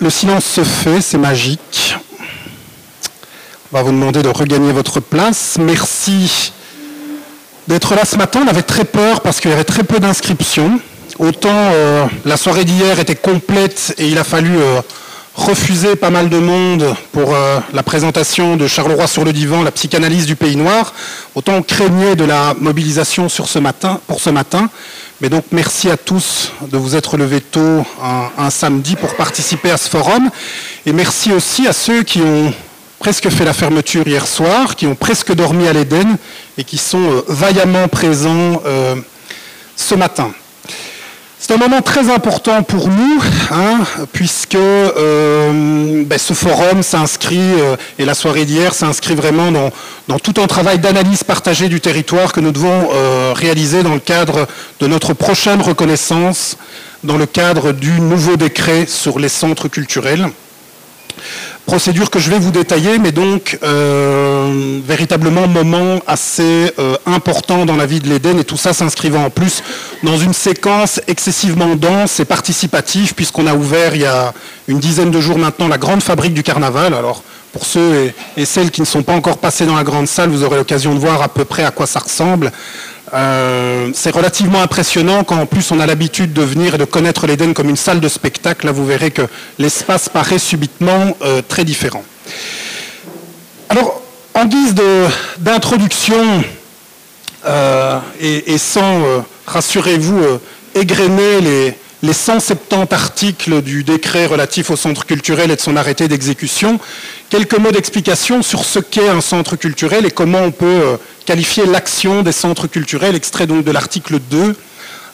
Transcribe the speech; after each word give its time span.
Le 0.00 0.08
silence 0.08 0.46
se 0.46 0.64
fait, 0.64 1.02
c'est 1.02 1.18
magique. 1.18 1.94
On 3.70 3.76
va 3.76 3.82
vous 3.82 3.90
demander 3.90 4.22
de 4.22 4.30
regagner 4.30 4.72
votre 4.72 4.98
place. 4.98 5.58
Merci 5.60 6.54
d'être 7.68 7.94
là 7.94 8.06
ce 8.06 8.16
matin. 8.16 8.40
On 8.46 8.48
avait 8.48 8.62
très 8.62 8.86
peur 8.86 9.20
parce 9.20 9.40
qu'il 9.40 9.50
y 9.50 9.52
avait 9.54 9.64
très 9.64 9.84
peu 9.84 10.00
d'inscriptions. 10.00 10.80
Autant 11.18 11.50
euh, 11.52 12.06
la 12.24 12.38
soirée 12.38 12.64
d'hier 12.64 12.98
était 12.98 13.14
complète 13.14 13.94
et 13.98 14.08
il 14.08 14.16
a 14.16 14.24
fallu 14.24 14.56
euh, 14.56 14.80
refuser 15.34 15.96
pas 15.96 16.08
mal 16.08 16.30
de 16.30 16.38
monde 16.38 16.94
pour 17.12 17.34
euh, 17.34 17.60
la 17.74 17.82
présentation 17.82 18.56
de 18.56 18.66
Charleroi 18.66 19.06
sur 19.06 19.26
le 19.26 19.34
divan, 19.34 19.62
la 19.62 19.70
psychanalyse 19.70 20.24
du 20.24 20.34
pays 20.34 20.56
noir. 20.56 20.94
Autant 21.34 21.56
on 21.56 21.62
craignait 21.62 22.16
de 22.16 22.24
la 22.24 22.54
mobilisation 22.58 23.28
sur 23.28 23.48
ce 23.48 23.58
matin, 23.58 24.00
pour 24.06 24.18
ce 24.18 24.30
matin. 24.30 24.70
Mais 25.20 25.28
donc 25.28 25.44
merci 25.52 25.90
à 25.90 25.98
tous 25.98 26.50
de 26.62 26.78
vous 26.78 26.96
être 26.96 27.18
levés 27.18 27.42
tôt 27.42 27.84
un, 28.38 28.48
samedi 28.48 28.96
pour 28.96 29.14
participer 29.16 29.70
à 29.70 29.76
ce 29.76 29.90
forum. 29.90 30.30
Et 30.86 30.94
merci 30.94 31.30
aussi 31.30 31.66
à 31.66 31.74
ceux 31.74 32.04
qui 32.04 32.22
ont 32.22 32.54
presque 32.98 33.28
fait 33.28 33.44
la 33.44 33.52
fermeture 33.52 34.08
hier 34.08 34.26
soir, 34.26 34.76
qui 34.76 34.86
ont 34.86 34.94
presque 34.94 35.34
dormi 35.34 35.68
à 35.68 35.74
l'Éden 35.74 36.16
et 36.56 36.64
qui 36.64 36.78
sont 36.78 37.22
vaillamment 37.28 37.86
présents 37.88 38.62
ce 39.76 39.94
matin. 39.94 40.32
C'est 41.42 41.54
un 41.54 41.56
moment 41.56 41.80
très 41.80 42.10
important 42.10 42.62
pour 42.62 42.88
nous, 42.88 43.22
hein, 43.50 43.78
puisque 44.12 44.56
euh, 44.56 46.04
ben, 46.04 46.18
ce 46.18 46.34
forum 46.34 46.82
s'inscrit, 46.82 47.38
euh, 47.38 47.76
et 47.98 48.04
la 48.04 48.12
soirée 48.12 48.44
d'hier 48.44 48.74
s'inscrit 48.74 49.14
vraiment 49.14 49.50
dans, 49.50 50.18
tout 50.18 50.34
un 50.38 50.46
travail 50.46 50.78
d'analyse 50.78 51.24
partagée 51.24 51.70
du 51.70 51.80
territoire 51.80 52.34
que 52.34 52.40
nous 52.40 52.52
devons 52.52 52.90
euh, 52.92 53.32
réaliser 53.34 53.82
dans 53.82 53.94
le 53.94 54.00
cadre 54.00 54.46
de 54.80 54.86
notre 54.86 55.14
prochaine 55.14 55.62
reconnaissance, 55.62 56.58
dans 57.04 57.16
le 57.16 57.24
cadre 57.24 57.72
du 57.72 58.02
nouveau 58.02 58.36
décret 58.36 58.84
sur 58.86 59.18
les 59.18 59.30
centres 59.30 59.68
culturels. 59.68 60.28
Procédure 61.66 62.10
que 62.10 62.18
je 62.18 62.30
vais 62.30 62.38
vous 62.38 62.50
détailler, 62.50 62.98
mais 62.98 63.12
donc 63.12 63.58
euh, 63.62 64.80
véritablement 64.84 65.46
moment 65.46 66.00
assez 66.06 66.72
euh, 66.78 66.96
important 67.06 67.64
dans 67.64 67.76
la 67.76 67.86
vie 67.86 68.00
de 68.00 68.08
l'Éden 68.08 68.38
et 68.38 68.44
tout 68.44 68.56
ça 68.56 68.72
s'inscrivant 68.72 69.24
en 69.24 69.30
plus 69.30 69.62
dans 70.02 70.18
une 70.18 70.32
séquence 70.32 71.00
excessivement 71.06 71.76
dense 71.76 72.18
et 72.18 72.24
participative 72.24 73.14
puisqu'on 73.14 73.46
a 73.46 73.54
ouvert 73.54 73.94
il 73.94 74.02
y 74.02 74.06
a 74.06 74.32
une 74.68 74.78
dizaine 74.78 75.10
de 75.10 75.20
jours 75.20 75.38
maintenant 75.38 75.68
la 75.68 75.78
grande 75.78 76.02
fabrique 76.02 76.34
du 76.34 76.42
carnaval. 76.42 76.94
Alors 76.94 77.22
pour 77.52 77.64
ceux 77.64 78.12
et 78.36 78.44
celles 78.44 78.70
qui 78.70 78.80
ne 78.80 78.86
sont 78.86 79.02
pas 79.02 79.14
encore 79.14 79.38
passés 79.38 79.66
dans 79.66 79.76
la 79.76 79.84
grande 79.84 80.06
salle, 80.06 80.30
vous 80.30 80.44
aurez 80.44 80.56
l'occasion 80.56 80.94
de 80.94 81.00
voir 81.00 81.22
à 81.22 81.28
peu 81.28 81.44
près 81.44 81.64
à 81.64 81.70
quoi 81.70 81.86
ça 81.86 81.98
ressemble. 81.98 82.52
Euh, 83.12 83.90
c'est 83.92 84.14
relativement 84.14 84.62
impressionnant 84.62 85.24
quand 85.24 85.40
en 85.40 85.46
plus 85.46 85.72
on 85.72 85.80
a 85.80 85.86
l'habitude 85.86 86.32
de 86.32 86.42
venir 86.42 86.76
et 86.76 86.78
de 86.78 86.84
connaître 86.84 87.26
l'Éden 87.26 87.54
comme 87.54 87.68
une 87.68 87.76
salle 87.76 88.00
de 88.00 88.08
spectacle. 88.08 88.66
Là, 88.66 88.72
vous 88.72 88.86
verrez 88.86 89.10
que 89.10 89.22
l'espace 89.58 90.08
paraît 90.08 90.38
subitement 90.38 91.16
euh, 91.22 91.42
très 91.46 91.64
différent. 91.64 92.04
Alors, 93.68 94.00
en 94.34 94.46
guise 94.46 94.74
d'introduction, 95.38 96.44
euh, 97.46 97.98
et, 98.20 98.58
sans, 98.58 99.24
rassurez-vous, 99.46 100.22
égrener 100.74 101.40
les, 101.40 101.78
les 102.02 102.12
170 102.12 102.92
articles 102.92 103.62
du 103.62 103.84
décret 103.84 104.26
relatif 104.26 104.70
au 104.70 104.76
centre 104.76 105.04
culturel 105.04 105.50
et 105.50 105.56
de 105.56 105.60
son 105.60 105.76
arrêté 105.76 106.08
d'exécution, 106.08 106.80
quelques 107.28 107.58
mots 107.58 107.72
d'explication 107.72 108.42
sur 108.42 108.64
ce 108.64 108.78
qu'est 108.78 109.08
un 109.08 109.20
centre 109.20 109.56
culturel 109.56 110.06
et 110.06 110.10
comment 110.10 110.40
on 110.40 110.50
peut 110.50 110.66
euh, 110.66 110.96
qualifier 111.26 111.66
l'action 111.66 112.22
des 112.22 112.32
centres 112.32 112.66
culturels, 112.66 113.14
extrait 113.14 113.46
donc 113.46 113.64
de 113.64 113.70
l'article 113.70 114.18
2. 114.30 114.56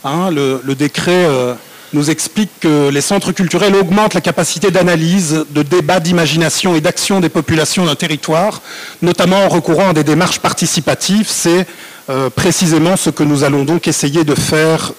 Hein, 0.04 0.30
le, 0.30 0.60
décret 0.76 1.24
euh, 1.24 1.54
nous 1.92 2.10
explique 2.10 2.50
que 2.60 2.90
les 2.90 3.00
centres 3.00 3.32
culturels 3.32 3.74
augmentent 3.74 4.14
la 4.14 4.20
capacité 4.20 4.70
d'analyse, 4.70 5.44
de 5.50 5.62
débat, 5.62 5.98
d'imagination 5.98 6.76
et 6.76 6.80
d'action 6.80 7.18
des 7.18 7.28
populations 7.28 7.86
d'un 7.86 7.96
territoire, 7.96 8.62
notamment 9.02 9.44
en 9.44 9.48
recourant 9.48 9.88
à 9.88 9.92
des 9.92 10.04
démarches 10.04 10.38
participatives. 10.38 11.26
C'est 11.28 11.66
euh, 12.08 12.30
précisément 12.30 12.96
ce 12.96 13.10
que 13.10 13.24
nous 13.24 13.42
allons 13.42 13.64
donc 13.64 13.88
essayer 13.88 14.22
de 14.22 14.36
faire 14.36 14.92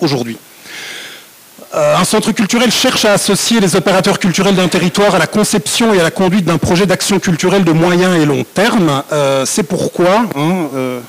aujourd'hui. 0.00 0.38
Euh, 1.74 1.96
un 1.96 2.04
centre 2.04 2.32
culturel 2.32 2.70
cherche 2.70 3.04
à 3.04 3.12
associer 3.12 3.60
les 3.60 3.76
opérateurs 3.76 4.18
culturels 4.18 4.54
d'un 4.54 4.68
territoire 4.68 5.14
à 5.14 5.18
la 5.18 5.26
conception 5.26 5.92
et 5.92 6.00
à 6.00 6.02
la 6.02 6.10
conduite 6.10 6.46
d'un 6.46 6.56
projet 6.56 6.86
d'action 6.86 7.18
culturelle 7.18 7.64
de 7.64 7.72
moyen 7.72 8.14
et 8.14 8.24
long 8.24 8.44
terme. 8.54 9.02
Euh, 9.12 9.44
c'est 9.44 9.64
pourquoi 9.64 10.24
hein, 10.34 10.68
euh, 10.74 11.00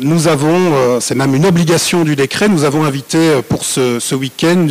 nous 0.00 0.28
avons, 0.28 0.74
euh, 0.74 1.00
c'est 1.00 1.14
même 1.14 1.34
une 1.34 1.46
obligation 1.46 2.04
du 2.04 2.16
décret, 2.16 2.48
nous 2.48 2.64
avons 2.64 2.84
invité 2.84 3.18
euh, 3.18 3.42
pour 3.42 3.64
ce, 3.64 4.14
week-end 4.14 4.66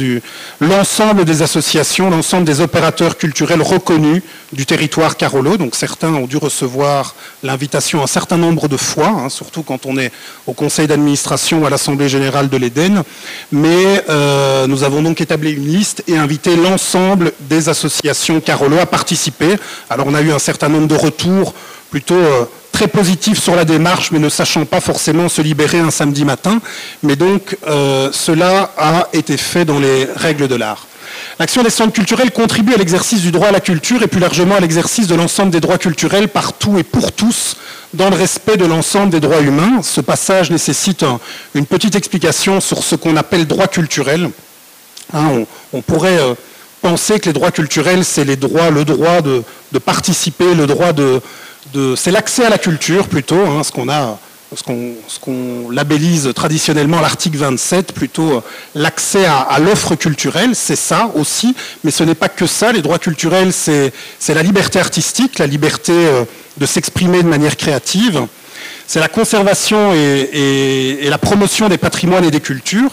l'ensemble 0.61 1.25
des 1.25 1.41
associations, 1.41 2.09
l'ensemble 2.09 2.45
des 2.45 2.61
opérateurs 2.61 3.17
culturels 3.17 3.61
reconnus 3.61 4.21
du 4.53 4.65
territoire 4.65 5.17
Carolo. 5.17 5.57
Donc 5.57 5.75
certains 5.75 6.13
ont 6.13 6.27
dû 6.27 6.37
recevoir 6.37 7.15
l'invitation 7.41 8.01
un 8.01 8.07
certain 8.07 8.37
nombre 8.37 8.67
de 8.67 8.77
fois, 8.77 9.07
hein, 9.07 9.29
surtout 9.29 9.63
quand 9.63 9.85
on 9.85 9.97
est 9.97 10.11
au 10.47 10.53
conseil 10.53 10.87
d'administration 10.87 11.65
à 11.65 11.69
l'Assemblée 11.69 12.07
générale 12.07 12.49
de 12.49 12.57
l'Éden. 12.57 13.03
Mais 13.51 14.05
nous 14.67 14.83
avons 14.83 15.01
donc 15.01 15.19
établi 15.19 15.51
une 15.51 15.67
liste 15.67 16.03
et 16.07 16.17
invité 16.17 16.55
l'ensemble 16.55 17.33
des 17.41 17.69
associations 17.69 18.39
Carolo 18.39 18.77
à 18.77 18.85
participer. 18.85 19.55
Alors 19.89 20.07
on 20.07 20.13
a 20.13 20.21
eu 20.21 20.31
un 20.31 20.39
certain 20.39 20.69
nombre 20.69 20.87
de 20.87 20.95
retours 20.95 21.53
plutôt 21.93 22.49
très 22.71 22.87
positif 22.87 23.39
sur 23.39 23.55
la 23.55 23.65
démarche, 23.65 24.09
mais 24.09 24.17
ne 24.17 24.27
sachant 24.27 24.65
pas 24.65 24.81
forcément 24.81 25.29
se 25.29 25.43
libérer 25.43 25.77
un 25.77 25.91
samedi 25.91 26.25
matin. 26.25 26.59
Mais 27.03 27.15
donc, 27.15 27.55
euh, 27.67 28.09
cela 28.11 28.71
a 28.79 29.09
été 29.13 29.37
fait 29.37 29.63
dans 29.63 29.77
les 29.77 30.07
règles 30.15 30.47
de 30.47 30.55
l'art. 30.55 30.87
L'action 31.37 31.61
des 31.61 31.69
centres 31.69 31.93
culturels 31.93 32.31
contribue 32.31 32.73
à 32.73 32.77
l'exercice 32.77 33.21
du 33.21 33.31
droit 33.31 33.49
à 33.49 33.51
la 33.51 33.59
culture 33.59 34.01
et 34.01 34.07
plus 34.07 34.19
largement 34.19 34.55
à 34.55 34.59
l'exercice 34.59 35.05
de 35.05 35.13
l'ensemble 35.13 35.51
des 35.51 35.59
droits 35.59 35.77
culturels 35.77 36.29
partout 36.29 36.79
et 36.79 36.83
pour 36.83 37.11
tous, 37.11 37.57
dans 37.93 38.09
le 38.09 38.15
respect 38.15 38.57
de 38.57 38.65
l'ensemble 38.65 39.11
des 39.11 39.19
droits 39.19 39.41
humains. 39.41 39.83
Ce 39.83 40.01
passage 40.01 40.49
nécessite 40.49 41.05
une 41.53 41.67
petite 41.67 41.93
explication 41.93 42.59
sur 42.59 42.81
ce 42.81 42.95
qu'on 42.95 43.17
appelle 43.17 43.45
droit 43.45 43.67
culturel. 43.67 44.31
Hein, 45.13 45.43
on, 45.73 45.81
pourrait 45.83 46.17
euh, 46.17 46.33
penser 46.81 47.19
que 47.19 47.27
les 47.27 47.33
droits 47.33 47.51
culturels, 47.51 48.03
c'est 48.03 48.25
les 48.25 48.35
droits, 48.35 48.71
le 48.71 48.83
droit 48.83 49.21
de 49.21 49.43
participer, 49.77 50.55
le 50.55 50.65
droit 50.65 50.91
de, 50.91 51.21
c'est 51.95 52.11
l'accès 52.11 52.45
à 52.45 52.49
la 52.49 52.57
culture 52.57 53.07
plutôt, 53.07 53.39
hein, 53.39 53.61
ce 53.63 53.71
qu'on 55.19 55.69
labellise 55.71 56.31
traditionnellement 56.35 56.99
l'article 57.01 57.37
27, 57.37 57.93
plutôt 57.93 58.37
euh, 58.37 58.41
l'accès 58.75 59.25
à, 59.25 59.57
l'offre 59.59 59.95
culturelle, 59.95 60.55
c'est 60.55 60.75
ça 60.75 61.11
aussi, 61.15 61.55
mais 61.83 61.91
ce 61.91 62.03
n'est 62.03 62.15
pas 62.15 62.29
que 62.29 62.45
ça. 62.45 62.71
Les 62.71 62.81
droits 62.81 62.99
culturels, 62.99 63.53
c'est 63.53 63.91
la 64.29 64.43
liberté 64.43 64.79
artistique, 64.79 65.39
la 65.39 65.47
liberté 65.47 65.93
euh, 65.93 66.25
de 66.57 66.65
s'exprimer 66.65 67.23
de 67.23 67.27
manière 67.27 67.57
créative, 67.57 68.27
c'est 68.85 68.99
la 68.99 69.07
conservation 69.07 69.93
et, 69.93 71.07
la 71.09 71.17
promotion 71.17 71.69
des 71.69 71.77
patrimoines 71.77 72.25
et 72.25 72.31
des 72.31 72.41
cultures. 72.41 72.91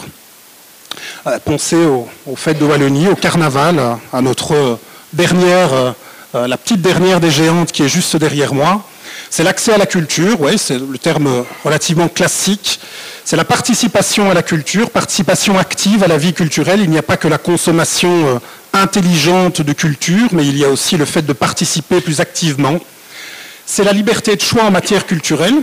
Euh, 1.27 1.37
pensez 1.43 1.75
aux 1.75 2.07
au 2.25 2.35
fêtes 2.35 2.59
de 2.59 2.65
Wallonie, 2.65 3.07
au 3.07 3.15
carnaval, 3.15 3.79
à 4.11 4.21
notre 4.21 4.79
dernière 5.13 5.93
euh, 6.33 6.47
la 6.47 6.57
petite 6.57 6.81
dernière 6.81 7.19
des 7.19 7.31
géantes 7.31 7.71
qui 7.71 7.83
est 7.83 7.89
juste 7.89 8.15
derrière 8.15 8.53
moi. 8.53 8.83
C'est 9.29 9.43
l'accès 9.43 9.73
à 9.73 9.77
la 9.77 9.85
culture, 9.85 10.39
oui, 10.39 10.57
c'est 10.57 10.79
le 10.79 10.97
terme 10.97 11.45
relativement 11.63 12.07
classique. 12.07 12.79
C'est 13.25 13.35
la 13.35 13.43
participation 13.43 14.31
à 14.31 14.33
la 14.33 14.41
culture, 14.41 14.89
participation 14.89 15.57
active 15.57 16.03
à 16.03 16.07
la 16.07 16.17
vie 16.17 16.33
culturelle. 16.33 16.79
Il 16.81 16.89
n'y 16.89 16.97
a 16.97 17.03
pas 17.03 17.17
que 17.17 17.27
la 17.27 17.37
consommation 17.37 18.27
euh, 18.27 18.39
intelligente 18.73 19.61
de 19.61 19.73
culture, 19.73 20.29
mais 20.31 20.45
il 20.45 20.57
y 20.57 20.63
a 20.63 20.69
aussi 20.69 20.97
le 20.97 21.05
fait 21.05 21.21
de 21.21 21.33
participer 21.33 21.99
plus 21.99 22.21
activement. 22.21 22.79
C'est 23.65 23.83
la 23.83 23.93
liberté 23.93 24.35
de 24.35 24.41
choix 24.41 24.63
en 24.63 24.71
matière 24.71 25.05
culturelle. 25.05 25.55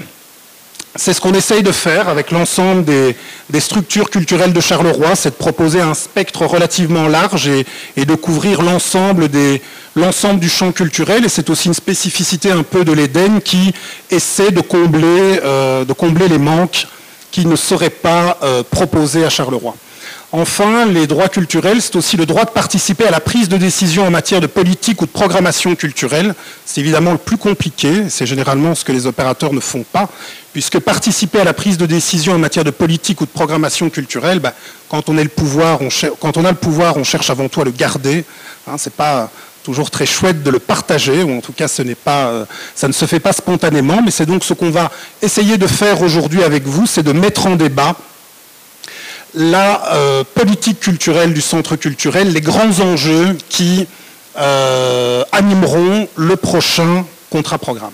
C'est 0.97 1.13
ce 1.13 1.21
qu'on 1.21 1.35
essaye 1.35 1.63
de 1.63 1.71
faire 1.71 2.09
avec 2.09 2.31
l'ensemble 2.31 2.85
des, 2.85 3.15
structures 3.61 4.11
culturelles 4.11 4.53
de 4.53 4.61
Charleroi, 4.61 5.15
c'est 5.15 5.31
de 5.31 5.35
proposer 5.35 5.81
un 5.81 5.95
spectre 5.95 6.45
relativement 6.47 7.09
large 7.09 7.49
et, 7.49 8.05
de 8.05 8.15
couvrir 8.15 8.63
l'ensemble 8.63 9.29
du 9.29 10.49
champ 10.49 10.73
culturel. 10.73 11.25
Et 11.25 11.29
c'est 11.29 11.51
aussi 11.51 11.69
une 11.69 11.75
spécificité 11.75 12.51
un 12.51 12.63
peu 12.63 12.85
de 12.85 12.93
l'Éden 12.93 13.41
qui 13.41 13.75
essaie 14.11 14.51
de 14.51 14.61
combler, 14.61 15.41
euh, 15.45 15.85
les 16.29 16.39
manques 16.39 16.87
qui 17.31 17.47
ne 17.47 17.57
seraient 17.57 17.91
pas 17.91 18.39
euh, 18.43 18.63
proposés 18.69 19.25
à 19.25 19.31
Charleroi. 19.31 19.75
Enfin, 20.31 20.85
les 20.85 21.07
droits 21.07 21.31
culturels, 21.31 21.81
c'est 21.81 21.97
aussi 21.97 22.19
le 22.19 22.27
droit 22.27 22.45
de 22.45 22.51
participer 22.51 23.07
à 23.07 23.11
la 23.11 23.19
prise 23.19 23.49
de 23.49 23.57
décision 23.57 24.07
en 24.07 24.11
matière 24.11 24.43
de 24.43 24.47
politique 24.47 25.01
ou 25.01 25.07
de 25.07 25.11
programmation 25.11 25.75
culturelle. 25.75 26.35
C'est 26.67 26.83
évidemment 26.83 27.13
le 27.13 27.19
plus 27.19 27.39
compliqué, 27.39 28.11
c'est 28.11 28.27
généralement 28.27 28.75
ce 28.75 28.85
que 28.85 28.93
les 28.93 29.07
opérateurs 29.07 29.55
ne 29.55 29.61
font 29.61 29.87
pas, 29.91 30.07
puisque 30.53 30.81
participer 30.81 31.41
à 31.41 31.45
la 31.45 31.55
prise 31.55 31.79
de 31.79 31.87
décision 31.87 32.35
en 32.35 32.39
matière 32.39 32.65
de 32.65 32.71
politique 32.71 33.23
ou 33.23 33.25
de 33.25 33.31
programmation 33.31 33.89
culturelle, 33.89 34.39
bah, 34.39 34.53
quand, 34.91 35.09
on 35.09 35.17
a 35.17 35.23
le 35.23 35.31
pouvoir, 35.31 35.81
on 35.81 37.05
cherche 37.05 37.31
avant 37.31 37.49
tout 37.49 37.63
à 37.63 37.65
le 37.65 37.71
garder. 37.71 38.27
Hein, 38.67 38.75
c'est 38.77 38.93
pas 38.93 39.31
toujours 39.63 39.91
très 39.91 40.05
chouette 40.05 40.43
de 40.43 40.51
le 40.51 40.59
partager, 40.59 41.23
ou 41.23 41.39
en 41.39 41.41
tout 41.41 41.55
cas 41.55 41.69
ce 41.69 41.83
euh, 41.83 42.45
ça 42.75 42.87
ne 42.87 42.93
se 42.93 43.07
fait 43.07 43.21
pas 43.21 43.33
spontanément, 43.33 44.03
mais 44.05 44.11
c'est 44.11 44.27
donc 44.27 44.45
ce 44.45 44.53
qu'on 44.53 44.71
va 44.71 44.91
essayer 45.23 45.57
de 45.57 45.67
faire 45.67 46.03
aujourd'hui 46.03 46.43
avec 46.43 46.65
vous, 46.65 46.87
c'est 46.87 47.03
de 47.03 47.13
mettre 47.13 47.47
en 47.47 47.57
débat 47.57 47.97
la 49.35 49.95
euh, 49.95 50.25
politique 50.35 50.81
culturelle 50.81 51.33
du 51.33 51.41
centre 51.41 51.77
culturel, 51.77 52.33
les 52.33 52.41
grands 52.41 52.81
enjeux 52.81 53.37
qui 53.49 53.87
euh, 54.39 55.25
animeront 55.33 56.09
le 56.17 56.37
prochain 56.37 57.05
contrat-programme. 57.31 57.93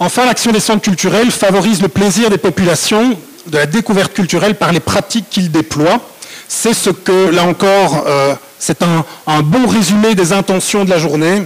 Enfin, 0.00 0.26
l'action 0.26 0.52
des 0.52 0.60
centres 0.60 0.82
culturels 0.82 1.30
favorise 1.30 1.80
le 1.80 1.88
plaisir 1.88 2.28
des 2.28 2.38
populations 2.38 3.16
de 3.46 3.56
la 3.56 3.66
découverte 3.66 4.12
culturelle 4.12 4.56
par 4.56 4.72
les 4.72 4.80
pratiques 4.80 5.30
qu'ils 5.30 5.50
déploient. 5.50 6.00
C'est 6.48 6.74
ce 6.74 6.90
que, 6.90 7.30
là 7.30 7.44
encore, 7.44 8.04
euh, 8.06 8.34
c'est 8.58 8.82
un, 8.82 9.42
bon 9.42 9.66
résumé 9.66 10.14
des 10.14 10.32
intentions 10.32 10.84
de 10.84 10.90
la 10.90 10.98
journée, 10.98 11.42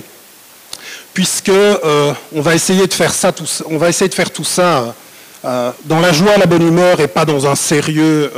puisque 1.14 1.50
on 1.50 2.40
va 2.40 2.54
essayer 2.54 2.86
de 2.86 2.94
faire 2.94 3.12
ça, 3.12 3.32
on 3.66 3.76
va 3.76 3.88
essayer 3.88 4.08
de 4.08 4.14
faire 4.14 4.30
tout 4.30 4.44
ça 4.44 4.94
dans 5.42 6.00
la 6.00 6.12
joie, 6.12 6.36
la 6.36 6.46
bonne 6.46 6.66
humeur 6.66 7.00
et 7.00 7.08
pas 7.08 7.24
dans 7.24 7.46
un 7.46 7.56
sérieux 7.56 8.30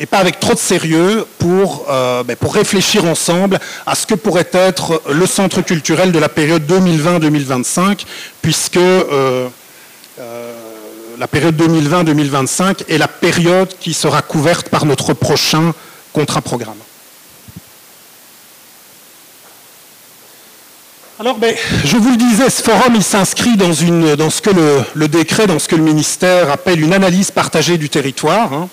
et 0.00 0.06
pas 0.06 0.18
avec 0.18 0.40
trop 0.40 0.54
de 0.54 0.58
sérieux 0.58 1.26
pour, 1.38 1.86
euh, 1.90 2.22
ben, 2.22 2.34
pour 2.34 2.54
réfléchir 2.54 3.04
ensemble 3.04 3.58
à 3.84 3.94
ce 3.94 4.06
que 4.06 4.14
pourrait 4.14 4.48
être 4.52 5.02
le 5.10 5.26
centre 5.26 5.60
culturel 5.60 6.10
de 6.10 6.18
la 6.18 6.30
période 6.30 6.62
2020-2025, 6.66 8.06
puisque 8.40 8.78
euh, 8.78 9.48
la 11.18 11.28
période 11.28 11.54
2020-2025 11.54 12.84
est 12.88 12.96
la 12.96 13.08
période 13.08 13.68
qui 13.78 13.92
sera 13.92 14.22
couverte 14.22 14.70
par 14.70 14.86
notre 14.86 15.12
prochain 15.12 15.74
contrat-programme. 16.14 16.78
Alors, 21.20 21.36
ben, 21.36 21.54
je 21.84 21.98
vous 21.98 22.12
le 22.12 22.16
disais, 22.16 22.48
ce 22.48 22.62
forum, 22.62 22.94
il 22.94 23.02
s'inscrit 23.02 23.54
dans, 23.58 23.74
ce 23.74 24.40
que 24.40 24.50
le, 24.94 25.06
décret, 25.06 25.46
dans 25.46 25.58
ce 25.58 25.68
que 25.68 25.76
le 25.76 25.82
ministère 25.82 26.50
appelle 26.50 26.80
une 26.80 26.94
analyse 26.94 27.30
partagée 27.30 27.76
du 27.76 27.90
territoire. 27.90 28.54
Hein. 28.54 28.70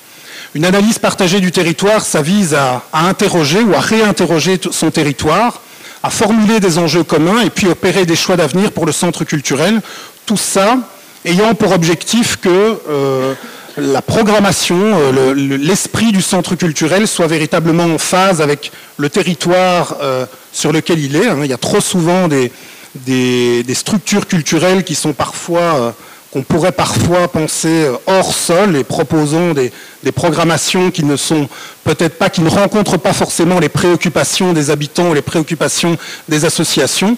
Une 0.55 0.63
analyse 0.63 0.97
partagée 0.97 1.41
du 1.41 1.51
territoire, 1.51 2.05
ça 2.05 2.21
vise 2.21 2.53
à, 2.53 2.83
interroger 2.93 3.59
ou 3.63 3.73
à 3.73 3.81
réinterroger 3.81 4.61
son 4.71 4.91
territoire, 4.91 5.59
à 6.01 6.09
formuler 6.09 6.61
des 6.61 6.77
enjeux 6.77 7.03
communs 7.03 7.41
et 7.41 7.49
puis 7.49 7.67
opérer 7.67 8.05
des 8.05 8.15
choix 8.15 8.37
d'avenir 8.37 8.71
pour 8.71 8.85
le 8.85 8.93
centre 8.93 9.25
culturel. 9.25 9.81
Tout 10.25 10.37
ça 10.37 10.77
ayant 11.25 11.53
pour 11.53 11.73
objectif 11.73 12.37
que 12.37 12.79
euh, 12.89 13.33
la 13.77 14.01
programmation, 14.01 14.75
euh, 14.79 15.33
l'esprit 15.35 16.11
du 16.11 16.21
centre 16.21 16.55
culturel 16.55 17.07
soit 17.07 17.27
véritablement 17.27 17.83
en 17.83 17.97
phase 17.97 18.41
avec 18.41 18.71
le 18.97 19.09
territoire 19.09 19.97
euh, 20.01 20.25
sur 20.51 20.71
lequel 20.71 20.99
il 20.99 21.15
est. 21.15 21.27
Hein. 21.27 21.39
Il 21.43 21.49
y 21.49 21.53
a 21.53 21.57
trop 21.57 21.79
souvent 21.79 22.27
des, 22.27 22.51
structures 23.73 24.27
culturelles 24.27 24.83
qui 24.83 24.95
sont 24.95 25.13
parfois, 25.13 25.61
euh, 25.61 25.91
qu'on 26.31 26.41
pourrait 26.41 26.71
parfois 26.71 27.27
penser 27.27 27.87
hors 28.07 28.33
sol 28.33 28.75
et 28.75 28.83
proposant 28.83 29.53
des, 29.53 29.71
programmations 30.15 30.89
qui 30.89 31.03
ne 31.03 31.15
sont 31.15 31.47
peut-être 31.83 32.17
pas, 32.17 32.29
qui 32.29 32.41
ne 32.41 32.49
rencontrent 32.49 32.97
pas 32.97 33.13
forcément 33.13 33.59
les 33.59 33.69
préoccupations 33.69 34.53
des 34.53 34.71
habitants 34.71 35.09
ou 35.09 35.13
les 35.13 35.21
préoccupations 35.21 35.97
des 36.27 36.45
associations. 36.45 37.15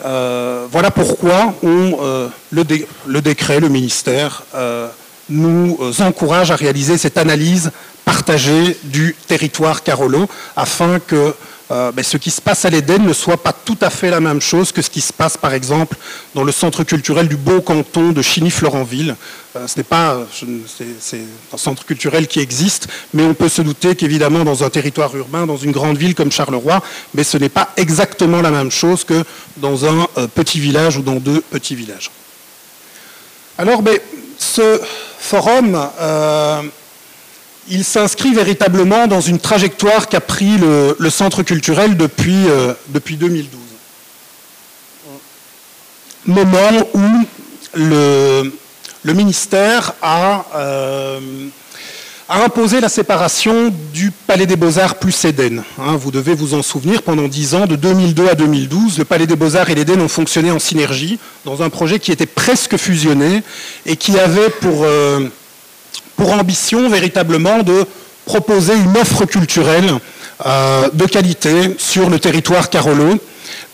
Voilà 0.00 0.90
pourquoi 0.90 1.54
euh, 1.64 2.28
le, 2.50 3.20
décret, 3.20 3.60
le 3.60 3.68
ministère, 3.68 4.42
euh, 4.54 4.88
nous 5.28 5.78
encourage 6.00 6.50
à 6.50 6.56
réaliser 6.56 6.98
cette 6.98 7.18
analyse 7.18 7.70
partagée 8.04 8.76
du 8.84 9.14
territoire 9.26 9.82
Carolo 9.82 10.28
afin 10.56 10.98
que 10.98 11.34
ben, 11.72 12.02
ce 12.02 12.16
qui 12.18 12.30
se 12.30 12.40
passe 12.40 12.64
à 12.64 12.70
l'Éden 12.70 12.98
ne 12.98 13.12
soit 13.12 13.42
pas 13.42 13.52
tout 13.52 13.78
à 13.80 13.88
fait 13.88 14.10
la 14.10 14.20
même 14.20 14.40
chose 14.40 14.72
que 14.72 14.82
ce 14.82 14.90
qui 14.90 15.00
se 15.00 15.12
passe 15.12 15.36
par 15.36 15.54
exemple 15.54 15.96
dans 16.34 16.44
le 16.44 16.52
centre 16.52 16.84
culturel 16.84 17.28
du 17.28 17.36
beau 17.36 17.60
canton 17.60 18.12
de 18.12 18.20
Chigny-Florenville, 18.20 19.16
euh, 19.54 19.66
ce 19.66 19.78
n'est 19.78 19.84
pas, 19.84 20.18
c'est 21.00 21.20
un 21.52 21.56
centre 21.56 21.84
culturel 21.84 22.26
qui 22.26 22.40
existe, 22.40 22.88
mais 23.12 23.22
on 23.22 23.34
peut 23.34 23.50
se 23.50 23.60
douter 23.60 23.94
qu'évidemment 23.94 24.44
dans 24.44 24.64
un 24.64 24.70
territoire 24.70 25.14
urbain, 25.14 25.46
dans 25.46 25.58
une 25.58 25.72
grande 25.72 25.98
ville 25.98 26.14
comme 26.14 26.32
Charleroi, 26.32 26.82
mais 27.14 27.24
ce 27.24 27.36
n'est 27.36 27.50
pas 27.50 27.68
exactement 27.76 28.40
la 28.40 28.50
même 28.50 28.70
chose 28.70 29.04
que 29.04 29.24
dans 29.58 29.84
un 29.84 30.06
euh, 30.16 30.26
petit 30.26 30.58
village 30.58 30.96
ou 30.96 31.02
dans 31.02 31.16
deux 31.16 31.40
petits 31.40 31.74
villages. 31.74 32.10
Alors, 33.58 33.82
ce 34.38 34.80
forum, 35.18 35.78
euh, 36.00 36.62
il 37.68 37.84
s'inscrit 37.84 38.34
véritablement 38.34 39.06
dans 39.06 39.20
une 39.20 39.38
trajectoire 39.38 40.08
qu'a 40.08 40.20
pris 40.20 40.58
le, 40.58 41.10
centre 41.10 41.42
culturel 41.42 41.96
depuis, 41.96 42.46
depuis 42.88 43.16
2012. 43.16 43.60
Moment 46.26 46.88
où 46.94 47.00
le, 47.74 48.52
le 49.04 49.14
ministère 49.14 49.94
euh, 50.04 51.18
a, 52.28 52.44
imposé 52.44 52.80
la 52.80 52.88
séparation 52.88 53.72
du 53.92 54.10
Palais 54.10 54.46
des 54.46 54.56
Beaux-Arts 54.56 54.96
plus 54.96 55.24
Éden. 55.24 55.62
Hein, 55.78 55.96
vous 55.96 56.10
devez 56.10 56.34
vous 56.34 56.54
en 56.54 56.62
souvenir, 56.62 57.02
pendant 57.02 57.28
dix 57.28 57.54
ans, 57.54 57.66
de 57.66 57.76
2002 57.76 58.28
à 58.28 58.34
2012, 58.34 58.98
le 58.98 59.04
Palais 59.04 59.26
des 59.26 59.36
Beaux-Arts 59.36 59.70
et 59.70 59.74
l'Éden 59.74 60.00
ont 60.00 60.08
fonctionné 60.08 60.50
en 60.50 60.58
synergie 60.58 61.18
dans 61.44 61.62
un 61.62 61.70
projet 61.70 61.98
qui 61.98 62.12
était 62.12 62.26
presque 62.26 62.76
fusionné 62.76 63.42
et 63.86 63.96
qui 63.96 64.18
avait 64.18 64.50
pour, 64.50 64.84
euh, 64.84 65.28
pour 66.22 66.34
ambition 66.34 66.88
véritablement 66.88 67.64
de 67.64 67.84
proposer 68.26 68.74
une 68.76 68.96
offre 68.96 69.24
culturelle 69.24 69.92
euh, 70.46 70.88
de 70.92 71.04
qualité 71.06 71.74
sur 71.78 72.08
le 72.08 72.20
territoire 72.20 72.70
carolo 72.70 73.18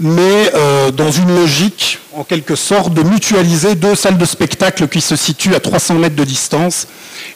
mais 0.00 0.50
euh, 0.54 0.90
dans 0.90 1.10
une 1.10 1.34
logique, 1.36 1.98
en 2.14 2.24
quelque 2.24 2.56
sorte, 2.56 2.94
de 2.94 3.02
mutualiser 3.02 3.74
deux 3.74 3.94
salles 3.94 4.16
de 4.16 4.24
spectacle 4.24 4.88
qui 4.88 5.00
se 5.00 5.14
situent 5.14 5.54
à 5.54 5.60
300 5.60 5.96
mètres 5.96 6.16
de 6.16 6.24
distance, 6.24 6.86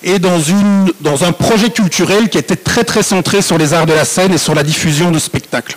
et 0.03 0.19
dans, 0.19 1.25
un 1.25 1.33
projet 1.33 1.71
culturel 1.71 2.29
qui 2.29 2.39
était 2.39 2.57
très 2.57 2.85
très 2.85 3.03
centré 3.03 3.43
sur 3.43 3.59
les 3.59 3.75
arts 3.75 3.87
de 3.87 3.93
la 3.93 4.05
scène 4.05 4.33
et 4.33 4.39
sur 4.39 4.55
la 4.55 4.63
diffusion 4.63 5.11
de 5.11 5.19
spectacles. 5.19 5.77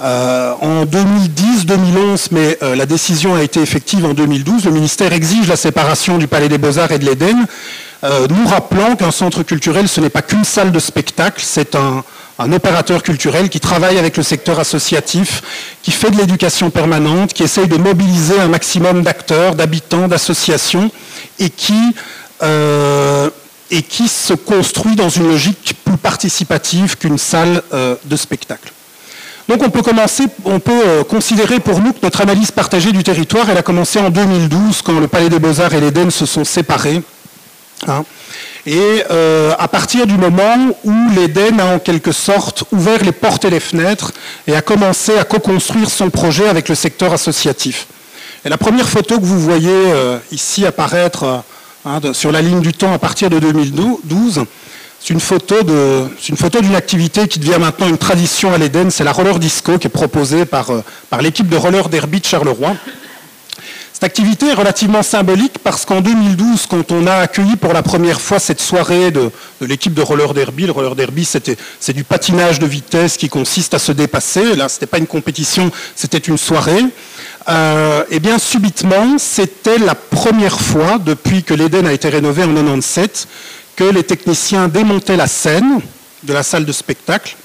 Euh, 0.00 0.52
en 0.60 0.84
2010-2011, 0.84 2.28
mais 2.32 2.58
la 2.62 2.86
décision 2.86 3.34
a 3.34 3.42
été 3.42 3.60
effective 3.60 4.04
en 4.04 4.14
2012, 4.14 4.66
le 4.66 4.70
ministère 4.70 5.12
exige 5.12 5.48
la 5.48 5.56
séparation 5.56 6.18
du 6.18 6.28
Palais 6.28 6.48
des 6.48 6.58
Beaux-Arts 6.58 6.92
et 6.92 6.98
de 6.98 7.06
l'Éden, 7.06 7.46
nous 8.04 8.46
rappelant 8.46 8.96
qu'un 8.96 9.10
centre 9.10 9.42
culturel, 9.42 9.88
ce 9.88 10.00
n'est 10.00 10.10
pas 10.10 10.22
qu'une 10.22 10.44
salle 10.44 10.72
de 10.72 10.78
spectacle, 10.78 11.42
c'est 11.42 11.74
un, 11.74 12.04
opérateur 12.52 13.02
culturel 13.02 13.48
qui 13.48 13.60
travaille 13.60 13.96
avec 13.96 14.16
le 14.16 14.22
secteur 14.22 14.58
associatif, 14.58 15.42
qui 15.82 15.90
fait 15.90 16.10
de 16.10 16.16
l'éducation 16.16 16.68
permanente, 16.70 17.32
qui 17.32 17.44
essaye 17.44 17.68
de 17.68 17.76
mobiliser 17.76 18.38
un 18.40 18.48
maximum 18.48 19.02
d'acteurs, 19.02 19.54
d'habitants, 19.54 20.08
d'associations, 20.08 20.90
et 21.38 21.48
qui, 21.48 21.94
euh, 22.42 23.30
se 23.70 24.34
construit 24.34 24.96
dans 24.96 25.08
une 25.08 25.28
logique 25.28 25.74
plus 25.84 25.96
participative 25.96 26.96
qu'une 26.96 27.18
salle 27.18 27.62
euh, 27.72 27.96
de 28.04 28.16
spectacle. 28.16 28.72
Donc 29.48 29.62
on 29.62 29.70
peut 29.70 29.82
commencer, 29.82 30.24
on 30.44 30.58
peut 30.58 30.72
euh, 30.72 31.04
considérer 31.04 31.60
pour 31.60 31.80
nous 31.80 31.92
que 31.92 31.98
notre 32.02 32.22
analyse 32.22 32.50
partagée 32.50 32.92
du 32.92 33.02
territoire, 33.02 33.50
elle 33.50 33.58
a 33.58 33.62
commencé 33.62 33.98
en 33.98 34.10
2012 34.10 34.82
quand 34.82 34.98
le 34.98 35.08
Palais 35.08 35.28
des 35.28 35.38
Beaux-Arts 35.38 35.74
et 35.74 35.80
l'Éden 35.80 36.10
se 36.10 36.24
sont 36.24 36.44
séparés. 36.44 37.02
Hein. 37.88 38.04
Et 38.66 39.04
euh, 39.10 39.52
à 39.58 39.68
partir 39.68 40.06
du 40.06 40.16
moment 40.16 40.56
où 40.84 40.92
l'Éden 41.14 41.60
a 41.60 41.74
en 41.74 41.78
quelque 41.78 42.12
sorte 42.12 42.64
ouvert 42.72 43.02
les 43.04 43.12
portes 43.12 43.44
et 43.44 43.50
les 43.50 43.60
fenêtres 43.60 44.12
et 44.46 44.56
a 44.56 44.62
commencé 44.62 45.18
à 45.18 45.24
co-construire 45.24 45.90
son 45.90 46.08
projet 46.10 46.48
avec 46.48 46.68
le 46.68 46.74
secteur 46.74 47.12
associatif. 47.12 47.86
Et 48.44 48.48
la 48.48 48.56
première 48.56 48.88
photo 48.88 49.18
que 49.18 49.24
vous 49.24 49.40
voyez 49.40 49.68
euh, 49.70 50.18
ici 50.32 50.64
apparaître 50.64 51.24
euh, 51.24 51.36
hein, 51.84 52.00
sur 52.12 52.32
la 52.32 52.40
ligne 52.40 52.60
du 52.60 52.72
temps 52.72 52.92
à 52.92 52.98
partir 52.98 53.28
de 53.28 53.38
2012, 53.38 54.44
c'est 54.98 55.12
une 55.12 55.20
photo 55.20 55.62
d'une 55.62 56.74
activité 56.74 57.28
qui 57.28 57.38
devient 57.38 57.58
maintenant 57.60 57.88
une 57.88 57.98
tradition 57.98 58.54
à 58.54 58.58
l'Éden, 58.58 58.88
c'est 58.90 59.04
la 59.04 59.12
roller 59.12 59.38
disco 59.38 59.76
qui 59.76 59.88
est 59.88 59.90
proposée 59.90 60.46
par, 60.46 60.70
par 61.10 61.20
l'équipe 61.20 61.48
de 61.48 61.56
roller 61.56 61.90
derby 61.90 62.20
de 62.20 62.24
Charleroi. 62.24 62.74
Cette 63.94 64.02
activité 64.02 64.48
est 64.48 64.54
relativement 64.54 65.04
symbolique 65.04 65.58
parce 65.62 65.84
qu'en 65.84 66.00
2012, 66.00 66.66
quand 66.66 66.90
on 66.90 67.06
a 67.06 67.14
accueilli 67.14 67.54
pour 67.54 67.72
la 67.72 67.84
première 67.84 68.20
fois 68.20 68.40
cette 68.40 68.60
soirée 68.60 69.12
de, 69.12 69.30
l'équipe 69.60 69.94
de 69.94 70.02
roller 70.02 70.34
derby, 70.34 70.66
le 70.66 70.72
roller 70.72 70.96
derby 70.96 71.24
c'est 71.24 71.92
du 71.92 72.02
patinage 72.02 72.58
de 72.58 72.66
vitesse 72.66 73.16
qui 73.16 73.28
consiste 73.28 73.72
à 73.72 73.78
se 73.78 73.92
dépasser. 73.92 74.56
Là, 74.56 74.68
ce 74.68 74.74
n'était 74.74 74.86
pas 74.86 74.98
une 74.98 75.06
compétition, 75.06 75.70
c'était 75.94 76.18
une 76.18 76.36
soirée. 76.36 76.84
Euh, 77.48 78.02
et 78.10 78.18
bien 78.18 78.38
subitement, 78.40 79.16
c'était 79.16 79.78
la 79.78 79.94
première 79.94 80.60
fois 80.60 80.98
depuis 80.98 81.44
que 81.44 81.54
l'Éden 81.54 81.86
a 81.86 81.92
été 81.92 82.08
rénové 82.08 82.42
en 82.42 82.52
97 82.52 83.28
que 83.76 83.84
les 83.84 84.02
techniciens 84.02 84.66
démontaient 84.66 85.16
la 85.16 85.28
scène 85.28 85.80
de 86.24 86.32
la 86.32 86.42
salle 86.42 86.64
de 86.64 86.72
spectacle 86.72 87.36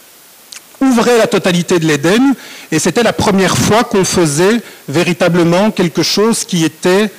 ouvrait 0.81 1.17
la 1.17 1.27
totalité 1.27 1.79
de 1.79 1.85
l'Éden, 1.85 2.35
et 2.71 2.79
c'était 2.79 3.03
la 3.03 3.13
première 3.13 3.57
fois 3.57 3.83
qu'on 3.83 4.05
faisait 4.05 4.61
véritablement 4.87 5.71
quelque 5.71 6.03
chose 6.03 6.45
qui 6.45 6.63
était 6.63 7.11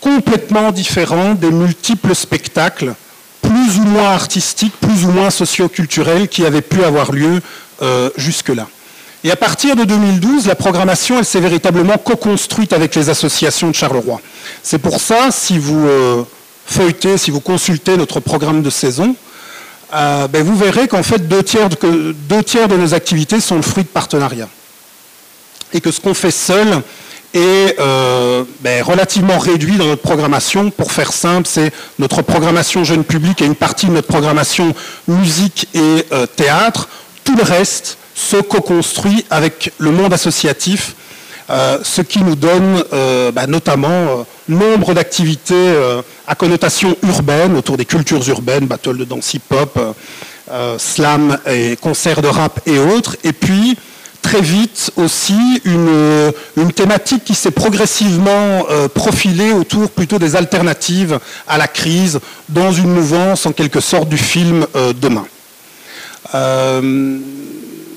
complètement 0.00 0.72
différent 0.72 1.34
des 1.34 1.50
multiples 1.50 2.14
spectacles, 2.14 2.94
plus 3.42 3.78
ou 3.78 3.82
moins 3.82 4.10
artistiques, 4.10 4.74
plus 4.80 5.04
ou 5.04 5.10
moins 5.10 5.30
socioculturels, 5.30 6.28
qui 6.28 6.44
avaient 6.44 6.62
pu 6.62 6.82
avoir 6.84 7.12
lieu 7.12 7.40
euh, 7.82 8.10
jusque-là. 8.16 8.66
Et 9.22 9.30
à 9.30 9.36
partir 9.36 9.76
de 9.76 9.84
2012, 9.84 10.46
la 10.46 10.54
programmation, 10.54 11.18
elle 11.18 11.26
s'est 11.26 11.40
véritablement 11.40 11.98
co-construite 11.98 12.72
avec 12.72 12.94
les 12.94 13.10
associations 13.10 13.68
de 13.68 13.74
Charleroi. 13.74 14.20
C'est 14.62 14.78
pour 14.78 14.98
ça, 14.98 15.30
si 15.30 15.58
vous 15.58 15.86
euh, 15.86 16.22
feuilletez, 16.64 17.18
si 17.18 17.30
vous 17.30 17.40
consultez 17.40 17.98
notre 17.98 18.20
programme 18.20 18.62
de 18.62 18.70
saison, 18.70 19.14
euh, 19.92 20.28
ben, 20.28 20.42
vous 20.42 20.56
verrez 20.56 20.88
qu'en 20.88 21.02
fait 21.02 21.28
deux 21.28 21.42
tiers, 21.42 21.68
de, 21.68 22.76
nos 22.76 22.94
activités 22.94 23.40
sont 23.40 23.56
le 23.56 23.62
fruit 23.62 23.84
de 23.84 23.88
partenariats. 23.88 24.48
Et 25.72 25.80
que 25.80 25.90
ce 25.90 26.00
qu'on 26.00 26.14
fait 26.14 26.30
seul 26.30 26.82
est 27.32 27.78
euh, 27.78 28.44
ben, 28.60 28.82
relativement 28.82 29.38
réduit 29.38 29.76
dans 29.76 29.86
notre 29.86 30.02
programmation. 30.02 30.70
Pour 30.70 30.92
faire 30.92 31.12
simple, 31.12 31.46
c'est 31.48 31.72
notre 31.98 32.22
programmation 32.22 32.84
jeune 32.84 33.04
public 33.04 33.40
et 33.42 33.46
une 33.46 33.54
partie 33.54 33.86
de 33.86 33.92
notre 33.92 34.08
programmation 34.08 34.74
musique 35.06 35.68
et 35.74 36.06
euh, 36.12 36.26
théâtre. 36.26 36.88
Tout 37.24 37.36
le 37.36 37.42
reste 37.42 37.98
se 38.14 38.36
co-construit 38.36 39.24
avec 39.30 39.72
le 39.78 39.90
monde 39.92 40.12
associatif, 40.12 40.94
ce 41.48 42.00
qui 42.02 42.20
nous 42.22 42.36
donne 42.36 42.84
ben, 42.92 43.46
notamment 43.48 44.26
nombre 44.50 44.94
d'activités 44.94 45.74
à 46.30 46.36
connotation 46.36 46.96
urbaine, 47.02 47.56
autour 47.56 47.76
des 47.76 47.84
cultures 47.84 48.26
urbaines, 48.28 48.66
battle 48.66 48.96
de 48.96 49.04
danse 49.04 49.34
hip-hop, 49.34 49.76
euh, 49.76 49.92
euh, 50.52 50.78
slam 50.78 51.36
et 51.44 51.76
concerts 51.76 52.22
de 52.22 52.28
rap 52.28 52.60
et 52.66 52.78
autres. 52.78 53.16
Et 53.24 53.32
puis, 53.32 53.76
très 54.22 54.40
vite 54.40 54.92
aussi, 54.94 55.60
une, 55.64 56.32
une 56.56 56.72
thématique 56.72 57.24
qui 57.24 57.34
s'est 57.34 57.50
progressivement 57.50 58.64
euh, 58.70 58.86
profilée 58.86 59.52
autour 59.52 59.90
plutôt 59.90 60.20
des 60.20 60.36
alternatives 60.36 61.18
à 61.48 61.58
la 61.58 61.66
crise, 61.66 62.20
dans 62.48 62.70
une 62.70 62.92
mouvance 62.92 63.44
en 63.46 63.52
quelque 63.52 63.80
sorte 63.80 64.08
du 64.08 64.18
film 64.18 64.66
Demain 65.00 65.26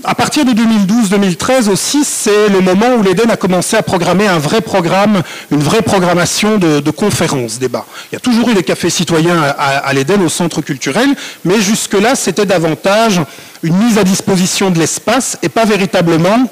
à 0.04 0.16
partir 0.16 0.44
de 0.46 0.52
2012-2013 0.52 1.70
aussi, 1.70 2.04
c'est 2.04 2.50
le 2.50 2.60
moment 2.60 2.96
où 2.98 3.04
l'Eden 3.04 3.32
a 3.32 3.38
commencé 3.38 3.78
à 3.78 3.84
programmer 3.84 4.28
un 4.28 4.38
vrai 4.38 4.62
programme, 4.62 5.22
une 5.52 5.62
vraie 5.62 5.82
programmation 5.82 6.58
de, 6.58 6.92
conférences, 6.92 7.60
débats. 7.60 7.86
Il 8.12 8.16
y 8.16 8.18
a 8.18 8.20
toujours 8.20 8.50
eu 8.50 8.54
des 8.54 8.64
cafés 8.64 8.90
citoyens 8.90 9.42
à, 9.42 9.78
à 9.78 9.94
l'Eden, 9.94 10.22
au 10.22 10.30
centre 10.30 10.62
culturel, 10.62 11.10
mais 11.46 11.62
jusque-là, 11.62 12.16
c'était 12.16 12.46
davantage 12.46 13.22
une 13.64 13.78
mise 13.78 13.98
à 13.98 14.04
disposition 14.04 14.72
de 14.72 14.80
l'espace 14.80 15.38
et 15.42 15.50
pas 15.50 15.66
véritablement 15.66 16.50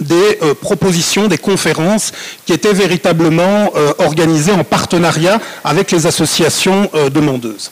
des 0.00 0.38
euh, 0.42 0.54
propositions, 0.54 1.28
des 1.28 1.38
conférences 1.38 2.12
qui 2.46 2.52
étaient 2.52 2.72
véritablement 2.72 3.72
euh, 3.76 3.92
organisées 3.98 4.52
en 4.52 4.64
partenariat 4.64 5.40
avec 5.64 5.90
les 5.90 6.06
associations 6.06 6.90
euh, 6.94 7.10
demandeuses. 7.10 7.70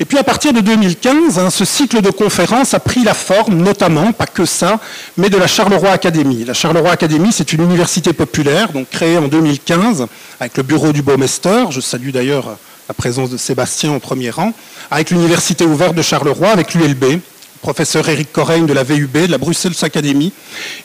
Et 0.00 0.04
puis 0.04 0.18
à 0.18 0.24
partir 0.24 0.52
de 0.52 0.60
2015, 0.60 1.38
hein, 1.38 1.50
ce 1.50 1.64
cycle 1.64 2.00
de 2.00 2.10
conférences 2.10 2.74
a 2.74 2.80
pris 2.80 3.04
la 3.04 3.14
forme, 3.14 3.56
notamment, 3.56 4.12
pas 4.12 4.26
que 4.26 4.44
ça, 4.44 4.80
mais 5.16 5.30
de 5.30 5.36
la 5.36 5.46
Charleroi 5.46 5.90
Academy. 5.90 6.44
La 6.44 6.54
Charleroi 6.54 6.90
Academy, 6.90 7.30
c'est 7.32 7.52
une 7.52 7.62
université 7.62 8.12
populaire, 8.12 8.72
donc 8.72 8.88
créée 8.90 9.18
en 9.18 9.28
2015 9.28 10.06
avec 10.40 10.56
le 10.56 10.62
bureau 10.62 10.92
du 10.92 11.02
Baumeister. 11.02 11.66
Je 11.70 11.80
salue 11.80 12.10
d'ailleurs 12.10 12.56
la 12.88 12.94
présence 12.94 13.30
de 13.30 13.36
Sébastien 13.36 13.94
au 13.94 14.00
premier 14.00 14.30
rang, 14.30 14.52
avec 14.90 15.10
l'université 15.10 15.64
ouverte 15.64 15.94
de 15.94 16.02
Charleroi, 16.02 16.48
avec 16.48 16.74
l'ULB, 16.74 17.20
professeur 17.60 18.08
Éric 18.08 18.32
Correigne 18.32 18.66
de 18.66 18.72
la 18.72 18.82
VUB, 18.82 19.26
de 19.26 19.30
la 19.30 19.38
Bruxelles 19.38 19.74
Academy. 19.82 20.32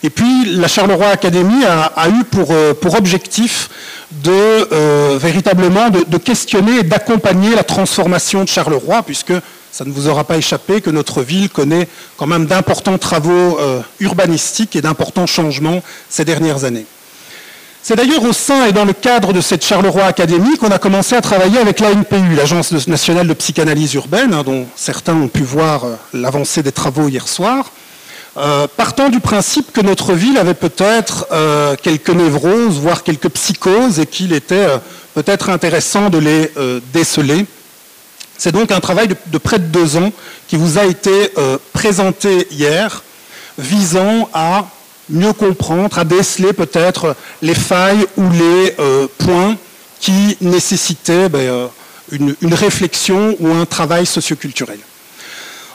Et 0.03 0.09
puis 0.09 0.45
la 0.45 0.67
Charleroi 0.67 1.07
Academy 1.07 1.63
a, 1.65 2.09
eu 2.09 2.23
pour, 2.25 2.51
euh, 2.51 2.73
objectif 2.97 3.69
de 4.11 4.31
euh, 4.31 5.17
véritablement 5.19 5.89
de, 5.89 6.17
questionner 6.17 6.79
et 6.79 6.83
d'accompagner 6.83 7.55
la 7.55 7.63
transformation 7.63 8.43
de 8.43 8.49
Charleroi, 8.49 9.03
puisque 9.03 9.33
ça 9.71 9.83
ne 9.83 9.91
vous 9.91 10.07
aura 10.07 10.23
pas 10.23 10.37
échappé 10.37 10.79
que 10.79 10.89
notre 10.89 11.21
ville 11.21 11.49
connaît 11.49 11.87
quand 12.17 12.27
même 12.27 12.45
d'importants 12.45 12.97
travaux 12.97 13.59
euh, 13.59 13.81
urbanistiques 13.99 14.75
et 14.75 14.81
d'importants 14.81 15.25
changements 15.25 15.81
ces 16.09 16.23
dernières 16.23 16.63
années. 16.63 16.85
C'est 17.87 17.95
d'ailleurs 17.95 18.23
au 18.23 18.33
sein 18.33 18.65
et 18.65 18.71
dans 18.71 18.83
le 18.83 18.93
cadre 18.93 19.31
de 19.31 19.41
cette 19.41 19.63
Charleroi 19.63 20.05
Académie 20.05 20.57
qu'on 20.57 20.71
a 20.71 20.79
commencé 20.79 21.15
à 21.15 21.21
travailler 21.21 21.59
avec 21.59 21.79
l'ANPU, 21.79 22.33
l'Agence 22.35 22.71
nationale 22.87 23.27
de 23.27 23.33
psychanalyse 23.35 23.93
urbaine, 23.93 24.33
hein, 24.33 24.41
dont 24.41 24.65
certains 24.75 25.13
ont 25.13 25.27
pu 25.27 25.43
voir 25.43 25.83
euh, 25.83 25.95
l'avancée 26.11 26.63
des 26.63 26.71
travaux 26.71 27.09
hier 27.09 27.27
soir, 27.27 27.69
euh, 28.37 28.65
partant 28.75 29.09
du 29.09 29.19
principe 29.19 29.71
que 29.71 29.81
notre 29.81 30.13
ville 30.13 30.39
avait 30.39 30.55
peut-être 30.55 31.27
euh, 31.31 31.75
quelques 31.79 32.09
névroses, 32.09 32.79
voire 32.79 33.03
quelques 33.03 33.29
psychoses, 33.29 33.99
et 33.99 34.07
qu'il 34.07 34.33
était 34.33 34.65
peut-être 35.13 35.51
intéressant 35.51 36.09
de 36.09 36.17
les 36.17 36.51
déceler. 36.91 37.45
C'est 38.35 38.51
donc 38.51 38.71
un 38.71 38.79
travail 38.79 39.09
de, 39.09 39.37
près 39.37 39.59
de 39.59 39.65
deux 39.65 39.95
ans 39.97 40.11
qui 40.47 40.55
vous 40.55 40.79
a 40.79 40.85
été 40.85 41.31
présenté 41.71 42.47
hier, 42.49 43.03
visant 43.59 44.27
à 44.33 44.65
mieux 45.09 45.33
comprendre, 45.33 45.97
à 45.97 46.03
déceler 46.03 46.53
peut-être 46.53 47.15
les 47.41 47.53
failles 47.53 48.05
ou 48.17 48.23
les 48.31 48.75
euh, 48.79 49.07
points 49.17 49.55
qui 49.99 50.37
nécessitaient 50.41 51.29
ben, 51.29 51.39
euh, 51.39 51.67
une, 52.11 52.53
réflexion 52.53 53.35
ou 53.39 53.51
un 53.53 53.65
travail 53.65 54.05
socioculturel. 54.05 54.79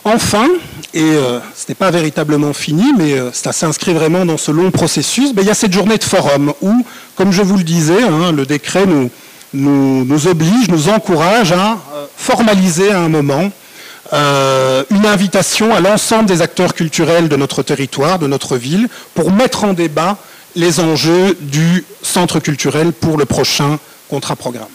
Enfin, 0.04 0.48
et 0.94 1.02
euh, 1.02 1.38
ce 1.54 1.66
n'est 1.68 1.74
pas 1.74 1.90
véritablement 1.90 2.52
fini, 2.52 2.92
mais 2.96 3.16
ça 3.32 3.52
s'inscrit 3.52 3.92
vraiment 3.92 4.24
dans 4.24 4.38
ce 4.38 4.50
long 4.50 4.70
processus, 4.70 5.34
ben, 5.34 5.42
il 5.42 5.48
y 5.48 5.50
a 5.50 5.54
cette 5.54 5.72
journée 5.72 5.98
de 5.98 6.04
forum 6.04 6.52
où, 6.62 6.84
comme 7.16 7.32
je 7.32 7.42
vous 7.42 7.56
le 7.56 7.64
disais, 7.64 8.02
hein, 8.02 8.32
le 8.32 8.46
décret 8.46 8.86
nous, 8.86 9.10
nous, 9.52 10.26
oblige, 10.26 10.68
nous 10.68 10.88
encourage 10.88 11.52
à 11.52 11.78
formaliser 12.16 12.90
à 12.90 13.00
un 13.00 13.08
moment 13.08 13.50
euh, 14.12 14.82
une 14.90 15.06
invitation 15.06 15.72
à 15.72 15.80
l'ensemble 15.80 16.26
des 16.26 16.42
acteurs 16.42 16.74
culturels 16.74 17.28
de 17.28 17.36
notre 17.36 17.62
territoire, 17.62 18.18
de 18.18 18.26
notre 18.26 18.56
ville, 18.56 18.88
pour 19.14 19.30
mettre 19.30 19.64
en 19.64 19.72
débat 19.72 20.16
les 20.56 20.80
enjeux 20.80 21.36
du 21.40 21.84
centre 22.02 22.40
culturel 22.40 22.92
pour 22.92 23.16
le 23.16 23.24
prochain 23.24 23.78
contrat 24.08 24.34
programme. 24.34 24.68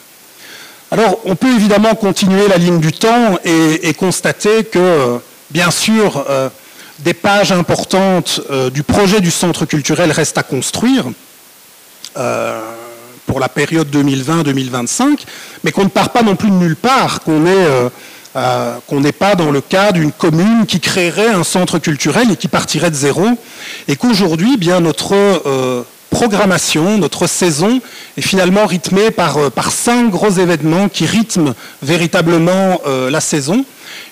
Alors, 0.89 1.19
on 1.25 1.35
peut 1.35 1.53
évidemment 1.53 1.95
continuer 1.95 2.47
la 2.47 2.55
ligne 2.55 2.79
du 2.79 2.93
temps 2.93 3.37
et, 3.43 3.93
constater 3.95 4.63
que, 4.63 5.19
bien 5.51 5.69
sûr, 5.69 6.23
euh, 6.29 6.47
des 6.99 7.13
pages 7.13 7.51
importantes 7.51 8.39
euh, 8.49 8.69
du 8.69 8.83
projet 8.83 9.19
du 9.19 9.31
centre 9.31 9.65
culturel 9.65 10.11
restent 10.11 10.37
à 10.37 10.43
construire 10.43 11.05
pour 13.25 13.41
la 13.41 13.49
période 13.49 13.93
2020-2025, 13.93 15.25
mais 15.65 15.73
qu'on 15.73 15.83
ne 15.83 15.89
part 15.89 16.11
pas 16.11 16.23
non 16.23 16.37
plus 16.37 16.49
de 16.49 16.55
nulle 16.55 16.77
part, 16.77 17.19
qu'on 17.23 17.45
est 17.45 17.67
euh, 18.35 18.75
qu'on 18.87 18.99
n'est 18.99 19.13
pas 19.13 19.35
dans 19.35 19.49
le 19.49 19.61
cas 19.61 19.93
d'une 19.93 20.11
commune 20.11 20.65
qui 20.67 20.81
créerait 20.81 21.29
un 21.29 21.45
centre 21.45 21.79
culturel 21.79 22.31
et 22.31 22.35
qui 22.35 22.49
partirait 22.49 22.91
de 22.91 22.95
zéro, 22.95 23.25
et 23.87 23.95
qu'aujourd'hui, 23.95 24.51
eh 24.55 24.57
bien 24.57 24.81
notre 24.81 25.13
euh, 25.13 25.83
programmation, 26.09 26.97
notre 26.97 27.27
saison 27.27 27.79
est 28.17 28.21
finalement 28.21 28.65
rythmée 28.65 29.09
par, 29.09 29.37
euh, 29.37 29.49
cinq 29.69 30.09
gros 30.09 30.31
événements 30.31 30.89
qui 30.89 31.05
rythment 31.05 31.53
véritablement 31.81 32.81
la 33.09 33.21
saison. 33.21 33.63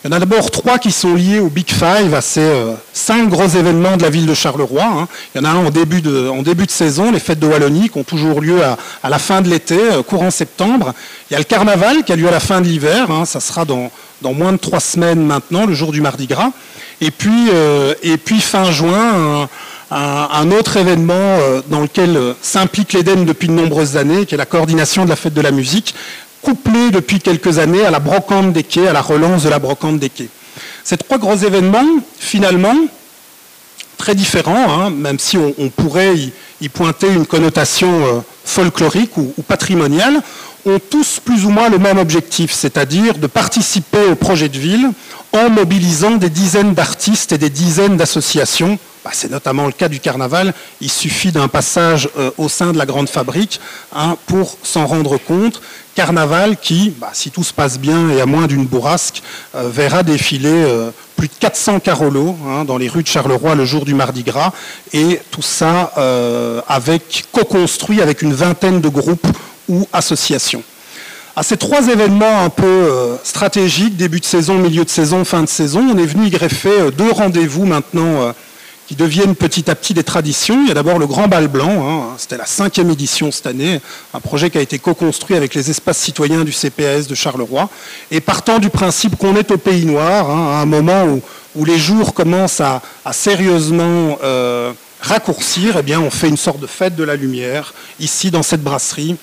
Il 0.03 0.08
y 0.08 0.13
en 0.13 0.15
a 0.15 0.20
d'abord 0.20 0.51
trois 0.51 0.80
qui 0.80 0.92
sont 0.92 1.15
liés 1.15 1.39
au 1.39 1.50
Big 1.50 1.70
Five, 1.70 2.13
à 2.13 2.22
ces 2.22 2.50
cinq 2.94 3.27
gros 3.30 3.48
événements 3.48 3.98
de 3.98 4.03
la 4.03 4.10
ville 4.10 4.25
de 4.25 4.34
Charleroi. 4.34 4.84
Hein. 4.84 5.08
Il 5.36 5.42
y 5.42 5.46
en 5.46 5.50
a 5.50 5.53
un 5.53 5.65
en 5.65 5.70
début 5.70 6.01
de, 6.01 6.32
saison, 6.70 7.12
les 7.12 7.20
fêtes 7.20 7.39
de 7.39 7.48
Wallonie, 7.48 7.89
qui 7.89 7.98
ont 7.98 8.03
toujours 8.03 8.39
lieu 8.42 8.62
à, 8.63 9.10
la 9.10 9.20
fin 9.20 9.42
de 9.42 9.50
l'été, 9.50 9.77
courant 10.08 10.32
septembre. 10.32 10.94
Il 11.30 11.34
y 11.34 11.36
a 11.36 11.39
le 11.39 11.46
carnaval 11.46 12.03
qui 12.03 12.13
a 12.13 12.15
lieu 12.15 12.27
à 12.27 12.32
la 12.32 12.39
fin 12.39 12.62
de 12.62 12.68
l'hiver, 12.68 13.12
hein. 13.12 13.25
ça 13.25 13.39
sera 13.39 13.65
dans, 13.65 13.92
dans, 14.24 14.34
moins 14.34 14.53
de 14.53 14.58
trois 14.58 14.80
semaines 14.80 15.25
maintenant, 15.25 15.65
le 15.65 15.74
jour 15.74 15.92
du 15.92 16.01
Mardi 16.01 16.27
Gras. 16.27 16.51
Et 17.01 17.12
puis, 17.12 17.50
euh, 17.51 17.94
fin 18.39 18.72
juin, 18.72 19.50
un, 19.92 20.51
autre 20.51 20.77
événement 20.77 21.38
dans 21.68 21.82
lequel 21.82 22.18
s'implique 22.42 22.94
l'Éden 22.94 23.25
depuis 23.25 23.48
de 23.48 23.53
nombreuses 23.53 23.98
années, 23.98 24.25
qui 24.25 24.36
est 24.36 24.38
la 24.38 24.46
coordination 24.46 25.06
de 25.06 25.10
la 25.10 25.15
fête 25.15 25.34
de 25.34 25.42
la 25.42 25.51
musique, 25.51 25.94
couplé 26.42 26.92
depuis 26.92 27.20
quelques 27.20 27.58
années 27.60 27.86
à 27.86 27.92
la 27.92 28.00
brocante 28.00 28.53
des 28.53 28.63
quais, 28.63 28.88
à 28.88 28.94
la 28.94 29.01
relance 29.01 29.44
de 29.44 29.50
la 29.50 29.60
brocante 29.60 30.00
des 30.00 30.10
quais. 30.10 30.30
Ces 30.84 30.98
trois 30.98 31.18
gros 31.18 31.36
événements, 31.36 31.88
finalement, 32.20 32.75
très 34.03 34.15
différents, 34.15 34.81
hein, 34.81 34.89
même 34.89 35.17
si 35.17 35.38
on, 35.38 35.69
pourrait 35.69 36.13
y, 36.60 36.67
pointer 36.67 37.07
une 37.07 37.25
connotation 37.25 37.88
euh, 38.05 38.19
folklorique 38.43 39.15
ou, 39.15 39.33
patrimoniale, 39.48 40.22
ont 40.65 40.77
tous 40.89 41.22
plus 41.24 41.45
ou 41.45 41.50
moins 41.50 41.69
le 41.69 41.79
même 41.79 41.98
objectif, 41.98 42.51
c'est-à-dire 42.51 43.17
de 43.17 43.27
participer 43.27 44.03
au 44.12 44.15
projet 44.15 44.50
de 44.50 44.57
ville 44.57 44.89
en 45.31 45.50
mobilisant 45.50 46.17
des 46.17 46.29
dizaines 46.29 46.74
d'artistes 46.74 47.31
et 47.31 47.38
des 47.38 47.50
dizaines 47.50 47.95
d'associations. 47.95 48.77
Bah, 49.05 49.12
c'est 49.13 49.31
notamment 49.31 49.67
le 49.67 49.72
cas 49.72 49.88
du 49.88 50.01
carnaval. 50.01 50.53
Il 50.81 50.91
suffit 50.91 51.31
d'un 51.31 51.48
passage 51.48 52.10
euh, 52.17 52.29
au 52.38 52.50
sein 52.50 52.74
de 52.74 52.77
la 52.77 52.86
grande 52.86 53.07
fabrique 53.07 53.62
hein, 53.95 54.17
pour 54.25 54.57
s'en 54.63 54.86
rendre 54.86 55.17
compte 55.17 55.62
carnaval 55.95 56.57
qui, 56.57 56.93
bah, 57.00 57.12
si 57.13 57.31
tout 57.31 57.43
se 57.43 57.53
passe 57.53 57.79
bien 57.79 58.09
et 58.09 58.21
à 58.21 58.25
moins 58.25 58.47
d'une 58.47 58.65
bourrasque, 58.65 59.21
euh, 59.55 59.69
verra 59.69 60.03
défiler 60.03 60.50
euh, 60.50 60.91
plus 61.15 61.27
de 61.27 61.33
400 61.39 61.79
carolos 61.79 62.35
hein, 62.47 62.65
dans 62.65 62.77
les 62.77 62.88
rues 62.88 63.03
de 63.03 63.07
Charleroi 63.07 63.55
le 63.55 63.65
jour 63.65 63.85
du 63.85 63.93
Mardi 63.93 64.23
Gras, 64.23 64.51
et 64.93 65.19
tout 65.31 65.41
ça 65.41 65.93
euh, 65.97 66.62
avec 66.67 67.25
co-construit 67.31 68.01
avec 68.01 68.21
une 68.21 68.33
vingtaine 68.33 68.81
de 68.81 68.89
groupes 68.89 69.27
ou 69.69 69.88
associations. 69.93 70.63
À 71.35 71.41
ces 71.41 71.57
trois 71.57 71.88
événements 71.88 72.43
un 72.43 72.50
peu 72.50 73.17
stratégiques, 73.23 73.97
début 73.97 74.19
de 74.19 74.25
saison, 74.25 74.53
milieu 74.59 74.85
de 74.85 74.89
saison, 74.89 75.25
fin 75.25 75.41
de 75.41 75.47
saison, 75.47 75.81
on 75.91 75.97
est 75.97 76.05
venu 76.05 76.27
y 76.27 76.29
greffer 76.29 76.91
deux 76.95 77.12
rendez-vous 77.12 77.65
maintenant 77.65 78.31
deviennent 78.95 79.35
petit 79.35 79.69
à 79.69 79.75
petit 79.75 79.93
des 79.93 80.03
traditions. 80.03 80.62
Il 80.63 80.67
y 80.67 80.71
a 80.71 80.73
d'abord 80.73 81.00
le 81.00 81.07
Grand 81.07 81.27
Bal 81.27 81.47
Blanc, 81.47 81.88
hein. 81.88 82.15
c'était 82.17 82.38
la 82.38 82.45
cinquième 82.45 82.89
édition 82.89 83.31
cette 83.31 83.47
année, 83.47 83.81
un 84.13 84.19
projet 84.19 84.50
qui 84.50 84.57
a 84.57 84.62
été 84.62 84.79
co-construit 84.79 85.35
avec 85.35 85.55
les 85.55 85.69
espaces 85.69 85.97
citoyens 85.97 86.43
du 86.43 86.51
CPS 86.51 87.07
de 87.07 87.15
Charleroi. 87.15 87.69
Et 88.12 88.21
partant 88.21 88.59
du 88.59 88.69
principe 88.69 89.15
qu'on 89.15 89.35
est 89.35 89.51
au 89.51 89.57
Pays 89.57 89.85
Noir, 89.85 90.29
hein, 90.29 90.57
à 90.57 90.62
un 90.62 90.65
moment 90.65 91.05
où, 91.05 91.65
les 91.65 91.77
jours 91.77 92.13
commencent 92.13 92.62
à, 92.62 92.81
sérieusement 93.12 94.17
euh, 94.23 94.73
raccourcir, 95.01 95.77
eh 95.77 95.83
bien, 95.83 96.00
on 96.00 96.09
fait 96.09 96.29
une 96.29 96.38
sorte 96.38 96.59
de 96.59 96.67
fête 96.67 96.95
de 96.95 97.03
la 97.03 97.15
lumière 97.15 97.73
ici 98.00 98.31
dans 98.31 98.43
cette 98.43 98.63
brasserie. 98.63 99.17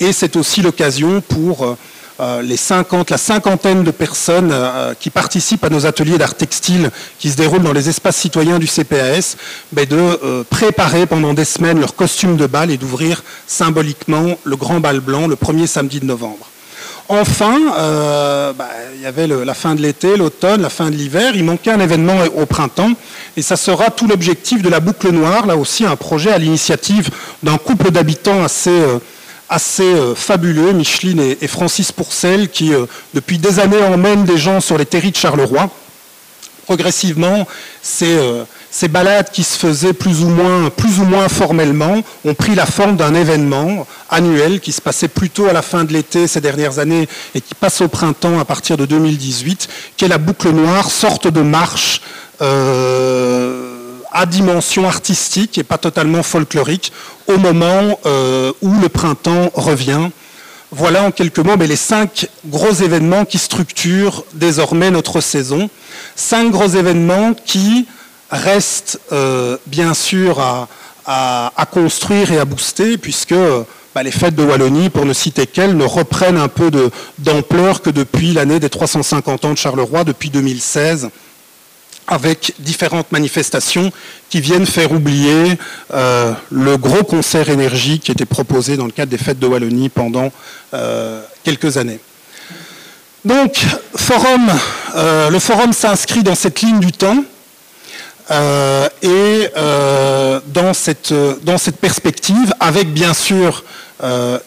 Et 0.00 0.12
c'est 0.12 0.36
aussi 0.36 0.62
l'occasion 0.62 1.20
pour 1.20 1.64
euh, 1.64 1.76
euh, 2.18 2.40
les 2.40 2.56
50, 2.56 3.10
la 3.10 3.18
cinquantaine 3.18 3.84
de 3.84 3.90
personnes 3.90 4.50
euh, 4.50 4.94
qui 4.98 5.10
participent 5.10 5.64
à 5.64 5.68
nos 5.68 5.84
ateliers 5.84 6.16
d'art 6.16 6.34
textile 6.34 6.90
qui 7.18 7.30
se 7.30 7.36
déroulent 7.36 7.62
dans 7.62 7.74
les 7.74 7.90
espaces 7.90 8.16
citoyens 8.16 8.58
du 8.58 8.66
CPAS, 8.66 9.36
ben, 9.72 9.84
de 9.86 9.96
euh, 9.96 10.42
préparer 10.48 11.04
pendant 11.04 11.34
des 11.34 11.44
semaines 11.44 11.78
leur 11.78 11.94
costume 11.94 12.36
de 12.36 12.46
bal 12.46 12.70
et 12.70 12.78
d'ouvrir 12.78 13.22
symboliquement 13.46 14.38
le 14.44 14.56
grand 14.56 14.80
bal 14.80 15.00
blanc 15.00 15.26
le 15.26 15.36
premier 15.36 15.66
samedi 15.66 16.00
de 16.00 16.06
novembre. 16.06 16.48
Enfin, 17.08 17.60
ben, 18.58 18.66
il 18.96 19.00
y 19.00 19.06
avait 19.06 19.28
la 19.28 19.54
fin 19.54 19.76
de 19.76 19.80
l'été, 19.80 20.16
l'automne, 20.16 20.60
la 20.60 20.70
fin 20.70 20.90
de 20.90 20.96
l'hiver. 20.96 21.36
Il 21.36 21.44
manquait 21.44 21.70
un 21.70 21.78
événement 21.78 22.16
au 22.36 22.46
printemps. 22.46 22.90
Et 23.36 23.42
ça 23.42 23.56
sera 23.56 23.90
tout 23.90 24.08
l'objectif 24.08 24.60
de 24.60 24.68
la 24.68 24.80
boucle 24.80 25.10
noire. 25.12 25.46
Là 25.46 25.56
aussi, 25.56 25.86
un 25.86 25.94
projet 25.94 26.32
à 26.32 26.38
l'initiative 26.38 27.10
d'un 27.44 27.58
couple 27.58 27.92
d'habitants 27.92 28.42
assez 28.42 28.82
assez 29.48 29.82
euh, 29.82 30.14
fabuleux, 30.14 30.72
Micheline 30.72 31.20
et, 31.40 31.46
Francis 31.46 31.92
Pourcel, 31.92 32.48
qui 32.48 32.74
euh, 32.74 32.86
depuis 33.14 33.38
des 33.38 33.60
années 33.60 33.82
emmènent 33.82 34.24
des 34.24 34.38
gens 34.38 34.60
sur 34.60 34.78
les 34.78 34.86
terris 34.86 35.12
de 35.12 35.16
Charleroi. 35.16 35.70
Progressivement, 36.64 37.46
euh, 38.02 38.44
ces, 38.70 38.88
balades 38.88 39.30
qui 39.30 39.44
se 39.44 39.56
faisaient 39.56 39.92
plus 39.92 40.24
ou, 40.24 40.28
moins, 40.28 40.68
plus 40.70 40.98
ou 40.98 41.04
moins 41.04 41.28
formellement 41.28 42.02
ont 42.24 42.34
pris 42.34 42.56
la 42.56 42.66
forme 42.66 42.96
d'un 42.96 43.14
événement 43.14 43.86
annuel 44.10 44.58
qui 44.58 44.72
se 44.72 44.80
passait 44.80 45.06
plutôt 45.06 45.46
à 45.46 45.52
la 45.52 45.62
fin 45.62 45.84
de 45.84 45.92
l'été 45.92 46.26
ces 46.26 46.40
dernières 46.40 46.80
années 46.80 47.08
et 47.36 47.40
qui 47.40 47.54
passe 47.54 47.80
au 47.82 47.88
printemps 47.88 48.40
à 48.40 48.44
partir 48.44 48.76
de 48.76 48.84
2018, 48.84 49.68
qui 49.96 50.06
est 50.06 50.08
la 50.08 50.18
boucle 50.18 50.50
noire, 50.50 50.90
sorte 50.90 51.28
de 51.28 51.40
marche 51.40 52.00
à 54.16 54.24
dimension 54.24 54.88
artistique 54.88 55.58
et 55.58 55.62
pas 55.62 55.76
totalement 55.76 56.22
folklorique 56.22 56.90
au 57.26 57.36
moment 57.36 58.00
euh, 58.06 58.50
où 58.62 58.72
le 58.80 58.88
printemps 58.88 59.50
revient. 59.52 60.08
Voilà 60.72 61.02
en 61.02 61.10
quelques 61.10 61.38
mots 61.38 61.54
les 61.56 61.76
cinq 61.76 62.26
gros 62.46 62.72
événements 62.72 63.26
qui 63.26 63.36
structurent 63.36 64.24
désormais 64.32 64.90
notre 64.90 65.20
saison. 65.20 65.68
Cinq 66.16 66.50
gros 66.50 66.66
événements 66.66 67.34
qui 67.34 67.86
restent 68.30 68.98
euh, 69.12 69.58
bien 69.66 69.92
sûr 69.92 70.40
à, 70.40 70.66
construire 71.70 72.32
et 72.32 72.38
à 72.38 72.46
booster 72.46 72.96
puisque 72.96 73.34
bah, 73.94 74.02
les 74.02 74.10
fêtes 74.10 74.34
de 74.34 74.42
Wallonie, 74.42 74.88
pour 74.88 75.04
ne 75.04 75.12
citer 75.12 75.46
qu'elles, 75.46 75.76
ne 75.76 75.84
reprennent 75.84 76.38
un 76.38 76.48
peu 76.48 76.70
d'ampleur 77.18 77.82
que 77.82 77.90
depuis 77.90 78.32
l'année 78.32 78.60
des 78.60 78.70
350 78.70 79.44
ans 79.44 79.52
de 79.52 79.58
Charleroi, 79.58 80.04
depuis 80.04 80.30
2016 80.30 81.10
avec 82.06 82.54
différentes 82.58 83.10
manifestations 83.12 83.92
qui 84.30 84.40
viennent 84.40 84.66
faire 84.66 84.92
oublier 84.92 85.58
euh, 85.92 86.32
le 86.50 86.76
gros 86.76 87.02
concert 87.04 87.48
énergie 87.48 87.98
qui 87.98 88.12
était 88.12 88.26
proposé 88.26 88.76
dans 88.76 88.86
le 88.86 88.92
cadre 88.92 89.10
des 89.10 89.18
fêtes 89.18 89.38
de 89.38 89.46
Wallonie 89.46 89.88
pendant 89.88 90.30
euh, 90.74 91.22
quelques 91.42 91.76
années. 91.76 92.00
Donc, 93.24 93.56
forum, 93.96 94.48
euh, 94.94 95.30
le 95.30 95.38
forum 95.40 95.72
s'inscrit 95.72 96.22
dans 96.22 96.36
cette 96.36 96.60
ligne 96.60 96.80
du 96.80 96.92
temps 96.92 97.24
et 99.02 99.48
dans 99.54 100.74
cette, 100.74 101.14
dans, 101.44 101.58
cette, 101.58 101.76
perspective, 101.76 102.52
avec 102.58 102.92
bien 102.92 103.14
sûr 103.14 103.62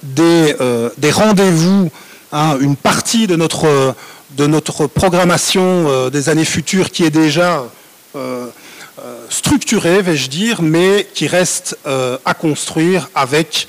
des, 0.03 0.55
des 0.97 1.11
rendez-vous, 1.11 1.89
hein, 2.33 2.57
une 2.59 2.75
partie 2.75 3.25
de 3.25 3.37
notre 3.37 3.95
de 4.39 4.47
notre 4.47 4.87
programmation 4.87 5.89
euh, 5.89 6.09
des 6.09 6.29
années 6.29 6.45
futures 6.45 6.91
qui 6.91 7.03
est 7.03 7.09
déjà 7.09 7.65
euh, 8.15 8.47
euh, 9.03 9.25
structurée, 9.29 10.01
vais-je 10.01 10.29
dire, 10.29 10.61
mais 10.61 11.05
qui 11.13 11.27
reste 11.27 11.77
à 12.25 12.33
construire 12.33 13.09
avec 13.13 13.67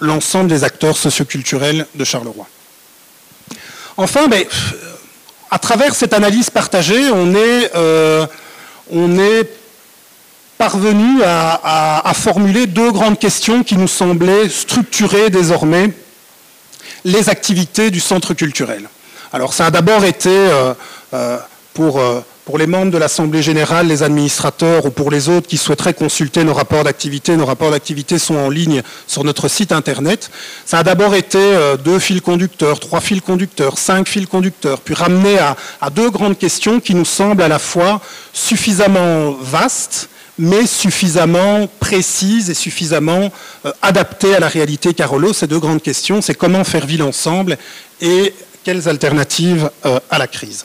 l'ensemble 0.00 0.48
des 0.48 0.64
acteurs 0.64 0.98
socioculturels 0.98 1.86
de 1.94 2.04
Charleroi. 2.04 2.46
Enfin, 3.96 4.28
ben, 4.28 4.44
à 5.50 5.58
travers 5.58 5.94
cette 5.94 6.12
analyse 6.12 6.50
partagée, 6.50 7.10
on 7.10 7.34
est, 7.34 7.70
on 8.90 9.18
est 9.18 9.48
parvenu 10.58 11.22
à, 11.24 12.06
à, 12.06 12.12
formuler 12.12 12.66
deux 12.66 12.92
grandes 12.92 13.18
questions 13.18 13.62
qui 13.64 13.76
nous 13.76 13.88
semblaient 13.88 14.50
structurer 14.50 15.30
désormais 15.30 15.90
les 17.04 17.30
activités 17.30 17.90
du 17.90 18.00
centre 18.00 18.34
culturel. 18.34 18.88
Alors 19.34 19.54
ça 19.54 19.66
a 19.66 19.70
d'abord 19.70 20.04
été 20.04 20.28
euh, 20.28 20.74
euh, 21.14 21.38
pour, 21.72 22.00
euh, 22.00 22.20
pour 22.44 22.58
les 22.58 22.66
membres 22.66 22.92
de 22.92 22.98
l'Assemblée 22.98 23.40
générale, 23.40 23.86
les 23.86 24.02
administrateurs 24.02 24.84
ou 24.84 24.90
pour 24.90 25.10
les 25.10 25.30
autres 25.30 25.48
qui 25.48 25.56
souhaiteraient 25.56 25.94
consulter 25.94 26.44
nos 26.44 26.52
rapports 26.52 26.84
d'activité. 26.84 27.34
Nos 27.38 27.46
rapports 27.46 27.70
d'activité 27.70 28.18
sont 28.18 28.36
en 28.36 28.50
ligne 28.50 28.82
sur 29.06 29.24
notre 29.24 29.48
site 29.48 29.72
internet. 29.72 30.30
Ça 30.66 30.80
a 30.80 30.82
d'abord 30.82 31.14
été 31.14 31.38
deux 31.82 31.98
fils 31.98 32.20
conducteurs, 32.20 32.78
trois 32.78 33.00
fils 33.00 33.22
conducteurs, 33.22 33.78
cinq 33.78 34.06
fils 34.06 34.26
conducteurs, 34.26 34.80
puis 34.80 34.94
ramené 34.94 35.38
à, 35.38 35.56
à 35.80 35.88
deux 35.88 36.10
grandes 36.10 36.36
questions 36.36 36.78
qui 36.78 36.94
nous 36.94 37.06
semblent 37.06 37.42
à 37.42 37.48
la 37.48 37.58
fois 37.58 38.02
suffisamment 38.34 39.30
vastes 39.40 40.10
mais 40.38 40.66
suffisamment 40.66 41.68
précises 41.78 42.48
et 42.48 42.54
suffisamment 42.54 43.30
adaptées 43.82 44.34
à 44.34 44.40
la 44.40 44.48
réalité 44.48 44.94
Carolo. 44.94 45.34
Ces 45.34 45.46
deux 45.46 45.58
grandes 45.58 45.82
questions, 45.82 46.22
c'est 46.22 46.34
comment 46.34 46.64
faire 46.64 46.86
ville 46.86 47.02
ensemble 47.02 47.58
et 48.00 48.32
quelles 48.64 48.88
alternatives 48.88 49.70
euh, 49.84 49.98
à 50.10 50.18
la 50.18 50.26
crise? 50.26 50.64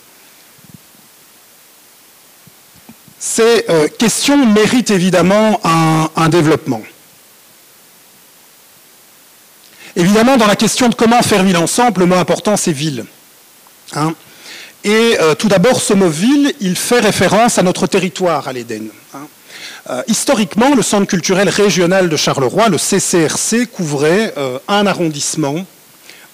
Ces 3.19 3.65
euh, 3.69 3.87
questions 3.87 4.45
méritent 4.45 4.91
évidemment 4.91 5.59
un, 5.63 6.29
développement. 6.29 6.81
Évidemment, 9.95 10.37
dans 10.37 10.45
la 10.45 10.55
question 10.55 10.87
de 10.87 10.95
comment 10.95 11.21
faire 11.23 11.43
ville 11.43 11.57
ensemble, 11.57 12.01
le 12.01 12.05
mot 12.05 12.15
important, 12.15 12.57
c'est 12.57 12.71
ville. 12.71 13.05
Hein. 13.95 14.13
et 14.83 15.17
euh, 15.21 15.33
tout 15.33 15.47
d'abord, 15.47 15.81
ce 15.81 15.93
mot 15.93 16.09
ville, 16.09 16.53
il 16.59 16.75
fait 16.75 16.99
référence 16.99 17.57
à 17.57 17.63
notre 17.63 17.87
territoire, 17.87 18.47
à 18.47 18.53
l'Éden. 18.53 18.89
Hein. 19.13 20.03
historiquement, 20.07 20.75
le 20.75 20.83
Centre 20.83 21.07
culturel 21.07 21.49
régional 21.49 22.09
de 22.09 22.17
Charleroi, 22.17 22.69
le 22.69 22.77
CCRC, 22.77 23.67
couvrait 23.67 24.33
un 24.67 24.85
arrondissement 24.85 25.65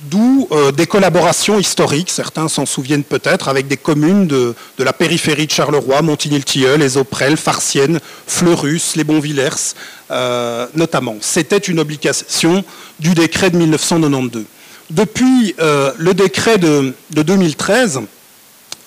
D'où 0.10 0.50
euh, 0.52 0.72
des 0.74 0.86
collaborations 0.86 1.58
historiques, 1.60 2.10
certains 2.10 2.50
s'en 2.50 2.66
souviennent 2.66 3.06
peut-être, 3.06 3.48
avec 3.48 3.68
des 3.68 3.78
communes 3.78 4.28
de, 4.28 4.54
la 4.78 4.92
périphérie 4.92 5.48
de 5.48 5.52
Charleroi, 5.52 6.02
Montigny-le-Tilleul, 6.02 6.82
les 6.82 6.98
Auprelles, 6.98 7.38
Farciennes, 7.38 8.00
Fleurus, 8.28 8.98
les 8.98 9.06
Bonvillers, 9.06 9.76
euh, 10.12 10.68
notamment. 10.76 11.16
C'était 11.22 11.58
une 11.58 11.80
obligation 11.80 12.66
du 13.00 13.14
décret 13.14 13.50
de 13.50 13.58
1992. 13.58 14.44
Depuis 14.90 15.56
euh, 15.60 15.94
le 15.98 16.14
décret 16.14 16.58
de, 16.58 16.94
2013, 17.12 18.02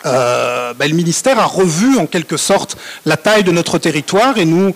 ben, 0.04 0.74
le 0.78 0.94
ministère 0.94 1.38
a 1.38 1.46
revu 1.46 1.98
en 1.98 2.06
quelque 2.06 2.36
sorte 2.36 2.76
la 3.06 3.16
taille 3.16 3.42
de 3.42 3.52
notre 3.52 3.78
territoire 3.78 4.36
et 4.36 4.44
nous 4.44 4.74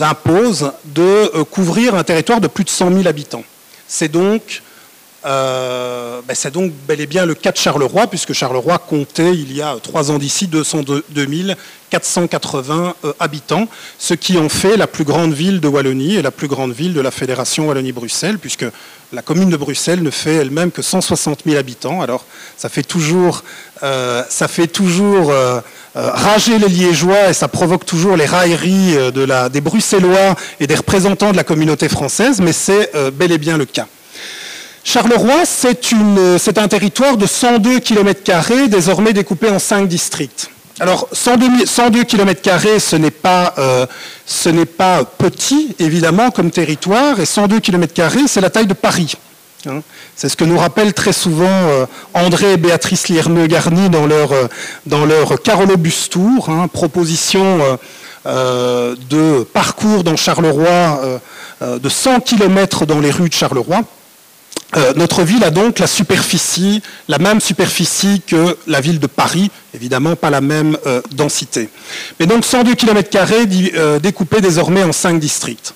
impose 0.00 0.72
de 0.84 1.42
couvrir 1.44 1.94
un 1.94 2.02
territoire 2.02 2.40
de 2.40 2.48
plus 2.48 2.64
de 2.64 2.68
100 2.68 2.92
000 2.92 3.06
habitants. 3.06 3.44
C'est 3.88 4.08
donc, 4.08 4.62
euh, 5.26 6.20
ben, 6.26 6.36
donc 6.52 6.72
bel 6.86 7.00
et 7.00 7.06
bien 7.06 7.26
le 7.26 7.34
cas 7.34 7.50
de 7.50 7.56
Charleroi, 7.56 8.06
puisque 8.06 8.32
Charleroi 8.32 8.78
comptait 8.78 9.34
il 9.34 9.52
y 9.52 9.60
a 9.60 9.76
trois 9.82 10.12
ans 10.12 10.18
d'ici 10.18 10.46
202 10.46 11.26
480 11.90 12.94
euh, 13.04 13.12
habitants, 13.18 13.68
ce 13.98 14.14
qui 14.14 14.38
en 14.38 14.48
fait 14.48 14.76
la 14.76 14.86
plus 14.86 15.04
grande 15.04 15.32
ville 15.32 15.60
de 15.60 15.66
Wallonie 15.66 16.14
et 16.14 16.22
la 16.22 16.30
plus 16.30 16.46
grande 16.46 16.72
ville 16.72 16.94
de 16.94 17.00
la 17.00 17.10
Fédération 17.10 17.66
Wallonie-Bruxelles, 17.66 18.38
puisque 18.38 18.66
la 19.12 19.22
commune 19.22 19.50
de 19.50 19.56
Bruxelles 19.56 20.02
ne 20.02 20.10
fait 20.10 20.34
elle-même 20.34 20.70
que 20.70 20.82
160 20.82 21.40
000 21.44 21.56
habitants. 21.56 22.02
Alors 22.02 22.24
ça 22.56 22.68
fait 22.68 22.82
toujours, 22.82 23.42
euh, 23.82 24.22
ça 24.28 24.48
rager 25.94 26.58
les 26.58 26.68
Liégeois 26.68 27.30
et 27.30 27.32
ça 27.32 27.48
provoque 27.48 27.84
toujours 27.84 28.16
les 28.16 28.26
railleries 28.26 28.96
des 29.50 29.60
Bruxellois 29.60 30.36
et 30.60 30.66
des 30.66 30.74
représentants 30.74 31.32
de 31.32 31.36
la 31.36 31.44
communauté 31.44 31.88
française, 31.88 32.40
mais 32.40 32.52
c'est 32.52 32.92
bel 33.12 33.32
et 33.32 33.38
bien 33.38 33.56
le 33.56 33.64
cas. 33.64 33.86
Charleroi, 34.86 35.44
c'est 35.44 36.58
un 36.58 36.68
territoire 36.68 37.16
de 37.16 37.26
102 37.26 37.80
km, 37.80 38.68
désormais 38.68 39.12
découpé 39.12 39.50
en 39.50 39.58
5 39.58 39.88
districts. 39.88 40.48
Alors, 40.78 41.08
102, 41.10 42.04
km, 42.04 42.40
ce 42.78 42.94
n'est 42.94 43.10
pas, 43.10 43.52
euh, 43.58 43.84
petit, 45.18 45.74
évidemment, 45.80 46.30
comme 46.30 46.52
territoire, 46.52 47.18
et 47.18 47.26
102 47.26 47.58
km, 47.58 47.92
c'est 48.28 48.40
la 48.40 48.48
taille 48.48 48.68
de 48.68 48.74
Paris. 48.74 49.14
Hein. 49.66 49.82
C'est 50.14 50.28
ce 50.28 50.36
que 50.36 50.44
nous 50.44 50.56
rappellent 50.56 50.94
très 50.94 51.12
souvent 51.12 51.46
euh, 51.50 51.86
André 52.14 52.52
et 52.52 52.56
Béatrice 52.56 53.08
Lierneux-Garny 53.08 53.90
dans 53.90 54.06
leur, 54.06 54.30
euh, 54.30 54.46
dans 54.86 55.04
Bustour, 55.76 56.48
hein, 56.48 56.68
proposition 56.68 57.58
euh, 58.26 58.94
de 59.10 59.42
parcours 59.42 60.04
dans 60.04 60.14
Charleroi 60.14 61.20
de 61.60 61.88
100 61.88 62.20
km 62.20 62.86
dans 62.86 63.00
les 63.00 63.10
rues 63.10 63.28
de 63.28 63.34
Charleroi. 63.34 63.82
Notre 64.96 65.22
ville 65.22 65.44
a 65.44 65.50
donc 65.50 65.78
la 65.78 65.86
superficie, 65.86 66.82
la 67.08 67.18
même 67.18 67.40
superficie 67.40 68.20
que 68.26 68.56
la 68.66 68.80
ville 68.80 68.98
de 68.98 69.06
Paris, 69.06 69.50
évidemment 69.74 70.16
pas 70.16 70.28
la 70.28 70.40
même 70.40 70.76
densité. 71.12 71.70
Mais 72.20 72.26
donc 72.26 72.44
102 72.44 72.74
km 72.74 73.08
découpés 74.00 74.40
désormais 74.40 74.82
en 74.82 74.92
5 74.92 75.18
districts. 75.18 75.72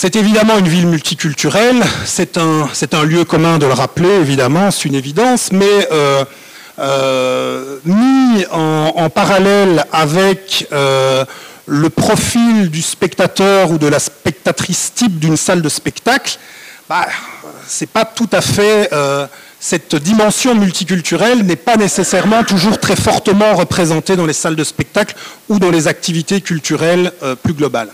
C'est 0.00 0.14
évidemment 0.14 0.56
une 0.56 0.68
ville 0.68 0.86
multiculturelle, 0.86 1.82
c'est 2.04 2.38
un, 2.38 3.04
lieu 3.04 3.24
commun 3.24 3.58
de 3.58 3.66
le 3.66 3.72
rappeler, 3.72 4.08
évidemment, 4.08 4.70
c'est 4.70 4.84
une 4.84 4.94
évidence, 4.94 5.50
mais 5.50 5.88
euh, 5.90 6.24
euh, 6.78 7.78
mis 7.84 8.46
en, 8.52 9.10
parallèle 9.10 9.84
avec 9.92 10.68
euh, 10.70 11.24
le 11.66 11.90
profil 11.90 12.70
du 12.70 12.80
spectateur 12.80 13.72
ou 13.72 13.78
de 13.78 13.88
la 13.88 13.98
spectatrice 13.98 14.92
type 14.94 15.18
d'une 15.18 15.36
salle 15.36 15.62
de 15.62 15.68
spectacle, 15.68 16.38
bah, 16.88 17.06
c'est 17.66 17.90
pas 17.90 18.04
tout 18.04 18.28
à 18.32 18.40
fait 18.40 18.90
cette 19.60 19.96
dimension 19.96 20.54
multiculturelle 20.54 21.44
n'est 21.44 21.56
pas 21.56 21.76
nécessairement 21.76 22.44
toujours 22.44 22.78
très 22.78 22.96
fortement 22.96 23.54
représentée 23.54 24.16
dans 24.16 24.26
les 24.26 24.32
salles 24.32 24.56
de 24.56 24.64
spectacle 24.64 25.14
ou 25.48 25.58
dans 25.58 25.70
les 25.70 25.88
activités 25.88 26.40
culturelles 26.40 27.12
plus 27.42 27.54
globales. 27.54 27.90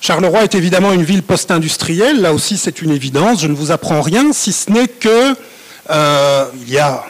Charleroi 0.00 0.44
est 0.44 0.54
évidemment 0.54 0.92
une 0.92 1.02
ville 1.02 1.22
post-industrielle, 1.22 2.20
là 2.20 2.32
aussi 2.32 2.56
c'est 2.56 2.82
une 2.82 2.90
évidence, 2.90 3.42
je 3.42 3.48
ne 3.48 3.54
vous 3.54 3.72
apprends 3.72 4.00
rien, 4.00 4.32
si 4.32 4.52
ce 4.52 4.70
n'est 4.70 4.88
que 4.88 5.34
euh, 5.90 6.44
il 6.62 6.70
y 6.70 6.78
a 6.78 7.04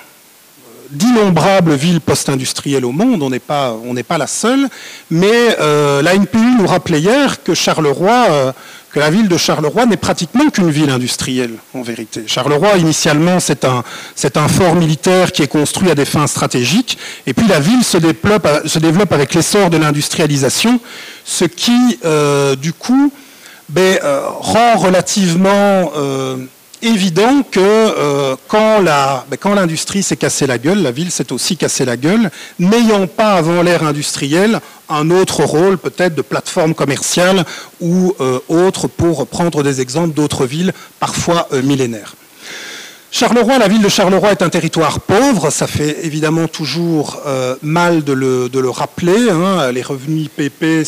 d'innombrables 0.91 1.75
villes 1.75 2.01
post-industrielles 2.01 2.87
au 2.87 2.93
monde, 2.93 3.23
on 3.23 3.29
n'est 3.29 3.41
pas, 3.41 3.77
pas, 4.09 4.19
la 4.19 4.27
seule, 4.27 4.69
mais 5.11 5.57
euh, 5.61 6.01
la 6.01 6.15
NPU 6.15 6.57
nous 6.59 6.67
rappelait 6.67 7.01
hier 7.01 7.43
que 7.43 7.53
Charleroi, 7.53 8.27
euh, 8.31 8.53
la 8.99 9.11
ville 9.11 9.29
de 9.29 9.37
Charleroi 9.37 9.87
n'est 9.87 9.97
pratiquement 9.97 10.49
qu'une 10.51 10.71
ville 10.71 10.91
industrielle, 10.91 11.55
en 11.75 11.83
vérité. 11.83 12.25
Charleroi, 12.27 12.77
initialement, 12.77 13.39
c'est 13.41 13.65
un, 13.65 14.49
fort 14.49 14.75
militaire 14.75 15.33
qui 15.33 15.43
est 15.43 15.49
construit 15.49 15.91
à 15.91 15.95
des 15.95 16.05
fins 16.05 16.27
stratégiques, 16.27 16.99
et 17.27 17.35
puis 17.35 17.47
la 17.47 17.61
ville 17.61 17.85
se 17.85 17.99
développe, 17.99 19.13
avec 19.13 19.35
l'essor 19.35 19.71
de 19.71 19.77
l'industrialisation, 19.77 20.81
ce 21.25 21.45
qui, 21.45 21.99
euh, 22.05 22.57
du 22.57 22.73
coup, 22.73 23.13
ben, 23.69 23.99
rend 24.41 24.77
relativement 24.77 25.93
évident 26.83 27.43
que 27.43 27.61
euh, 27.61 28.37
ben, 28.53 29.37
quand 29.38 29.55
l'industrie 29.55 30.03
s'est 30.03 30.17
cassée 30.17 30.47
la 30.47 30.59
gueule, 30.59 30.83
la 30.83 30.91
ville 30.91 31.11
s'est 31.11 31.33
aussi 31.33 31.57
cassée 31.57 31.85
la 31.85 31.97
gueule, 31.97 32.31
n'ayant 32.59 33.07
pas 33.07 33.35
avant 33.35 33.62
l'ère 33.62 33.85
industrielle 33.85 34.61
un 34.88 35.11
autre 35.11 35.45
rôle 35.45 35.79
peut-être 35.79 36.14
de 36.14 36.23
plateforme 36.23 36.75
commerciale 36.75 37.45
ou 37.81 38.14
euh, 38.21 38.38
autre 38.49 38.88
pour 38.88 39.27
prendre 39.27 39.62
des 39.62 39.81
exemples 39.81 40.14
d'autres 40.14 40.47
villes 40.47 40.73
parfois 40.99 41.49
euh, 41.53 41.62
millénaires. 41.62 42.14
Charleroi, 43.11 43.59
la 43.59 43.68
ville 43.68 43.81
de 43.81 43.88
Charleroi 43.88 44.33
est 44.33 44.42
un 44.42 44.51
territoire 44.51 45.01
pauvre, 45.01 45.49
ça 45.49 45.66
fait 45.66 46.05
évidemment 46.05 46.47
toujours 46.47 47.18
euh, 47.27 47.57
mal 47.62 48.05
de 48.05 48.12
le, 48.12 48.68
rappeler. 48.68 49.31
Hein. 49.31 49.73
Les 49.73 49.81
revenus 49.81 50.27
IPP 50.27 50.62
euh, 50.62 50.85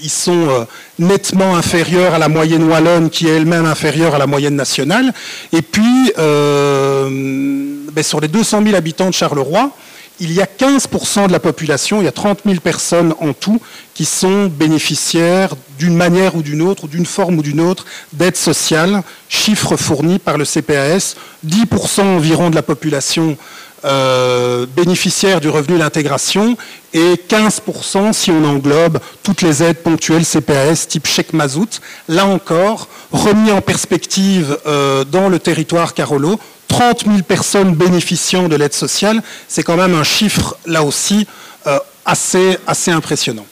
ils 0.00 0.08
sont 0.08 0.48
euh, 0.48 0.64
nettement 1.00 1.56
inférieurs 1.56 2.14
à 2.14 2.18
la 2.18 2.28
moyenne 2.28 2.62
wallonne, 2.62 3.10
qui 3.10 3.26
est 3.26 3.36
elle-même 3.36 3.66
inférieure 3.66 4.14
à 4.14 4.18
la 4.18 4.28
moyenne 4.28 4.54
nationale. 4.54 5.12
Et 5.52 5.62
puis, 5.62 6.12
ben, 6.16 8.02
sur 8.02 8.20
les 8.20 8.28
200 8.28 8.62
000 8.62 8.76
habitants 8.76 9.08
de 9.08 9.14
Charleroi, 9.14 9.72
il 10.20 10.32
y 10.32 10.40
a 10.40 10.46
15% 10.46 11.28
de 11.28 11.32
la 11.32 11.40
population, 11.40 12.00
il 12.00 12.04
y 12.04 12.08
a 12.08 12.12
30 12.12 12.40
000 12.44 12.60
personnes 12.60 13.14
en 13.20 13.32
tout, 13.32 13.60
qui 13.94 14.04
sont 14.04 14.46
bénéficiaires 14.46 15.54
d'une 15.78 15.94
manière 15.94 16.34
ou 16.34 16.42
d'une 16.42 16.62
autre, 16.62 16.88
d'une 16.88 17.06
forme 17.06 17.38
ou 17.38 17.42
d'une 17.42 17.60
autre, 17.60 17.84
d'aide 18.12 18.36
sociale, 18.36 19.02
chiffre 19.28 19.76
fourni 19.76 20.18
par 20.18 20.36
le 20.36 20.44
CPAS. 20.44 21.14
10% 21.46 22.00
environ 22.02 22.50
de 22.50 22.56
la 22.56 22.62
population 22.62 23.36
euh, 23.84 24.66
bénéficiaire 24.66 25.40
du 25.40 25.48
revenu 25.48 25.78
d'intégration 25.78 26.56
et 26.92 27.14
15% 27.28 28.12
si 28.12 28.32
on 28.32 28.44
englobe 28.44 28.98
toutes 29.22 29.40
les 29.42 29.62
aides 29.62 29.76
ponctuelles 29.76 30.24
CPAS 30.24 30.86
type 30.88 31.06
chèque 31.06 31.32
mazout. 31.32 31.80
Là 32.08 32.26
encore, 32.26 32.88
remis 33.12 33.52
en 33.52 33.60
perspective 33.60 34.58
euh, 34.66 35.04
dans 35.04 35.28
le 35.28 35.38
territoire 35.38 35.94
Carolo, 35.94 36.40
30 36.68 37.04
000 37.06 37.22
personnes 37.22 37.74
bénéficiant 37.74 38.48
de 38.48 38.54
l'aide 38.54 38.74
sociale, 38.74 39.22
c'est 39.48 39.62
quand 39.62 39.76
même 39.76 39.94
un 39.94 40.04
chiffre, 40.04 40.56
là 40.66 40.84
aussi, 40.84 41.26
euh, 41.66 41.78
assez, 42.04 42.90
impressionnant. 42.90 43.46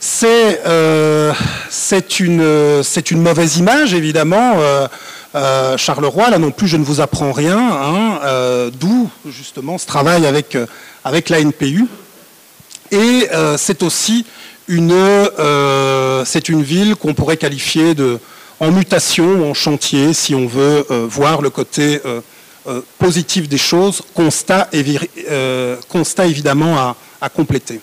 C'est 0.00 0.60
euh, 0.66 1.32
une, 2.20 2.82
une, 3.10 3.22
mauvaise 3.22 3.56
image, 3.56 3.94
évidemment. 3.94 4.56
Euh, 5.34 5.76
Charleroi, 5.76 6.30
là 6.30 6.38
non 6.38 6.50
plus, 6.50 6.68
je 6.68 6.76
ne 6.76 6.84
vous 6.84 7.00
apprends 7.00 7.32
rien, 7.32 7.58
hein, 7.58 8.70
d'où 8.78 9.08
justement 9.30 9.78
ce 9.78 9.86
travail 9.86 10.26
avec, 10.26 10.58
avec 11.04 11.28
la 11.28 11.40
NPU. 11.40 11.86
Et 12.90 13.28
c'est 13.56 13.82
aussi 13.82 14.26
une, 14.66 14.94
c'est 16.26 16.48
ville 16.48 16.96
qu'on 16.96 17.14
pourrait 17.14 17.36
qualifier 17.36 17.94
de, 17.94 18.18
en 18.60 18.70
mutation 18.70 19.48
en 19.48 19.54
chantier, 19.54 20.12
si 20.12 20.34
on 20.34 20.46
veut 20.46 20.84
voir 20.90 21.40
le 21.40 21.50
côté 21.50 22.00
positif 22.98 23.48
des 23.48 23.58
choses, 23.58 24.02
constat, 24.14 24.68
euh, 24.74 25.76
évidemment 26.24 26.94
à, 27.20 27.28
compléter. 27.28 27.80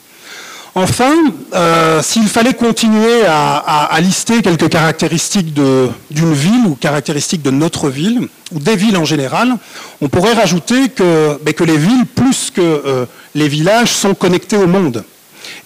Enfin, 0.78 1.14
euh, 1.54 2.02
s'il 2.02 2.28
fallait 2.28 2.54
continuer 2.54 3.26
à, 3.26 3.98
lister 4.02 4.42
quelques 4.42 4.70
caractéristiques 4.70 5.54
d'une 5.54 6.34
ville 6.34 6.66
ou 6.68 6.76
caractéristiques 6.76 7.42
de 7.42 7.52
notre 7.52 7.90
ville, 7.90 8.28
ou 8.52 8.60
des 8.60 8.76
villes 8.76 8.98
en 8.98 9.06
général, 9.06 9.56
on 10.02 10.10
pourrait 10.10 10.34
rajouter 10.34 10.90
que, 10.90 11.40
ben, 11.42 11.54
les 11.66 11.78
villes, 11.78 12.06
plus 12.06 12.52
que 12.52 13.08
les 13.36 13.48
villages, 13.48 13.92
sont 13.92 14.16
connectés 14.16 14.58
au 14.58 14.68
monde. 14.68 15.04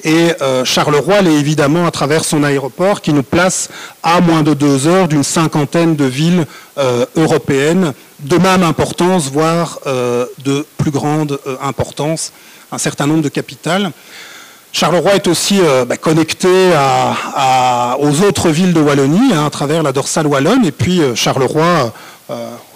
Et 0.03 0.29
Charleroi 0.63 1.21
l'est 1.21 1.33
évidemment 1.33 1.85
à 1.85 1.91
travers 1.91 2.23
son 2.23 2.43
aéroport 2.43 3.01
qui 3.01 3.11
nous 3.11 3.23
place 3.23 3.69
à 4.01 4.21
moins 4.21 4.43
de 4.43 4.53
deux 4.53 4.87
heures 4.87 5.09
d'une 5.09 5.23
cinquantaine 5.23 5.95
de 5.95 6.05
villes 6.05 6.45
européennes 7.17 7.93
de 8.21 8.37
même 8.37 8.63
importance, 8.63 9.29
voire 9.29 9.79
euh, 9.87 10.25
de 10.43 10.65
plus 10.77 10.91
grande 10.91 11.39
euh, 11.47 11.55
importance, 11.61 12.31
un 12.71 12.77
certain 12.77 13.07
nombre 13.07 13.21
de 13.21 13.29
capitales. 13.29 13.91
Charleroi 14.71 15.15
est 15.15 15.27
aussi 15.27 15.59
euh, 15.61 15.85
bah, 15.85 15.97
connecté 15.97 16.47
aux 17.99 18.21
autres 18.23 18.49
villes 18.49 18.73
de 18.73 18.81
Wallonie 18.81 19.33
hein, 19.33 19.45
à 19.45 19.49
travers 19.49 19.83
la 19.83 19.91
dorsale 19.91 20.27
wallonne, 20.27 20.65
et 20.65 20.71
puis 20.71 21.01
Charleroi 21.15 21.93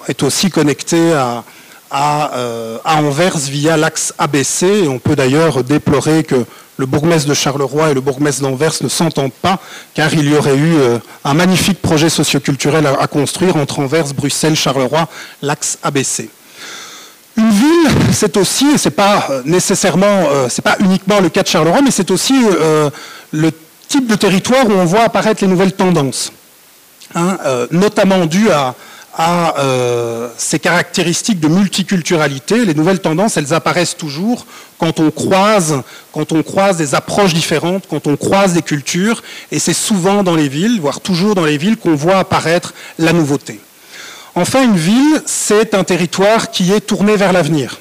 est 0.07 0.23
aussi 0.23 0.49
connecté 0.49 1.13
à, 1.13 1.43
Anvers 2.85 3.37
via 3.37 3.77
l'axe 3.77 4.15
ABC. 4.17 4.87
On 4.87 4.97
peut 4.97 5.15
d'ailleurs 5.15 5.63
déplorer 5.63 6.23
que 6.23 6.43
le 6.77 6.85
bourgmestre 6.85 7.29
de 7.29 7.33
Charleroi 7.33 7.91
et 7.91 7.93
le 7.93 8.01
bourgmestre 8.01 8.41
d'Anvers 8.41 8.73
ne 8.81 8.89
s'entendent 8.89 9.33
pas, 9.33 9.59
car 9.93 10.13
il 10.13 10.29
y 10.29 10.35
aurait 10.35 10.55
eu 10.55 10.75
euh, 10.75 10.99
un 11.23 11.33
magnifique 11.33 11.81
projet 11.81 12.09
socioculturel 12.09 12.85
à, 12.87 13.07
construire 13.07 13.57
entre 13.57 13.79
Anvers, 13.79 14.13
Bruxelles, 14.13 14.55
Charleroi, 14.55 15.07
l'axe 15.41 15.77
ABC. 15.83 16.29
Une 17.37 17.49
ville, 17.49 17.89
c'est 18.11 18.37
aussi, 18.37 18.67
et 18.73 18.77
c'est 18.77 18.91
pas 18.91 19.27
euh, 19.29 19.41
nécessairement, 19.45 20.05
euh, 20.31 20.47
c'est 20.49 20.63
pas 20.63 20.75
uniquement 20.79 21.19
le 21.19 21.29
cas 21.29 21.43
de 21.43 21.47
Charleroi, 21.47 21.81
mais 21.81 21.91
c'est 21.91 22.11
aussi 22.11 22.35
le 23.31 23.51
type 23.87 24.07
de 24.07 24.15
territoire 24.15 24.67
où 24.67 24.71
on 24.71 24.85
voit 24.85 25.03
apparaître 25.03 25.43
les 25.43 25.49
nouvelles 25.49 25.73
tendances, 25.73 26.31
hein, 27.15 27.37
notamment 27.71 28.25
dû 28.25 28.49
à, 28.49 28.75
à 29.15 29.59
euh, 29.59 30.29
ces 30.37 30.59
caractéristiques 30.59 31.39
de 31.39 31.47
multiculturalité. 31.47 32.65
Les 32.65 32.73
nouvelles 32.73 32.99
tendances, 32.99 33.37
elles 33.37 33.53
apparaissent 33.53 33.95
toujours 33.95 34.45
quand 34.79 34.99
on 34.99 35.11
croise, 35.11 35.81
quand 36.11 36.31
on 36.31 36.41
croise 36.41 36.77
des 36.77 36.95
approches 36.95 37.33
différentes, 37.33 37.85
quand 37.89 38.07
on 38.07 38.17
croise 38.17 38.53
des 38.53 38.63
cultures, 38.63 39.21
et 39.51 39.59
c'est 39.59 39.73
souvent 39.73 40.23
dans 40.23 40.35
les 40.35 40.49
villes, 40.49 40.81
voire 40.81 40.99
toujours 40.99 41.35
dans 41.35 41.45
les 41.45 41.57
villes, 41.57 41.77
qu'on 41.77 41.95
voit 41.95 42.17
apparaître 42.17 42.73
la 42.97 43.13
nouveauté. 43.13 43.59
Enfin, 44.35 44.63
une 44.63 44.77
ville, 44.77 45.21
c'est 45.27 45.75
un 45.75 45.83
territoire 45.83 46.49
qui 46.49 46.71
est 46.73 46.81
tourné 46.81 47.15
vers 47.15 47.33
l'avenir. 47.33 47.79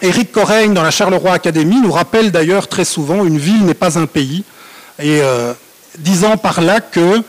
Éric 0.00 0.30
Correigne, 0.30 0.72
dans 0.72 0.84
la 0.84 0.92
Charleroi 0.92 1.32
Academy, 1.32 1.80
nous 1.82 1.90
rappelle 1.90 2.30
d'ailleurs 2.30 2.68
très 2.68 2.84
souvent 2.84 3.24
une 3.24 3.38
ville 3.38 3.64
n'est 3.64 3.74
pas 3.74 3.98
un 3.98 4.06
pays, 4.06 4.44
et 5.00 5.20
euh, 5.20 5.52
disant 5.98 6.36
par 6.36 6.60
là 6.60 6.80
que 6.80 7.22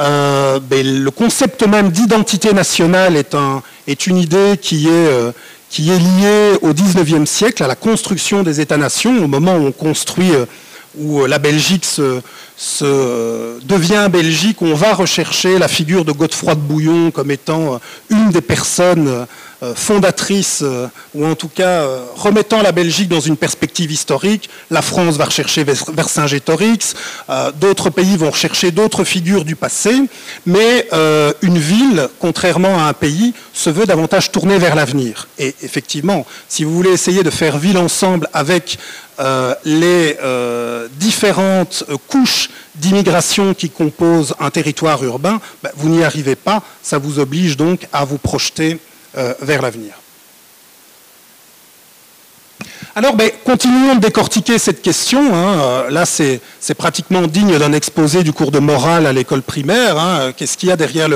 euh, 0.00 0.60
ben, 0.60 1.04
le 1.04 1.10
concept 1.10 1.66
même 1.66 1.90
d'identité 1.90 2.52
nationale 2.52 3.16
est, 3.16 4.06
une 4.06 4.16
idée 4.16 4.56
qui 4.60 4.86
est, 4.86 4.90
euh, 4.90 5.32
liée 5.78 6.58
au 6.62 6.72
XIXe 6.72 7.28
siècle, 7.28 7.62
à 7.64 7.66
la 7.66 7.74
construction 7.74 8.42
des 8.42 8.60
États-nations, 8.60 9.24
au 9.24 9.26
moment 9.26 9.56
où 9.56 9.66
on 9.66 9.72
construit, 9.72 10.30
euh, 10.32 10.46
où 10.96 11.26
la 11.26 11.38
Belgique 11.38 11.84
se, 11.84 12.20
devient 13.64 14.08
Belgique, 14.10 14.62
on 14.62 14.74
va 14.74 14.94
rechercher 14.94 15.58
la 15.58 15.68
figure 15.68 16.04
de 16.04 16.12
Godefroy 16.12 16.54
de 16.54 16.60
Bouillon 16.60 17.10
comme 17.10 17.30
étant 17.30 17.80
une 18.08 18.30
des 18.30 18.40
personnes 18.40 19.26
fondatrice, 19.74 20.60
euh, 20.62 20.86
ou 21.14 21.26
en 21.26 21.34
tout 21.34 21.48
cas 21.48 21.82
euh, 21.82 22.04
remettant 22.14 22.62
la 22.62 22.70
Belgique 22.70 23.08
dans 23.08 23.20
une 23.20 23.36
perspective 23.36 23.90
historique. 23.90 24.48
La 24.70 24.82
France 24.82 25.16
va 25.16 25.24
rechercher 25.24 25.64
Vercingétorix, 25.64 26.94
d'autres 27.60 27.90
pays 27.90 28.16
vont 28.16 28.30
rechercher 28.30 28.70
d'autres 28.70 29.04
figures 29.04 29.44
du 29.44 29.56
passé, 29.56 29.94
mais 30.46 30.88
une 31.42 31.58
ville, 31.58 32.08
contrairement 32.18 32.78
à 32.78 32.88
un 32.88 32.92
pays, 32.92 33.34
se 33.52 33.70
veut 33.70 33.86
davantage 33.86 34.30
tourner 34.30 34.58
vers 34.58 34.74
l'avenir. 34.74 35.28
Et 35.38 35.54
effectivement, 35.62 36.26
si 36.48 36.64
vous 36.64 36.74
voulez 36.74 36.90
essayer 36.90 37.22
de 37.22 37.30
faire 37.30 37.58
ville 37.58 37.78
ensemble 37.78 38.28
avec 38.32 38.78
les 39.64 40.16
différentes 40.98 41.84
couches 42.08 42.50
d'immigration 42.76 43.54
qui 43.54 43.70
composent 43.70 44.34
un 44.40 44.50
territoire 44.50 45.02
urbain, 45.04 45.40
ben, 45.62 45.70
vous 45.76 45.88
n'y 45.88 46.04
arrivez 46.04 46.36
pas. 46.36 46.62
Ça 46.82 46.98
vous 46.98 47.18
oblige 47.18 47.56
donc 47.56 47.86
à 47.92 48.04
vous 48.04 48.18
projeter 48.18 48.78
euh, 49.16 49.34
vers 49.40 49.62
l'avenir. 49.62 49.94
Alors, 52.94 53.14
ben, 53.14 53.30
continuons 53.44 53.94
de 53.94 54.00
décortiquer 54.00 54.58
cette 54.58 54.82
question. 54.82 55.32
Hein. 55.32 55.60
Euh, 55.60 55.90
là, 55.90 56.04
c'est 56.04 56.40
pratiquement 56.76 57.22
digne 57.28 57.56
d'un 57.56 57.72
exposé 57.72 58.24
du 58.24 58.32
cours 58.32 58.50
de 58.50 58.58
morale 58.58 59.06
à 59.06 59.12
l'école 59.12 59.42
primaire. 59.42 59.98
Hein. 59.98 60.32
Qu'est-ce 60.36 60.58
qu'il 60.58 60.68
y 60.68 60.72
a 60.72 60.76
derrière 60.76 61.08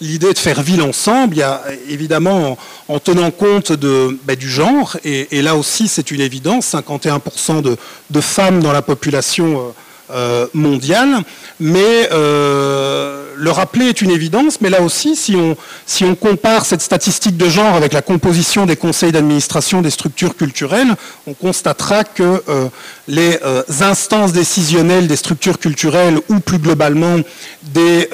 l'idée 0.00 0.32
de 0.32 0.38
faire 0.38 0.62
ville 0.62 0.82
ensemble? 0.82 1.36
Il 1.36 1.38
y 1.38 1.42
a 1.42 1.62
évidemment, 1.88 2.58
en, 2.88 2.98
tenant 2.98 3.30
compte 3.30 3.72
de, 3.72 4.18
ben, 4.24 4.34
du 4.34 4.48
genre, 4.48 4.96
et, 5.04 5.40
là 5.42 5.54
aussi 5.54 5.86
c'est 5.86 6.10
une 6.10 6.20
évidence, 6.20 6.74
51% 6.74 7.62
de, 7.62 8.20
femmes 8.20 8.60
dans 8.60 8.72
la 8.72 8.82
population 8.82 9.60
euh, 9.60 9.70
euh, 10.10 10.46
mondiale, 10.54 11.22
mais 11.60 12.08
euh, 12.12 13.27
le 13.38 13.50
rappeler 13.50 13.86
est 13.86 14.02
une 14.02 14.10
évidence, 14.10 14.60
mais 14.60 14.70
là 14.70 14.82
aussi, 14.82 15.16
si 15.16 15.36
on, 15.36 16.14
compare 16.14 16.66
cette 16.66 16.82
statistique 16.82 17.36
de 17.36 17.48
genre 17.48 17.74
avec 17.74 17.92
la 17.92 18.02
composition 18.02 18.66
des 18.66 18.76
conseils 18.76 19.12
d'administration 19.12 19.82
des 19.82 19.90
structures 19.90 20.36
culturelles, 20.36 20.94
on 21.26 21.34
constatera 21.34 22.04
que 22.04 22.42
euh, 22.48 22.68
les 23.06 23.38
instances 23.80 24.32
décisionnelles 24.32 25.06
des 25.06 25.16
structures 25.16 25.58
culturelles 25.58 26.18
ou 26.28 26.40
plus 26.40 26.58
globalement 26.58 27.16
des, 27.62 28.08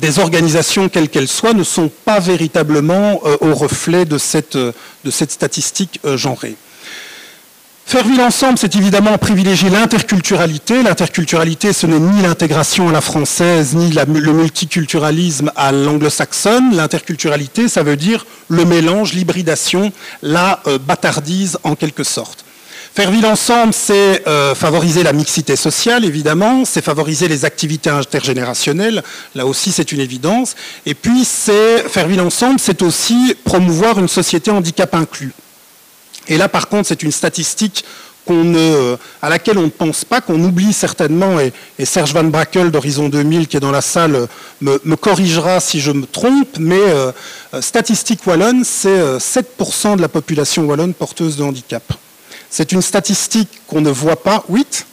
des 0.00 0.18
organisations 0.18 0.88
quelles 0.88 1.08
qu'elles 1.08 1.28
soient 1.28 1.54
ne 1.54 1.64
sont 1.64 1.90
pas 2.04 2.20
véritablement 2.20 3.20
au 3.40 3.54
reflet 3.54 4.04
de 4.04 4.18
cette 4.18 4.58
statistique 5.30 6.00
genrée. 6.16 6.56
Faire 7.88 8.06
ville 8.06 8.20
ensemble, 8.20 8.58
c'est 8.58 8.76
évidemment 8.76 9.16
privilégier 9.16 9.70
l'interculturalité. 9.70 10.82
L'interculturalité, 10.82 11.72
ce 11.72 11.86
n'est 11.86 11.98
ni 11.98 12.20
l'intégration 12.20 12.90
à 12.90 12.92
la 12.92 13.00
française, 13.00 13.74
ni 13.74 13.90
le 13.90 14.32
multiculturalisme 14.34 15.50
à 15.56 15.72
l'anglo-saxonne. 15.72 16.76
L'interculturalité, 16.76 17.66
ça 17.66 17.82
veut 17.82 17.96
dire 17.96 18.26
le 18.48 18.66
mélange, 18.66 19.14
l'hybridation, 19.14 19.90
la 20.20 20.60
euh, 20.66 20.76
bâtardise 20.78 21.56
en 21.64 21.76
quelque 21.76 22.04
sorte. 22.04 22.44
Faire 22.94 23.10
ville 23.10 23.24
ensemble, 23.24 23.72
c'est 23.72 24.22
euh, 24.28 24.54
favoriser 24.54 25.02
la 25.02 25.14
mixité 25.14 25.56
sociale, 25.56 26.04
évidemment, 26.04 26.66
c'est 26.66 26.84
favoriser 26.84 27.26
les 27.26 27.46
activités 27.46 27.88
intergénérationnelles, 27.88 29.02
là 29.34 29.46
aussi 29.46 29.72
c'est 29.72 29.92
une 29.92 30.00
évidence, 30.00 30.56
et 30.84 30.92
puis 30.92 31.24
c'est 31.24 31.88
faire 31.88 32.06
ville 32.06 32.20
ensemble, 32.20 32.60
c'est 32.60 32.82
aussi 32.82 33.34
promouvoir 33.44 33.98
une 33.98 34.08
société 34.08 34.50
handicap 34.50 34.94
inclus. 34.94 35.32
Et 36.28 36.36
là, 36.36 36.48
par 36.48 36.68
contre, 36.68 36.88
c'est 36.88 37.02
une 37.02 37.12
statistique 37.12 37.84
à 39.22 39.28
laquelle 39.28 39.58
on 39.58 39.62
ne 39.62 39.68
pense 39.68 40.04
pas, 40.04 40.20
qu'on 40.20 40.42
oublie 40.42 40.72
certainement, 40.72 41.40
et, 41.40 41.52
Serge 41.84 42.12
Van 42.12 42.24
Brakel 42.24 42.70
d'Horizon 42.70 43.08
2000 43.08 43.48
qui 43.48 43.56
est 43.56 43.60
dans 43.60 43.70
la 43.70 43.80
salle 43.80 44.28
me, 44.60 44.96
corrigera 44.96 45.60
si 45.60 45.80
je 45.80 45.92
me 45.92 46.06
trompe, 46.06 46.58
mais 46.58 46.76
euh, 46.78 47.12
statistique 47.60 48.26
wallonne, 48.26 48.64
c'est 48.64 49.18
7% 49.18 49.92
euh, 49.92 49.96
de 49.96 50.02
la 50.02 50.08
population 50.08 50.64
wallonne 50.64 50.94
porteuse 50.94 51.36
de 51.36 51.42
handicap. 51.42 51.92
C'est 52.50 52.72
une 52.72 52.82
statistique 52.82 53.48
qu'on 53.66 53.80
ne 53.80 53.90
voit 53.90 54.22
pas. 54.22 54.44
8 54.48 54.86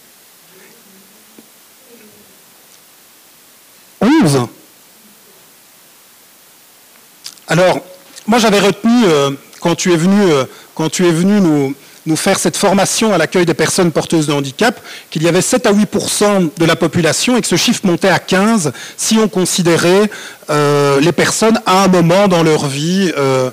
11 4.02 4.48
Alors, 7.48 7.80
moi 8.28 8.40
j'avais 8.40 8.60
retenu, 8.60 9.06
euh, 9.06 9.32
quand 9.66 9.74
tu 9.74 9.92
es 9.94 9.98
venu 9.98 10.14
venu 11.12 11.42
nous, 12.06 12.16
faire 12.16 12.38
cette 12.38 12.56
formation 12.56 13.16
à 13.16 13.18
l'accueil 13.18 13.48
des 13.48 13.56
personnes 13.56 13.92
porteuses 13.92 14.28
de 14.28 14.32
handicap, 14.32 14.80
qu'il 15.10 15.24
y 15.24 15.28
avait 15.28 15.42
7 15.42 15.66
à 15.66 15.74
8% 15.74 16.52
de 16.56 16.66
la 16.66 16.76
population 16.76 17.36
et 17.36 17.42
que 17.42 17.48
ce 17.48 17.56
chiffre 17.56 17.82
montait 17.84 18.10
à 18.10 18.20
15 18.20 18.74
si 18.96 19.18
on 19.18 19.28
considérait 19.28 20.12
euh, 20.52 21.00
les 21.00 21.12
personnes 21.12 21.60
à 21.66 21.84
un 21.84 21.88
moment 21.88 22.28
dans 22.28 22.44
leur 22.44 22.68
vie. 22.68 23.12
Euh, 23.18 23.50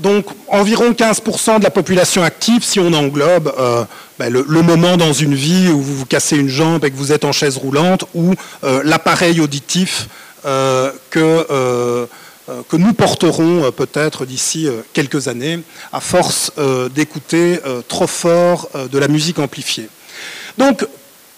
Donc 0.00 0.26
environ 0.48 0.92
15% 0.92 1.58
de 1.58 1.64
la 1.64 1.70
population 1.70 2.22
active 2.22 2.64
si 2.64 2.80
on 2.80 2.92
englobe 2.92 3.52
euh, 3.58 3.84
ben, 4.18 4.32
le, 4.32 4.62
moment 4.62 4.96
dans 4.96 5.12
une 5.12 5.34
vie 5.34 5.68
où 5.68 5.80
vous 5.80 5.96
vous 5.96 6.06
cassez 6.06 6.36
une 6.36 6.48
jambe 6.48 6.84
et 6.84 6.90
que 6.90 6.96
vous 6.96 7.12
êtes 7.12 7.24
en 7.24 7.32
chaise 7.32 7.56
roulante 7.56 8.04
ou 8.14 8.34
euh, 8.64 8.82
l'appareil 8.84 9.40
auditif 9.40 10.08
euh, 10.46 10.90
que, 11.10 12.06
que, 12.68 12.76
nous 12.76 12.94
porterons 12.94 13.70
peut-être 13.72 14.24
d'ici 14.24 14.68
quelques 14.92 15.28
années 15.28 15.60
à 15.92 16.00
force 16.00 16.50
d'écouter 16.94 17.60
trop 17.88 18.06
fort 18.06 18.70
de 18.90 18.98
la 18.98 19.06
musique 19.06 19.38
amplifiée. 19.38 19.88
Donc 20.56 20.86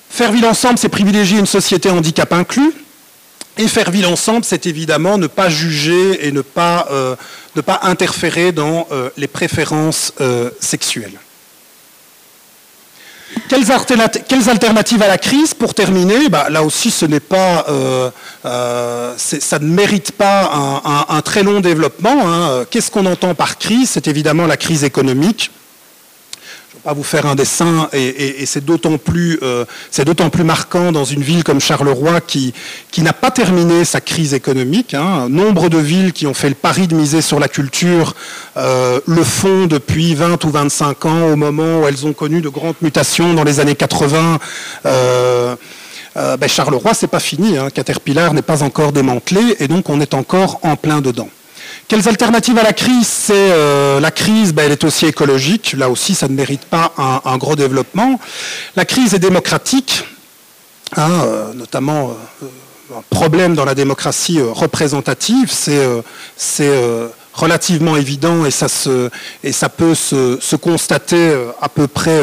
faire 0.09 0.31
ville 0.31 0.47
ensemble, 0.47 0.79
c'est 0.79 0.89
privilégier 0.89 1.39
une 1.39 1.47
société 1.47 1.91
handicap 1.91 2.33
inclus. 2.33 2.73
Et 3.59 3.69
faire 3.69 3.91
ville 3.91 4.07
ensemble, 4.07 4.45
c'est 4.45 4.67
évidemment 4.67 5.19
ne 5.19 5.27
pas 5.27 5.51
juger 5.51 6.27
et 6.27 6.33
ne 6.33 6.41
pas, 6.41 6.89
euh, 6.91 7.17
ne 7.55 7.61
pas 7.61 7.81
interférer 7.83 8.51
dans 8.51 8.87
euh, 8.91 9.11
les 9.19 9.27
préférences 9.27 10.15
euh, 10.21 10.51
sexuelles. 10.59 11.19
Quelles, 13.49 13.71
alternatives 13.71 15.03
à 15.03 15.09
la 15.09 15.19
crise? 15.19 15.53
Pour 15.53 15.75
terminer, 15.75 16.29
bah, 16.31 16.49
là 16.51 16.63
aussi, 16.63 16.91
ce 16.91 17.05
n'est 17.05 17.21
pas, 17.21 17.67
ça 18.43 19.59
ne 19.59 19.67
mérite 19.67 20.13
pas 20.13 20.83
un, 21.09 21.21
très 21.23 21.43
long 21.43 21.61
développement. 21.61 22.27
Hein. 22.27 22.65
Qu'est-ce 22.71 22.91
qu'on 22.91 23.07
entend 23.07 23.35
par 23.35 23.59
crise? 23.59 23.91
C'est 23.91 24.07
évidemment 24.07 24.47
la 24.47 24.59
crise 24.59 24.85
économique 24.85 25.51
pas 26.83 26.93
vous 26.95 27.05
faire 27.05 27.27
un 27.27 27.35
dessin, 27.35 27.89
et, 27.93 28.45
c'est 28.47 28.65
d'autant 28.65 28.99
plus, 28.99 29.39
euh, 29.43 29.65
plus, 30.33 30.45
marquant 30.45 30.91
dans 30.91 31.05
une 31.05 31.23
ville 31.23 31.45
comme 31.45 31.61
Charleroi 31.61 32.21
qui, 32.21 32.53
qui 32.91 33.03
n'a 33.03 33.13
pas 33.13 33.31
terminé 33.31 33.85
sa 33.85 34.01
crise 34.01 34.35
économique. 34.35 34.95
Hein. 34.95 35.29
Nombre 35.29 35.69
de 35.69 35.79
villes 35.79 36.13
qui 36.13 36.27
ont 36.27 36.35
fait 36.35 36.49
le 36.49 36.57
pari 36.57 36.89
de 36.89 36.97
miser 36.97 37.23
sur 37.23 37.39
la 37.39 37.49
culture 37.49 38.15
euh, 38.57 39.01
le 39.07 39.23
font 39.23 39.67
depuis 39.67 40.15
20 40.15 40.45
ou 40.45 40.51
25 40.51 41.07
ans, 41.07 41.33
au 41.33 41.37
moment 41.37 41.81
où 41.81 41.89
elles 41.89 42.05
ont 42.05 42.13
connu 42.13 42.41
de 42.41 42.49
grandes 42.49 42.75
mutations 42.83 43.35
dans 43.35 43.45
les 43.45 43.61
années 43.61 43.77
80. 43.77 44.39
Euh, 44.87 45.57
ben 46.15 46.49
Charleroi, 46.49 46.95
c'est 46.95 47.07
pas 47.07 47.21
fini. 47.21 47.57
Hein. 47.57 47.71
Caterpillar 47.71 48.35
n'est 48.35 48.43
pas 48.43 48.63
encore 48.63 48.93
démantelé, 48.93 49.57
et 49.61 49.69
donc 49.69 49.89
on 49.89 50.01
est 50.01 50.15
encore 50.15 50.59
en 50.63 50.77
plein 50.77 51.01
dedans. 51.01 51.29
Quelles 51.89 52.09
alternatives 52.09 52.59
à 52.59 52.63
la 52.63 52.73
crise? 52.73 53.29
Euh, 53.31 54.01
la 54.01 54.11
crise, 54.11 54.55
ben, 54.55 54.65
elle 54.65 54.73
est 54.73 54.85
aussi 54.85 55.07
écologique. 55.07 55.75
Là 55.77 55.91
aussi, 55.91 56.15
ça 56.15 56.29
ne 56.29 56.35
mérite 56.35 56.65
pas 56.65 56.93
un, 56.97 57.37
gros 57.37 57.57
développement. 57.57 58.19
La 58.77 58.85
crise 58.85 59.15
est 59.15 59.19
démocratique, 59.19 60.05
hein, 60.97 61.11
euh, 61.11 61.53
notamment 61.53 62.17
euh, 62.43 62.47
un 62.97 63.03
problème 63.11 63.55
dans 63.55 63.65
la 63.65 63.75
démocratie 63.75 64.41
représentative. 64.41 65.51
C'est 65.51 66.71
relativement 67.35 67.97
évident 67.97 68.45
et 68.45 68.51
ça, 68.51 68.69
peut 69.69 69.95
se, 69.95 70.57
constater 70.57 71.35
à 71.61 71.69
peu 71.69 71.87
près 71.89 72.21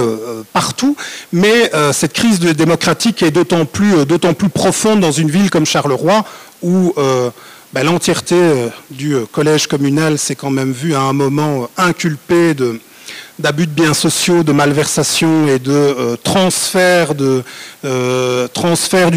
partout. 0.53 0.95
Mais 1.31 1.71
cette 1.91 2.13
crise 2.13 2.39
démocratique 2.39 3.23
est 3.23 3.31
d'autant 3.31 3.65
plus 3.65 4.49
profonde 4.49 4.99
dans 4.99 5.11
une 5.11 5.31
ville 5.31 5.49
comme 5.49 5.65
Charleroi 5.65 6.23
où 6.61 6.93
ben, 7.71 7.83
l'entièreté 7.83 8.35
euh, 8.35 8.69
du 8.89 9.13
euh, 9.13 9.25
collège 9.31 9.67
communal 9.67 10.17
s'est 10.17 10.35
quand 10.35 10.49
même 10.49 10.71
vue 10.71 10.95
à 10.95 11.01
un 11.01 11.13
moment 11.13 11.63
euh, 11.63 11.67
inculpée 11.77 12.55
d'abus 13.37 13.67
de 13.67 13.71
biens 13.71 13.93
sociaux, 13.93 14.41
de 14.41 14.51
malversation 14.51 15.47
et 15.47 15.59
de 15.59 16.17
transfert, 16.23 17.13
du 17.13 17.43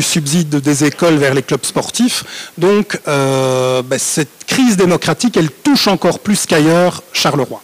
subside 0.02 0.56
des 0.56 0.84
écoles 0.84 1.16
vers 1.16 1.32
les 1.34 1.42
clubs 1.42 1.64
sportifs. 1.64 2.52
Donc 2.58 3.00
ben, 3.06 3.98
cette 3.98 4.44
crise 4.46 4.76
démocratique, 4.76 5.36
elle 5.36 5.50
touche 5.50 5.88
encore 5.88 6.20
plus 6.20 6.46
qu'ailleurs 6.46 7.02
Charleroi. 7.12 7.60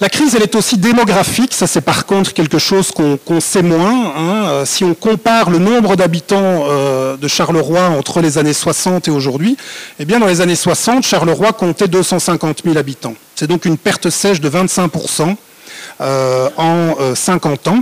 La 0.00 0.08
crise, 0.08 0.34
elle 0.34 0.42
est 0.42 0.54
aussi 0.56 0.76
démographique. 0.76 1.54
Ça, 1.54 1.66
c'est 1.66 1.80
par 1.80 2.06
contre 2.06 2.32
quelque 2.32 2.58
chose 2.58 2.90
qu'on 2.90 3.40
sait 3.40 3.62
moins. 3.62 4.12
Hein. 4.16 4.46
Euh, 4.46 4.64
si 4.64 4.84
on 4.84 4.94
compare 4.94 5.50
le 5.50 5.58
nombre 5.58 5.96
d'habitants 5.96 6.64
euh, 6.68 7.16
de 7.16 7.28
Charleroi 7.28 7.82
entre 7.88 8.20
les 8.20 8.38
années 8.38 8.52
60 8.52 9.08
et 9.08 9.10
aujourd'hui, 9.10 9.56
eh 10.00 10.04
bien, 10.04 10.18
dans 10.18 10.26
les 10.26 10.40
années 10.40 10.56
60, 10.56 11.04
Charleroi 11.04 11.52
comptait 11.52 11.88
250 11.88 12.62
000 12.64 12.76
habitants. 12.76 13.14
C'est 13.36 13.46
donc 13.46 13.64
une 13.64 13.78
perte 13.78 14.10
sèche 14.10 14.40
de 14.40 14.50
25% 14.50 15.36
en 16.56 17.14
50 17.14 17.68
ans. 17.68 17.80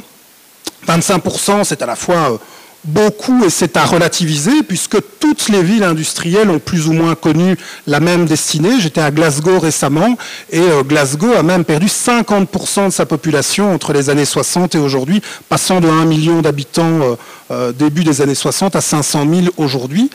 25% 0.87 1.65
c'est 1.65 1.83
à 1.83 1.87
la 1.87 1.97
fois 1.97 2.39
beaucoup, 2.85 3.45
et 3.45 3.51
c'est 3.51 3.77
à 3.77 3.85
relativiser, 3.85 4.63
puisque 4.63 4.97
toutes 5.21 5.49
les 5.49 5.63
villes 5.63 5.85
industrielles 5.85 6.51
ont 6.51 6.59
plus 6.59 6.89
ou 6.89 6.93
moins 6.93 7.15
connu 7.15 7.57
la 7.87 8.01
même 8.01 8.27
destinée. 8.27 8.81
J'étais 8.81 9.01
à 9.01 9.11
Glasgow 9.11 9.59
récemment, 9.59 10.17
et 10.51 10.61
euh, 10.61 10.83
Glasgow 10.83 11.33
a 11.33 11.43
même 11.43 11.65
perdu 11.65 11.87
50% 11.87 12.87
de 12.87 12.91
sa 12.91 13.07
population 13.07 13.73
entre 13.73 13.93
les 13.93 14.11
années 14.11 14.25
60 14.25 14.75
et 14.75 14.79
aujourd'hui, 14.79 15.23
passant 15.49 15.81
de 15.81 15.89
1 15.89 16.05
million 16.07 16.43
d'habitants 16.43 17.01
euh, 17.03 17.15
euh, 17.51 17.73
début 17.73 18.03
des 18.03 18.21
années 18.21 18.35
60 18.35 18.75
à 18.75 18.81
500 18.81 19.27
000 19.29 19.47
aujourd'hui. 19.59 20.11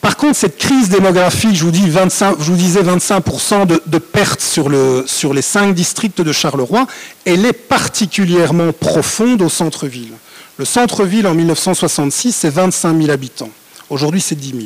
Par 0.00 0.16
contre, 0.16 0.36
cette 0.36 0.56
crise 0.56 0.88
démographique, 0.88 1.56
je 1.56 1.64
vous, 1.64 1.70
dis 1.70 1.90
25, 1.90 2.36
je 2.38 2.50
vous 2.50 2.56
disais 2.56 2.82
25% 2.82 3.66
de, 3.66 3.82
de 3.84 3.98
pertes 3.98 4.40
sur, 4.40 4.70
sur 5.06 5.34
les 5.34 5.42
cinq 5.42 5.74
districts 5.74 6.22
de 6.22 6.32
Charleroi, 6.32 6.86
elle 7.24 7.44
est 7.44 7.52
particulièrement 7.52 8.72
profonde 8.72 9.42
au 9.42 9.48
centre-ville. 9.48 10.12
Le 10.58 10.64
centre-ville 10.64 11.28
en 11.28 11.34
1966, 11.34 12.32
c'est 12.32 12.50
25 12.50 13.00
000 13.00 13.10
habitants. 13.10 13.50
Aujourd'hui, 13.90 14.20
c'est 14.20 14.34
10 14.34 14.50
000. 14.50 14.62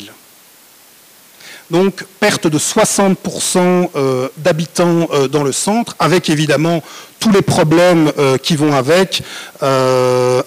Donc, 1.70 2.04
perte 2.18 2.46
de 2.46 2.58
60% 2.58 3.90
euh, 3.94 4.28
d'habitants 4.38 5.08
euh, 5.12 5.28
dans 5.28 5.42
le 5.42 5.52
centre, 5.52 5.94
avec 5.98 6.30
évidemment 6.30 6.82
tous 7.20 7.30
les 7.30 7.42
problèmes 7.42 8.10
euh, 8.18 8.38
qui 8.38 8.56
vont 8.56 8.72
avec, 8.74 9.22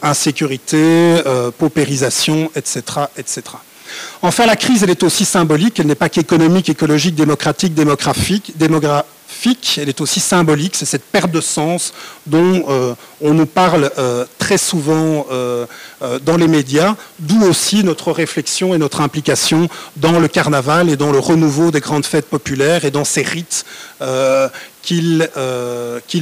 insécurité, 0.01 1.21
paupérisation, 1.58 2.51
etc., 2.55 2.81
etc. 3.17 3.41
Enfin, 4.21 4.45
la 4.45 4.55
crise, 4.55 4.84
elle 4.84 4.89
est 4.89 5.03
aussi 5.03 5.25
symbolique, 5.25 5.79
elle 5.79 5.88
n'est 5.88 5.95
pas 5.95 6.10
qu'économique, 6.10 6.69
écologique, 6.69 7.15
démocratique, 7.15 7.73
démographique, 7.75 8.55
elle 9.77 9.89
est 9.89 10.01
aussi 10.01 10.19
symbolique, 10.19 10.75
c'est 10.75 10.86
cette 10.86 11.03
perte 11.03 11.31
de 11.31 11.41
sens 11.41 11.93
dont 12.25 12.65
euh, 12.67 12.95
on 13.21 13.34
nous 13.34 13.45
parle 13.45 13.91
euh, 13.97 14.25
très 14.39 14.58
souvent 14.58 15.27
euh, 15.31 15.65
dans 16.23 16.38
les 16.38 16.47
médias, 16.47 16.95
d'où 17.19 17.43
aussi 17.43 17.84
notre 17.84 18.12
réflexion 18.12 18.73
et 18.73 18.77
notre 18.77 19.01
implication 19.01 19.69
dans 19.97 20.19
le 20.19 20.27
carnaval 20.27 20.89
et 20.89 20.95
dans 20.95 21.12
le 21.12 21.19
renouveau 21.19 21.71
des 21.71 21.79
grandes 21.79 22.05
fêtes 22.05 22.27
populaires 22.29 22.86
et 22.86 22.91
dans 22.91 23.05
ces 23.05 23.23
rites 23.23 23.65
qu'il 24.81 25.29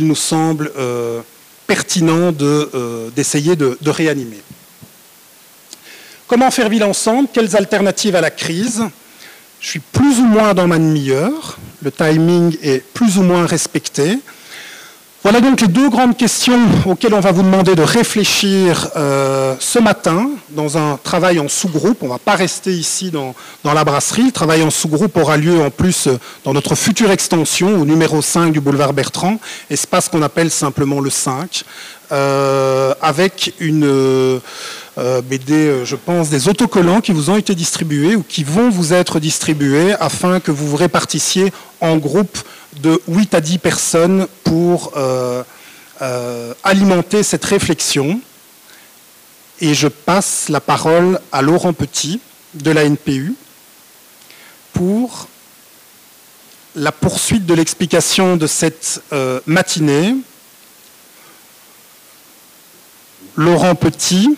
nous 0.02 0.16
semble 0.16 0.72
pertinent 1.68 2.32
d'essayer 3.16 3.56
de, 3.56 3.78
de 3.82 3.90
réanimer. 3.90 4.42
Comment 6.34 6.50
faire 6.50 6.68
ville 6.68 6.84
ensemble? 6.84 7.30
Quelles 7.32 7.56
alternatives 7.56 8.16
à 8.16 8.22
la 8.22 8.32
crise? 8.32 8.82
Je 9.60 9.68
suis 9.68 9.80
plus 9.80 10.18
ou 10.18 10.26
moins 10.26 10.56
dans 10.56 10.66
ma 10.66 10.80
demi-heure, 10.80 11.60
le 11.84 11.92
timing 11.92 12.58
est 12.64 12.84
plus 12.92 13.20
ou 13.20 13.22
moins 13.22 13.46
respecté. 13.46 14.18
Voilà 15.24 15.40
donc 15.40 15.62
les 15.62 15.70
deux 15.70 15.90
grandes 15.90 16.18
questions 16.18 16.60
auxquelles 16.86 17.14
on 17.14 17.22
va 17.22 17.32
vous 17.32 17.44
demander 17.44 17.76
de 17.76 17.82
réfléchir 17.82 18.90
euh, 18.98 19.56
ce 19.58 19.80
matin 19.80 20.32
dans 20.50 20.78
un 20.78 21.00
travail 21.02 21.40
en 21.40 21.48
sous-groupe. 21.48 22.00
On 22.02 22.08
ne 22.08 22.12
va 22.12 22.20
pas 22.20 22.36
rester 22.36 22.74
ici 22.74 23.10
dans, 23.10 23.34
la 23.64 23.86
brasserie. 23.86 24.26
Le 24.26 24.32
travail 24.34 24.64
en 24.64 24.70
sous-groupe 24.70 25.16
aura 25.16 25.38
lieu 25.38 25.62
en 25.62 25.70
plus 25.70 26.10
dans 26.44 26.52
notre 26.52 26.76
future 26.76 27.10
extension 27.10 27.80
au 27.80 27.86
numéro 27.86 28.22
5 28.22 28.52
du 28.52 28.60
boulevard 28.60 28.92
Bertrand, 28.92 29.40
espace 29.70 30.10
qu'on 30.10 30.24
appelle 30.24 30.52
simplement 30.52 31.00
le 31.00 31.10
5, 31.10 31.64
euh, 32.12 32.94
avec 33.02 33.54
une... 33.62 33.86
Euh, 33.86 34.40
je 34.98 35.96
pense, 35.96 36.30
des 36.30 36.50
autocollants 36.50 37.02
qui 37.02 37.14
vous 37.14 37.30
ont 37.30 37.38
été 37.38 37.56
distribués 37.56 38.16
ou 38.16 38.24
qui 38.28 38.44
vont 38.44 38.70
vous 38.70 38.94
être 38.94 39.20
distribués 39.20 39.94
afin 40.00 40.40
que 40.40 40.52
vous 40.52 40.68
vous 40.68 40.76
répartissiez 40.76 41.52
en 41.82 41.98
groupe 41.98 42.38
de 42.82 43.02
8 43.08 43.34
à 43.34 43.42
10 43.42 43.58
personnes 43.60 44.28
pour 44.44 44.94
euh, 44.96 45.44
euh, 46.02 46.54
alimenter 46.64 47.24
cette 47.24 47.46
réflexion. 47.46 48.20
Et 49.62 49.74
je 49.74 49.88
passe 49.88 50.50
la 50.50 50.60
parole 50.60 51.20
à 51.32 51.42
Laurent 51.42 51.74
Petit 51.74 52.20
de 52.54 52.72
la 52.72 52.84
NPU 52.88 53.36
pour 54.74 55.28
la 56.76 56.92
poursuite 56.92 57.46
de 57.46 57.54
l'explication 57.54 58.36
de 58.36 58.48
cette 58.48 59.02
matinée. 59.46 60.16
Laurent 63.36 63.76
Petit, 63.76 64.36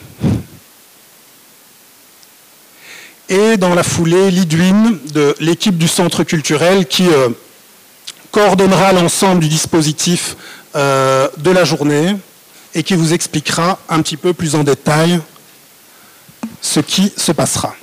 et 3.29 3.57
dans 3.57 3.73
la 3.73 3.83
foulée 3.83 4.29
Lidwin 4.29 4.99
de 5.13 5.35
l'équipe 5.39 5.77
du 5.77 5.87
centre 5.87 6.23
culturel 6.23 6.85
qui 6.85 7.07
euh, 7.07 7.29
coordonnera 8.35 8.91
l'ensemble 8.91 9.39
du 9.39 9.47
dispositif 9.47 10.35
euh, 10.75 11.29
de 11.37 11.51
la 11.51 11.63
journée 11.63 12.17
et 12.73 12.83
qui 12.83 12.93
vous 12.93 13.13
expliquera 13.13 13.79
un 13.87 14.01
petit 14.01 14.17
peu 14.17 14.33
plus 14.33 14.55
en 14.55 14.63
détail 14.65 15.21
ce 16.59 16.81
qui 16.81 17.13
se 17.15 17.31
passera. 17.31 17.73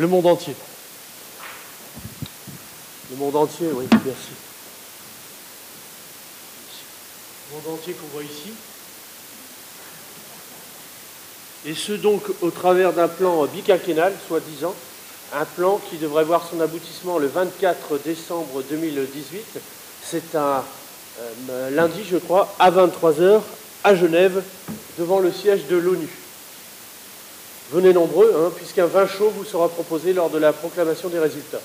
Le 0.00 0.06
monde 0.06 0.24
entier. 0.24 0.54
Le 3.10 3.16
monde 3.18 3.36
entier, 3.36 3.66
oui, 3.74 3.84
merci. 3.92 4.30
Le 7.50 7.56
monde 7.56 7.78
entier 7.78 7.92
qu'on 7.92 8.06
voit 8.06 8.22
ici. 8.22 8.52
Et 11.66 11.74
ce 11.74 11.92
donc 11.92 12.22
au 12.40 12.50
travers 12.50 12.94
d'un 12.94 13.08
plan 13.08 13.44
biquinquennal, 13.44 14.14
soi-disant, 14.26 14.74
un 15.34 15.44
plan 15.44 15.78
qui 15.90 15.98
devrait 15.98 16.24
voir 16.24 16.48
son 16.50 16.62
aboutissement 16.62 17.18
le 17.18 17.26
24 17.26 17.98
décembre 18.02 18.62
2018. 18.70 19.60
C'est 20.02 20.34
un 20.34 20.64
euh, 21.50 21.70
lundi, 21.72 22.04
je 22.10 22.16
crois, 22.16 22.54
à 22.58 22.70
23h, 22.70 23.42
à 23.84 23.94
Genève, 23.94 24.42
devant 24.98 25.18
le 25.18 25.30
siège 25.30 25.66
de 25.66 25.76
l'ONU. 25.76 26.08
Venez 27.72 27.92
nombreux, 27.92 28.34
hein, 28.36 28.50
puisqu'un 28.56 28.86
vin 28.86 29.06
chaud 29.06 29.32
vous 29.36 29.44
sera 29.44 29.68
proposé 29.68 30.12
lors 30.12 30.28
de 30.28 30.38
la 30.38 30.52
proclamation 30.52 31.08
des 31.08 31.20
résultats. 31.20 31.60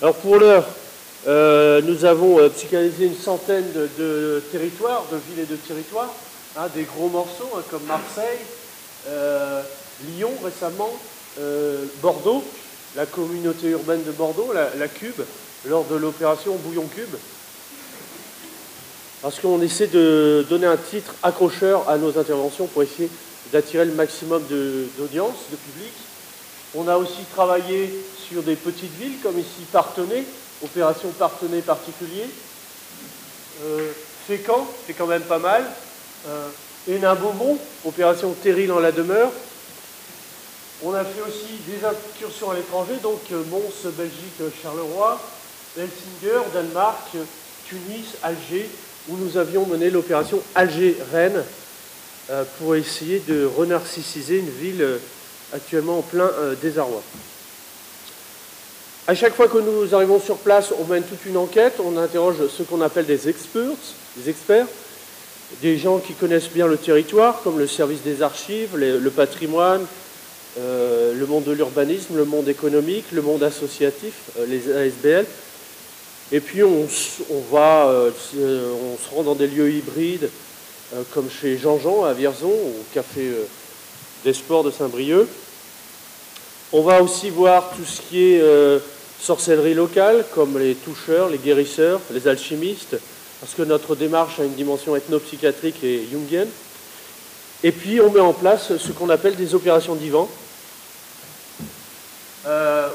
Alors 0.00 0.14
pour 0.14 0.36
l'heure, 0.36 0.64
euh, 1.26 1.80
nous 1.82 2.04
avons 2.04 2.38
euh, 2.38 2.48
une 3.00 3.16
centaine 3.16 3.64
de, 3.98 4.40
territoires, 4.52 5.04
de 5.10 5.16
villes 5.16 5.42
et 5.42 5.46
de 5.46 5.56
territoires, 5.56 6.12
hein, 6.56 6.68
des 6.76 6.84
gros 6.84 7.08
morceaux 7.08 7.50
hein, 7.56 7.62
comme 7.72 7.82
Marseille, 7.86 8.38
euh, 9.08 9.62
Lyon 10.08 10.30
récemment, 10.44 10.92
Bordeaux, 12.00 12.44
la 12.94 13.06
communauté 13.06 13.68
urbaine 13.68 14.04
de 14.04 14.12
Bordeaux, 14.12 14.52
la, 14.52 14.68
la 14.78 14.86
Cube, 14.86 15.22
lors 15.64 15.84
de 15.84 15.96
l'opération 15.96 16.54
Bouillon 16.56 16.86
Cube. 16.94 17.16
parce 19.22 19.40
qu'on 19.40 19.62
essaie 19.62 19.86
de 19.86 20.44
donner 20.48 20.66
un 20.66 20.76
titre 20.76 21.14
accrocheur 21.22 21.88
à 21.88 21.96
nos 21.96 22.18
interventions 22.18 22.66
pour 22.66 22.82
essayer 22.82 23.08
d'attirer 23.52 23.84
le 23.84 23.92
maximum 23.92 24.42
d'audience, 24.98 25.34
de, 25.50 25.56
public. 25.56 25.92
On 26.74 26.88
a 26.88 26.96
aussi 26.96 27.24
travaillé 27.34 27.92
sur 28.28 28.42
des 28.42 28.56
petites 28.56 28.96
villes, 28.98 29.18
comme 29.22 29.38
ici 29.38 29.66
Partenay, 29.70 30.24
opération 30.64 31.10
Partenay 31.18 31.60
particulier. 31.60 32.24
Euh, 33.64 33.92
Fécamp, 34.26 34.66
c'est 34.86 34.94
quand 34.94 35.06
même 35.06 35.22
pas 35.22 35.38
mal. 35.38 35.64
Euh, 36.28 36.48
opération 37.84 38.34
Terril 38.42 38.68
dans 38.68 38.80
la 38.80 38.92
demeure. 38.92 39.30
On 40.84 40.94
a 40.94 41.04
fait 41.04 41.20
aussi 41.20 41.60
des 41.68 41.84
incursions 41.86 42.50
à 42.50 42.54
l'étranger, 42.54 42.94
donc 43.02 43.20
euh, 43.30 43.42
Mons, 43.50 43.92
Belgique, 43.96 44.40
Charleroi, 44.62 45.20
Helsinger, 45.76 46.40
Danemark, 46.52 47.16
Tunis, 47.66 48.16
Alger, 48.22 48.68
où 49.08 49.16
nous 49.16 49.36
avions 49.36 49.64
mené 49.66 49.90
l'opération 49.90 50.40
Alger-Rennes 50.54 51.36
euh, 51.36 51.61
pour 52.58 52.74
essayer 52.76 53.20
de 53.26 53.44
renarcissiser 53.44 54.38
une 54.38 54.50
ville 54.50 54.82
euh, 54.82 54.98
actuellement 55.52 55.98
en 55.98 56.02
plein 56.02 56.30
désarroi. 56.62 57.02
À 59.06 59.14
chaque 59.14 59.34
fois 59.34 59.48
que 59.48 59.58
nous 59.58 59.94
arrivons 59.94 60.20
sur 60.20 60.36
place, 60.36 60.72
on 60.80 60.84
mène 60.84 61.02
toute 61.02 61.26
une 61.26 61.36
enquête, 61.36 61.74
on 61.84 61.96
interroge 61.96 62.36
ce 62.48 62.62
qu'on 62.62 62.80
appelle 62.80 63.06
des 63.06 63.28
experts, 63.28 63.76
des 64.16 64.30
experts, 64.30 64.66
des 65.60 65.76
gens 65.76 65.98
qui 65.98 66.14
connaissent 66.14 66.50
bien 66.50 66.66
le 66.66 66.78
territoire, 66.78 67.42
comme 67.42 67.58
le 67.58 67.66
service 67.66 68.02
des 68.02 68.22
archives, 68.22 68.76
le 68.76 69.10
patrimoine, 69.10 69.84
euh, 70.58 71.14
le 71.14 71.26
monde 71.26 71.44
de 71.44 71.52
l'urbanisme, 71.52 72.14
le 72.14 72.26
monde 72.26 72.46
économique, 72.46 73.06
le 73.12 73.22
monde 73.22 73.42
associatif, 73.42 74.12
euh, 74.38 74.44
les 74.46 74.70
ASBL. 74.70 75.24
Et 76.30 76.40
puis 76.40 76.62
on, 76.62 76.86
va, 77.50 77.86
euh, 77.88 78.10
on 78.36 78.98
se 78.98 79.14
rend 79.14 79.22
dans 79.22 79.34
des 79.34 79.46
lieux 79.46 79.70
hybrides, 79.70 80.28
comme 81.12 81.28
chez 81.30 81.58
Jean-Jean 81.58 82.04
à 82.04 82.12
Vierzon, 82.12 82.50
au 82.50 82.84
café 82.92 83.30
des 84.24 84.32
sports 84.32 84.64
de 84.64 84.70
Saint-Brieuc. 84.70 85.26
On 86.72 86.82
va 86.82 87.02
aussi 87.02 87.30
voir 87.30 87.70
tout 87.76 87.84
ce 87.84 88.00
qui 88.00 88.22
est 88.22 88.42
sorcellerie 89.20 89.74
locale, 89.74 90.24
comme 90.34 90.58
les 90.58 90.74
toucheurs, 90.74 91.28
les 91.28 91.38
guérisseurs, 91.38 92.00
les 92.12 92.26
alchimistes, 92.26 92.96
parce 93.40 93.54
que 93.54 93.62
notre 93.62 93.94
démarche 93.94 94.40
a 94.40 94.44
une 94.44 94.54
dimension 94.54 94.96
ethnopsychiatrique 94.96 95.82
et 95.84 96.06
jungienne. 96.10 96.48
Et 97.64 97.70
puis 97.70 98.00
on 98.00 98.10
met 98.10 98.20
en 98.20 98.32
place 98.32 98.76
ce 98.76 98.92
qu'on 98.92 99.10
appelle 99.10 99.36
des 99.36 99.54
opérations 99.54 99.94
divan, 99.94 100.28
euh, 102.46 102.88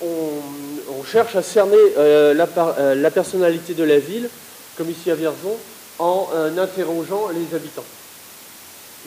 où 0.00 0.06
on, 0.06 1.04
cherche 1.04 1.34
à 1.34 1.42
cerner 1.42 1.76
euh, 1.98 2.32
euh, 2.78 2.94
la, 2.94 3.10
personnalité 3.10 3.74
de 3.74 3.82
la 3.82 3.98
ville, 3.98 4.28
comme 4.76 4.88
ici 4.88 5.10
à 5.10 5.14
Vierzon, 5.16 5.56
en 5.98 6.28
interrogeant 6.58 7.28
les 7.28 7.54
habitants. 7.54 7.84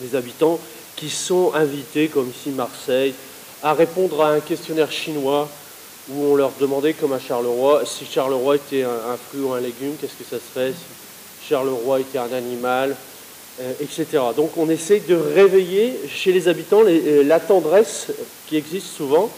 Les 0.00 0.14
habitants 0.14 0.58
qui 0.96 1.10
sont 1.10 1.52
invités, 1.54 2.08
comme 2.08 2.30
ici 2.30 2.50
Marseille, 2.50 3.14
à 3.62 3.74
répondre 3.74 4.22
à 4.22 4.30
un 4.30 4.40
questionnaire 4.40 4.90
chinois 4.90 5.48
où 6.08 6.24
on 6.24 6.36
leur 6.36 6.52
demandait, 6.60 6.92
comme 6.92 7.12
à 7.12 7.18
Charleroi, 7.18 7.84
si 7.84 8.04
Charleroi 8.04 8.56
était 8.56 8.84
un, 8.84 9.16
fruit 9.16 9.42
ou 9.42 9.52
un 9.52 9.60
légume, 9.60 9.94
qu'est-ce 10.00 10.14
que 10.14 10.28
ça 10.28 10.42
serait 10.54 10.72
Si 10.72 11.48
Charleroi 11.48 12.00
était 12.00 12.18
un 12.18 12.32
animal, 12.32 12.94
euh, 13.60 13.72
etc. 13.80 14.22
Donc 14.36 14.56
on 14.56 14.70
essaie 14.70 15.00
de 15.00 15.16
réveiller 15.16 15.98
chez 16.08 16.32
les 16.32 16.46
habitants 16.48 16.82
euh, 16.86 17.24
la 17.24 17.40
tendresse 17.40 18.08
qui 18.46 18.56
existe 18.56 18.88
souvent 18.88 19.30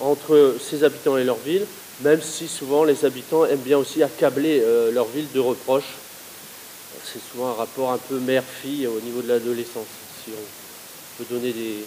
entre 0.00 0.54
ces 0.60 0.82
habitants 0.82 1.16
et 1.18 1.24
leur 1.24 1.36
ville, 1.36 1.66
même 2.00 2.22
si 2.22 2.48
souvent 2.48 2.84
les 2.84 3.04
habitants 3.04 3.44
aiment 3.44 3.58
bien 3.58 3.78
aussi 3.78 4.02
accabler 4.02 4.60
euh, 4.62 4.90
leur 4.92 5.06
ville 5.06 5.26
de 5.34 5.40
reproches. 5.40 5.96
C'est 7.14 7.22
souvent 7.32 7.50
un 7.50 7.54
rapport 7.54 7.92
un 7.92 7.98
peu 7.98 8.18
mère-fille 8.18 8.88
au 8.88 8.98
niveau 8.98 9.22
de 9.22 9.28
l'adolescence, 9.28 9.86
on 10.26 11.22
peut 11.22 11.32
donner 11.32 11.52
des, 11.52 11.86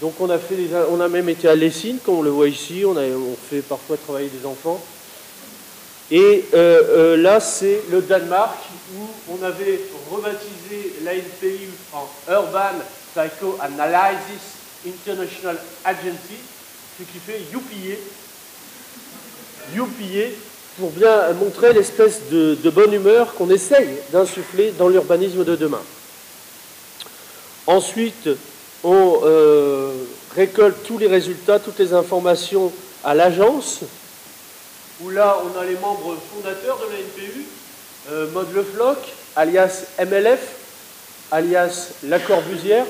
donc 0.00 0.14
on 0.20 0.30
a, 0.30 0.38
fait 0.38 0.56
on 0.90 1.00
a 1.00 1.08
même 1.08 1.28
été 1.28 1.48
à 1.48 1.56
Lessine, 1.56 1.98
comme 1.98 2.18
on 2.18 2.22
le 2.22 2.30
voit 2.30 2.48
ici, 2.48 2.84
on, 2.84 2.94
fait 3.50 3.62
parfois 3.62 3.96
travailler 3.96 4.28
des 4.28 4.46
enfants. 4.46 4.80
Et 6.10 6.44
euh, 6.54 6.82
euh, 7.14 7.16
là, 7.16 7.40
c'est 7.40 7.82
le 7.90 8.02
Danemark, 8.02 8.58
où 8.96 9.08
on 9.30 9.42
avait 9.42 9.80
rebaptisé 10.12 10.94
l'ANPU 11.04 11.70
en 11.92 12.08
Urban 12.30 12.78
Psychoanalysis 13.12 14.54
International 14.86 15.58
Agency, 15.84 16.38
ce 16.98 17.04
qui 17.04 17.18
fait 17.18 17.40
UPA, 17.52 17.98
UPA 19.74 20.36
pour 20.78 20.90
bien 20.90 21.32
montrer 21.34 21.72
l'espèce 21.72 22.22
de, 22.30 22.70
bonne 22.70 22.92
humeur 22.92 23.34
qu'on 23.34 23.50
essaye 23.50 23.88
d'insuffler 24.12 24.72
dans 24.76 24.88
l'urbanisme 24.88 25.44
de 25.44 25.54
demain. 25.54 25.82
Ensuite, 27.66 28.28
on 28.82 29.20
euh, 29.24 29.92
récolte 30.34 30.82
tous 30.84 30.98
les 30.98 31.06
résultats, 31.06 31.58
toutes 31.58 31.78
les 31.78 31.94
informations 31.94 32.72
à 33.04 33.14
l'agence, 33.14 33.80
où 35.00 35.10
là 35.10 35.38
on 35.44 35.58
a 35.58 35.64
les 35.64 35.76
membres 35.76 36.16
fondateurs 36.32 36.78
de 36.78 36.92
la 36.92 36.98
NPU, 36.98 37.44
euh, 38.10 38.26
Maud 38.32 38.48
Lefloc, 38.54 38.98
alias 39.36 39.84
MLF, 39.98 40.40
alias 41.30 41.90
La 42.02 42.18
Corbusière. 42.18 42.86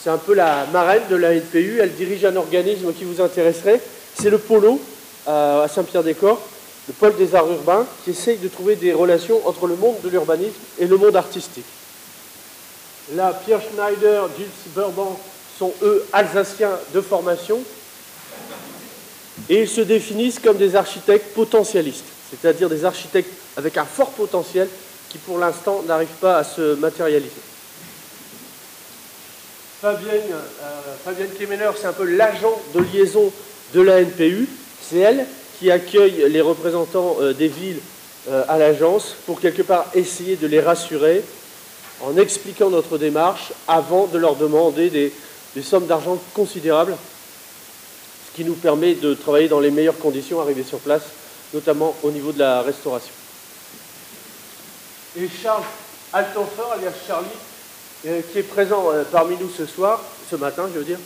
C'est 0.00 0.10
un 0.10 0.18
peu 0.18 0.34
la 0.34 0.66
marraine 0.72 1.02
de 1.10 1.16
la 1.16 1.34
NPU, 1.34 1.80
elle 1.80 1.94
dirige 1.94 2.24
un 2.24 2.36
organisme 2.36 2.92
qui 2.92 3.04
vous 3.04 3.20
intéresserait, 3.20 3.80
c'est 4.20 4.30
le 4.30 4.38
Polo 4.38 4.80
à 5.26 5.66
Saint-Pierre-des-Corps, 5.74 6.40
le 6.88 6.94
pôle 6.94 7.16
des 7.16 7.34
arts 7.34 7.50
urbains, 7.50 7.86
qui 8.04 8.10
essaye 8.10 8.38
de 8.38 8.48
trouver 8.48 8.76
des 8.76 8.92
relations 8.92 9.46
entre 9.46 9.66
le 9.66 9.76
monde 9.76 9.96
de 10.02 10.08
l'urbanisme 10.08 10.52
et 10.78 10.86
le 10.86 10.96
monde 10.96 11.16
artistique. 11.16 11.64
Là, 13.14 13.38
Pierre 13.44 13.60
Schneider, 13.60 14.28
Gilles 14.36 14.46
Burban 14.74 15.18
sont 15.58 15.72
eux 15.82 16.04
alsaciens 16.12 16.78
de 16.94 17.00
formation 17.00 17.60
et 19.48 19.62
ils 19.62 19.68
se 19.68 19.80
définissent 19.80 20.38
comme 20.38 20.56
des 20.56 20.74
architectes 20.74 21.34
potentialistes, 21.34 22.04
c'est-à-dire 22.30 22.68
des 22.68 22.84
architectes 22.84 23.30
avec 23.56 23.76
un 23.76 23.84
fort 23.84 24.10
potentiel 24.10 24.68
qui 25.10 25.18
pour 25.18 25.38
l'instant 25.38 25.82
n'arrivent 25.86 26.08
pas 26.20 26.38
à 26.38 26.44
se 26.44 26.74
matérialiser. 26.74 27.30
Fabienne, 29.80 30.22
euh, 30.32 30.80
Fabienne 31.04 31.28
c'est 31.76 31.86
un 31.86 31.92
peu 31.92 32.04
l'agent 32.04 32.58
de 32.74 32.80
liaison 32.80 33.30
de 33.74 33.80
la 33.82 34.00
NPU. 34.00 34.48
C'est 34.82 34.98
elle 34.98 35.26
qui 35.58 35.70
accueille 35.70 36.26
les 36.28 36.40
représentants 36.40 37.16
euh, 37.20 37.32
des 37.32 37.48
villes 37.48 37.80
euh, 38.28 38.44
à 38.48 38.58
l'agence 38.58 39.14
pour 39.26 39.40
quelque 39.40 39.62
part 39.62 39.86
essayer 39.94 40.36
de 40.36 40.46
les 40.46 40.60
rassurer 40.60 41.22
en 42.02 42.16
expliquant 42.16 42.70
notre 42.70 42.98
démarche 42.98 43.52
avant 43.68 44.06
de 44.06 44.18
leur 44.18 44.36
demander 44.36 44.90
des, 44.90 45.12
sommes 45.62 45.86
d'argent 45.86 46.18
considérables, 46.34 46.96
ce 48.28 48.36
qui 48.36 48.44
nous 48.44 48.54
permet 48.54 48.94
de 48.94 49.14
travailler 49.14 49.48
dans 49.48 49.60
les 49.60 49.70
meilleures 49.70 49.98
conditions, 49.98 50.40
arriver 50.40 50.64
sur 50.64 50.78
place, 50.78 51.02
notamment 51.52 51.94
au 52.02 52.10
niveau 52.10 52.32
de 52.32 52.40
la 52.40 52.62
restauration. 52.62 53.12
Et 55.16 55.28
Charles 55.42 55.62
Altenfer, 56.12 56.72
alias 56.72 56.92
Charlie, 57.06 57.28
euh, 58.06 58.20
qui 58.32 58.38
est 58.40 58.42
présent 58.42 58.86
parmi 59.12 59.36
nous 59.36 59.50
ce 59.56 59.66
soir, 59.66 60.02
ce 60.28 60.36
matin, 60.36 60.68
je 60.72 60.78
veux 60.78 60.84
dire, 60.84 60.98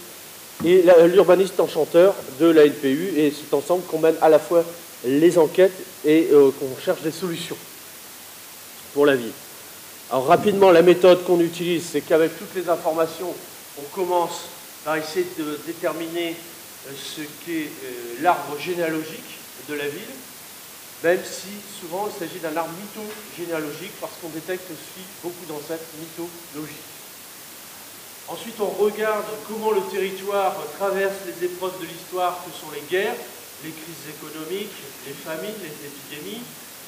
et 0.65 0.85
l'urbaniste 1.07 1.61
enchanteur 1.61 2.15
de 2.41 2.47
la 2.47 2.67
NPU, 2.67 3.13
et 3.17 3.33
c'est 3.33 3.55
ensemble 3.55 3.85
qu'on 3.85 4.01
mène 4.01 4.17
à 4.21 4.29
la 4.29 4.39
fois 4.39 4.65
les 5.05 5.39
enquêtes 5.39 5.79
et 6.05 6.29
euh, 6.33 6.51
qu'on 6.59 6.77
cherche 6.85 7.03
des 7.03 7.13
solutions 7.13 7.57
pour 8.93 9.07
la 9.07 9.15
vie. 9.15 9.31
Alors 10.11 10.27
rapidement, 10.27 10.71
la 10.71 10.83
méthode 10.83 11.25
qu'on 11.25 11.41
utilise, 11.41 11.85
c'est 11.93 12.01
qu'avec 12.01 12.37
toutes 12.39 12.55
les 12.57 12.69
informations, 12.69 13.33
on 13.79 13.95
commence 13.95 14.49
par 14.85 14.97
essayer 14.97 15.27
de 15.39 15.59
déterminer 15.67 16.35
euh, 16.89 16.93
ce 16.97 17.21
qu'est 17.45 17.67
euh, 17.67 18.23
l'arbre 18.23 18.59
généalogique 18.59 19.39
de 19.69 19.75
la 19.75 19.87
ville, 19.87 20.15
même 21.05 21.21
si 21.25 21.49
souvent 21.81 22.09
il 22.13 22.19
s'agit 22.19 22.41
d'un 22.41 22.57
arbre 22.57 22.73
mytho-généalogique 22.81 23.93
parce 24.01 24.15
qu'on 24.21 24.31
détecte 24.31 24.69
aussi 24.71 25.05
beaucoup 25.23 25.47
d'ancêtres 25.47 25.85
mythologiques. 26.01 26.88
Ensuite, 28.31 28.61
on 28.61 28.67
regarde 28.67 29.25
comment 29.49 29.71
le 29.71 29.81
territoire 29.91 30.55
traverse 30.77 31.17
les 31.27 31.47
épreuves 31.47 31.81
de 31.81 31.87
l'histoire 31.87 32.45
que 32.45 32.51
sont 32.51 32.71
les 32.75 32.83
guerres, 32.91 33.17
les 33.65 33.71
crises 33.71 34.09
économiques, 34.11 34.77
les 35.07 35.15
famines, 35.15 35.57
les 35.63 35.87
épidémies, 35.89 36.43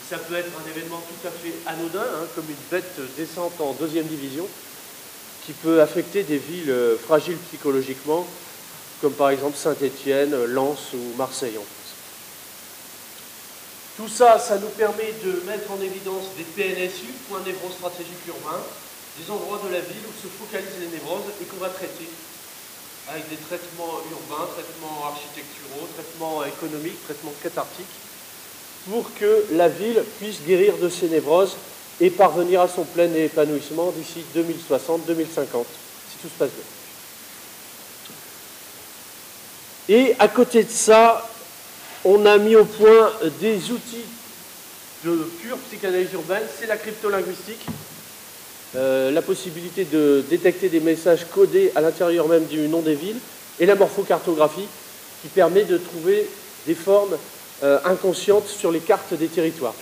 ça 0.09 0.19
peut 0.19 0.35
être 0.35 0.51
un 0.63 0.69
événement 0.69 1.01
tout 1.01 1.29
à 1.29 1.31
fait 1.31 1.55
anodin, 1.67 2.03
hein, 2.03 2.27
comme 2.35 2.45
une 2.49 2.69
bête 2.71 3.01
descente 3.17 3.59
en 3.61 3.73
deuxième 3.73 4.07
division, 4.07 4.47
qui 5.47 5.53
peut 5.53 5.81
affecter 5.81 6.25
des 6.25 6.37
villes 6.37 6.75
fragiles 7.03 7.39
psychologiquement, 7.49 8.27
comme 9.01 9.15
par 9.15 9.31
exemple 9.31 9.57
Saint-Étienne, 9.57 10.45
Lens 10.45 10.93
ou 10.93 11.17
Marseille 11.17 11.57
en 11.57 11.63
France. 11.63 11.95
Tout 13.97 14.09
ça, 14.09 14.39
ça 14.39 14.59
nous 14.59 14.69
permet 14.69 15.15
de 15.25 15.43
mettre 15.47 15.71
en 15.71 15.81
évidence 15.81 16.25
des 16.37 16.45
PNSU, 16.45 17.07
points 17.29 17.41
névrostratégiques 17.47 18.27
urbains, 18.29 18.61
des 19.21 19.31
endroits 19.31 19.61
de 19.67 19.73
la 19.73 19.81
ville 19.81 20.05
où 20.09 20.13
se 20.17 20.29
focalisent 20.29 20.81
les 20.81 20.89
névroses 20.89 21.29
et 21.41 21.45
qu'on 21.45 21.59
va 21.59 21.69
traiter 21.69 22.09
avec 23.09 23.29
des 23.29 23.37
traitements 23.37 24.01
urbains, 24.11 24.47
traitements 24.55 25.05
architecturaux, 25.07 25.89
traitements 25.95 26.45
économiques, 26.45 27.03
traitements 27.05 27.35
cathartiques, 27.43 27.87
pour 28.89 29.13
que 29.15 29.47
la 29.53 29.69
ville 29.69 30.03
puisse 30.19 30.41
guérir 30.47 30.77
de 30.79 30.89
ses 30.89 31.09
névroses 31.09 31.57
et 32.01 32.09
parvenir 32.11 32.63
à 32.63 32.69
son 32.69 32.85
plein 32.85 33.13
épanouissement 33.13 33.91
d'ici 33.91 34.25
2060-2050, 34.35 35.65
si 36.11 36.17
tout 36.23 36.29
se 36.29 36.39
passe 36.39 36.51
bien. 36.51 36.65
Et 39.97 40.15
à 40.19 40.29
côté 40.29 40.63
de 40.63 40.71
ça, 40.71 41.29
on 42.05 42.25
a 42.25 42.39
mis 42.39 42.55
au 42.55 42.65
point 42.65 43.13
des 43.41 43.71
outils 43.71 44.07
de 45.05 45.29
pure 45.43 45.59
psychanalyse 45.59 46.13
urbaine, 46.13 46.45
c'est 46.59 46.67
la 46.67 46.77
cryptolinguistique, 46.77 47.67
euh, 48.77 49.11
la 49.11 49.21
possibilité 49.21 49.85
de 49.85 50.25
détecter 50.31 50.69
des 50.69 50.79
messages 50.79 51.27
codés 51.35 51.73
à 51.75 51.81
l'intérieur 51.81 52.29
même 52.29 52.45
du 52.45 52.69
nom 52.69 52.81
des 52.81 52.95
villes, 52.95 53.19
et 53.59 53.67
la 53.67 53.75
morphocartographie, 53.75 54.69
qui 55.23 55.29
permet 55.29 55.65
de 55.65 55.77
trouver 55.77 56.29
des 56.67 56.75
formes 56.75 57.17
euh, 57.65 57.79
inconscientes 57.85 58.47
sur 58.47 58.71
les 58.71 58.79
cartes 58.79 59.13
des 59.15 59.27
territoires. 59.27 59.75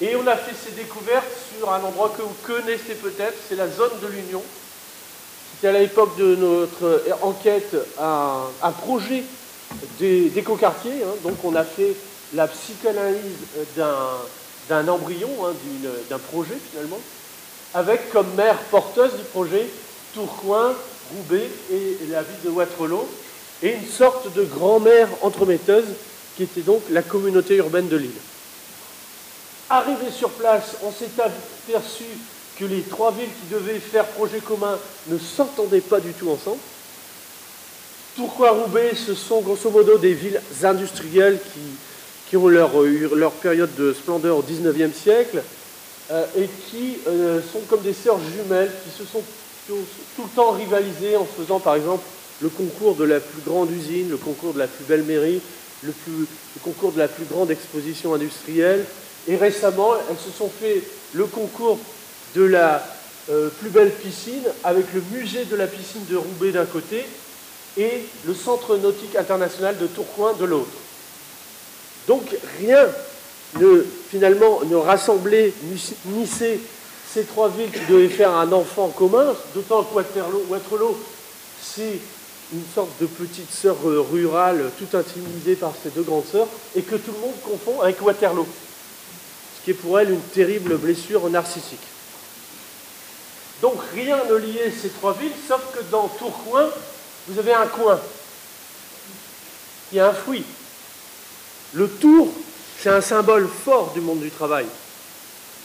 Et 0.00 0.16
on 0.16 0.26
a 0.26 0.36
fait 0.36 0.54
ces 0.54 0.74
découvertes 0.74 1.30
sur 1.58 1.70
un 1.70 1.82
endroit 1.82 2.14
que 2.16 2.22
vous 2.22 2.34
connaissez 2.46 2.94
peut-être, 2.94 3.36
c'est 3.48 3.56
la 3.56 3.68
zone 3.68 3.92
de 4.02 4.08
l'Union. 4.08 4.42
C'était 5.54 5.68
à 5.68 5.78
l'époque 5.78 6.16
de 6.16 6.34
notre 6.34 7.02
enquête 7.22 7.76
un, 8.00 8.72
projet 8.72 9.22
d'écoquartier, 10.00 10.92
hein, 11.04 11.14
donc 11.22 11.36
on 11.44 11.54
a 11.54 11.64
fait 11.64 11.94
la 12.34 12.48
psychanalyse 12.48 13.36
d'un 13.76 14.88
embryon, 14.88 15.30
hein, 15.44 15.52
d'un 16.10 16.18
projet 16.18 16.56
finalement, 16.72 17.00
avec 17.76 18.10
comme 18.10 18.32
mère 18.36 18.56
porteuse 18.70 19.12
du 19.12 19.24
projet 19.24 19.66
Tourcoing, 20.14 20.72
Roubaix 21.14 21.46
et 21.70 21.98
la 22.10 22.22
ville 22.22 22.42
de 22.42 22.48
Waterloo, 22.48 23.06
et 23.62 23.74
une 23.74 23.86
sorte 23.86 24.32
de 24.34 24.44
grand-mère 24.44 25.08
entremetteuse 25.20 25.84
qui 26.36 26.44
était 26.44 26.62
donc 26.62 26.80
la 26.90 27.02
communauté 27.02 27.56
urbaine 27.56 27.88
de 27.88 27.98
l'île. 27.98 28.10
Arrivé 29.68 30.10
sur 30.10 30.30
place, 30.30 30.76
on 30.84 30.90
s'est 30.90 31.10
aperçu 31.18 32.04
que 32.58 32.64
les 32.64 32.80
trois 32.80 33.12
villes 33.12 33.28
qui 33.28 33.54
devaient 33.54 33.78
faire 33.78 34.06
projet 34.06 34.38
commun 34.38 34.78
ne 35.08 35.18
s'entendaient 35.18 35.80
pas 35.80 36.00
du 36.00 36.12
tout 36.14 36.30
ensemble. 36.30 36.60
Tourcoing, 38.16 38.52
Roubaix, 38.52 38.92
ce 38.94 39.14
sont 39.14 39.42
grosso 39.42 39.68
modo 39.68 39.98
des 39.98 40.14
villes 40.14 40.40
industrielles 40.62 41.38
qui, 41.52 41.60
qui 42.30 42.38
ont 42.38 42.48
leur, 42.48 42.70
leur 43.14 43.32
période 43.32 43.74
de 43.74 43.92
splendeur 43.92 44.38
au 44.38 44.42
XIXe 44.42 44.96
siècle 44.96 45.42
euh, 45.42 45.55
et 46.10 46.48
qui 46.70 46.98
euh, 47.08 47.40
sont 47.52 47.60
comme 47.68 47.82
des 47.82 47.92
sœurs 47.92 48.20
jumelles 48.20 48.70
qui 48.84 48.96
se 48.96 49.04
sont 49.04 49.22
tout 49.66 50.22
le 50.22 50.28
temps 50.36 50.52
rivalisées 50.52 51.16
en 51.16 51.24
faisant 51.24 51.58
par 51.58 51.74
exemple 51.74 52.04
le 52.40 52.48
concours 52.48 52.94
de 52.94 53.04
la 53.04 53.18
plus 53.18 53.40
grande 53.44 53.70
usine, 53.70 54.10
le 54.10 54.16
concours 54.16 54.52
de 54.52 54.58
la 54.58 54.68
plus 54.68 54.84
belle 54.84 55.02
mairie, 55.02 55.40
le, 55.82 55.92
concours 56.62 56.92
de 56.92 56.98
la 56.98 57.08
plus 57.08 57.24
grande 57.24 57.50
exposition 57.50 58.14
industrielle. 58.14 58.84
Et 59.26 59.36
récemment, 59.36 59.94
elles 60.08 60.18
se 60.18 60.30
sont 60.36 60.48
fait 60.48 60.82
le 61.14 61.24
concours 61.24 61.78
de 62.34 62.42
la 62.44 62.86
euh, 63.30 63.48
plus 63.48 63.70
belle 63.70 63.90
piscine 63.90 64.44
avec 64.62 64.86
le 64.94 65.02
musée 65.12 65.44
de 65.46 65.56
la 65.56 65.66
piscine 65.66 66.04
de 66.08 66.16
Roubaix 66.16 66.52
d'un 66.52 66.66
côté 66.66 67.04
et 67.76 68.04
le 68.24 68.34
centre 68.34 68.76
nautique 68.76 69.16
international 69.16 69.76
de 69.78 69.86
Tourcoing 69.86 70.34
de 70.34 70.44
l'autre. 70.44 70.70
Donc 72.06 72.22
rien 72.60 72.86
ne, 73.60 73.84
finalement, 74.10 74.60
ne 74.64 74.76
rassemblait, 74.76 75.52
unissait 76.06 76.60
ces 77.12 77.24
trois 77.24 77.48
villes 77.48 77.70
qui 77.70 77.90
devaient 77.90 78.08
faire 78.08 78.32
un 78.32 78.50
enfant 78.52 78.88
commun, 78.88 79.34
d'autant 79.54 79.82
que 79.84 79.94
Waterloo, 79.94 80.98
c'est 81.62 81.98
une 82.52 82.62
sorte 82.74 82.90
de 83.00 83.06
petite 83.06 83.50
sœur 83.50 83.76
euh, 83.86 84.04
rurale, 84.12 84.70
tout 84.78 84.96
intimidée 84.96 85.56
par 85.56 85.72
ses 85.82 85.90
deux 85.90 86.02
grandes 86.02 86.26
sœurs, 86.30 86.48
et 86.74 86.82
que 86.82 86.96
tout 86.96 87.12
le 87.12 87.20
monde 87.20 87.40
confond 87.42 87.80
avec 87.80 88.00
Waterloo, 88.02 88.46
ce 89.58 89.64
qui 89.64 89.70
est 89.70 89.74
pour 89.74 89.98
elle 89.98 90.10
une 90.10 90.20
terrible 90.20 90.76
blessure 90.76 91.28
narcissique. 91.28 91.80
Donc 93.62 93.78
rien 93.94 94.18
ne 94.30 94.34
liait 94.36 94.70
ces 94.70 94.90
trois 94.90 95.14
villes, 95.14 95.32
sauf 95.48 95.62
que 95.74 95.82
dans 95.90 96.08
Tourcoing, 96.08 96.68
vous 97.28 97.38
avez 97.38 97.54
un 97.54 97.66
coin, 97.66 97.98
qui 99.90 99.98
a 99.98 100.08
un 100.08 100.12
fruit, 100.12 100.44
le 101.72 101.88
tour, 101.88 102.28
c'est 102.80 102.90
un 102.90 103.00
symbole 103.00 103.48
fort 103.48 103.92
du 103.94 104.00
monde 104.00 104.20
du 104.20 104.30
travail. 104.30 104.66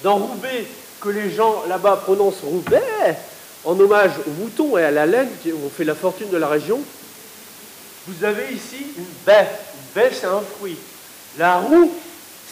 Dans 0.03 0.16
Roubaix, 0.18 0.66
que 0.99 1.09
les 1.09 1.32
gens 1.32 1.64
là-bas 1.68 1.97
prononcent 1.97 2.43
Roubaix, 2.43 3.18
en 3.64 3.80
hommage 3.80 4.12
aux 4.28 4.41
moutons 4.41 4.78
et 4.78 4.84
à 4.84 4.91
la 4.91 5.05
laine 5.05 5.30
qui 5.43 5.51
ont 5.53 5.70
fait 5.76 5.84
la 5.84 5.95
fortune 5.95 6.30
de 6.30 6.38
la 6.38 6.47
région, 6.47 6.80
vous 8.07 8.24
avez 8.24 8.53
ici 8.53 8.86
une 8.97 9.05
baie. 9.26 9.47
Une 9.76 10.01
baie, 10.01 10.12
c'est 10.14 10.28
un 10.28 10.41
fruit. 10.57 10.78
La 11.38 11.57
roue, 11.57 11.91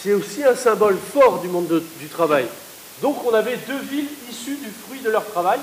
c'est 0.02 0.12
aussi 0.12 0.44
un 0.44 0.54
symbole 0.54 0.96
fort 1.12 1.40
du 1.40 1.48
monde 1.48 1.82
du 1.98 2.06
travail. 2.06 2.46
Donc 3.02 3.24
on 3.26 3.34
avait 3.34 3.56
deux 3.66 3.80
villes 3.80 4.08
issues 4.30 4.56
du 4.56 4.70
fruit 4.70 5.00
de 5.00 5.10
leur 5.10 5.24
travail, 5.26 5.58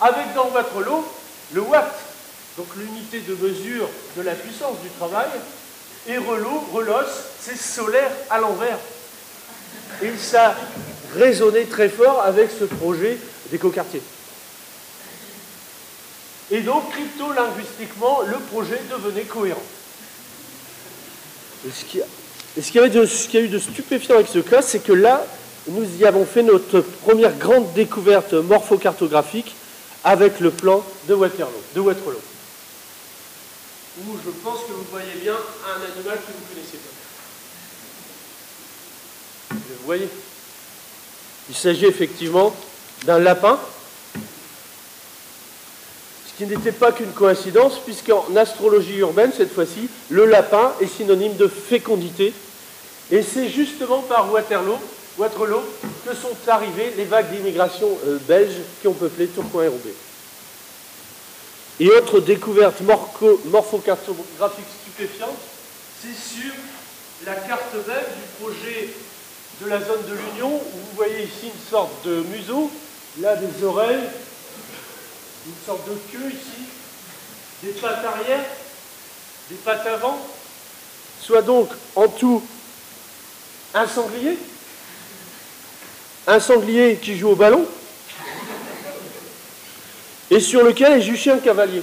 avec 0.00 0.34
dans 0.34 0.50
Waterloo 0.50 1.04
le 1.52 1.60
watt, 1.60 1.94
donc 2.56 2.66
l'unité 2.76 3.20
de 3.20 3.34
mesure 3.34 3.88
de 4.16 4.22
la 4.22 4.32
puissance 4.32 4.76
du 4.82 4.88
travail, 4.90 5.28
et 6.08 6.18
Relot, 6.18 6.64
Relos, 6.72 7.08
c'est 7.40 7.56
solaire 7.56 8.10
à 8.30 8.38
l'envers. 8.38 8.78
Et 10.02 10.12
ça 10.18 10.54
résonnait 11.14 11.64
très 11.64 11.88
fort 11.88 12.22
avec 12.22 12.50
ce 12.50 12.64
projet 12.64 13.16
d'écoquartier. 13.50 14.02
Et 16.50 16.60
donc, 16.60 16.90
crypto-linguistiquement, 16.90 18.20
le 18.26 18.36
projet 18.36 18.80
devenait 18.90 19.22
cohérent. 19.22 19.62
Et 21.66 21.70
ce 21.70 22.70
qu'il 22.70 22.80
y 22.80 22.84
a 22.84 23.40
eu 23.40 23.48
de 23.48 23.58
stupéfiant 23.58 24.16
avec 24.16 24.28
ce 24.28 24.40
cas, 24.40 24.60
c'est 24.60 24.80
que 24.80 24.92
là, 24.92 25.24
nous 25.68 25.86
y 25.98 26.04
avons 26.04 26.26
fait 26.26 26.42
notre 26.42 26.80
première 26.80 27.32
grande 27.32 27.72
découverte 27.72 28.34
morphocartographique 28.34 29.54
avec 30.04 30.40
le 30.40 30.50
plan 30.50 30.84
de 31.08 31.14
Waterloo. 31.14 31.62
De 31.74 31.80
Waterloo 31.80 32.20
où 33.98 34.18
je 34.24 34.30
pense 34.30 34.60
que 34.60 34.72
vous 34.72 34.86
voyez 34.90 35.14
bien 35.22 35.34
un 35.34 35.80
animal 35.92 36.18
que 36.18 36.32
vous 36.32 36.44
connaissez 36.52 36.78
pas. 36.78 36.90
Vous 39.54 39.86
voyez? 39.86 40.08
Il 41.48 41.54
s'agit 41.54 41.86
effectivement 41.86 42.54
d'un 43.04 43.18
lapin, 43.18 43.58
ce 46.26 46.32
qui 46.36 46.46
n'était 46.46 46.72
pas 46.72 46.90
qu'une 46.90 47.12
coïncidence, 47.12 47.78
puisqu'en 47.84 48.34
astrologie 48.34 48.96
urbaine, 48.96 49.32
cette 49.36 49.52
fois-ci, 49.52 49.88
le 50.08 50.24
lapin 50.26 50.72
est 50.80 50.86
synonyme 50.86 51.36
de 51.36 51.46
fécondité. 51.46 52.32
Et 53.12 53.22
c'est 53.22 53.48
justement 53.50 54.00
par 54.00 54.32
Waterloo, 54.32 54.78
que 55.18 56.14
sont 56.14 56.36
arrivées 56.48 56.92
les 56.96 57.04
vagues 57.04 57.30
d'immigration 57.30 57.88
euh, 58.06 58.18
belges 58.26 58.56
qui 58.80 58.88
ont 58.88 58.94
peuplé 58.94 59.26
Tourcoing 59.28 59.64
et 59.64 59.68
Roubaix. 59.68 59.94
Et 61.80 61.90
autre 61.90 62.20
découverte 62.20 62.80
morphocartographique 62.82 64.66
stupéfiante, 64.82 65.36
c'est 66.00 66.14
sur 66.14 66.52
la 67.26 67.34
carte 67.34 67.74
belge 67.86 68.06
du 68.16 68.44
projet 68.44 68.90
de 69.60 69.66
la 69.68 69.80
zone 69.80 70.02
de 70.08 70.14
l'Union, 70.14 70.54
où 70.54 70.78
vous 70.78 70.96
voyez 70.96 71.24
ici 71.24 71.46
une 71.46 71.70
sorte 71.70 72.06
de 72.06 72.24
museau, 72.30 72.70
là 73.20 73.36
des 73.36 73.64
oreilles, 73.64 74.04
une 75.46 75.66
sorte 75.66 75.88
de 75.88 75.94
queue 76.12 76.28
ici, 76.30 76.62
des 77.62 77.72
pattes 77.72 78.04
arrière, 78.04 78.44
des 79.50 79.56
pattes 79.56 79.86
avant, 79.86 80.18
soit 81.20 81.42
donc 81.42 81.70
en 81.96 82.06
tout 82.08 82.42
un 83.74 83.88
sanglier, 83.88 84.38
un 86.26 86.38
sanglier 86.38 86.98
qui 87.02 87.18
joue 87.18 87.30
au 87.30 87.36
ballon, 87.36 87.66
et 90.30 90.40
sur 90.40 90.62
lequel 90.62 90.92
est 90.92 91.02
juché 91.02 91.30
un 91.30 91.38
cavalier. 91.38 91.82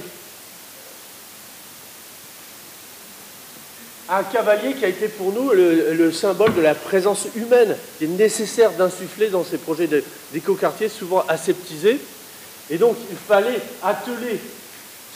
Un 4.08 4.24
cavalier 4.24 4.74
qui 4.74 4.84
a 4.84 4.88
été 4.88 5.08
pour 5.08 5.32
nous 5.32 5.52
le, 5.52 6.12
symbole 6.12 6.54
de 6.54 6.60
la 6.60 6.74
présence 6.74 7.28
humaine 7.34 7.76
qui 7.96 8.04
est 8.04 8.08
nécessaire 8.08 8.72
d'insuffler 8.72 9.28
dans 9.28 9.44
ces 9.44 9.58
projets 9.58 9.88
d'écoquartiers 10.32 10.88
souvent 10.88 11.24
aseptisés. 11.28 11.98
Et 12.68 12.78
donc 12.78 12.96
il 13.10 13.16
fallait 13.16 13.60
atteler 13.82 14.38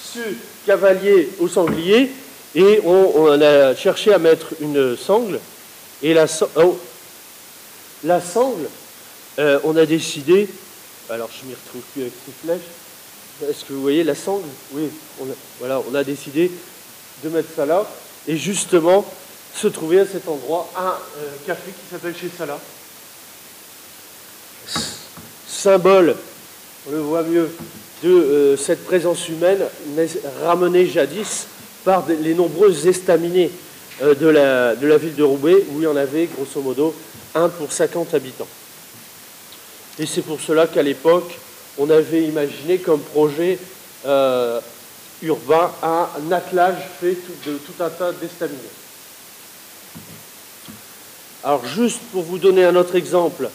ce 0.02 0.20
cavalier 0.64 1.28
au 1.40 1.48
sanglier 1.48 2.10
et 2.54 2.80
on, 2.84 3.40
a 3.40 3.74
cherché 3.74 4.14
à 4.14 4.18
mettre 4.18 4.54
une 4.60 4.96
sangle. 4.96 5.40
Et 6.02 6.14
la, 6.14 6.26
oh, 6.56 6.78
sangle, 8.02 8.68
euh, 9.38 9.58
on 9.64 9.76
a 9.76 9.84
décidé, 9.84 10.48
alors 11.10 11.28
je 11.30 11.46
m'y 11.46 11.54
retrouve 11.54 11.82
plus 11.92 12.02
avec 12.02 12.12
ces 12.24 12.32
flèches, 12.46 12.75
est-ce 13.42 13.64
que 13.64 13.72
vous 13.72 13.82
voyez 13.82 14.04
la 14.04 14.14
sangle? 14.14 14.48
Oui, 14.72 14.88
on 15.20 15.24
a, 15.24 15.34
voilà, 15.58 15.82
on 15.90 15.94
a 15.94 16.04
décidé 16.04 16.50
de 17.22 17.28
mettre 17.28 17.48
ça 17.54 17.66
là. 17.66 17.86
Et 18.26 18.36
justement, 18.36 19.04
se 19.54 19.68
trouvait 19.68 20.00
à 20.00 20.06
cet 20.06 20.28
endroit 20.28 20.70
un 20.76 20.88
euh, 20.88 21.28
café 21.46 21.70
qui 21.70 21.90
s'appelle 21.90 22.14
chez 22.14 22.30
Salah. 22.36 22.58
Symbole, 25.46 26.16
on 26.86 26.92
le 26.92 26.98
voit 26.98 27.22
mieux, 27.22 27.50
de 28.02 28.10
euh, 28.10 28.56
cette 28.56 28.84
présence 28.84 29.28
humaine 29.28 29.62
ramenée 30.44 30.86
jadis 30.86 31.46
par 31.84 32.04
les 32.08 32.34
nombreuses 32.34 32.86
estaminets 32.86 33.50
euh, 34.02 34.14
de, 34.14 34.26
la, 34.26 34.76
de 34.76 34.86
la 34.86 34.98
ville 34.98 35.14
de 35.14 35.22
Roubaix, 35.22 35.64
où 35.70 35.80
il 35.80 35.84
y 35.84 35.86
en 35.86 35.96
avait 35.96 36.26
grosso 36.26 36.60
modo 36.60 36.94
1 37.34 37.48
pour 37.50 37.72
50 37.72 38.12
habitants. 38.12 38.48
Et 39.98 40.04
c'est 40.04 40.22
pour 40.22 40.40
cela 40.40 40.66
qu'à 40.66 40.82
l'époque, 40.82 41.38
on 41.78 41.90
avait 41.90 42.24
imaginé 42.24 42.78
comme 42.78 43.00
projet 43.00 43.58
euh, 44.06 44.60
urbain 45.22 45.72
un 45.82 46.32
attelage 46.32 46.82
fait 47.00 47.16
de 47.46 47.56
tout 47.58 47.82
un 47.82 47.90
tas 47.90 48.12
d'estaminets. 48.12 48.60
Alors 51.44 51.64
juste 51.66 52.00
pour 52.12 52.22
vous 52.22 52.38
donner 52.38 52.64
un 52.64 52.76
autre 52.76 52.96
exemple, 52.96 53.48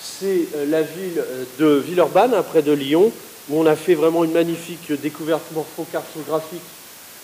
c'est 0.00 0.46
euh, 0.54 0.66
la 0.68 0.82
ville 0.82 1.18
euh, 1.18 1.44
de 1.58 1.66
Villeurbanne, 1.80 2.34
près 2.48 2.62
de 2.62 2.72
Lyon, 2.72 3.12
où 3.48 3.60
on 3.60 3.66
a 3.66 3.76
fait 3.76 3.94
vraiment 3.94 4.24
une 4.24 4.32
magnifique 4.32 4.92
découverte 5.00 5.44
morphocartographique 5.52 6.62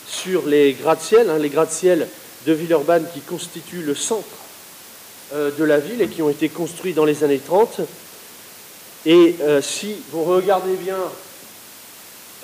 sur 0.07 0.47
les 0.47 0.73
gratte-ciel, 0.73 1.31
hein, 1.31 1.39
les 1.39 1.51
gratte-ciel 1.51 2.09
de 2.47 2.53
Villeurbanne 2.53 3.07
qui 3.15 3.21
constituent 3.21 3.83
le 3.83 3.95
centre 3.95 4.27
de 5.33 5.63
la 5.63 5.79
ville 5.79 6.03
et 6.03 6.09
qui 6.09 6.23
ont 6.23 6.31
été 6.31 6.49
construits 6.49 6.93
dans 6.93 7.05
les 7.05 7.23
années 7.23 7.39
30. 7.39 7.83
Et 9.07 9.37
si 9.63 9.97
vous 10.11 10.25
regardez 10.25 10.77
bien 10.77 10.99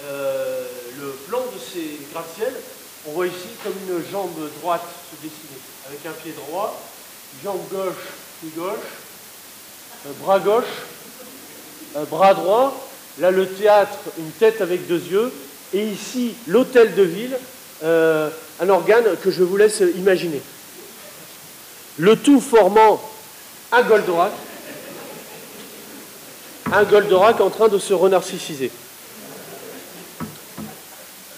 le 0.03 1.11
plan 1.29 1.41
de 1.41 1.59
ces 1.59 1.99
gratte-ciel, 2.13 2.53
on 3.09 3.13
voit 3.13 3.27
ici 3.27 3.49
comme 3.63 3.75
une 3.89 4.03
jambe 4.11 4.51
droite 4.61 4.83
se 5.11 5.23
dessiner, 5.23 5.61
avec 5.87 6.05
un 6.07 6.23
pied 6.23 6.33
droit, 6.33 6.81
jambe 7.45 7.61
gauche, 7.71 7.95
pied 8.41 8.51
gauche, 8.57 8.75
euh, 10.07 10.11
bras 10.23 10.41
gauche, 10.41 10.65
euh, 11.97 12.05
bras 12.05 12.35
droit, 12.35 12.89
là 13.19 13.31
le 13.31 13.47
théâtre, 13.47 13.99
une 14.19 14.31
tête 14.33 14.61
avec 14.61 14.89
deux 14.89 15.01
yeux, 15.01 15.33
et 15.73 15.85
ici 15.87 16.35
l'hôtel 16.49 16.95
de 16.95 17.03
ville, 17.03 17.39
euh, 17.85 18.29
un 18.61 18.69
organe 18.69 19.05
que 19.23 19.31
je 19.31 19.45
vous 19.45 19.57
laisse 19.57 19.83
imaginer. 19.97 20.43
Le 21.99 22.17
tout 22.17 22.41
formant 22.41 23.01
un 23.71 23.83
goldorak, 23.83 24.33
un 26.73 26.85
goldorak 26.85 27.41
en 27.41 27.51
train 27.51 27.69
de 27.69 27.79
se 27.79 27.95
renarcissiser. 27.95 28.71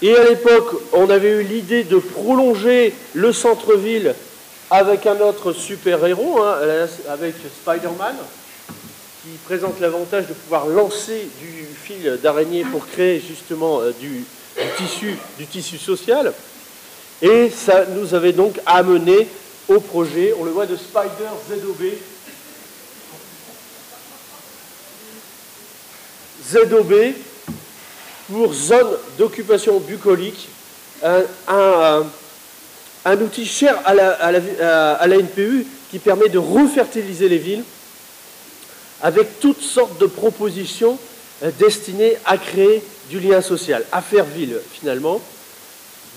Et 0.00 0.14
à 0.14 0.24
l'époque, 0.24 0.80
on 0.92 1.10
avait 1.10 1.30
eu 1.30 1.42
l'idée 1.42 1.84
de 1.84 1.98
prolonger 1.98 2.94
le 3.14 3.32
centre-ville 3.32 4.14
avec 4.70 5.06
un 5.06 5.20
autre 5.20 5.52
super-héros, 5.52 6.42
hein, 6.42 6.56
avec 7.08 7.34
Spider-Man, 7.62 8.14
qui 9.22 9.30
présente 9.44 9.80
l'avantage 9.80 10.28
de 10.28 10.34
pouvoir 10.34 10.66
lancer 10.66 11.28
du 11.40 11.66
fil 11.82 12.18
d'araignée 12.22 12.64
pour 12.64 12.86
créer 12.86 13.20
justement 13.20 13.80
euh, 13.80 13.92
du, 13.98 14.24
tissu, 14.76 15.16
du 15.36 15.46
tissu 15.46 15.78
social. 15.78 16.32
Et 17.20 17.50
ça 17.50 17.84
nous 17.86 18.14
avait 18.14 18.32
donc 18.32 18.60
amené 18.66 19.26
au 19.68 19.80
projet, 19.80 20.34
on 20.38 20.44
le 20.44 20.50
voit, 20.50 20.66
de 20.66 20.76
Spider 20.76 21.28
ZOB. 21.50 21.82
ZOB, 26.50 26.94
pour 28.30 28.52
zone 28.52 28.96
d'occupation 29.18 29.78
bucolique, 29.80 30.48
un, 31.02 32.04
outil 33.20 33.46
cher 33.46 33.78
à 33.84 33.94
la, 33.94 35.18
NPU 35.18 35.66
qui 35.90 35.98
permet 35.98 36.28
de 36.28 36.38
refertiliser 36.38 37.28
les 37.28 37.38
villes 37.38 37.64
avec 39.02 39.40
toutes 39.40 39.62
sortes 39.62 39.98
de 40.00 40.06
propositions 40.06 40.98
euh, 41.44 41.50
destinées 41.58 42.16
à 42.24 42.36
créer 42.36 42.82
du 43.08 43.20
lien 43.20 43.40
social, 43.40 43.84
à 43.92 44.02
faire 44.02 44.24
ville 44.24 44.58
finalement. 44.72 45.20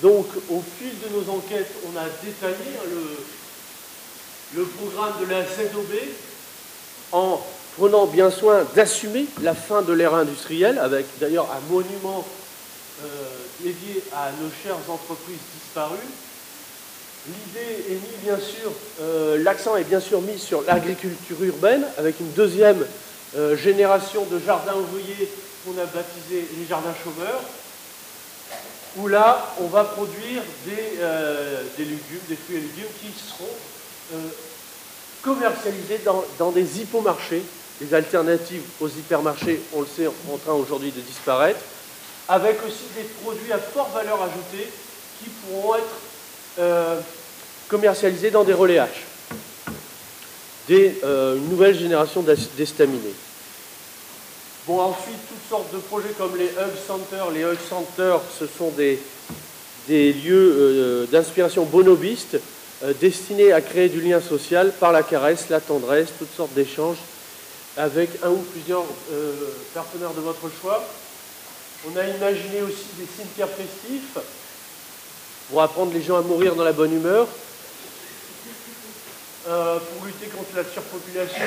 Donc 0.02 0.26
au 0.50 0.64
fil 0.80 0.90
de 0.90 1.16
nos 1.16 1.32
enquêtes, 1.32 1.72
on 1.86 1.96
a 1.98 2.06
détaillé 2.24 2.72
le, 2.90 4.62
le 4.62 4.66
programme 4.66 5.14
de 5.22 5.32
la 5.32 5.44
ZOB 5.44 5.94
en 7.12 7.40
prenant 7.78 8.06
bien 8.06 8.30
soin 8.30 8.66
d'assumer 8.76 9.26
la 9.42 9.56
fin 9.56 9.82
de 9.82 9.94
l'ère 9.94 10.16
industrielle, 10.16 10.78
avec 10.80 11.06
d'ailleurs 11.20 11.50
un 11.52 11.74
monument 11.74 12.26
euh, 13.04 13.08
dédié 13.62 14.04
à 14.14 14.30
nos 14.42 14.50
chères 14.64 14.78
entreprises 14.88 15.38
disparues. 15.60 15.98
L'idée 17.28 17.86
est 17.90 17.94
mise, 17.94 18.24
bien 18.24 18.38
sûr, 18.38 18.72
euh, 19.02 19.42
l'accent 19.42 19.76
est 19.78 19.84
bien 19.84 20.00
sûr 20.00 20.22
mis 20.22 20.40
sur 20.40 20.64
l'agriculture 20.64 21.42
urbaine, 21.44 21.86
avec 21.98 22.20
une 22.20 22.32
deuxième 22.32 22.86
euh, 23.38 23.56
génération 23.56 24.26
de 24.26 24.40
jardins 24.40 24.76
ouvriers 24.76 25.30
qu'on 25.64 25.80
a 25.80 25.86
baptisés 25.86 26.48
les 26.58 26.66
jardins 26.68 26.96
chômeurs, 27.04 27.42
où 28.98 29.08
là, 29.08 29.56
on 29.62 29.68
va 29.68 29.86
produire 29.86 30.42
des, 30.66 31.86
légumes, 31.86 32.20
des 32.28 32.36
fruits 32.36 32.58
et 32.58 32.60
légumes 32.60 32.92
qui 33.00 33.08
seront 33.18 33.46
commercialisés 35.22 36.02
dans, 36.04 36.26
dans 36.38 36.52
des 36.52 36.82
hypomarchés 36.82 37.44
les 37.82 37.94
alternatives 37.94 38.62
aux 38.80 38.88
hypermarchés, 38.88 39.60
on 39.74 39.82
le 39.82 39.88
sait, 39.88 40.08
en 40.08 40.38
train 40.38 40.54
aujourd'hui 40.54 40.92
de 40.92 41.02
disparaître, 41.02 41.60
avec 42.30 42.60
aussi 42.66 42.86
des 42.96 43.04
produits 43.24 43.52
à 43.52 43.58
forte 43.58 43.94
valeur 43.94 44.22
ajoutée 44.22 44.70
qui 45.22 45.30
pourront 45.30 45.76
être 45.76 45.96
euh, 46.60 47.00
commercialisés 47.68 48.30
dans 48.30 48.44
des 48.44 48.54
relais 48.54 48.78
H. 48.78 48.88
Des, 50.68 51.00
euh, 51.04 51.38
une 51.38 51.50
nouvelle 51.50 51.78
génération 51.78 52.22
d'estaminés. 52.22 53.16
Bon, 54.68 54.80
ensuite, 54.80 55.18
toutes 55.28 55.50
sortes 55.50 55.74
de 55.74 55.80
projets 55.80 56.14
comme 56.18 56.38
les 56.38 56.46
Hug 56.46 56.76
Centers. 56.88 57.32
Les 57.32 57.44
Hug 57.44 57.58
Centers, 57.68 58.22
ce 58.40 58.46
sont 58.46 58.70
des, 58.70 59.00
des 59.88 60.14
lieux 60.14 60.56
euh, 60.58 61.06
d'inspiration 61.08 61.66
bonobiste 61.66 62.38
destinés 63.00 63.52
à 63.52 63.62
créer 63.62 63.90
du 63.90 64.02
lien 64.02 64.20
social 64.20 64.72
par 64.80 64.92
la 64.92 65.04
caresse, 65.04 65.50
la 65.50 65.60
tendresse, 65.60 66.08
toutes 66.18 66.36
sortes 66.36 66.54
d'échanges 66.54 66.98
avec 67.78 68.10
un 68.24 68.30
ou 68.30 68.38
plusieurs 68.38 68.84
euh, 69.12 69.34
partenaires 69.74 70.14
de 70.14 70.22
votre 70.22 70.50
choix. 70.62 70.84
On 71.88 71.98
a 71.98 72.06
imaginé 72.06 72.62
aussi 72.62 72.86
des 72.98 73.06
cimetières 73.06 73.50
festifs 73.50 74.18
pour 75.50 75.62
apprendre 75.62 75.94
les 75.94 76.02
gens 76.02 76.18
à 76.18 76.22
mourir 76.22 76.56
dans 76.56 76.64
la 76.64 76.74
bonne 76.74 76.94
humeur, 76.94 77.28
euh, 79.48 79.80
pour 79.80 80.06
lutter 80.06 80.28
contre 80.28 80.56
la 80.56 80.64
surpopulation, 80.64 81.44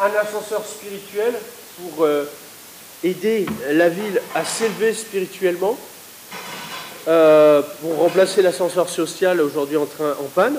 un 0.00 0.14
ascenseur 0.20 0.64
spirituel 0.64 1.34
pour 1.78 2.04
euh, 2.04 2.24
aider 3.02 3.46
la 3.70 3.88
ville 3.88 4.20
à 4.34 4.44
s'élever 4.44 4.92
spirituellement, 4.92 5.78
pour 7.80 7.96
remplacer 7.96 8.42
l'ascenseur 8.42 8.86
social 8.90 9.40
aujourd'hui 9.40 9.78
en 9.78 9.86
train 9.86 10.10
en 10.20 10.28
panne. 10.34 10.58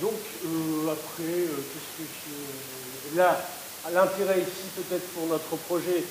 Donc 0.00 0.12
après. 0.86 1.75
Là, 3.16 3.40
L'intérêt 3.92 4.40
ici, 4.40 4.66
peut-être 4.74 5.06
pour 5.10 5.26
notre 5.28 5.56
projet 5.68 6.02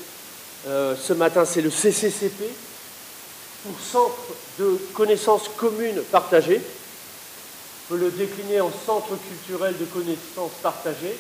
euh, 0.67 0.95
ce 0.95 1.11
matin, 1.11 1.43
c'est 1.43 1.61
le 1.61 1.69
CCCP, 1.69 2.45
pour 3.63 3.73
Centre 3.81 4.33
de 4.59 4.79
connaissances 4.93 5.49
communes 5.57 6.01
partagées. 6.09 6.61
On 6.61 7.93
peut 7.93 7.99
le 7.99 8.11
décliner 8.11 8.61
en 8.61 8.71
Centre 8.85 9.17
culturel 9.27 9.75
de 9.77 9.83
connaissances 9.85 10.53
partagées. 10.63 11.17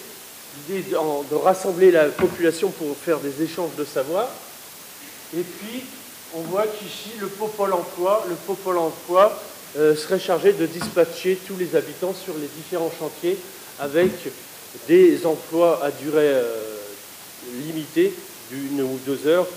L'idée 0.69 0.91
de, 0.91 1.35
rassembler 1.35 1.91
la 1.91 2.05
population 2.05 2.69
pour 2.69 2.95
faire 2.95 3.19
des 3.19 3.43
échanges 3.43 3.75
de 3.77 3.83
savoir. 3.83 4.29
Et 5.35 5.41
puis, 5.41 5.83
on 6.35 6.41
voit 6.41 6.67
qu'ici, 6.67 7.11
le 7.19 7.27
Popol 7.27 7.73
emploi, 7.73 8.25
le 8.29 8.35
Popol 8.35 8.77
emploi 8.77 9.37
euh, 9.77 9.93
serait 9.93 10.19
chargé 10.19 10.53
de 10.53 10.65
dispatcher 10.65 11.37
tous 11.45 11.57
les 11.57 11.75
habitants 11.75 12.13
sur 12.13 12.33
les 12.35 12.47
différents 12.55 12.93
chantiers 12.97 13.37
avec 13.79 14.11
des 14.87 15.25
emplois 15.25 15.83
à 15.83 15.91
durée 15.91 16.29
euh, 16.33 16.77
limitée 17.65 18.13
d'une 18.51 18.81
ou 18.81 18.99
deux 19.05 19.27
heures. 19.27 19.47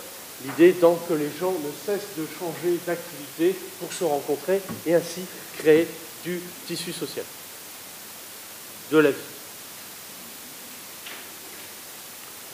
L'idée 0.45 0.69
étant 0.69 0.95
que 1.09 1.15
les 1.15 1.31
gens 1.41 1.53
ne 1.53 1.71
cessent 1.85 2.17
de 2.17 2.27
changer 2.39 2.79
d'activité 2.87 3.57
pour 3.81 3.93
se 3.93 4.05
rencontrer 4.05 4.61
et 4.87 4.95
ainsi 4.95 5.23
créer 5.59 5.89
du 6.25 6.41
tissu 6.67 6.93
social, 6.93 7.25
de 8.93 8.99
la 8.99 9.11
vie. 9.11 9.17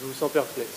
Je 0.01 0.07
vous 0.07 0.15
sens 0.15 0.31
perplexe. 0.33 0.69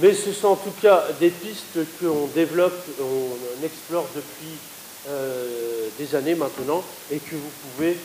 Mais 0.00 0.14
ce 0.14 0.32
sont 0.32 0.48
en 0.48 0.56
tout 0.56 0.72
cas 0.80 1.06
des 1.18 1.30
pistes 1.30 1.78
qu'on 2.00 2.26
développe, 2.28 2.78
on 3.00 3.64
explore 3.64 4.06
depuis 4.14 4.56
euh, 5.08 5.88
des 5.98 6.14
années 6.14 6.34
maintenant 6.34 6.84
et 7.10 7.18
que 7.18 7.34
vous 7.34 7.50
pouvez 7.62 7.96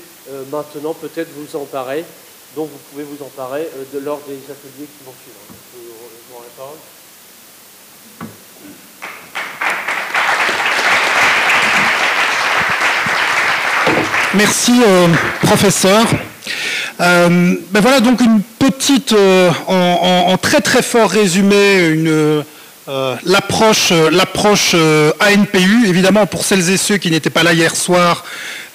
maintenant 0.51 0.93
peut-être 0.93 1.29
vous 1.35 1.55
emparer, 1.57 2.05
dont 2.55 2.65
vous 2.65 2.79
pouvez 2.91 3.03
vous 3.03 3.23
emparer 3.23 3.61
euh, 3.61 3.83
de, 3.93 3.99
lors 3.99 4.21
des 4.27 4.35
ateliers 4.35 4.87
qui 4.87 5.03
vont 5.05 5.13
suivre. 5.21 5.39
Je 5.49 5.79
vous. 5.79 5.93
Merci, 14.35 14.81
professeur. 15.43 16.05
ben 16.97 17.57
voilà 17.81 17.99
donc 17.99 18.19
une 18.21 18.41
petite, 18.41 19.13
en, 19.67 20.37
très 20.41 20.61
très 20.61 20.81
fort 20.81 21.09
résumé, 21.09 21.87
une 21.87 22.43
euh, 22.89 23.15
l'approche 23.23 23.91
euh, 23.91 25.11
ANPU. 25.21 25.87
Évidemment, 25.87 26.25
pour 26.25 26.43
celles 26.43 26.69
et 26.69 26.77
ceux 26.77 26.97
qui 26.97 27.11
n'étaient 27.11 27.29
pas 27.29 27.43
là 27.43 27.53
hier 27.53 27.75
soir, 27.75 28.25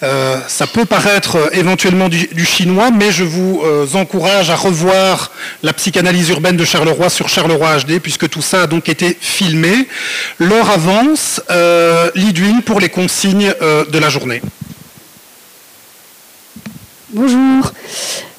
ça 0.00 0.68
peut 0.68 0.84
paraître 0.84 1.50
éventuellement 1.52 2.08
du, 2.08 2.44
chinois, 2.44 2.92
mais 2.92 3.10
je 3.10 3.24
vous 3.24 3.60
encourage 3.94 4.48
à 4.48 4.54
revoir 4.54 5.32
la 5.64 5.72
psychanalyse 5.72 6.28
urbaine 6.28 6.56
de 6.56 6.64
Charleroi 6.64 7.10
sur 7.10 7.28
Charleroi 7.28 7.78
HD, 7.78 7.98
puisque 7.98 8.28
tout 8.28 8.40
ça 8.40 8.62
a 8.62 8.66
donc 8.68 8.88
été 8.88 9.18
filmé. 9.20 9.88
L'heure 10.38 10.70
avance. 10.70 11.40
Lidwin 12.14 12.62
pour 12.62 12.78
les 12.78 12.90
consignes 12.90 13.52
de 13.60 13.98
la 13.98 14.08
journée. 14.08 14.40
Bonjour. 17.10 17.72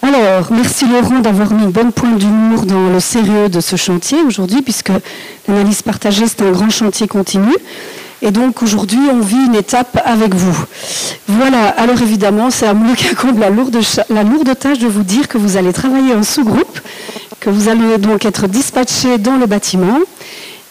Alors, 0.02 0.48
merci 0.52 0.86
Laurent 0.88 1.20
d'avoir 1.20 1.52
mis 1.52 1.64
une 1.64 1.72
bonne 1.72 1.92
pointe 1.92 2.18
d'humour 2.18 2.66
dans 2.66 2.90
le 2.90 3.00
sérieux 3.02 3.50
de 3.50 3.60
ce 3.60 3.76
chantier 3.76 4.22
aujourd'hui, 4.26 4.62
puisque 4.62 4.92
l'analyse 5.48 5.82
partagée, 5.82 6.26
c'est 6.26 6.42
un 6.42 6.52
grand 6.52 6.70
chantier 6.70 7.08
continu. 7.08 7.54
Et 8.22 8.32
donc 8.32 8.64
aujourd'hui, 8.64 9.00
on 9.12 9.20
vit 9.20 9.46
une 9.46 9.56
étape 9.56 10.02
avec 10.06 10.34
vous. 10.34 10.58
Voilà, 11.28 11.68
alors 11.68 12.02
évidemment, 12.02 12.50
c'est 12.50 12.68
à 12.68 12.74
moi 12.74 12.96
qui 12.96 13.08
incombe 13.10 13.40
la 13.40 13.50
lourde, 13.50 13.78
la 14.10 14.24
lourde 14.24 14.58
tâche 14.58 14.80
de 14.80 14.88
vous 14.88 15.04
dire 15.04 15.28
que 15.28 15.38
vous 15.38 15.58
allez 15.58 15.74
travailler 15.74 16.14
en 16.14 16.24
sous-groupe, 16.24 16.80
que 17.42 17.50
vous 17.50 17.68
allez 17.68 17.98
donc 17.98 18.26
être 18.26 18.48
dispatchés 18.48 19.18
dans 19.18 19.36
le 19.36 19.48
bâtiment. 19.48 20.00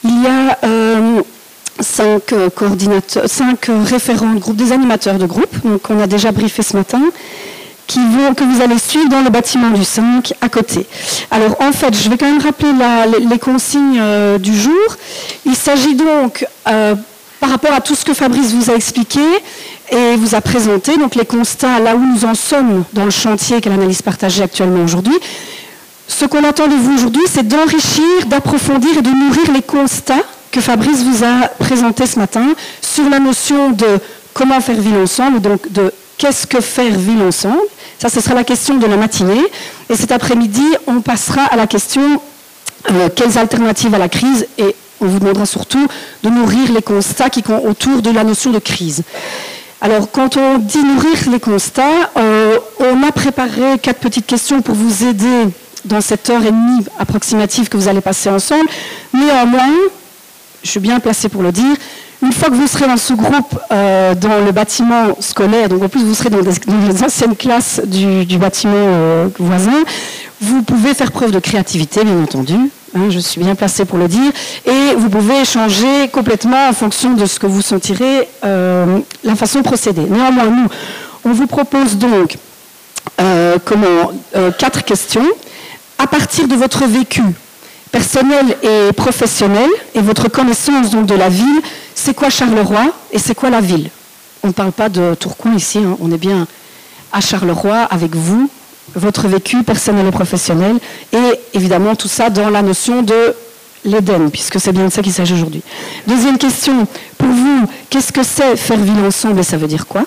Il 0.05 0.23
y 0.23 0.27
a 0.27 0.59
euh, 0.65 1.21
cinq, 1.81 2.35
coordinateurs, 2.55 3.25
cinq 3.27 3.71
référents 3.85 4.33
de 4.33 4.41
groupe, 4.41 4.57
des 4.57 4.73
animateurs 4.73 5.19
de 5.19 5.27
groupe, 5.27 5.55
donc 5.65 5.83
on 5.91 6.01
a 6.01 6.07
déjà 6.07 6.33
briefé 6.33 6.63
ce 6.63 6.77
matin 6.77 7.03
que 7.89 8.45
vous 8.45 8.63
allez 8.63 8.79
suivre 8.79 9.09
dans 9.09 9.23
le 9.23 9.31
bâtiment 9.31 9.71
du 9.71 9.85
5 9.85 10.35
à 10.41 10.49
côté. 10.49 10.87
Alors 11.31 11.57
en 11.61 11.73
fait, 11.73 11.95
je 11.97 12.09
vais 12.11 12.17
quand 12.17 12.31
même 12.31 12.43
rappeler 12.43 12.71
les, 13.29 13.39
consignes 13.39 13.99
euh, 14.01 14.39
du 14.39 14.59
jour. 14.59 14.97
Il 15.47 15.57
s'agit 15.57 15.95
donc, 15.95 16.47
euh, 16.69 16.95
par 17.41 17.51
rapport 17.51 17.73
à 17.73 17.81
tout 17.81 17.95
ce 17.95 18.05
que 18.05 18.13
Fabrice 18.13 18.53
vous 18.53 18.71
a 18.71 18.75
expliqué 18.75 19.21
et 19.91 20.17
vous 20.17 20.35
a 20.35 20.41
présenté, 20.41 20.99
donc 20.99 21.15
les 21.15 21.25
constats 21.25 21.79
là 21.79 21.97
où 21.97 22.05
nous 22.05 22.25
en 22.25 22.35
sommes 22.35 22.85
dans 22.93 23.05
le 23.05 23.11
chantier 23.11 23.61
qu'est 23.61 23.71
l'analyse 23.71 24.03
partagée 24.03 24.43
actuellement 24.43 24.85
aujourd'hui, 24.85 25.17
ce 26.07 26.25
qu'on 26.27 26.45
attend 26.45 26.69
de 26.69 26.75
vous 26.75 26.95
aujourd'hui, 26.95 27.23
c'est 27.31 27.47
d'enrichir, 27.47 28.27
d'approfondir 28.27 28.99
et 28.99 29.03
de 29.03 29.11
nourrir 29.11 29.53
les 29.53 29.63
constats 29.63 30.25
que 30.51 30.61
Fabrice 30.61 31.03
vous 31.03 31.25
a 31.25 31.49
présentés 31.59 32.07
ce 32.07 32.19
matin 32.19 32.55
sur 32.83 33.09
la 33.09 33.19
notion 33.19 33.71
de 33.71 33.99
comment 34.35 34.61
faire 34.61 34.81
ville 34.81 34.97
ensemble, 34.97 35.41
donc 35.41 35.71
de 35.71 35.93
qu'est-ce 36.19 36.47
que 36.47 36.61
faire 36.61 36.91
ville 36.91 37.23
ensemble, 37.23 37.61
ça, 37.99 38.09
ce 38.09 38.21
sera 38.21 38.35
la 38.35 38.45
question 38.45 38.77
de 38.77 38.87
la 38.87 38.97
matinée. 38.97 39.43
Et 39.91 39.97
cet 39.97 40.13
après-midi, 40.13 40.65
on 40.87 41.01
passera 41.01 41.43
à 41.43 41.57
la 41.57 41.67
question 41.67 42.21
euh, 42.91 43.09
quelles 43.15 43.39
alternatives 43.39 43.95
à 43.95 43.99
la 43.99 44.09
crise 44.09 44.47
et 44.57 44.77
on 45.01 45.07
vous 45.07 45.19
demandera 45.19 45.47
surtout 45.47 45.87
de 46.23 46.29
nourrir 46.29 46.73
les 46.73 46.83
constats 46.83 47.31
qui 47.31 47.43
sont 47.43 47.61
autour 47.65 48.03
de 48.03 48.11
la 48.11 48.25
notion 48.25 48.51
de 48.51 48.59
crise. 48.59 49.03
Alors, 49.81 50.11
quand 50.11 50.37
on 50.37 50.59
dit 50.59 50.83
nourrir 50.83 51.31
les 51.31 51.39
constats, 51.39 52.11
euh, 52.17 52.59
on 52.81 53.03
a 53.07 53.13
préparé 53.13 53.79
quatre 53.81 54.01
petites 54.01 54.27
questions 54.27 54.61
pour 54.61 54.75
vous 54.75 55.05
aider 55.05 55.49
dans 55.85 56.01
cette 56.01 56.29
heure 56.31 56.43
et 56.43 56.51
demie 56.51 56.85
approximative 56.99 57.69
que 57.69 57.77
vous 57.77 57.89
allez 57.89 58.01
passer 58.01 58.29
ensemble. 58.29 58.69
Néanmoins, 59.13 59.71
je 60.65 60.71
suis 60.71 60.81
bien 60.81 60.99
placé 60.99 61.29
pour 61.29 61.43
le 61.43 61.53
dire, 61.53 61.77
une 62.23 62.33
fois 62.33 62.49
que 62.49 62.55
vous 62.55 62.67
serez 62.67 62.87
dans 62.87 62.97
ce 62.97 63.13
groupe 63.13 63.59
euh, 63.71 64.15
dans 64.15 64.45
le 64.45 64.51
bâtiment 64.51 65.17
scolaire, 65.21 65.69
donc 65.69 65.83
en 65.83 65.89
plus 65.89 66.03
vous 66.03 66.15
serez 66.15 66.31
dans, 66.31 66.39
les 66.39 67.05
anciennes 67.05 67.37
classes 67.37 67.81
du, 67.85 68.39
bâtiment 68.39 68.73
euh, 68.75 69.29
voisin, 69.39 69.85
vous 70.41 70.63
pouvez 70.63 70.95
faire 70.95 71.13
preuve 71.13 71.31
de 71.31 71.39
créativité, 71.39 72.03
bien 72.05 72.21
entendu. 72.21 72.55
Hein, 72.95 73.11
je 73.11 73.19
suis 73.19 73.41
bien 73.41 73.55
placé 73.55 73.85
pour 73.85 73.99
le 73.99 74.09
dire. 74.09 74.33
Et 74.67 74.95
vous 74.97 75.11
pouvez 75.11 75.45
changer 75.45 76.09
complètement 76.13 76.69
en 76.69 76.73
fonction 76.73 77.15
de 77.15 77.27
ce 77.27 77.39
que 77.39 77.47
vous 77.47 77.63
sentirez 77.63 78.29
euh, 78.45 78.99
la 79.25 79.37
façon 79.37 79.59
de 79.59 79.65
procéder. 79.65 80.03
Néanmoins, 80.03 80.47
nous, 80.47 80.69
on 81.25 81.33
vous 81.33 81.47
propose 81.47 81.97
donc 81.97 82.37
comment, 83.65 84.13
quatre 84.59 84.85
questions. 84.85 85.27
À 85.99 86.07
partir 86.07 86.47
de 86.47 86.55
votre 86.55 86.87
vécu 86.87 87.23
personnel 87.91 88.57
et 88.63 88.93
professionnel 88.93 89.69
et 89.95 90.01
votre 90.01 90.29
connaissance 90.29 90.91
donc 90.91 91.07
de 91.07 91.15
la 91.15 91.29
ville, 91.29 91.61
c'est 91.95 92.15
quoi 92.15 92.31
Charleroi 92.31 92.93
et 93.13 93.19
c'est 93.19 93.35
quoi 93.35 93.51
la 93.51 93.61
ville? 93.61 93.91
On 94.43 94.49
ne 94.49 94.53
parle 94.53 94.73
pas 94.73 94.89
de 94.89 95.15
Tourcoing 95.15 95.55
ici, 95.55 95.79
hein. 95.79 95.97
on 96.01 96.13
est 96.13 96.19
bien 96.19 96.47
à 97.13 97.21
Charleroi 97.21 97.77
avec 97.77 98.15
vous, 98.15 98.49
votre 98.95 99.27
vécu 99.29 99.63
personnel 99.63 100.07
et 100.07 100.11
professionnel, 100.11 100.77
et 101.13 101.41
évidemment 101.55 101.95
tout 101.95 102.09
ça 102.09 102.31
dans 102.31 102.51
la 102.51 102.63
notion 102.63 103.03
de 103.03 103.35
l'Éden, 103.85 104.31
puisque 104.31 104.61
c'est 104.61 104.73
bien 104.73 104.87
de 104.87 104.93
ça 104.93 105.03
qu'il 105.03 105.13
s'agit 105.13 105.35
aujourd'hui. 105.35 105.63
Deuxième 106.07 106.39
question, 106.39 106.87
pour 107.17 107.29
vous, 107.29 107.67
qu'est-ce 107.91 108.13
que 108.13 108.23
c'est 108.23 108.57
faire 108.57 108.79
ville 108.79 109.05
ensemble 109.07 109.41
et 109.41 109.43
ça 109.43 109.57
veut 109.57 109.67
dire 109.67 109.87
quoi? 109.87 110.03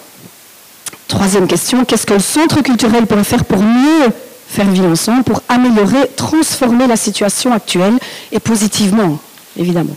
Troisième 1.07 1.47
question, 1.47 1.83
qu'est-ce 1.83 2.05
que 2.05 2.13
le 2.13 2.19
centre 2.19 2.61
culturel 2.61 3.05
pourrait 3.05 3.23
faire 3.23 3.43
pour 3.43 3.61
mieux 3.61 4.11
faire 4.51 4.69
ville 4.69 4.85
ensemble, 4.85 5.23
pour 5.23 5.41
améliorer, 5.49 6.09
transformer 6.15 6.87
la 6.87 6.97
situation 6.97 7.53
actuelle 7.53 7.97
et 8.31 8.39
positivement, 8.39 9.19
évidemment 9.57 9.95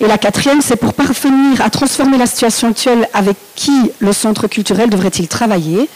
et 0.00 0.06
la 0.06 0.18
quatrième, 0.18 0.60
c'est 0.60 0.76
pour 0.76 0.94
parvenir 0.94 1.60
à 1.60 1.70
transformer 1.70 2.18
la 2.18 2.26
situation 2.26 2.68
actuelle, 2.68 3.08
avec 3.14 3.36
qui 3.54 3.90
le 3.98 4.12
centre 4.12 4.46
culturel 4.46 4.90
devrait-il 4.90 5.28
travailler 5.28 5.88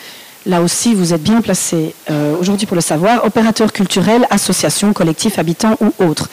Là 0.47 0.63
aussi, 0.63 0.95
vous 0.95 1.13
êtes 1.13 1.23
bien 1.23 1.43
placé 1.43 1.95
euh, 2.11 2.35
aujourd'hui 2.41 2.67
pour 2.67 2.75
le 2.75 2.81
savoir. 2.81 3.27
Opérateur 3.27 3.73
culturel, 3.73 4.27
association, 4.31 4.95
collectif, 4.95 5.39
habitant 5.39 5.77
ou 5.81 5.93
autre. 6.03 6.31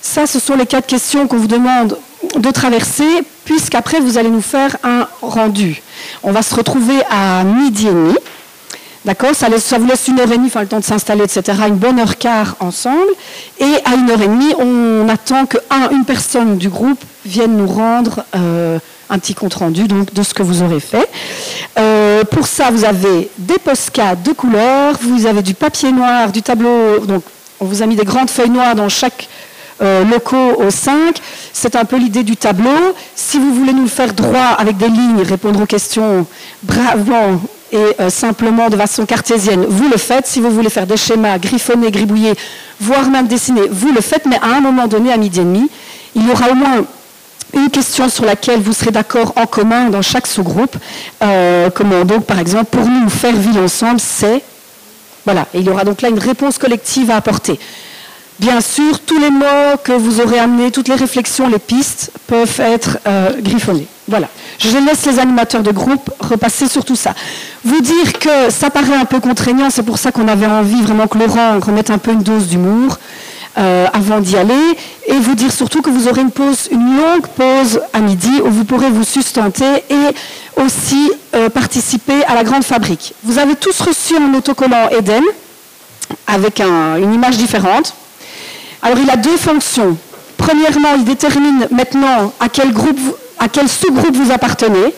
Ça, 0.00 0.26
ce 0.26 0.38
sont 0.38 0.54
les 0.54 0.66
quatre 0.66 0.86
questions 0.86 1.26
qu'on 1.26 1.36
vous 1.36 1.48
demande 1.48 1.98
de 2.36 2.50
traverser, 2.52 3.22
puisqu'après, 3.44 3.98
vous 3.98 4.18
allez 4.18 4.30
nous 4.30 4.40
faire 4.40 4.76
un 4.84 5.08
rendu. 5.20 5.82
On 6.22 6.30
va 6.30 6.42
se 6.42 6.54
retrouver 6.54 7.00
à 7.10 7.42
midi 7.42 7.88
et 7.88 7.92
demi. 7.92 8.14
D'accord 9.06 9.34
ça, 9.34 9.48
vous 9.48 9.86
laisse 9.86 10.08
une 10.08 10.20
heure 10.20 10.30
et 10.30 10.36
demie, 10.36 10.50
le 10.54 10.66
temps 10.66 10.78
de 10.78 10.84
s'installer, 10.84 11.24
etc., 11.24 11.58
une 11.68 11.76
bonne 11.76 11.98
heure 11.98 12.18
quart 12.18 12.56
ensemble. 12.60 13.10
Et 13.58 13.76
à 13.86 13.94
une 13.94 14.10
heure 14.10 14.20
et 14.20 14.28
demie, 14.28 14.52
on 14.58 15.08
attend 15.08 15.46
qu'une 15.46 16.04
personne 16.06 16.58
du 16.58 16.68
groupe 16.68 17.02
vienne 17.24 17.56
nous 17.56 17.66
rendre 17.66 18.24
euh, 18.36 18.78
un 19.08 19.18
petit 19.18 19.34
compte-rendu 19.34 19.88
de 19.88 20.22
ce 20.22 20.34
que 20.34 20.42
vous 20.42 20.62
aurez 20.62 20.80
fait. 20.80 21.08
Euh, 21.78 22.24
pour 22.24 22.46
ça, 22.46 22.70
vous 22.70 22.84
avez 22.84 23.30
des 23.38 23.58
postcards 23.58 24.18
de 24.18 24.32
couleurs, 24.32 24.96
vous 25.00 25.24
avez 25.24 25.40
du 25.40 25.54
papier 25.54 25.92
noir, 25.92 26.30
du 26.30 26.42
tableau. 26.42 26.98
Donc, 26.98 27.22
on 27.58 27.64
vous 27.64 27.82
a 27.82 27.86
mis 27.86 27.96
des 27.96 28.04
grandes 28.04 28.28
feuilles 28.28 28.50
noires 28.50 28.74
dans 28.74 28.90
chaque 28.90 29.28
locaux 29.80 30.60
au 30.62 30.70
5. 30.70 31.16
C'est 31.54 31.74
un 31.74 31.86
peu 31.86 31.96
l'idée 31.96 32.22
du 32.22 32.36
tableau. 32.36 32.94
Si 33.16 33.38
vous 33.38 33.54
voulez 33.54 33.72
nous 33.72 33.84
le 33.84 33.88
faire 33.88 34.12
droit 34.12 34.54
avec 34.58 34.76
des 34.76 34.88
lignes, 34.88 35.22
répondre 35.22 35.62
aux 35.62 35.66
questions 35.66 36.26
bravement 36.62 37.40
et 37.72 38.00
euh, 38.00 38.10
simplement 38.10 38.68
de 38.68 38.76
façon 38.76 39.06
cartésienne, 39.06 39.64
vous 39.68 39.88
le 39.88 39.96
faites. 39.96 40.26
Si 40.26 40.40
vous 40.40 40.50
voulez 40.50 40.70
faire 40.70 40.86
des 40.86 40.96
schémas, 40.96 41.38
griffonner, 41.38 41.90
gribouiller, 41.90 42.34
voire 42.80 43.08
même 43.08 43.26
dessiner, 43.26 43.62
vous 43.70 43.92
le 43.92 44.00
faites. 44.00 44.26
Mais 44.26 44.38
à 44.42 44.56
un 44.56 44.60
moment 44.60 44.86
donné, 44.86 45.12
à 45.12 45.16
midi 45.16 45.40
et 45.40 45.44
demi, 45.44 45.70
il 46.14 46.26
y 46.26 46.30
aura 46.30 46.50
au 46.50 46.54
moins 46.54 46.84
une 47.54 47.70
question 47.70 48.08
sur 48.08 48.24
laquelle 48.24 48.60
vous 48.60 48.72
serez 48.72 48.90
d'accord 48.90 49.32
en 49.36 49.46
commun 49.46 49.90
dans 49.90 50.02
chaque 50.02 50.26
sous-groupe. 50.26 50.76
Euh, 51.22 51.70
comment 51.70 52.04
donc, 52.04 52.24
par 52.24 52.38
exemple, 52.38 52.66
pour 52.66 52.86
nous 52.86 53.08
faire 53.10 53.34
vivre 53.34 53.62
ensemble, 53.62 54.00
c'est 54.00 54.42
voilà. 55.24 55.46
Et 55.54 55.58
il 55.58 55.66
y 55.66 55.70
aura 55.70 55.84
donc 55.84 56.02
là 56.02 56.08
une 56.08 56.18
réponse 56.18 56.58
collective 56.58 57.10
à 57.10 57.16
apporter. 57.16 57.58
Bien 58.38 58.60
sûr, 58.62 59.00
tous 59.00 59.18
les 59.18 59.30
mots 59.30 59.76
que 59.84 59.92
vous 59.92 60.20
aurez 60.20 60.38
amenés, 60.38 60.70
toutes 60.70 60.88
les 60.88 60.94
réflexions, 60.94 61.46
les 61.48 61.58
pistes 61.58 62.10
peuvent 62.26 62.60
être 62.60 62.98
euh, 63.06 63.32
griffonnés. 63.40 63.86
Voilà. 64.10 64.28
Je 64.58 64.76
laisse 64.76 65.06
les 65.06 65.20
animateurs 65.20 65.62
de 65.62 65.70
groupe 65.70 66.10
repasser 66.18 66.66
sur 66.68 66.84
tout 66.84 66.96
ça. 66.96 67.14
Vous 67.64 67.80
dire 67.80 68.12
que 68.14 68.50
ça 68.50 68.68
paraît 68.68 68.96
un 68.96 69.04
peu 69.04 69.20
contraignant, 69.20 69.70
c'est 69.70 69.84
pour 69.84 69.98
ça 69.98 70.10
qu'on 70.10 70.26
avait 70.26 70.46
envie 70.46 70.82
vraiment 70.82 71.06
que 71.06 71.16
Laurent 71.16 71.60
remette 71.60 71.90
un 71.90 71.98
peu 71.98 72.10
une 72.10 72.24
dose 72.24 72.48
d'humour 72.48 72.98
euh, 73.56 73.86
avant 73.92 74.18
d'y 74.18 74.36
aller. 74.36 74.76
Et 75.06 75.14
vous 75.14 75.36
dire 75.36 75.52
surtout 75.52 75.80
que 75.80 75.90
vous 75.90 76.08
aurez 76.08 76.22
une 76.22 76.32
pause, 76.32 76.68
une 76.72 76.96
longue 76.96 77.26
pause 77.28 77.80
à 77.92 78.00
midi 78.00 78.32
où 78.44 78.50
vous 78.50 78.64
pourrez 78.64 78.90
vous 78.90 79.04
sustenter 79.04 79.84
et 79.88 80.60
aussi 80.60 81.12
euh, 81.36 81.48
participer 81.48 82.24
à 82.24 82.34
la 82.34 82.42
grande 82.42 82.64
fabrique. 82.64 83.14
Vous 83.22 83.38
avez 83.38 83.54
tous 83.54 83.80
reçu 83.80 84.16
un 84.16 84.34
autocollant 84.34 84.88
Eden 84.90 85.22
avec 86.26 86.60
une 86.60 87.14
image 87.14 87.36
différente. 87.36 87.94
Alors 88.82 88.98
il 88.98 89.08
a 89.08 89.16
deux 89.16 89.36
fonctions. 89.36 89.96
Premièrement, 90.36 90.94
il 90.96 91.04
détermine 91.04 91.68
maintenant 91.70 92.32
à 92.40 92.48
quel, 92.48 92.72
groupe, 92.72 92.98
à 93.40 93.48
quel 93.48 93.68
sous-groupe 93.68 94.14
vous 94.14 94.30
appartenez. 94.30 94.94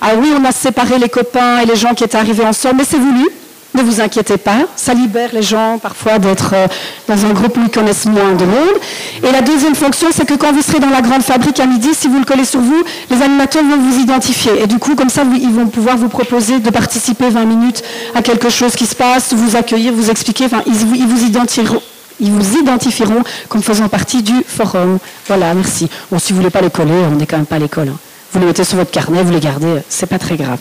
Alors 0.00 0.18
oui, 0.22 0.30
on 0.38 0.44
a 0.44 0.52
séparé 0.52 0.98
les 0.98 1.08
copains 1.08 1.58
et 1.60 1.66
les 1.66 1.74
gens 1.74 1.94
qui 1.94 2.04
étaient 2.04 2.18
arrivés 2.18 2.44
ensemble, 2.44 2.76
mais 2.78 2.84
c'est 2.84 2.98
voulu. 2.98 3.26
Ne 3.74 3.82
vous 3.82 4.00
inquiétez 4.00 4.38
pas, 4.38 4.60
ça 4.74 4.94
libère 4.94 5.30
les 5.34 5.42
gens 5.42 5.78
parfois 5.78 6.18
d'être 6.18 6.52
euh, 6.54 6.66
dans 7.08 7.26
un 7.26 7.32
groupe 7.34 7.58
où 7.58 7.60
ils 7.62 7.70
connaissent 7.70 8.06
moins 8.06 8.32
de 8.32 8.44
monde. 8.46 8.76
Et 9.22 9.30
la 9.30 9.42
deuxième 9.42 9.74
fonction, 9.74 10.08
c'est 10.12 10.24
que 10.24 10.32
quand 10.32 10.50
vous 10.52 10.62
serez 10.62 10.78
dans 10.78 10.88
la 10.88 11.02
grande 11.02 11.22
fabrique 11.22 11.60
à 11.60 11.66
midi, 11.66 11.88
si 11.92 12.08
vous 12.08 12.18
le 12.18 12.24
collez 12.24 12.46
sur 12.46 12.60
vous, 12.60 12.82
les 13.10 13.20
animateurs 13.20 13.64
vont 13.64 13.76
vous 13.76 13.98
identifier. 14.00 14.52
Et 14.62 14.66
du 14.66 14.78
coup, 14.78 14.94
comme 14.94 15.10
ça, 15.10 15.24
ils 15.38 15.52
vont 15.52 15.66
pouvoir 15.66 15.98
vous 15.98 16.08
proposer 16.08 16.58
de 16.58 16.70
participer 16.70 17.28
20 17.28 17.44
minutes 17.44 17.82
à 18.14 18.22
quelque 18.22 18.48
chose 18.48 18.74
qui 18.76 18.86
se 18.86 18.94
passe, 18.94 19.34
vous 19.34 19.56
accueillir, 19.56 19.92
vous 19.92 20.10
expliquer. 20.10 20.46
Enfin, 20.46 20.62
ils 20.66 21.06
vous 21.06 21.24
identifieront 21.24 21.82
Ils 22.20 22.30
vous 22.30 22.56
identifieront 22.56 23.22
comme 23.48 23.62
faisant 23.62 23.88
partie 23.88 24.22
du 24.22 24.34
forum. 24.46 24.98
Voilà, 25.26 25.52
merci. 25.54 25.88
Bon, 26.10 26.18
si 26.18 26.32
vous 26.32 26.38
voulez 26.38 26.50
pas 26.50 26.60
les 26.62 26.70
coller, 26.70 26.94
on 27.10 27.16
n'est 27.16 27.26
quand 27.26 27.36
même 27.36 27.46
pas 27.46 27.56
à 27.56 27.58
l'école. 27.58 27.88
Hein. 27.88 27.98
Vous 28.32 28.40
les 28.40 28.46
mettez 28.46 28.64
sur 28.64 28.76
votre 28.76 28.90
carnet, 28.90 29.22
vous 29.22 29.32
les 29.32 29.40
gardez, 29.40 29.80
c'est 29.88 30.06
pas 30.06 30.18
très 30.18 30.36
grave. 30.36 30.58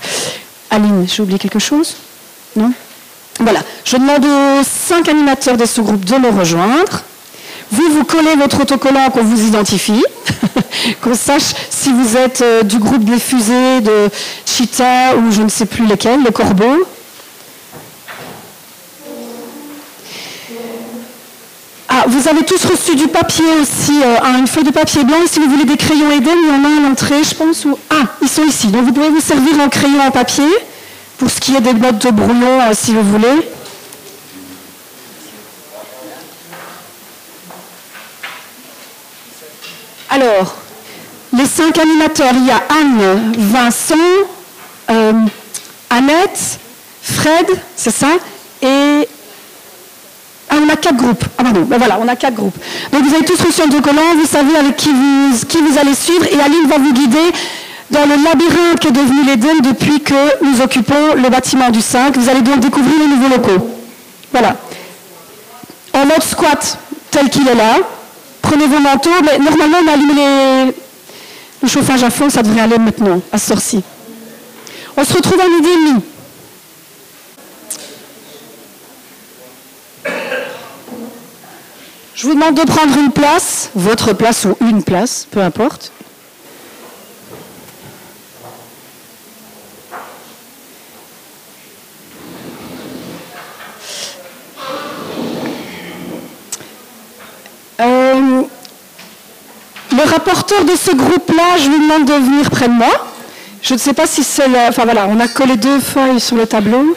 Aline, 0.70 1.06
j'ai 1.08 1.22
oublié 1.24 1.39
quelque 1.39 1.60
chose? 1.60 1.95
Non? 2.56 2.72
Voilà. 3.39 3.60
Je 3.84 3.97
demande 3.97 4.26
aux 4.26 4.64
cinq 4.64 5.10
animateurs 5.10 5.58
des 5.58 5.66
sous-groupes 5.66 6.06
de 6.06 6.16
me 6.16 6.30
rejoindre. 6.30 7.03
Vous, 7.72 7.89
vous 7.91 8.03
collez 8.03 8.36
votre 8.36 8.62
autocollant 8.62 9.10
qu'on 9.10 9.24
vous 9.24 9.47
identifie, 9.47 10.03
qu'on 11.01 11.16
sache 11.16 11.53
si 11.70 11.91
vous 11.91 12.16
êtes 12.16 12.41
euh, 12.41 12.64
du 12.64 12.78
groupe 12.78 13.03
des 13.03 13.20
fusées, 13.20 13.82
de 13.82 14.10
Cheetah 14.45 15.16
ou 15.18 15.32
je 15.32 15.41
ne 15.41 15.49
sais 15.49 15.66
plus 15.66 15.86
lesquels, 15.86 16.24
le 16.24 16.32
corbeau. 16.32 16.86
Ah, 21.98 22.04
vous 22.10 22.28
avez 22.28 22.43
tous 22.43 22.66
reçu 22.66 22.93
du 22.98 23.08
papier 23.08 23.46
aussi, 23.62 24.02
euh, 24.04 24.38
une 24.38 24.48
feuille 24.48 24.66
de 24.66 24.72
papier 24.72 25.06
blanc. 25.06 25.16
si 25.32 25.39
vous 25.39 25.50
voulez 25.50 25.64
des 25.64 25.78
crayons 25.78 26.12
Eden, 26.12 26.38
il 26.43 26.50
y 26.50 26.52
en 26.52 26.66
a 26.66 26.68
à 26.68 26.89
l'entrée, 26.89 27.24
je 27.24 27.34
pense. 27.34 27.66
Ah, 27.89 28.04
ils 28.22 28.28
sont 28.28 28.43
ici. 28.43 28.68
Donc 28.68 28.84
vous 28.84 28.91
pouvez 28.91 29.08
vous 29.08 29.22
servir 29.22 29.58
en 29.62 29.70
crayon 29.70 30.02
en 30.02 30.12
papier 30.12 30.43
pour 31.18 31.30
ce 31.30 31.39
qui 31.39 31.56
est 31.56 31.62
des 31.62 31.74
notes 31.74 32.06
de 32.06 32.12
brouillon, 32.12 32.60
euh, 32.64 32.74
si 32.74 32.93
vous 32.93 33.02
voulez. 33.02 33.50
Alors, 40.10 40.56
les 41.32 41.46
cinq 41.46 41.78
animateurs, 41.78 42.34
il 42.34 42.46
y 42.46 42.52
a 42.52 42.62
Anne, 42.78 43.34
Vincent, 43.38 43.96
euh, 44.89 45.14
Annette, 45.89 46.60
Fred, 47.02 47.48
c'est 47.78 47.96
ça, 47.96 48.10
et 48.62 49.08
ah, 50.56 50.62
on 50.66 50.70
a 50.70 50.76
quatre 50.76 50.95
groupes. 50.95 51.26
Ah 51.38 51.43
pardon, 51.43 51.62
ben 51.62 51.78
voilà, 51.78 51.99
on 52.01 52.08
a 52.08 52.16
quatre 52.16 52.36
groupes. 52.36 52.58
Donc 52.91 53.03
vous 53.03 53.14
avez 53.14 53.26
tous 53.26 53.41
reçu 53.41 53.62
un 53.62 53.82
collant, 53.82 54.16
vous 54.16 54.26
savez 54.26 54.56
avec 54.56 54.76
qui 54.78 54.89
vous, 54.89 55.78
allez 55.80 55.95
suivre, 55.95 56.26
et 56.26 56.39
Aline 56.39 56.68
va 56.68 56.78
vous 56.78 56.93
guider 56.93 57.32
dans 57.91 58.01
le 58.01 58.24
labyrinthe 58.24 58.80
qui 58.80 58.88
est 58.88 58.91
devenu 58.91 59.24
l'Eden 59.26 59.62
depuis 59.62 60.01
que 60.01 60.43
nous 60.43 60.62
occupons 60.62 61.16
le 61.16 61.30
bâtiment 61.30 61.70
du 61.70 61.82
5. 61.82 62.18
Vous 62.18 62.30
allez 62.30 62.41
donc 62.41 62.60
découvrir 62.60 62.97
les 62.99 63.08
nouveaux 63.08 63.30
locaux. 63.30 63.70
Voilà. 64.32 64.56
En 65.93 66.06
mode 66.06 66.24
squat, 66.24 66.78
tel 67.12 67.30
qu'il 67.30 67.47
est 67.47 67.56
là, 67.56 67.78
prenez 68.41 68.66
vos 68.66 68.80
manteaux, 68.80 69.10
mais 69.24 69.38
normalement 69.38 69.78
on 69.84 69.93
allume 69.93 70.16
les... 70.16 70.74
le 71.64 71.68
chauffage 71.68 72.03
à 72.03 72.10
fond, 72.10 72.30
ça 72.30 72.43
devrait 72.43 72.62
aller 72.62 72.78
maintenant, 72.78 73.22
à 73.32 73.38
ce 73.38 73.58
ci 73.60 73.82
On 74.97 75.03
se 75.03 75.14
retrouve 75.14 75.39
à 75.39 75.47
midi 75.47 75.70
et 75.70 75.89
demi. 75.89 76.01
Je 82.16 82.28
vous 82.28 82.34
demande 82.34 82.55
de 82.55 82.63
prendre 82.63 82.97
une 82.97 83.11
place, 83.11 83.72
votre 83.76 84.13
place 84.13 84.45
ou 84.45 84.55
une 84.61 84.84
place, 84.84 85.28
peu 85.30 85.41
importe. 85.41 85.91
Euh, 97.82 98.43
le 99.91 100.03
rapporteur 100.09 100.63
de 100.63 100.74
ce 100.78 100.95
groupe-là, 100.95 101.57
je 101.61 101.68
lui 101.70 101.80
demande 101.80 102.05
de 102.05 102.13
venir 102.13 102.49
près 102.49 102.70
de 102.70 102.74
moi. 102.74 102.88
Je 103.61 103.74
ne 103.74 103.80
sais 103.80 103.93
pas 103.93 104.07
si 104.07 104.24
c'est... 104.24 104.45
Enfin 104.70 104.86
voilà, 104.86 105.07
on 105.09 105.20
a 105.20 105.28
collé 105.28 105.57
deux 105.57 105.82
feuilles 105.82 106.22
sur 106.22 106.38
le 106.38 106.47
tableau. 106.47 106.95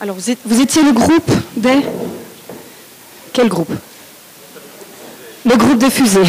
Alors, 0.00 0.16
vous, 0.16 0.60
étiez 0.60 0.82
le 0.84 0.92
groupe 0.92 1.30
des... 1.56 1.80
Quel 3.32 3.48
groupe 3.48 3.72
Le 5.44 5.56
groupe 5.56 5.78
des 5.78 5.90
fusées. 5.90 6.22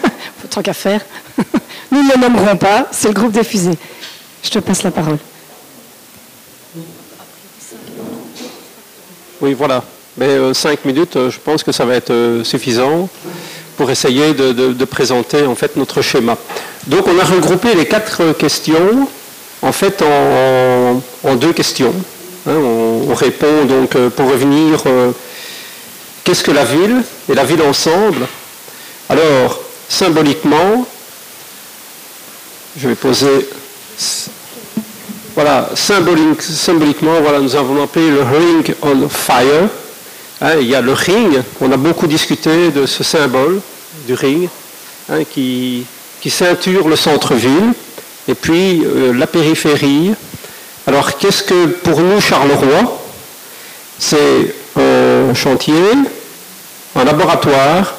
Tant 0.50 0.62
qu'à 0.62 0.72
faire. 0.72 1.04
Nous 1.90 2.04
ne 2.04 2.12
le 2.12 2.20
nommerons 2.20 2.56
pas, 2.56 2.86
c'est 2.92 3.08
le 3.08 3.14
groupe 3.14 3.32
des 3.32 3.42
fusées. 3.42 3.76
Je 4.44 4.50
te 4.50 4.60
passe 4.60 4.84
la 4.84 4.92
parole. 4.92 5.18
Oui, 9.40 9.54
voilà. 9.54 9.82
Mais 10.16 10.28
euh, 10.28 10.54
cinq 10.54 10.84
minutes, 10.84 11.16
euh, 11.16 11.30
je 11.30 11.40
pense 11.40 11.64
que 11.64 11.72
ça 11.72 11.84
va 11.84 11.96
être 11.96 12.10
euh, 12.10 12.44
suffisant 12.44 13.08
pour 13.76 13.90
essayer 13.90 14.34
de, 14.34 14.84
présenter 14.84 15.44
en 15.46 15.56
fait 15.56 15.76
notre 15.76 16.00
schéma. 16.00 16.38
Donc, 16.86 17.08
on 17.08 17.18
a 17.18 17.24
regroupé 17.24 17.74
les 17.74 17.86
quatre 17.86 18.32
questions 18.32 19.08
en 19.62 19.72
fait 19.72 20.02
en 20.02 21.34
deux 21.34 21.52
questions. 21.52 21.92
Hein, 22.48 22.54
on, 22.54 23.14
répond 23.14 23.64
donc 23.64 23.96
euh, 23.96 24.08
pour 24.08 24.30
revenir, 24.30 24.80
euh, 24.86 25.10
qu'est-ce 26.22 26.44
que 26.44 26.52
la 26.52 26.64
ville? 26.64 27.02
Et 27.28 27.34
la 27.34 27.44
ville 27.44 27.62
ensemble. 27.62 28.26
Alors, 29.08 29.60
symboliquement, 29.88 30.86
je 32.76 32.88
vais 32.88 32.94
poser, 32.94 33.48
voilà, 35.34 35.70
symboliquement, 35.74 37.20
voilà, 37.20 37.40
nous 37.40 37.56
avons 37.56 37.82
appelé 37.82 38.10
le 38.10 38.22
ring 38.22 38.74
on 38.82 39.08
fire. 39.08 39.68
Hein, 40.40 40.54
il 40.60 40.68
y 40.68 40.74
a 40.74 40.80
le 40.80 40.92
ring, 40.92 41.42
on 41.60 41.72
a 41.72 41.76
beaucoup 41.76 42.06
discuté 42.06 42.70
de 42.70 42.86
ce 42.86 43.02
symbole 43.02 43.60
du 44.06 44.14
ring 44.14 44.48
hein, 45.08 45.24
qui, 45.24 45.86
ceinture 46.28 46.88
le 46.88 46.96
centre-ville, 46.96 47.72
et 48.28 48.34
puis 48.34 48.84
euh, 48.84 49.12
la 49.12 49.28
périphérie, 49.28 50.12
alors, 50.86 51.18
qu'est-ce 51.18 51.42
que 51.42 51.66
pour 51.66 52.00
nous, 52.00 52.20
Charleroi 52.20 53.00
C'est 53.98 54.54
un 54.76 55.34
chantier, 55.34 55.74
un 56.94 57.04
laboratoire, 57.04 57.94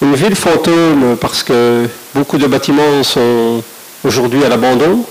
une 0.00 0.14
ville 0.14 0.36
fantôme 0.36 1.16
parce 1.20 1.42
que 1.42 1.88
beaucoup 2.14 2.38
de 2.38 2.46
bâtiments 2.46 3.02
sont 3.02 3.62
aujourd'hui 4.04 4.44
à 4.44 4.48
l'abandon, 4.48 5.04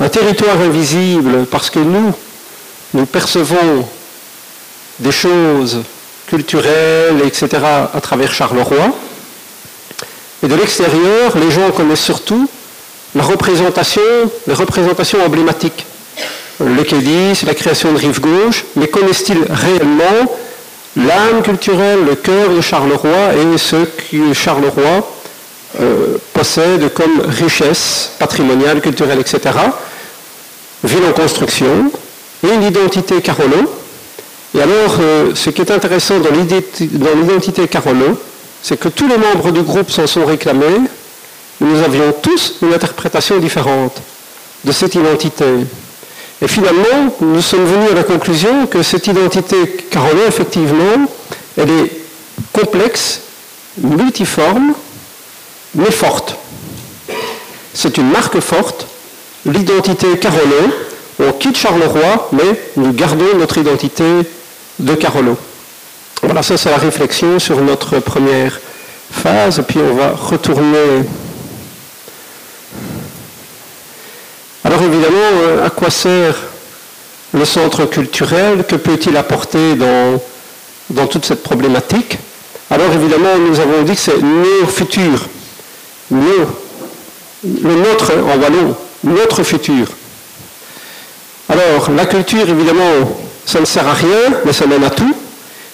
un 0.00 0.08
territoire 0.08 0.60
invisible 0.60 1.46
parce 1.48 1.70
que 1.70 1.78
nous, 1.78 2.12
nous 2.92 3.06
percevons 3.06 3.86
des 4.98 5.12
choses 5.12 5.82
culturelles, 6.26 7.22
etc., 7.24 7.48
à 7.94 8.00
travers 8.00 8.34
Charleroi. 8.34 8.92
Et 10.42 10.48
de 10.48 10.54
l'extérieur, 10.56 11.38
les 11.38 11.52
gens 11.52 11.70
connaissent 11.70 12.02
surtout 12.02 12.48
la 13.16 13.22
représentation, 13.22 14.02
les 14.46 14.54
représentations 14.54 15.24
emblématiques. 15.24 15.86
Le 16.60 16.84
c'est 17.34 17.46
la 17.46 17.54
création 17.54 17.92
de 17.92 17.98
Rive 17.98 18.20
Gauche, 18.20 18.64
mais 18.76 18.88
connaissent-ils 18.88 19.42
réellement 19.50 20.36
l'âme 20.96 21.42
culturelle, 21.42 22.04
le 22.06 22.14
cœur 22.14 22.50
de 22.50 22.60
Charleroi 22.60 23.34
et 23.34 23.58
ce 23.58 23.76
que 23.76 24.32
Charleroi 24.32 25.10
euh, 25.80 26.16
possède 26.32 26.92
comme 26.94 27.20
richesse 27.26 28.12
patrimoniale, 28.18 28.80
culturelle, 28.80 29.20
etc. 29.20 29.40
Ville 30.84 31.04
en 31.08 31.12
construction 31.12 31.90
et 32.46 32.54
une 32.54 32.62
identité 32.62 33.20
Carolo. 33.20 33.70
Et 34.56 34.62
alors, 34.62 34.96
euh, 35.00 35.34
ce 35.34 35.50
qui 35.50 35.60
est 35.60 35.70
intéressant 35.70 36.18
dans 36.18 36.30
l'identité 36.30 37.66
Carolo, 37.68 38.18
c'est 38.62 38.78
que 38.78 38.88
tous 38.88 39.06
les 39.06 39.18
membres 39.18 39.52
du 39.52 39.62
groupe 39.62 39.90
s'en 39.90 40.06
sont 40.06 40.24
réclamés 40.24 40.80
nous 41.60 41.82
avions 41.82 42.12
tous 42.22 42.56
une 42.62 42.72
interprétation 42.72 43.38
différente 43.38 44.00
de 44.64 44.72
cette 44.72 44.94
identité. 44.94 45.44
Et 46.42 46.48
finalement, 46.48 47.14
nous 47.20 47.40
sommes 47.40 47.64
venus 47.64 47.92
à 47.92 47.94
la 47.94 48.02
conclusion 48.02 48.66
que 48.66 48.82
cette 48.82 49.06
identité 49.06 49.56
carolin, 49.90 50.26
effectivement, 50.28 51.06
elle 51.56 51.70
est 51.70 51.92
complexe, 52.52 53.20
multiforme, 53.78 54.74
mais 55.74 55.90
forte. 55.90 56.36
C'est 57.72 57.96
une 57.96 58.10
marque 58.10 58.40
forte, 58.40 58.86
l'identité 59.46 60.18
Carolo. 60.18 60.72
On 61.18 61.32
quitte 61.32 61.56
Charleroi, 61.56 62.28
mais 62.32 62.60
nous 62.76 62.92
gardons 62.92 63.36
notre 63.38 63.58
identité 63.58 64.04
de 64.78 64.94
Carolo. 64.94 65.36
Voilà, 66.22 66.42
ça 66.42 66.58
c'est 66.58 66.70
la 66.70 66.76
réflexion 66.76 67.38
sur 67.38 67.60
notre 67.60 67.98
première 68.00 68.58
phase, 69.10 69.62
puis 69.66 69.78
on 69.78 69.94
va 69.94 70.10
retourner 70.10 71.04
Alors 74.66 74.82
évidemment, 74.82 75.30
euh, 75.44 75.64
à 75.64 75.70
quoi 75.70 75.90
sert 75.90 76.34
le 77.32 77.44
centre 77.44 77.84
culturel? 77.84 78.64
Que 78.68 78.74
peut-il 78.74 79.16
apporter 79.16 79.76
dans, 79.76 81.06
toute 81.06 81.24
cette 81.24 81.44
problématique? 81.44 82.18
Alors 82.68 82.92
évidemment, 82.92 83.38
nous 83.38 83.60
avons 83.60 83.82
dit 83.84 83.92
que 83.92 84.00
c'est 84.00 84.20
nos 84.20 84.66
futurs, 84.66 85.28
le 86.10 87.76
nôtre 87.76 88.12
en 88.24 88.40
wallon, 88.40 88.74
notre 89.04 89.44
futur. 89.44 89.86
Alors, 91.48 91.88
la 91.92 92.06
culture, 92.06 92.48
évidemment, 92.48 93.20
ça 93.44 93.60
ne 93.60 93.66
sert 93.66 93.86
à 93.86 93.94
rien, 93.94 94.32
mais 94.44 94.52
ça 94.52 94.66
mène 94.66 94.82
à 94.82 94.90
tout. 94.90 95.14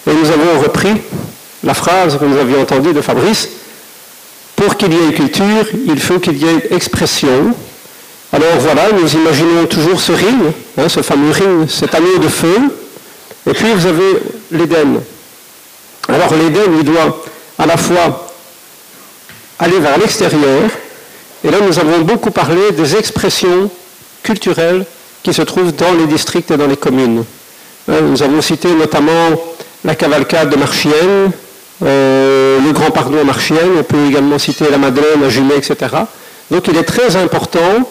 Et 0.06 0.12
nous 0.12 0.30
avons 0.30 0.60
repris 0.62 1.00
la 1.64 1.72
phrase 1.72 2.18
que 2.18 2.26
vous 2.26 2.36
aviez 2.36 2.58
entendue 2.58 2.92
de 2.92 3.00
Fabrice, 3.00 3.48
pour 4.54 4.76
qu'il 4.76 4.92
y 4.92 4.96
ait 5.08 5.14
culture, 5.14 5.64
il 5.86 5.98
faut 5.98 6.18
qu'il 6.18 6.36
y 6.36 6.44
ait 6.44 6.74
expression. 6.74 7.54
Alors 8.34 8.56
voilà, 8.60 8.90
nous 8.92 9.14
imaginons 9.14 9.66
toujours 9.66 10.00
ce 10.00 10.12
ring, 10.12 10.40
hein, 10.78 10.88
ce 10.88 11.02
fameux 11.02 11.32
ring, 11.32 11.68
cet 11.68 11.94
anneau 11.94 12.16
de 12.16 12.28
feu, 12.28 12.56
et 13.46 13.52
puis 13.52 13.70
vous 13.74 13.86
avez 13.86 14.22
l'Éden. 14.50 15.02
Alors 16.08 16.34
l'Éden, 16.34 16.72
il 16.78 16.84
doit 16.84 17.22
à 17.58 17.66
la 17.66 17.76
fois 17.76 18.32
aller 19.58 19.78
vers 19.78 19.98
l'extérieur, 19.98 20.62
et 21.44 21.50
là 21.50 21.58
nous 21.60 21.78
avons 21.78 21.98
beaucoup 22.00 22.30
parlé 22.30 22.72
des 22.72 22.96
expressions 22.96 23.70
culturelles 24.22 24.86
qui 25.22 25.34
se 25.34 25.42
trouvent 25.42 25.74
dans 25.76 25.92
les 25.92 26.06
districts 26.06 26.50
et 26.50 26.56
dans 26.56 26.66
les 26.66 26.78
communes. 26.78 27.24
Hein, 27.86 28.00
nous 28.00 28.22
avons 28.22 28.40
cité 28.40 28.68
notamment 28.72 29.28
la 29.84 29.94
cavalcade 29.94 30.48
de 30.48 30.56
Marchienne, 30.56 31.32
euh, 31.84 32.58
le 32.64 32.72
Grand 32.72 32.92
Pardon 32.92 33.20
à 33.20 33.24
Marchienne, 33.24 33.72
on 33.78 33.82
peut 33.82 34.06
également 34.08 34.38
citer 34.38 34.70
la 34.70 34.78
Madeleine 34.78 35.22
à 35.22 35.28
Jumet, 35.28 35.58
etc. 35.58 35.76
Donc 36.50 36.66
il 36.68 36.78
est 36.78 36.84
très 36.84 37.14
important 37.16 37.86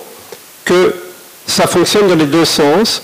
que 0.66 0.94
ça 1.48 1.68
fonctionne 1.68 2.08
dans 2.08 2.16
les 2.16 2.26
deux 2.26 2.46
sens. 2.46 3.02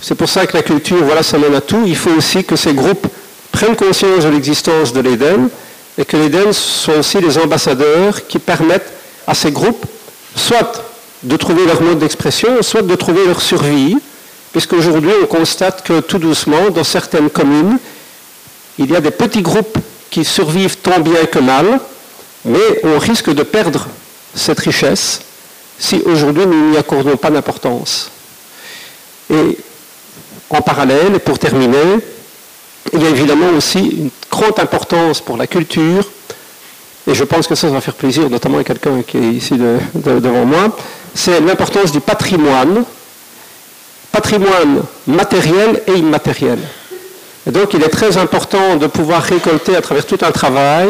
C'est 0.00 0.14
pour 0.14 0.28
ça 0.28 0.46
que 0.46 0.56
la 0.56 0.62
culture, 0.62 1.02
voilà, 1.04 1.22
ça 1.22 1.38
mène 1.38 1.54
à 1.54 1.60
tout. 1.60 1.82
Il 1.86 1.96
faut 1.96 2.10
aussi 2.10 2.44
que 2.44 2.56
ces 2.56 2.74
groupes 2.74 3.06
prennent 3.50 3.76
conscience 3.76 4.24
de 4.24 4.28
l'existence 4.28 4.92
de 4.92 5.00
l'Éden 5.00 5.48
et 5.96 6.04
que 6.04 6.16
l'Éden 6.16 6.52
sont 6.52 6.92
aussi 6.92 7.20
les 7.20 7.38
ambassadeurs 7.38 8.26
qui 8.26 8.38
permettent 8.38 8.92
à 9.26 9.34
ces 9.34 9.50
groupes 9.50 9.84
soit 10.36 10.84
de 11.22 11.36
trouver 11.36 11.66
leur 11.66 11.82
mode 11.82 11.98
d'expression, 11.98 12.62
soit 12.62 12.82
de 12.82 12.94
trouver 12.94 13.26
leur 13.26 13.40
survie, 13.40 13.96
puisqu'aujourd'hui 14.52 15.10
on 15.22 15.26
constate 15.26 15.84
que 15.84 16.00
tout 16.00 16.18
doucement, 16.18 16.70
dans 16.70 16.84
certaines 16.84 17.30
communes, 17.30 17.78
il 18.78 18.90
y 18.90 18.96
a 18.96 19.00
des 19.00 19.10
petits 19.10 19.42
groupes 19.42 19.78
qui 20.10 20.24
survivent 20.24 20.76
tant 20.76 21.00
bien 21.00 21.26
que 21.26 21.40
mal, 21.40 21.80
mais 22.44 22.80
on 22.84 22.98
risque 22.98 23.30
de 23.30 23.42
perdre 23.42 23.88
cette 24.34 24.60
richesse 24.60 25.20
si 25.78 26.02
aujourd'hui 26.04 26.46
nous 26.46 26.70
n'y 26.70 26.76
accordons 26.76 27.16
pas 27.16 27.30
d'importance. 27.30 28.10
Et 29.30 29.58
en 30.50 30.60
parallèle, 30.62 31.14
et 31.14 31.18
pour 31.18 31.38
terminer, 31.38 31.98
il 32.92 33.02
y 33.02 33.06
a 33.06 33.10
évidemment 33.10 33.50
aussi 33.56 33.78
une 33.78 34.10
grande 34.30 34.58
importance 34.58 35.20
pour 35.20 35.36
la 35.36 35.46
culture, 35.46 36.04
et 37.06 37.14
je 37.14 37.24
pense 37.24 37.46
que 37.46 37.54
ça, 37.54 37.68
va 37.68 37.80
faire 37.80 37.94
plaisir, 37.94 38.28
notamment 38.28 38.58
à 38.58 38.64
quelqu'un 38.64 39.02
qui 39.02 39.16
est 39.16 39.32
ici 39.32 39.54
devant 39.94 40.44
moi, 40.44 40.76
c'est 41.14 41.40
l'importance 41.40 41.90
du 41.90 42.00
patrimoine, 42.00 42.84
patrimoine 44.12 44.82
matériel 45.06 45.82
et 45.86 45.92
immatériel. 45.92 46.58
Et 47.46 47.50
donc 47.50 47.72
il 47.72 47.82
est 47.82 47.88
très 47.88 48.18
important 48.18 48.76
de 48.76 48.86
pouvoir 48.86 49.22
récolter 49.22 49.74
à 49.74 49.80
travers 49.80 50.04
tout 50.04 50.18
un 50.20 50.30
travail 50.30 50.88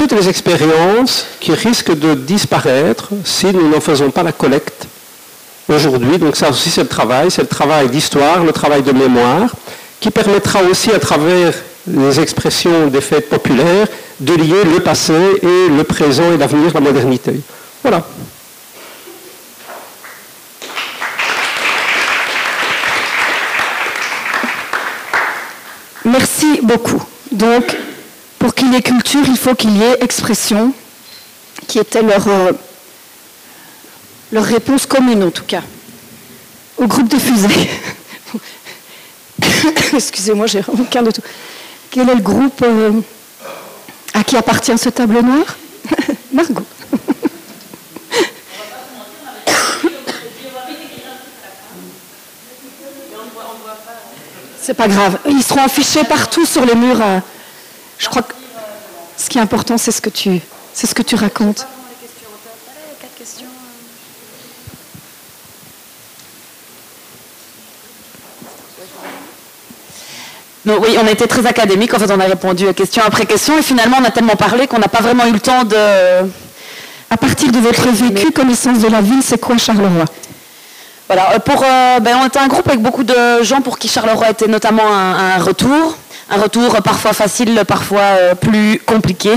toutes 0.00 0.12
les 0.12 0.30
expériences 0.30 1.26
qui 1.40 1.52
risquent 1.52 1.94
de 1.94 2.14
disparaître 2.14 3.10
si 3.22 3.52
nous 3.52 3.68
n'en 3.68 3.82
faisons 3.82 4.10
pas 4.10 4.22
la 4.22 4.32
collecte 4.32 4.86
aujourd'hui. 5.68 6.16
Donc 6.16 6.36
ça 6.36 6.48
aussi 6.48 6.70
c'est 6.70 6.80
le 6.80 6.88
travail, 6.88 7.30
c'est 7.30 7.42
le 7.42 7.48
travail 7.48 7.90
d'histoire, 7.90 8.42
le 8.42 8.52
travail 8.52 8.82
de 8.82 8.92
mémoire, 8.92 9.54
qui 10.00 10.10
permettra 10.10 10.62
aussi 10.62 10.90
à 10.90 10.98
travers 10.98 11.52
les 11.86 12.18
expressions 12.18 12.86
des 12.86 13.02
fêtes 13.02 13.28
populaires 13.28 13.86
de 14.20 14.32
lier 14.32 14.64
le 14.64 14.80
passé 14.80 15.12
et 15.42 15.68
le 15.68 15.84
présent 15.84 16.32
et 16.32 16.38
l'avenir, 16.38 16.72
la 16.72 16.80
modernité. 16.80 17.38
Voilà. 17.82 18.02
Merci 26.06 26.60
beaucoup. 26.62 27.02
Donc, 27.30 27.76
pour 28.40 28.54
qu'il 28.54 28.72
y 28.72 28.76
ait 28.76 28.82
culture, 28.82 29.20
il 29.28 29.36
faut 29.36 29.54
qu'il 29.54 29.76
y 29.76 29.82
ait 29.82 29.98
expression, 30.00 30.72
qui 31.68 31.78
était 31.78 32.00
leur, 32.02 32.26
euh, 32.26 32.52
réponse 34.32 34.86
commune 34.86 35.22
en 35.22 35.30
tout 35.30 35.44
cas, 35.44 35.62
au 36.78 36.86
groupe 36.86 37.08
de 37.08 37.18
fusées. 37.18 37.70
Excusez-moi, 39.92 40.46
j'ai 40.46 40.64
aucun 40.66 41.02
de 41.02 41.10
tout. 41.10 41.20
Quel 41.90 42.08
est 42.08 42.14
le 42.14 42.22
groupe 42.22 42.62
euh, 42.62 42.92
à 44.14 44.24
qui 44.24 44.38
appartient 44.38 44.78
ce 44.78 44.88
tableau 44.88 45.20
noir 45.20 45.44
Margot. 46.32 46.64
C'est 54.62 54.74
pas 54.74 54.88
grave. 54.88 55.18
Ils 55.28 55.42
seront 55.42 55.62
affichés 55.62 56.04
partout 56.04 56.46
sur 56.46 56.64
les 56.64 56.74
murs. 56.74 57.02
Euh, 57.02 57.18
je 58.00 58.08
crois 58.08 58.22
que 58.22 58.34
ce 59.16 59.28
qui 59.28 59.38
est 59.38 59.40
important, 59.40 59.78
c'est 59.78 59.92
ce 59.92 60.00
que 60.00 60.10
tu, 60.10 60.40
c'est 60.72 60.88
ce 60.88 60.94
que 60.94 61.02
tu 61.02 61.14
racontes. 61.14 61.64
oui, 70.66 70.96
on 71.02 71.06
a 71.06 71.10
été 71.10 71.26
très 71.26 71.46
académique. 71.46 71.94
En 71.94 71.98
fait, 71.98 72.10
on 72.10 72.20
a 72.20 72.24
répondu 72.24 72.72
question 72.74 73.02
après 73.04 73.26
question. 73.26 73.58
Et 73.58 73.62
finalement, 73.62 73.98
on 74.00 74.04
a 74.04 74.10
tellement 74.10 74.36
parlé 74.36 74.66
qu'on 74.66 74.78
n'a 74.78 74.88
pas 74.88 75.00
vraiment 75.00 75.26
eu 75.26 75.32
le 75.32 75.40
temps 75.40 75.64
de. 75.64 75.76
À 77.12 77.16
partir 77.16 77.50
de 77.50 77.58
votre 77.58 77.88
vécu, 77.88 78.30
connaissance 78.30 78.78
de 78.78 78.88
la 78.88 79.00
ville, 79.00 79.22
c'est 79.22 79.40
quoi 79.40 79.58
Charleroi? 79.58 80.04
Voilà, 81.08 81.32
euh, 81.32 81.38
pour, 81.40 81.64
euh, 81.64 81.98
ben, 81.98 82.18
on 82.22 82.26
était 82.26 82.38
un 82.38 82.46
groupe 82.46 82.68
avec 82.68 82.80
beaucoup 82.80 83.02
de 83.02 83.42
gens 83.42 83.62
pour 83.62 83.80
qui 83.80 83.88
Charleroi 83.88 84.30
était 84.30 84.46
notamment 84.46 84.86
un, 84.86 85.38
retour, 85.38 85.96
un 86.30 86.40
retour 86.40 86.80
parfois 86.82 87.12
facile, 87.12 87.62
parfois 87.66 88.00
euh, 88.00 88.34
plus 88.34 88.80
compliqué. 88.86 89.32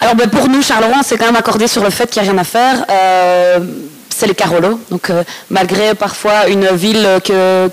Alors 0.00 0.14
ben, 0.14 0.28
pour 0.28 0.48
nous, 0.48 0.62
Charleroi, 0.62 0.96
on 1.00 1.02
s'est 1.02 1.16
quand 1.16 1.26
même 1.26 1.36
accordé 1.36 1.68
sur 1.68 1.84
le 1.84 1.90
fait 1.90 2.10
qu'il 2.10 2.22
n'y 2.22 2.28
a 2.28 2.32
rien 2.32 2.40
à 2.40 2.44
faire 2.44 2.84
c'est 4.16 4.28
les 4.28 4.34
Carolos. 4.34 4.78
Donc, 4.92 5.10
malgré 5.50 5.92
parfois 5.96 6.46
une 6.46 6.68
ville 6.68 7.18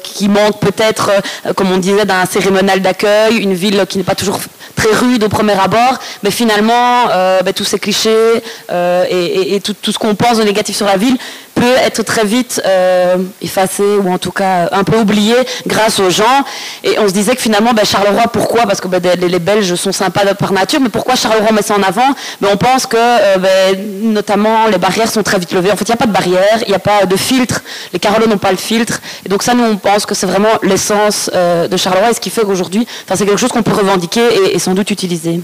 qui 0.01 0.27
manque 0.27 0.59
peut-être, 0.59 1.11
comme 1.55 1.71
on 1.71 1.77
disait, 1.77 2.03
d'un 2.03 2.25
cérémonial 2.25 2.81
d'accueil, 2.81 3.37
une 3.37 3.53
ville 3.53 3.85
qui 3.87 3.99
n'est 3.99 4.03
pas 4.03 4.15
toujours 4.15 4.39
très 4.75 4.91
rude 4.91 5.23
au 5.23 5.29
premier 5.29 5.53
abord, 5.53 5.99
mais 6.23 6.31
finalement, 6.31 7.05
ben, 7.05 7.53
tous 7.53 7.65
ces 7.65 7.77
clichés 7.77 8.41
et, 8.71 9.61
tout, 9.63 9.91
ce 9.91 9.99
qu'on 9.99 10.15
pense 10.15 10.39
de 10.39 10.43
négatif 10.43 10.75
sur 10.75 10.87
la 10.87 10.97
ville 10.97 11.17
peut 11.53 11.75
être 11.85 12.03
très 12.03 12.25
vite 12.25 12.61
euh, 12.65 13.17
effacé 13.41 13.83
ou 13.83 14.11
en 14.11 14.17
tout 14.17 14.31
cas 14.31 14.69
un 14.71 14.83
peu 14.83 14.97
oublié 14.97 15.35
grâce 15.67 15.99
aux 15.99 16.09
gens. 16.09 16.43
Et 16.83 16.97
on 16.99 17.07
se 17.07 17.13
disait 17.13 17.35
que 17.35 17.41
finalement, 17.41 17.73
ben, 17.73 17.85
Charleroi, 17.85 18.23
pourquoi? 18.31 18.63
Parce 18.63 18.81
que 18.81 18.87
ben, 18.87 19.01
les, 19.19 19.39
Belges 19.39 19.75
sont 19.75 19.91
sympas 19.91 20.21
par 20.35 20.51
nature, 20.51 20.79
mais 20.79 20.89
pourquoi 20.89 21.15
Charleroi 21.15 21.51
met 21.51 21.61
ça 21.61 21.75
en 21.75 21.83
avant? 21.83 22.09
Ben, 22.39 22.49
On 22.53 22.57
pense 22.57 22.85
que 22.85 22.97
euh, 22.97 23.37
ben, 23.37 23.77
notamment 24.13 24.67
les 24.67 24.77
barrières 24.77 25.09
sont 25.09 25.23
très 25.23 25.39
vite 25.39 25.51
levées. 25.53 25.71
En 25.71 25.75
fait, 25.75 25.85
il 25.87 25.91
n'y 25.91 25.95
a 25.95 25.97
pas 25.97 26.07
de 26.07 26.11
barrière, 26.11 26.59
il 26.65 26.69
n'y 26.69 26.75
a 26.75 26.79
pas 26.79 27.05
de 27.05 27.15
filtre. 27.15 27.61
Les 27.93 27.99
Carolos 27.99 28.27
n'ont 28.27 28.37
pas 28.37 28.51
le 28.51 28.57
filtre. 28.57 29.01
Et 29.25 29.29
donc 29.29 29.43
ça, 29.43 29.53
nous, 29.53 29.63
on 29.63 29.77
pense 29.77 30.05
que 30.05 30.15
c'est 30.15 30.27
vraiment 30.27 30.49
l'essence 30.63 31.29
euh, 31.33 31.67
de 31.67 31.77
Charleroi 31.77 32.11
et 32.11 32.13
ce 32.13 32.19
qui 32.19 32.29
fait 32.29 32.41
qu'aujourd'hui, 32.41 32.87
c'est 33.13 33.25
quelque 33.25 33.37
chose 33.37 33.51
qu'on 33.51 33.63
peut 33.63 33.73
revendiquer 33.73 34.53
et, 34.53 34.59
sans 34.59 34.73
doute 34.73 34.89
utiliser. 34.91 35.41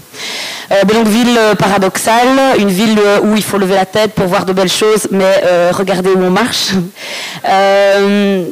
donc 0.88 1.06
ville 1.06 1.38
paradoxale, 1.58 2.38
une 2.58 2.68
ville 2.68 2.98
où 3.22 3.36
il 3.36 3.42
faut 3.42 3.58
lever 3.58 3.74
la 3.74 3.86
tête 3.86 4.12
pour 4.12 4.26
voir 4.26 4.44
de 4.44 4.52
belles 4.52 4.70
choses, 4.70 5.08
mais 5.10 5.42
regardez 5.98 6.20
où 6.20 6.24
on 6.24 6.30
marche. 6.30 6.70
Euh, 7.48 8.44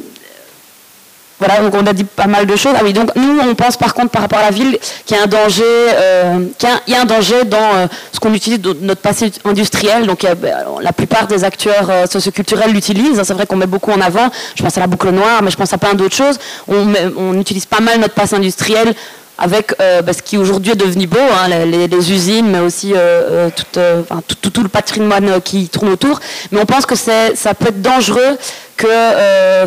voilà, 1.39 1.59
donc 1.59 1.75
on 1.75 1.85
a 1.85 1.93
dit 1.93 2.03
pas 2.03 2.25
mal 2.25 2.45
de 2.47 2.55
choses. 2.55 2.73
Ah 2.75 2.81
oui, 2.83 2.93
donc 2.93 3.15
nous, 3.15 3.39
on 3.39 3.53
pense 3.53 3.77
par 3.77 3.93
contre 3.93 4.09
par 4.09 4.23
rapport 4.23 4.39
à 4.39 4.43
la 4.43 4.49
ville 4.49 4.79
qu'il 5.05 5.15
y 5.15 5.19
a 5.19 5.23
un 5.23 5.27
danger, 5.27 5.63
euh, 5.65 6.45
qu'il 6.57 6.69
y, 6.87 6.95
a 6.95 7.01
un 7.01 7.05
danger 7.05 7.43
dans 7.45 7.57
euh, 7.57 7.87
ce 8.11 8.19
qu'on 8.19 8.33
utilise 8.33 8.59
de 8.59 8.75
notre 8.81 9.01
passé 9.01 9.31
industriel. 9.45 10.07
Donc 10.07 10.25
ben, 10.41 10.55
la 10.81 10.93
plupart 10.93 11.27
des 11.27 11.43
acteurs 11.43 11.91
socioculturels 12.09 12.71
l'utilisent. 12.71 13.21
C'est 13.23 13.33
vrai 13.33 13.45
qu'on 13.45 13.57
met 13.57 13.67
beaucoup 13.67 13.91
en 13.91 14.01
avant. 14.01 14.29
Je 14.55 14.63
pense 14.63 14.77
à 14.77 14.79
la 14.79 14.87
boucle 14.87 15.09
noire, 15.09 15.43
mais 15.43 15.51
je 15.51 15.57
pense 15.57 15.73
à 15.73 15.77
plein 15.77 15.93
d'autres 15.93 16.15
choses. 16.15 16.39
On, 16.67 16.93
on 17.17 17.39
utilise 17.39 17.65
pas 17.65 17.81
mal 17.81 17.99
notre 17.99 18.15
passé 18.15 18.35
industriel 18.35 18.95
avec 19.37 19.75
euh, 19.79 20.01
bah, 20.01 20.13
ce 20.13 20.21
qui 20.21 20.37
aujourd'hui 20.37 20.71
est 20.71 20.75
devenu 20.75 21.07
beau, 21.07 21.19
hein, 21.19 21.47
les, 21.47 22.11
usines, 22.11 22.47
mais 22.47 22.59
aussi 22.59 22.93
euh, 22.95 23.49
euh, 23.77 24.01
tout, 24.41 24.63
le 24.63 24.69
patrimoine 24.69 25.41
qui 25.41 25.69
tourne 25.69 25.89
autour. 25.89 26.19
Mais 26.51 26.59
on 26.59 26.65
pense 26.65 26.85
que 26.85 26.95
ça 26.95 27.53
peut 27.53 27.67
être 27.67 27.81
dangereux 27.81 28.37
que 28.75 28.87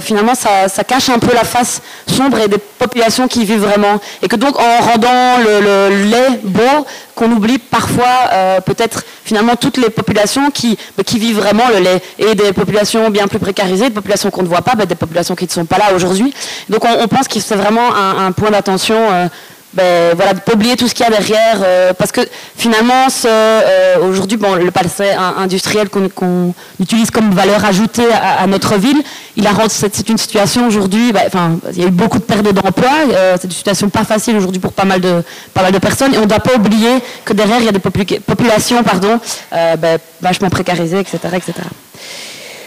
finalement 0.01 0.35
ça, 0.35 0.69
cache 0.85 1.09
un 1.09 1.19
peu 1.19 1.35
la 1.35 1.43
face 1.43 1.83
sombre 2.07 2.39
et 2.39 2.49
des 2.49 2.59
populations 2.59 3.27
qui 3.27 3.45
vivent 3.45 3.65
vraiment. 3.65 4.01
Et 4.23 4.29
que 4.29 4.37
donc 4.37 4.59
en 4.59 4.79
rendant 4.81 5.39
le, 5.45 6.05
lait 6.05 6.41
beau, 6.45 6.87
qu'on 7.17 7.31
oublie 7.33 7.59
parfois 7.59 8.61
peut-être 8.65 9.03
finalement 9.25 9.57
toutes 9.57 9.79
les 9.79 9.91
populations 9.91 10.51
qui, 10.51 10.79
bah, 10.97 11.03
qui 11.05 11.19
vivent 11.19 11.39
vraiment 11.39 11.69
le 11.73 11.81
lait. 11.81 12.03
Et 12.19 12.35
des 12.37 12.53
populations 12.53 13.11
bien 13.11 13.27
plus 13.27 13.41
précarisées, 13.41 13.89
des 13.89 13.95
populations 13.95 14.31
qu'on 14.31 14.43
ne 14.43 14.49
voit 14.49 14.63
pas, 14.63 14.77
bah, 14.77 14.87
des 14.87 14.95
populations 14.95 15.35
qui 15.35 15.45
ne 15.45 15.51
sont 15.51 15.65
pas 15.65 15.79
là 15.79 15.93
aujourd'hui. 15.95 16.33
Donc 16.69 16.85
on, 16.85 17.09
pense 17.09 17.27
que 17.27 17.41
c'est 17.41 17.57
vraiment 17.57 17.95
un 17.95 18.31
point 18.31 18.51
d'attention 18.51 19.29
ben, 19.73 20.15
voilà, 20.17 20.35
pas 20.35 20.55
oublier 20.55 20.77
tout 20.77 20.89
ce 20.89 20.95
qu'il 20.95 21.05
y 21.05 21.09
a 21.09 21.13
derrière, 21.13 21.61
euh, 21.63 21.93
parce 21.93 22.11
que 22.11 22.23
finalement, 22.57 23.07
euh, 23.25 23.99
aujourd'hui, 24.01 24.37
bon, 24.37 24.57
le 24.57 24.71
palais 24.73 24.91
industriel 25.39 25.89
qu'on 25.89 26.55
utilise 26.81 27.13
comme 27.13 27.31
valeur 27.31 27.65
ajoutée 27.65 28.09
à, 28.13 28.47
notre 28.49 28.77
ville, 28.77 29.01
il 29.37 29.47
a 29.47 29.51
c'est 29.69 30.09
une 30.09 30.19
situation 30.19 30.67
aujourd'hui, 30.67 31.13
ben, 31.13 31.23
enfin, 31.27 31.53
il 31.73 31.81
y 31.81 31.85
a 31.85 31.87
eu 31.87 31.93
beaucoup 31.93 32.19
de 32.19 32.25
pertes 32.25 32.53
d'emploi, 32.53 32.91
euh, 33.13 33.37
c'est 33.41 33.47
une 33.47 33.53
situation 33.53 33.89
pas 33.91 34.05
facile 34.05 34.37
aujourd'hui 34.37 34.61
pour 34.61 34.73
pas 34.73 34.85
mal 34.85 35.01
de 35.01 35.23
pas 35.55 35.63
mal 35.63 35.73
de 35.73 35.79
personnes, 35.79 36.15
et 36.15 36.19
on 36.19 36.23
ne 36.23 36.27
doit 36.27 36.41
pas 36.41 36.57
oublier 36.57 36.99
que 37.25 37.33
derrière 37.33 37.59
il 37.61 37.67
y 37.67 37.69
a 37.69 37.73
des 37.73 37.79
populations, 37.79 38.83
pardon, 38.83 39.21
ben, 39.53 39.99
vachement 40.21 40.51
précarisées, 40.51 40.99
etc., 40.99 41.19
etc. 41.35 41.53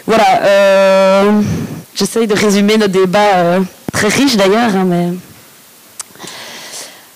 Voilà, 0.08 1.32
j'essaye 1.96 2.28
de 2.28 2.34
résumer 2.36 2.78
notre 2.78 2.94
débat 2.94 3.60
très 3.92 4.08
riche 4.08 4.38
d'ailleurs, 4.38 4.74
hein, 4.76 4.86
mais 4.86 5.10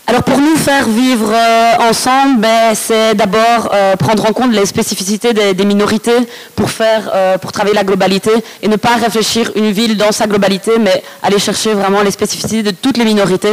alors 0.09 0.23
pour 0.23 0.39
nous 0.39 0.55
faire 0.55 0.87
vivre 0.87 1.33
euh, 1.33 1.89
ensemble, 1.89 2.39
ben, 2.39 2.73
c'est 2.73 3.13
d'abord 3.13 3.71
euh, 3.73 3.97
prendre 3.97 4.25
en 4.25 4.31
compte 4.31 4.53
les 4.53 4.65
spécificités 4.65 5.33
des, 5.33 5.65
minorités 5.65 6.15
pour 6.55 6.69
faire, 6.69 7.11
euh, 7.13 7.37
pour 7.37 7.51
travailler 7.51 7.75
la 7.75 7.83
globalité 7.83 8.31
et 8.61 8.69
ne 8.69 8.77
pas 8.77 8.95
réfléchir 8.95 9.51
une 9.55 9.71
ville 9.71 9.97
dans 9.97 10.13
sa 10.13 10.25
globalité, 10.25 10.71
mais 10.79 11.03
aller 11.21 11.39
chercher 11.39 11.73
vraiment 11.73 12.03
les 12.03 12.11
spécificités 12.11 12.63
de 12.63 12.71
toutes 12.71 12.95
les 12.95 13.03
minorités. 13.03 13.51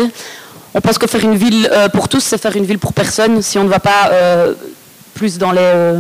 On 0.77 0.81
pense 0.81 0.97
que 0.97 1.09
faire 1.09 1.25
une 1.25 1.35
ville 1.35 1.69
pour 1.93 2.09
tous, 2.09 2.21
c'est 2.21 2.41
faire 2.41 2.55
une 2.55 2.65
ville 2.65 2.79
pour 2.79 2.93
personne. 2.93 3.43
Si 3.43 3.59
on 3.59 3.65
ne 3.65 3.69
va 3.69 3.81
pas 3.81 4.11
plus 5.15 5.39
dans 5.39 5.53
les 5.53 5.95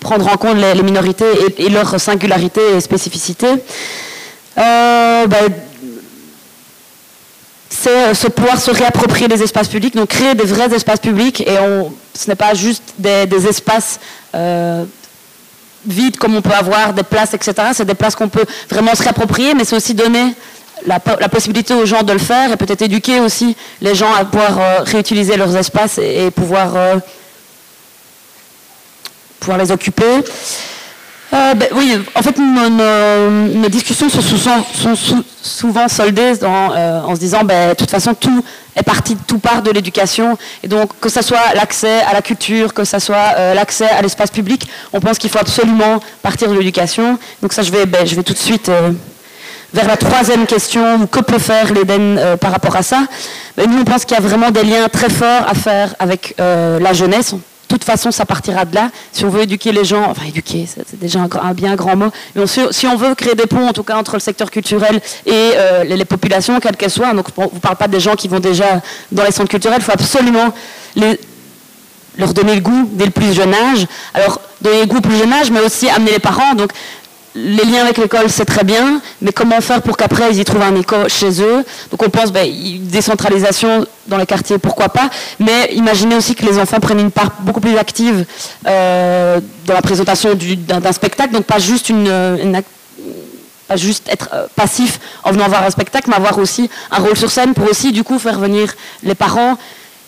prendre 0.00 0.26
en 0.32 0.36
compte, 0.36 0.56
les, 0.56 0.82
minorités 0.82 1.24
et, 1.58 1.68
leurs 1.68 2.00
singularités 2.00 2.76
et 2.76 2.80
spécificités. 2.80 3.54
Ben, 4.56 5.26
c'est 7.84 8.14
se 8.14 8.28
pouvoir 8.28 8.58
se 8.58 8.70
réapproprier 8.70 9.28
les 9.28 9.42
espaces 9.42 9.68
publics, 9.68 9.94
donc 9.94 10.08
créer 10.08 10.34
des 10.34 10.44
vrais 10.44 10.74
espaces 10.74 11.00
publics 11.00 11.42
et 11.46 11.58
on, 11.58 11.92
ce 12.14 12.28
n'est 12.28 12.36
pas 12.36 12.54
juste 12.54 12.82
des, 12.98 13.46
espaces 13.46 14.00
euh, 14.34 14.84
vides 15.86 16.16
comme 16.16 16.34
on 16.34 16.40
peut 16.40 16.58
avoir 16.58 16.94
des 16.94 17.02
places, 17.02 17.34
etc. 17.34 17.52
C'est 17.74 17.84
des 17.84 17.94
places 17.94 18.16
qu'on 18.16 18.30
peut 18.30 18.46
vraiment 18.70 18.94
se 18.94 19.02
réapproprier, 19.02 19.52
mais 19.54 19.64
c'est 19.64 19.76
aussi 19.76 19.92
donner 19.92 20.34
la, 20.86 20.98
possibilité 20.98 21.74
aux 21.74 21.84
gens 21.84 22.02
de 22.02 22.12
le 22.14 22.18
faire 22.18 22.50
et 22.52 22.56
peut-être 22.56 22.82
éduquer 22.82 23.20
aussi 23.20 23.54
les 23.82 23.94
gens 23.94 24.12
à 24.14 24.24
pouvoir 24.24 24.58
euh, 24.58 24.78
réutiliser 24.84 25.36
leurs 25.36 25.54
espaces 25.54 25.98
et, 25.98 26.30
pouvoir, 26.30 26.76
euh, 26.76 26.96
pouvoir 29.40 29.58
les 29.58 29.70
occuper. 29.70 30.24
Euh, 31.34 31.54
ben 31.54 31.68
oui, 31.74 31.96
en 32.14 32.22
fait, 32.22 32.38
nos, 32.38 33.68
discussions 33.68 34.08
sont 34.08 34.20
souvent, 34.20 34.64
sont 34.72 35.24
souvent 35.42 35.88
soldées 35.88 36.34
euh, 36.44 37.00
en 37.02 37.14
se 37.14 37.20
disant, 37.20 37.42
ben, 37.42 37.70
de 37.70 37.74
toute 37.74 37.90
façon, 37.90 38.14
tout 38.14 38.44
est 38.76 38.84
parti, 38.84 39.16
tout 39.26 39.40
part 39.40 39.60
de 39.62 39.72
l'éducation. 39.72 40.38
Et 40.62 40.68
donc, 40.68 40.92
que 41.00 41.08
ce 41.08 41.22
soit 41.22 41.54
l'accès 41.56 42.02
à 42.02 42.12
la 42.12 42.22
culture, 42.22 42.72
que 42.72 42.84
ce 42.84 43.00
soit 43.00 43.34
euh, 43.36 43.54
l'accès 43.54 43.88
à 43.88 44.00
l'espace 44.00 44.30
public, 44.30 44.68
on 44.92 45.00
pense 45.00 45.18
qu'il 45.18 45.28
faut 45.28 45.40
absolument 45.40 45.98
partir 46.22 46.48
de 46.50 46.54
l'éducation. 46.54 47.18
Donc 47.42 47.52
ça, 47.52 47.62
je 47.62 47.72
vais, 47.72 47.86
ben, 47.86 48.06
tout 48.06 48.32
de 48.32 48.38
suite 48.38 48.70
vers 49.72 49.88
la 49.88 49.96
troisième 49.96 50.46
question, 50.46 51.08
que 51.08 51.18
peut 51.18 51.40
faire 51.40 51.72
l'Éden 51.72 52.36
par 52.40 52.52
rapport 52.52 52.76
à 52.76 52.84
ça? 52.84 53.00
Nous, 53.58 53.80
on 53.80 53.84
pense 53.84 54.04
qu'il 54.04 54.16
y 54.16 54.18
a 54.18 54.22
vraiment 54.22 54.52
des 54.52 54.62
liens 54.62 54.88
très 54.88 55.10
forts 55.10 55.48
à 55.48 55.54
faire 55.54 55.96
avec 55.98 56.36
la 56.38 56.92
jeunesse 56.92 57.34
toute 57.78 57.84
façon, 57.84 58.10
ça 58.10 58.24
partira 58.24 58.64
de 58.64 58.74
là. 58.74 58.90
Si 59.12 59.24
on 59.24 59.28
veut 59.28 59.42
éduquer 59.42 59.72
les 59.72 59.84
gens, 59.84 60.10
enfin 60.10 60.26
éduquer, 60.26 60.66
c'est 60.66 60.98
déjà 60.98 61.20
un, 61.20 61.54
bien 61.54 61.74
grand 61.74 61.96
mot, 61.96 62.10
mais 62.34 62.44
si 62.46 62.86
on 62.86 62.96
veut 62.96 63.14
créer 63.14 63.34
des 63.34 63.46
ponts, 63.46 63.68
en 63.68 63.72
tout 63.72 63.82
cas 63.82 63.96
entre 63.96 64.14
le 64.14 64.20
secteur 64.20 64.50
culturel 64.50 65.00
et 65.26 65.32
euh, 65.32 65.84
les, 65.84 66.04
populations, 66.04 66.60
quelles 66.60 66.76
qu'elles 66.76 66.90
soient, 66.90 67.12
donc 67.12 67.28
on 67.36 67.44
ne 67.44 67.60
parle 67.60 67.76
pas 67.76 67.88
des 67.88 68.00
gens 68.00 68.14
qui 68.14 68.28
vont 68.28 68.40
déjà 68.40 68.80
dans 69.12 69.24
les 69.24 69.32
centres 69.32 69.50
culturels, 69.50 69.78
il 69.80 69.84
faut 69.84 69.92
absolument 69.92 70.52
leur 72.16 72.32
donner 72.32 72.54
le 72.54 72.60
goût 72.60 72.88
dès 72.92 73.06
le 73.06 73.10
plus 73.10 73.32
jeune 73.32 73.54
âge. 73.54 73.86
Alors, 74.14 74.40
donner 74.60 74.80
le 74.80 74.86
goût 74.86 74.98
au 74.98 75.00
plus 75.00 75.16
jeune 75.16 75.32
âge, 75.32 75.50
mais 75.50 75.60
aussi 75.60 75.88
amener 75.88 76.12
les 76.12 76.18
parents. 76.18 76.54
Les 77.34 77.64
liens 77.64 77.82
avec 77.82 77.98
l'école, 77.98 78.30
c'est 78.30 78.44
très 78.44 78.62
bien, 78.62 79.00
mais 79.20 79.32
comment 79.32 79.60
faire 79.60 79.82
pour 79.82 79.96
qu'après, 79.96 80.30
ils 80.30 80.38
y 80.38 80.44
trouvent 80.44 80.62
un 80.62 80.76
écho 80.76 80.96
chez 81.08 81.42
eux? 81.42 81.64
Donc 81.90 82.02
on 82.02 82.08
pense, 82.08 82.32
ben, 82.32 82.48
décentralisation 82.82 83.86
dans 84.06 84.18
les 84.18 84.26
quartiers, 84.26 84.58
pourquoi 84.58 84.88
pas, 84.88 85.10
mais 85.40 85.70
imaginez 85.72 86.14
aussi 86.14 86.34
que 86.34 86.44
les 86.46 86.58
enfants 86.58 86.78
prennent 86.78 87.00
une 87.00 87.10
part 87.10 87.32
beaucoup 87.40 87.60
plus 87.60 87.76
active 87.76 88.24
euh, 88.66 89.40
dans 89.66 89.74
la 89.74 89.82
présentation 89.82 90.30
d'un 90.34 90.92
spectacle, 90.92 91.32
donc 91.32 91.44
pas 91.44 91.58
juste 91.58 91.88
une, 91.88 92.62
pas 93.66 93.76
juste 93.76 94.08
être 94.08 94.28
euh, 94.32 94.46
passif 94.54 95.00
en 95.24 95.32
venant 95.32 95.48
voir 95.48 95.64
un 95.64 95.70
spectacle, 95.70 96.10
mais 96.10 96.16
avoir 96.16 96.38
aussi 96.38 96.70
un 96.92 96.98
rôle 96.98 97.16
sur 97.16 97.30
scène 97.30 97.54
pour 97.54 97.68
aussi 97.68 97.90
du 97.90 98.04
coup 98.04 98.18
faire 98.18 98.38
venir 98.38 98.74
les 99.02 99.14
parents, 99.14 99.56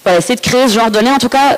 essayer 0.07 0.37
de 0.37 0.41
créer 0.41 0.68
ce 0.68 0.74
genre 0.74 0.91
de 0.93 1.01
lien, 1.01 1.14
en 1.14 1.18
tout 1.18 1.29
cas 1.29 1.57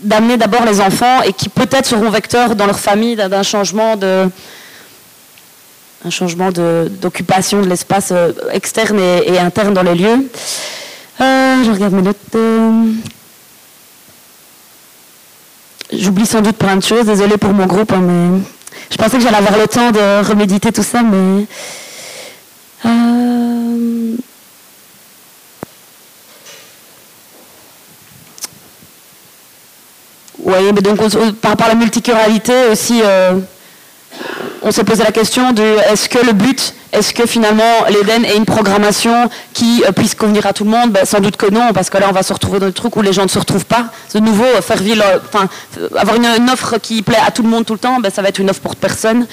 d'amener 0.00 0.36
d'abord 0.36 0.64
les 0.64 0.80
enfants 0.80 1.22
et 1.22 1.32
qui 1.32 1.48
peut-être 1.48 1.86
seront 1.86 2.08
vecteurs 2.08 2.54
dans 2.54 2.66
leur 2.66 2.78
famille 2.78 3.16
d'un 3.16 3.42
changement 3.42 3.96
de, 3.96 4.28
un 6.04 6.10
changement 6.10 6.50
d'occupation 6.52 7.60
de, 7.60 7.68
l'espace 7.68 8.10
euh, 8.12 8.32
externe 8.52 8.98
et, 8.98 9.38
interne 9.38 9.74
dans 9.74 9.82
les 9.82 9.94
lieux. 9.94 10.30
Euh, 11.20 11.64
je 11.64 11.70
regarde 11.70 11.92
mes 11.92 12.02
notes. 12.02 12.16
Euh. 12.34 12.92
J'oublie 15.92 16.26
sans 16.26 16.40
doute 16.40 16.56
plein 16.56 16.76
de 16.76 16.82
choses, 16.82 17.06
désolé 17.06 17.36
pour 17.38 17.52
mon 17.52 17.66
groupe, 17.66 17.92
hein, 17.92 18.02
mais 18.02 18.40
je 18.90 18.96
pensais 18.96 19.16
que 19.16 19.22
j'allais 19.22 19.38
avoir 19.38 19.58
le 19.58 19.66
temps 19.66 19.90
de 19.90 20.28
reméditer 20.28 20.70
tout 20.70 20.82
ça, 20.82 21.02
mais... 21.02 21.46
Oui, 30.40 30.72
mais 30.74 30.80
donc 30.80 30.96
par 31.40 31.50
rapport 31.50 31.66
à 31.66 31.70
la 31.70 31.74
multiculturalité 31.74 32.68
aussi, 32.70 33.02
on 34.62 34.70
s'est 34.70 34.84
posé 34.84 35.02
la 35.04 35.12
question 35.12 35.52
de 35.52 35.62
est-ce 35.90 36.08
que 36.08 36.24
le 36.24 36.32
but 36.32 36.74
est-ce 36.90 37.12
que 37.12 37.26
finalement 37.26 37.84
l'Eden 37.90 38.24
est 38.24 38.36
une 38.36 38.46
programmation 38.46 39.28
qui 39.52 39.84
euh, 39.86 39.92
puisse 39.92 40.14
convenir 40.14 40.46
à 40.46 40.54
tout 40.54 40.64
le 40.64 40.70
monde? 40.70 40.90
Ben, 40.90 41.04
Sans 41.04 41.20
doute 41.20 41.36
que 41.36 41.50
non, 41.50 41.72
parce 41.74 41.90
que 41.90 41.98
là 41.98 42.06
on 42.08 42.12
va 42.12 42.22
se 42.22 42.32
retrouver 42.32 42.60
dans 42.60 42.66
le 42.66 42.72
truc 42.72 42.96
où 42.96 43.02
les 43.02 43.12
gens 43.12 43.24
ne 43.24 43.28
se 43.28 43.38
retrouvent 43.38 43.66
pas. 43.66 43.86
De 44.14 44.20
nouveau, 44.20 44.46
faire 44.62 44.78
ville, 44.78 45.02
euh, 45.02 45.88
avoir 45.96 46.16
une, 46.16 46.48
offre 46.50 46.78
qui 46.78 47.02
plaît 47.02 47.18
à 47.24 47.30
tout 47.30 47.42
le 47.42 47.48
monde 47.50 47.66
tout 47.66 47.74
le 47.74 47.78
temps, 47.78 48.00
ben, 48.00 48.10
ça 48.10 48.22
va 48.22 48.28
être 48.28 48.38
une 48.38 48.48
offre 48.48 48.60
pour 48.60 48.74
personne. 48.74 49.26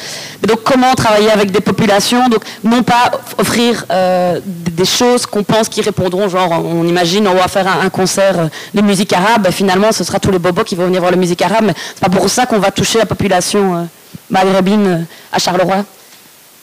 donc 0.46 0.64
comment 0.64 0.94
travailler 0.96 1.32
avec 1.32 1.52
des 1.52 1.62
populations? 1.62 2.28
Donc 2.28 2.44
non 2.64 2.84
pas 2.84 3.12
offrir 3.38 3.86
euh, 3.90 4.42
des 4.46 4.86
choses 4.86 5.26
qu'on 5.26 5.44
pense 5.44 5.70
qui 5.70 5.82
répondront, 5.82 6.28
genre 6.28 6.52
on 6.52 6.86
imagine 6.86 7.26
on 7.28 7.36
va 7.36 7.48
faire 7.48 7.68
un, 7.68 7.90
concert 7.90 8.50
de 8.74 8.82
musique 8.82 9.14
arabe, 9.14 9.44
ben, 9.44 9.52
finalement 9.54 9.94
ce 9.94 10.04
sera 10.04 10.20
tous 10.20 10.32
les 10.32 10.40
bobos 10.40 10.66
qui 10.66 10.76
vont 10.76 10.88
venir 10.88 11.00
voir 11.00 11.12
la 11.12 11.18
musique 11.18 11.42
arabe, 11.42 11.64
mais 11.68 11.74
c'est 11.94 12.04
pas 12.04 12.16
pour 12.16 12.30
ça 12.30 12.46
qu'on 12.46 12.60
va 12.60 12.72
toucher 12.72 12.98
la 12.98 13.06
population 13.06 13.88
maghrébine 14.30 15.06
à 15.32 15.40
Charleroi. 15.40 15.86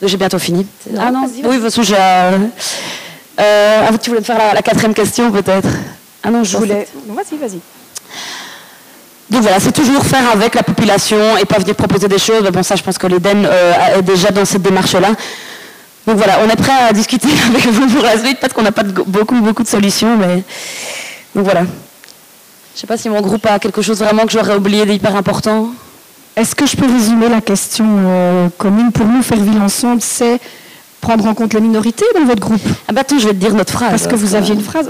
J'ai 0.03 0.16
bientôt 0.16 0.38
fini. 0.38 0.66
ah 0.99 1.11
non, 1.12 1.26
oui, 1.26 1.43
de 1.43 1.49
toute 1.49 1.62
façon, 1.62 1.82
j'ai. 1.82 1.95
Euh, 1.97 2.38
euh, 3.40 3.86
ah, 3.88 3.99
tu 3.99 4.11
voulais 4.11 4.20
me 4.20 4.24
faire 4.24 4.55
la, 4.55 4.61
quatrième 4.62 4.95
question, 4.95 5.30
peut-être 5.30 5.68
Ah 6.22 6.30
non, 6.30 6.43
je 6.43 6.57
voulais. 6.57 6.88
vas-y, 7.09 7.38
vas-y. 7.38 7.61
Donc 9.30 9.43
voilà, 9.43 9.61
c'est 9.61 9.72
toujours 9.72 10.05
faire 10.05 10.28
avec 10.30 10.55
la 10.55 10.62
population 10.62 11.38
et 11.38 11.45
pas 11.45 11.59
venir 11.59 11.76
proposer 11.76 12.09
des 12.09 12.18
choses. 12.18 12.43
Mais 12.43 12.51
bon, 12.51 12.62
ça, 12.62 12.74
je 12.74 12.82
pense 12.82 12.99
que 12.99 13.07
l'Eden 13.07 13.47
euh, 13.47 13.99
est 13.99 14.03
déjà 14.03 14.30
dans 14.30 14.45
cette 14.45 14.62
démarche-là. 14.62 15.11
Donc 16.07 16.16
voilà, 16.16 16.40
on 16.45 16.49
est 16.51 16.57
prêt 16.57 16.72
à 16.88 16.93
discuter 16.93 17.28
avec 17.49 17.64
vous 17.66 17.86
pour 17.86 18.03
la 18.03 18.18
suite. 18.18 18.40
Peut-être 18.40 18.55
qu'on 18.55 18.62
n'a 18.62 18.72
pas 18.72 18.82
beaucoup, 18.82 19.40
beaucoup 19.40 19.62
de 19.62 19.68
solutions, 19.68 20.16
mais. 20.16 20.43
Donc 21.34 21.45
voilà. 21.45 21.61
Je 21.61 22.78
ne 22.78 22.80
sais 22.80 22.86
pas 22.86 22.97
si 22.97 23.09
mon 23.09 23.20
groupe 23.20 23.47
a 23.47 23.59
quelque 23.59 23.82
chose 23.82 24.01
vraiment 24.01 24.26
que 24.26 24.32
j'aurais 24.32 24.57
oublié 24.57 24.84
d'hyper 24.84 25.14
important. 25.14 25.68
Est-ce 26.34 26.54
que 26.54 26.66
je 26.66 26.76
peux 26.76 26.90
résumer 26.90 27.28
la 27.28 27.40
question 27.40 27.84
euh, 27.88 28.48
commune 28.56 28.90
Pour 28.90 29.06
nous, 29.06 29.22
faire 29.22 29.38
ville 29.38 29.60
ensemble, 29.60 30.00
c'est 30.00 30.40
prendre 31.00 31.26
en 31.26 31.34
compte 31.34 31.52
les 31.52 31.60
minorités 31.60 32.06
dans 32.14 32.24
votre 32.24 32.40
groupe? 32.40 32.62
Ah 32.88 32.92
bah 32.92 33.02
attends, 33.02 33.18
je 33.18 33.26
vais 33.26 33.34
te 33.34 33.38
dire 33.38 33.54
notre 33.54 33.72
phrase. 33.72 33.90
Parce 33.90 34.06
que 34.06 34.14
vous 34.14 34.34
aviez 34.34 34.54
une 34.54 34.62
phrase. 34.62 34.88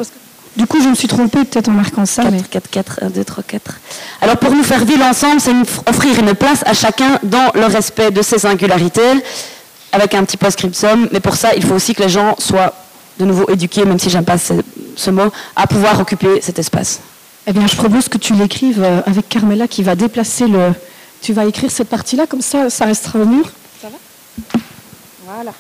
Du 0.57 0.67
coup, 0.67 0.81
je 0.83 0.89
me 0.89 0.95
suis 0.95 1.09
trompée 1.09 1.45
peut-être 1.45 1.69
en 1.69 1.73
marquant 1.73 2.07
ça. 2.07 2.25
4, 2.25 2.49
4, 2.49 2.71
4, 2.71 3.01
1, 3.03 3.11
2, 3.11 3.25
3, 3.25 3.43
4. 3.43 3.75
Alors 4.21 4.37
pour 4.37 4.53
nous 4.53 4.63
faire 4.63 4.85
ville 4.85 5.03
ensemble, 5.03 5.41
c'est 5.41 5.53
offrir 5.89 6.19
une 6.21 6.35
place 6.35 6.63
à 6.67 6.75
chacun 6.75 7.19
dans 7.23 7.51
le 7.55 7.65
respect 7.65 8.11
de 8.11 8.23
ses 8.23 8.39
singularités, 8.39 9.01
avec 9.91 10.15
un 10.15 10.25
petit 10.25 10.37
post-scriptum. 10.37 11.09
Mais 11.11 11.21
pour 11.21 11.37
ça, 11.37 11.55
il 11.57 11.65
faut 11.65 11.75
aussi 11.75 11.95
que 11.95 12.03
les 12.03 12.09
gens 12.11 12.37
soient 12.39 12.75
de 13.19 13.25
nouveau 13.25 13.49
éduqués, 13.51 13.85
même 13.85 13.99
si 13.99 14.11
j'aime 14.11 14.25
pas 14.25 14.39
ce, 14.39 14.53
ce, 14.95 15.11
mot, 15.11 15.33
à 15.57 15.67
pouvoir 15.67 15.99
occuper 15.99 16.41
cet 16.41 16.59
espace. 16.59 17.01
Eh 17.47 17.53
bien, 17.53 17.67
je 17.67 17.75
propose 17.75 18.09
que 18.09 18.19
tu 18.19 18.35
l'écrives 18.35 18.83
euh, 18.83 19.01
avec 19.07 19.29
Carmela 19.29 19.67
qui 19.67 19.83
va 19.83 19.97
déplacer 19.97 20.47
le, 20.47 20.73
tu 21.23 21.33
vas 21.33 21.47
écrire 21.47 21.71
cette 21.71 21.89
partie-là, 21.89 22.27
comme 22.27 22.43
ça, 22.43 22.69
ça 22.69 22.85
restera 22.85 23.21
au 23.21 23.25
mur. 23.25 23.51
Ça 23.81 23.89
va? 23.89 24.59
Voilà. 25.25 25.53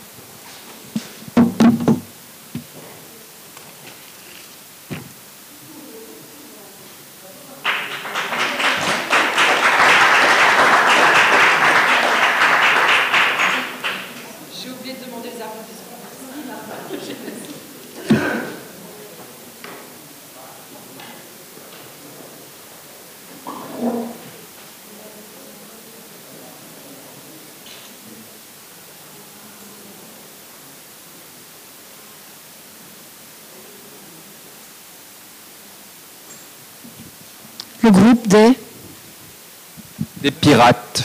Pirates. 40.52 41.04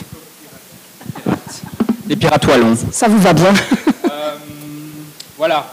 Des 2.05 2.15
pirates 2.17 2.45
wallons. 2.45 2.77
Ça 2.91 3.07
vous 3.07 3.19
va 3.19 3.31
bien? 3.31 3.53
Euh, 4.09 4.35
voilà. 5.37 5.67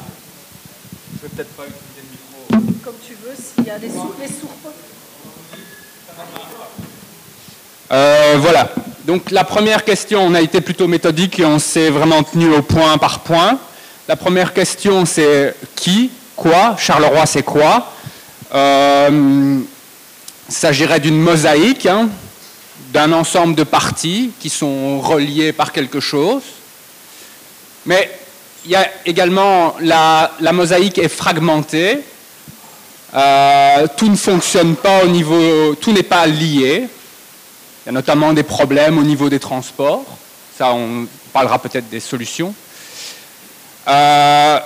Je 1.17 1.23
vais 1.23 1.35
peut-être 1.35 1.51
pas 1.57 1.65
utiliser 1.65 2.03
le 2.51 2.57
micro. 2.57 2.75
Comme 2.85 2.95
tu 3.05 3.15
veux, 3.15 3.35
s'il 3.35 3.67
y 3.67 3.71
a 3.71 3.79
des 3.79 3.89
sourds. 3.89 4.15
Euh, 7.91 8.37
voilà. 8.41 8.71
Donc 9.05 9.33
la 9.33 9.43
première 9.45 9.85
question, 9.85 10.21
on 10.25 10.35
a 10.35 10.41
été 10.41 10.61
plutôt 10.61 10.87
méthodique 10.87 11.41
et 11.41 11.45
on 11.45 11.59
s'est 11.59 11.91
vraiment 11.91 12.23
tenu 12.23 12.55
au 12.55 12.63
point 12.63 12.97
par 12.99 13.21
point. 13.21 13.59
La 14.07 14.15
première 14.15 14.53
question, 14.55 15.05
c'est 15.05 15.55
qui, 15.75 16.13
quoi? 16.37 16.77
Charleroi, 16.79 17.27
c'est 17.27 17.43
quoi? 17.43 17.93
Euh, 18.55 19.59
Il 20.49 20.55
s'agirait 20.55 21.01
d'une 21.01 21.21
mosaïque, 21.21 21.87
hein, 21.87 22.09
d'un 22.95 23.11
ensemble 23.13 23.57
de 23.57 23.65
parties 23.65 24.31
qui 24.39 24.49
sont 24.49 25.01
reliées 25.01 25.53
par 25.53 25.73
quelque 25.73 25.99
chose. 25.99 26.43
Mais 27.87 28.09
il 28.65 28.71
y 28.71 28.77
a 28.77 28.89
également 29.05 29.75
la, 29.81 30.31
la 30.39 30.53
mosaïque 30.53 30.99
est 30.99 31.09
fragmentée. 31.09 31.99
Euh, 33.15 33.87
tout 33.97 34.09
ne 34.09 34.17
fonctionne 34.17 34.77
pas 34.77 35.05
au 35.05 35.09
niveau, 35.09 35.75
tout 35.75 35.91
n'est 35.93 36.05
pas 36.05 36.25
lié. 36.29 36.89
Il 37.83 37.87
y 37.87 37.89
a 37.89 37.93
notamment 37.93 38.33
des 38.33 38.45
problèmes 38.45 38.97
au 38.97 39.03
niveau 39.03 39.29
des 39.29 39.41
transports. 39.41 40.05
Ça, 40.57 40.73
on 40.73 41.09
parlera 41.33 41.59
peut-être 41.59 41.89
des 41.91 42.01
solutions. 42.01 42.55
Euh, 43.89 44.61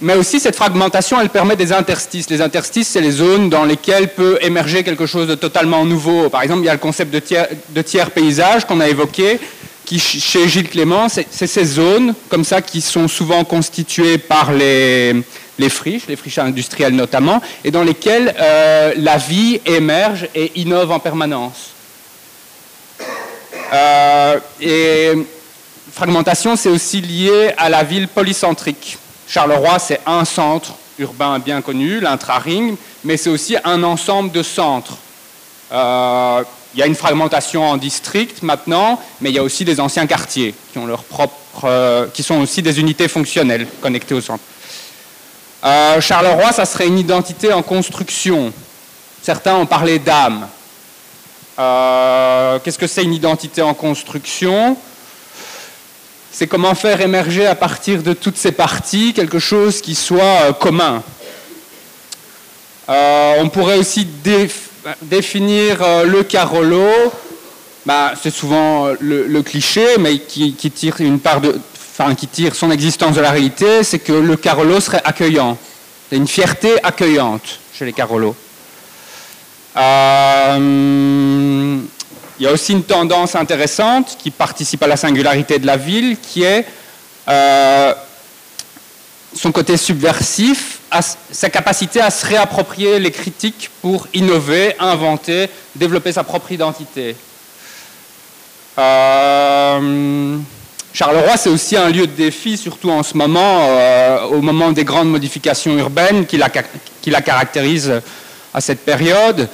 mais 0.00 0.14
aussi, 0.14 0.40
cette 0.40 0.56
fragmentation, 0.56 1.20
elle 1.20 1.28
permet 1.28 1.56
des 1.56 1.72
interstices. 1.72 2.30
Les 2.30 2.40
interstices, 2.40 2.88
c'est 2.88 3.02
les 3.02 3.10
zones 3.10 3.50
dans 3.50 3.64
lesquelles 3.64 4.08
peut 4.08 4.38
émerger 4.40 4.82
quelque 4.82 5.04
chose 5.04 5.28
de 5.28 5.34
totalement 5.34 5.84
nouveau. 5.84 6.30
Par 6.30 6.42
exemple, 6.42 6.62
il 6.62 6.66
y 6.66 6.70
a 6.70 6.72
le 6.72 6.78
concept 6.78 7.12
de 7.12 7.18
tiers, 7.18 7.48
de 7.68 8.10
paysage 8.10 8.64
qu'on 8.64 8.80
a 8.80 8.88
évoqué, 8.88 9.38
qui, 9.84 9.98
chez 9.98 10.48
Gilles 10.48 10.68
Clément, 10.68 11.08
c'est 11.08 11.46
ces 11.46 11.64
zones 11.64 12.14
comme 12.28 12.44
ça 12.44 12.62
qui 12.62 12.80
sont 12.80 13.08
souvent 13.08 13.44
constituées 13.44 14.18
par 14.18 14.52
les, 14.52 15.16
les 15.58 15.68
friches, 15.68 16.06
les 16.08 16.16
friches 16.16 16.38
industrielles 16.38 16.94
notamment, 16.94 17.42
et 17.64 17.70
dans 17.70 17.82
lesquelles 17.82 18.34
euh, 18.40 18.94
la 18.96 19.18
vie 19.18 19.60
émerge 19.66 20.28
et 20.34 20.52
innove 20.54 20.92
en 20.92 21.00
permanence. 21.00 21.70
Euh, 23.72 24.38
et 24.60 25.12
fragmentation, 25.92 26.56
c'est 26.56 26.70
aussi 26.70 27.00
lié 27.00 27.50
à 27.58 27.68
la 27.68 27.82
ville 27.82 28.08
polycentrique. 28.08 28.96
Charleroi, 29.30 29.78
c'est 29.78 30.00
un 30.06 30.24
centre 30.24 30.72
urbain 30.98 31.38
bien 31.38 31.62
connu, 31.62 32.00
l'intra-ring, 32.00 32.76
mais 33.04 33.16
c'est 33.16 33.30
aussi 33.30 33.56
un 33.62 33.84
ensemble 33.84 34.32
de 34.32 34.42
centres. 34.42 34.96
Euh, 35.70 36.42
il 36.74 36.80
y 36.80 36.82
a 36.82 36.86
une 36.86 36.96
fragmentation 36.96 37.62
en 37.62 37.76
district 37.76 38.42
maintenant, 38.42 39.00
mais 39.20 39.30
il 39.30 39.36
y 39.36 39.38
a 39.38 39.44
aussi 39.44 39.64
des 39.64 39.78
anciens 39.78 40.08
quartiers 40.08 40.52
qui 40.72 40.78
ont 40.78 40.86
leur 40.86 41.04
propre, 41.04 41.36
euh, 41.62 42.08
qui 42.12 42.24
sont 42.24 42.40
aussi 42.40 42.60
des 42.60 42.80
unités 42.80 43.06
fonctionnelles 43.06 43.68
connectées 43.80 44.14
au 44.14 44.20
centre. 44.20 44.42
Euh, 45.64 46.00
Charleroi, 46.00 46.50
ça 46.50 46.64
serait 46.64 46.88
une 46.88 46.98
identité 46.98 47.52
en 47.52 47.62
construction. 47.62 48.52
Certains 49.22 49.54
ont 49.54 49.66
parlé 49.66 50.00
d'âme. 50.00 50.48
Qu'est-ce 52.64 52.78
que 52.78 52.88
c'est 52.88 53.04
une 53.04 53.14
identité 53.14 53.62
en 53.62 53.74
construction? 53.74 54.76
C'est 56.32 56.46
comment 56.46 56.74
faire 56.74 57.00
émerger 57.00 57.46
à 57.46 57.54
partir 57.54 58.02
de 58.02 58.12
toutes 58.12 58.36
ces 58.36 58.52
parties 58.52 59.12
quelque 59.12 59.38
chose 59.38 59.80
qui 59.80 59.94
soit 59.94 60.22
euh, 60.22 60.52
commun. 60.52 61.02
Euh, 62.88 63.34
on 63.40 63.48
pourrait 63.48 63.78
aussi 63.78 64.04
déf 64.04 64.68
définir 65.02 65.82
euh, 65.82 66.04
le 66.04 66.22
Carolo. 66.22 66.88
Bah, 67.84 68.12
c'est 68.20 68.32
souvent 68.32 68.88
le, 69.00 69.42
cliché, 69.42 69.84
mais 69.98 70.18
qui, 70.18 70.54
tire 70.54 71.00
une 71.00 71.18
part 71.18 71.40
de, 71.40 71.58
enfin, 71.74 72.14
qui 72.14 72.26
tire 72.26 72.54
son 72.54 72.70
existence 72.70 73.16
de 73.16 73.20
la 73.20 73.30
réalité, 73.30 73.82
c'est 73.82 73.98
que 73.98 74.12
le 74.12 74.36
Carolo 74.36 74.80
serait 74.80 75.00
accueillant. 75.04 75.56
Une 76.12 76.28
fierté 76.28 76.72
accueillante 76.82 77.58
chez 77.72 77.86
les 77.86 77.92
Carolos. 77.92 78.36
Il 82.40 82.44
y 82.44 82.46
a 82.46 82.52
aussi 82.52 82.72
une 82.72 82.84
tendance 82.84 83.36
intéressante 83.36 84.16
qui 84.18 84.30
participe 84.30 84.82
à 84.82 84.86
la 84.86 84.96
singularité 84.96 85.58
de 85.58 85.66
la 85.66 85.76
ville, 85.76 86.16
qui 86.18 86.42
est 86.42 86.64
euh, 87.28 87.92
son 89.36 89.52
côté 89.52 89.76
subversif, 89.76 90.78
sa 91.30 91.50
capacité 91.50 92.00
à 92.00 92.10
se 92.10 92.24
réapproprier 92.24 92.98
les 92.98 93.10
critiques 93.10 93.68
pour 93.82 94.08
innover, 94.14 94.74
inventer, 94.78 95.50
développer 95.76 96.12
sa 96.12 96.24
propre 96.24 96.50
identité. 96.50 97.14
Euh, 98.78 100.38
Charleroi, 100.94 101.36
c'est 101.36 101.50
aussi 101.50 101.76
un 101.76 101.90
lieu 101.90 102.06
de 102.06 102.12
défi, 102.12 102.56
surtout 102.56 102.90
en 102.90 103.02
ce 103.02 103.18
moment, 103.18 103.66
euh, 103.68 104.24
au 104.24 104.40
moment 104.40 104.72
des 104.72 104.84
grandes 104.84 105.10
modifications 105.10 105.76
urbaines 105.76 106.24
qui 106.24 106.38
la, 106.38 106.48
qui 106.48 107.10
la 107.10 107.20
caractérisent 107.20 108.00
à 108.54 108.62
cette 108.62 108.80
période. 108.80 109.46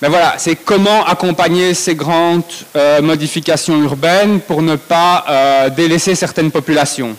Mais 0.00 0.08
voilà, 0.08 0.34
c'est 0.38 0.54
comment 0.54 1.04
accompagner 1.04 1.74
ces 1.74 1.96
grandes 1.96 2.44
euh, 2.76 3.02
modifications 3.02 3.82
urbaines 3.82 4.40
pour 4.40 4.62
ne 4.62 4.76
pas 4.76 5.24
euh, 5.28 5.70
délaisser 5.70 6.14
certaines 6.14 6.52
populations. 6.52 7.16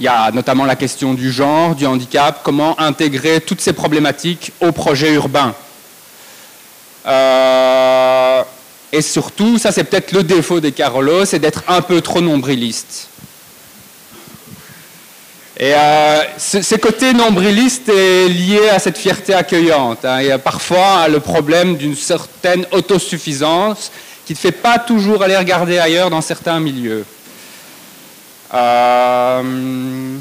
Il 0.00 0.04
y 0.04 0.08
a 0.08 0.30
notamment 0.30 0.64
la 0.64 0.76
question 0.76 1.12
du 1.12 1.30
genre, 1.30 1.74
du 1.74 1.84
handicap, 1.84 2.40
comment 2.42 2.78
intégrer 2.80 3.40
toutes 3.40 3.60
ces 3.60 3.74
problématiques 3.74 4.52
au 4.60 4.72
projet 4.72 5.12
urbain. 5.12 5.54
Euh, 7.04 8.42
et 8.90 9.02
surtout, 9.02 9.58
ça 9.58 9.72
c'est 9.72 9.84
peut-être 9.84 10.12
le 10.12 10.22
défaut 10.22 10.60
des 10.60 10.72
Carolos, 10.72 11.26
c'est 11.26 11.38
d'être 11.38 11.64
un 11.68 11.82
peu 11.82 12.00
trop 12.00 12.22
nombriliste. 12.22 13.08
Et 15.60 15.74
euh, 15.74 16.22
ce, 16.38 16.62
ce, 16.62 16.76
côté 16.76 17.12
nombriliste 17.12 17.88
est 17.88 18.28
lié 18.28 18.68
à 18.68 18.78
cette 18.78 18.96
fierté 18.96 19.34
accueillante. 19.34 20.04
Hein. 20.04 20.22
Y 20.22 20.30
a 20.30 20.38
parfois 20.38 21.08
le 21.08 21.18
problème 21.18 21.76
d'une 21.76 21.96
certaine 21.96 22.64
autosuffisance 22.70 23.90
qui 24.24 24.34
ne 24.34 24.38
fait 24.38 24.52
pas 24.52 24.78
toujours 24.78 25.22
aller 25.22 25.36
regarder 25.36 25.78
ailleurs 25.78 26.10
dans 26.10 26.20
certains 26.20 26.60
milieux. 26.60 27.04
Euh, 28.54 30.16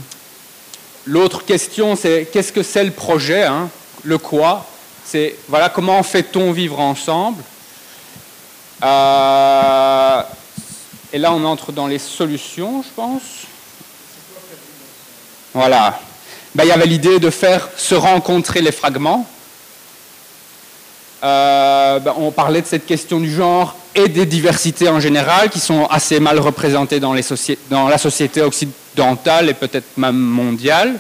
L'autre 1.06 1.46
question, 1.46 1.96
c'est 1.96 2.28
qu'est-ce 2.34 2.52
que 2.52 2.64
c'est 2.64 2.84
le 2.84 2.92
projet 2.92 3.44
hein 3.44 3.70
Le 4.04 4.18
quoi? 4.18 4.66
C'est 5.06 5.36
voilà, 5.48 5.70
comment 5.70 6.04
fait-on 6.04 6.52
vivre 6.52 6.80
ensemble? 6.82 7.42
Euh, 8.84 10.22
Et 11.14 11.18
là, 11.18 11.32
on 11.32 11.46
entre 11.46 11.72
dans 11.72 11.88
les 11.88 12.00
solutions, 12.00 12.84
je 12.84 12.90
pense. 12.94 13.47
Voilà. 15.58 16.00
Ben, 16.54 16.66
il 16.66 16.68
y 16.68 16.72
avait 16.72 16.86
l'idée 16.86 17.18
de 17.18 17.32
faire 17.32 17.68
se 17.76 17.96
rencontrer 17.96 18.62
les 18.62 18.72
fragments. 18.72 19.26
Euh, 21.24 21.98
ben, 21.98 22.14
on 22.16 22.30
parlait 22.30 22.62
de 22.62 22.68
cette 22.68 22.86
question 22.86 23.20
du 23.20 23.34
genre 23.34 23.76
et 23.96 24.08
des 24.08 24.28
diversités 24.28 24.88
en 24.88 25.00
général 25.00 25.50
qui 25.50 25.60
sont 25.60 25.88
assez 25.88 26.20
mal 26.20 26.40
représentées 26.40 27.00
dans, 27.00 27.16
la 27.16 27.98
société 27.98 28.44
occidentale 28.44 29.50
et 29.50 29.56
peut-être 29.56 29.98
même 29.98 30.16
mondiale. 30.16 31.00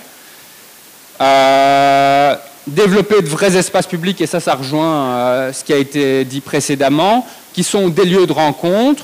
Euh, 1.21 2.35
développer 2.65 3.21
de 3.21 3.27
vrais 3.27 3.55
espaces 3.55 3.85
publics, 3.85 4.19
et 4.21 4.25
ça, 4.25 4.39
ça 4.39 4.55
rejoint 4.55 5.05
euh, 5.05 5.53
ce 5.53 5.63
qui 5.63 5.71
a 5.71 5.77
été 5.77 6.25
dit 6.25 6.41
précédemment, 6.41 7.27
qui 7.53 7.63
sont 7.63 7.89
des 7.89 8.05
lieux 8.05 8.25
de 8.25 8.33
rencontre, 8.33 9.03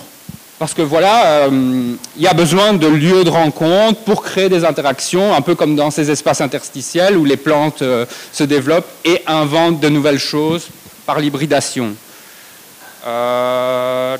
parce 0.60 0.74
que 0.74 0.82
voilà, 0.82 1.48
il 1.48 1.54
euh, 1.54 1.96
y 2.18 2.28
a 2.28 2.34
besoin 2.34 2.74
de 2.74 2.88
lieux 2.88 3.24
de 3.24 3.30
rencontre 3.30 4.00
pour 4.02 4.24
créer 4.24 4.50
des 4.50 4.64
interactions, 4.64 5.34
un 5.34 5.42
peu 5.42 5.56
comme 5.56 5.76
dans 5.76 5.92
ces 5.92 6.12
espaces 6.12 6.42
interstitiels 6.42 7.18
où 7.18 7.26
les 7.26 7.38
plantes 7.38 7.82
euh, 7.82 8.06
se 8.32 8.44
développent 8.44 8.90
et 9.04 9.22
inventent 9.28 9.80
de 9.80 9.90
nouvelles 9.90 10.20
choses 10.20 10.68
par 11.06 11.20
l'hybridation. 11.20 11.96
Euh, 13.06 14.18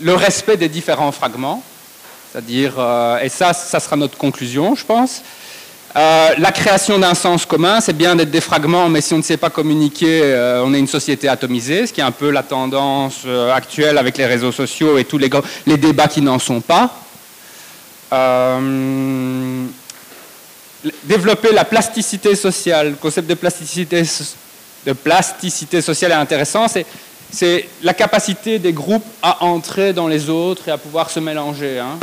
le 0.00 0.14
respect 0.14 0.56
des 0.56 0.68
différents 0.68 1.12
fragments, 1.12 1.62
c'est-à-dire, 2.30 2.74
et 3.22 3.28
ça, 3.28 3.52
ça 3.52 3.80
sera 3.80 3.96
notre 3.96 4.16
conclusion, 4.16 4.74
je 4.74 4.84
pense. 4.84 5.22
Euh, 5.94 6.34
la 6.36 6.52
création 6.52 6.98
d'un 6.98 7.14
sens 7.14 7.46
commun, 7.46 7.80
c'est 7.80 7.96
bien 7.96 8.16
d'être 8.16 8.30
des 8.30 8.42
fragments, 8.42 8.88
mais 8.88 9.00
si 9.00 9.14
on 9.14 9.18
ne 9.18 9.22
sait 9.22 9.38
pas 9.38 9.48
communiquer, 9.48 10.20
euh, 10.24 10.62
on 10.64 10.74
est 10.74 10.78
une 10.78 10.86
société 10.86 11.26
atomisée, 11.28 11.86
ce 11.86 11.92
qui 11.92 12.00
est 12.00 12.04
un 12.04 12.10
peu 12.10 12.30
la 12.30 12.42
tendance 12.42 13.22
euh, 13.24 13.54
actuelle 13.54 13.96
avec 13.96 14.18
les 14.18 14.26
réseaux 14.26 14.52
sociaux 14.52 14.98
et 14.98 15.04
tous 15.04 15.16
les, 15.16 15.30
débats 15.78 16.08
qui 16.08 16.20
n'en 16.20 16.38
sont 16.38 16.60
pas. 16.60 16.90
développer 21.04 21.52
la 21.52 21.64
plasticité 21.64 22.36
sociale. 22.36 22.90
Le 22.90 22.96
concept 22.96 23.28
de 23.28 23.34
plasticité, 23.34 24.02
de 24.86 24.92
plasticité 24.92 25.80
sociale 25.80 26.12
est 26.12 26.14
intéressant. 26.14 26.66
C'est 27.30 27.68
la 27.82 27.94
capacité 27.94 28.58
des 28.58 28.72
groupes 28.74 29.06
à 29.22 29.44
entrer 29.44 29.94
dans 29.94 30.08
les 30.08 30.28
autres 30.28 30.68
et 30.68 30.72
à 30.72 30.78
pouvoir 30.78 31.08
se 31.08 31.20
mélanger. 31.20 31.80
Hein. 31.80 31.98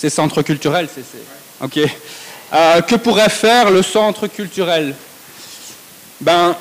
Euh, 0.00 0.08
c'est 0.08 0.10
centre 0.10 0.42
culturel, 0.42 0.88
c'est. 0.92 1.04
Ok. 1.64 1.78
Euh, 2.52 2.80
que 2.82 2.96
pourrait 2.96 3.28
faire 3.28 3.70
le 3.70 3.82
centre 3.82 4.26
culturel? 4.26 4.94
Ben, 6.20 6.56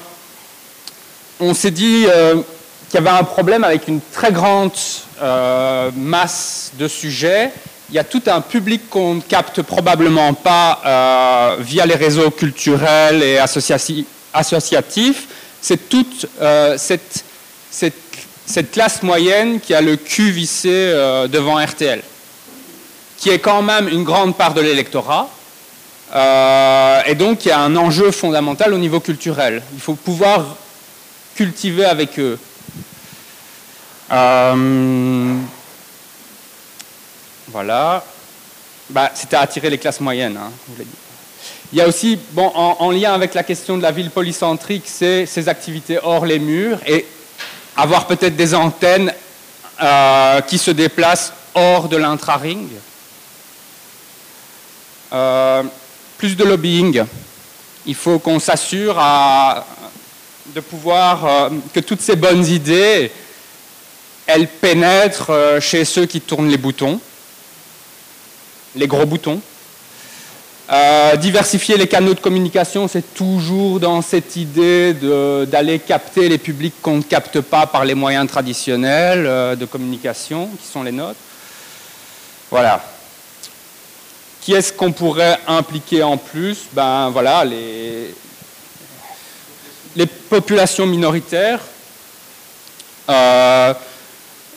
on 1.39 1.53
s'est 1.53 1.71
dit 1.71 2.05
euh, 2.07 2.35
qu'il 2.89 2.95
y 2.95 2.97
avait 2.97 3.17
un 3.17 3.23
problème 3.23 3.63
avec 3.63 3.87
une 3.87 4.01
très 4.11 4.31
grande 4.31 4.71
masse 5.95 6.71
de 6.79 6.87
sujets. 6.87 7.51
Il 7.89 7.95
y 7.95 7.99
a 7.99 8.03
tout 8.03 8.21
un 8.27 8.39
public 8.41 8.89
qu'on 8.89 9.15
ne 9.15 9.21
capte 9.21 9.61
probablement 9.63 10.33
pas 10.33 11.57
via 11.59 11.85
les 11.85 11.95
réseaux 11.95 12.31
culturels 12.31 13.21
et 13.21 13.37
associatifs. 13.37 15.27
C'est 15.61 15.89
toute 15.89 16.27
cette, 16.77 18.71
classe 18.71 19.03
moyenne 19.03 19.59
qui 19.59 19.73
a 19.73 19.81
le 19.81 19.97
cul 19.97 20.31
vissé 20.31 20.69
euh, 20.71 21.27
devant 21.27 21.57
RTL, 21.57 22.01
qui 23.19 23.29
est 23.29 23.39
quand 23.39 23.61
même 23.61 23.87
une 23.87 24.03
grande 24.03 24.35
part 24.35 24.53
de 24.53 24.61
l'électorat, 24.61 25.29
euh, 26.15 27.01
et 27.05 27.15
donc 27.15 27.45
il 27.45 27.49
y 27.49 27.51
a 27.51 27.59
un 27.59 27.75
enjeu 27.75 28.11
fondamental 28.11 28.73
au 28.73 28.77
niveau 28.77 28.99
culturel. 28.99 29.61
Il 29.73 29.79
faut 29.79 29.95
pouvoir 29.95 30.55
cultiver 31.35 31.85
avec 31.85 32.17
eux. 32.19 32.39
Euh, 34.11 35.35
voilà. 37.49 38.03
Bah, 38.89 39.11
C'était 39.13 39.35
attirer 39.35 39.69
les 39.69 39.77
classes 39.77 39.99
moyennes. 39.99 40.37
Hein, 40.37 40.51
il 41.71 41.77
y 41.77 41.81
a 41.81 41.87
aussi, 41.87 42.17
bon, 42.31 42.51
en, 42.55 42.77
en, 42.79 42.89
lien 42.89 43.13
avec 43.13 43.35
la 43.35 43.43
question 43.43 43.77
de 43.77 43.83
la 43.83 43.91
ville 43.91 44.09
polycentrique, 44.09 44.85
c'est 44.87 45.27
ces 45.27 45.47
activités 45.47 45.99
hors 46.01 46.25
les 46.25 46.39
murs. 46.39 46.79
Et 46.87 47.05
avoir 47.77 48.07
peut-être 48.07 48.35
des 48.35 48.55
antennes 48.55 49.13
euh, 49.81 50.41
qui 50.41 50.57
se 50.57 50.71
déplacent 50.71 51.33
hors 51.53 51.87
de 51.87 51.97
l'intra-ring. 51.97 52.67
Euh, 55.13 55.63
plus 56.17 56.35
de 56.35 56.43
lobbying. 56.43 57.03
Il 57.85 57.95
faut 57.95 58.19
qu'on 58.19 58.39
s'assure 58.39 58.95
de 60.53 60.59
pouvoir 60.59 61.25
euh, 61.25 61.49
que 61.73 61.79
toutes 61.79 62.01
ces 62.01 62.15
bonnes 62.15 62.45
idées, 62.45 63.11
elles 64.27 64.47
pénètrent 64.47 65.59
chez 65.59 65.85
ceux 65.85 66.05
qui 66.05 66.21
tournent 66.21 66.49
les 66.49 66.57
boutons, 66.57 66.99
les 68.75 68.87
gros 68.87 69.05
boutons. 69.05 69.41
Euh, 70.71 71.15
diversifier 71.15 71.77
les 71.77 71.87
canaux 71.87 72.13
de 72.13 72.19
communication, 72.19 72.87
c'est 72.87 73.15
toujours 73.15 73.79
dans 73.79 74.03
cette 74.03 74.35
idée 74.35 74.93
d'aller 75.47 75.79
capter 75.79 76.29
les 76.29 76.37
publics 76.37 76.75
qu'on 76.79 76.97
ne 76.97 77.01
capte 77.01 77.41
pas 77.41 77.65
par 77.65 77.85
les 77.85 77.95
moyens 77.95 78.27
traditionnels 78.27 79.25
euh, 79.25 79.55
de 79.55 79.65
communication, 79.65 80.47
qui 80.61 80.67
sont 80.67 80.83
les 80.83 80.91
nôtres. 80.91 81.17
Voilà. 82.51 82.83
Qui 84.49 84.55
est-ce 84.55 84.73
qu'on 84.73 84.91
pourrait 84.91 85.37
impliquer 85.45 86.01
en 86.01 86.17
plus 86.17 86.57
Ben 86.73 87.11
voilà, 87.11 87.45
les, 87.45 88.11
les 89.95 90.07
populations 90.07 90.87
minoritaires. 90.87 91.59
Euh, 93.07 93.75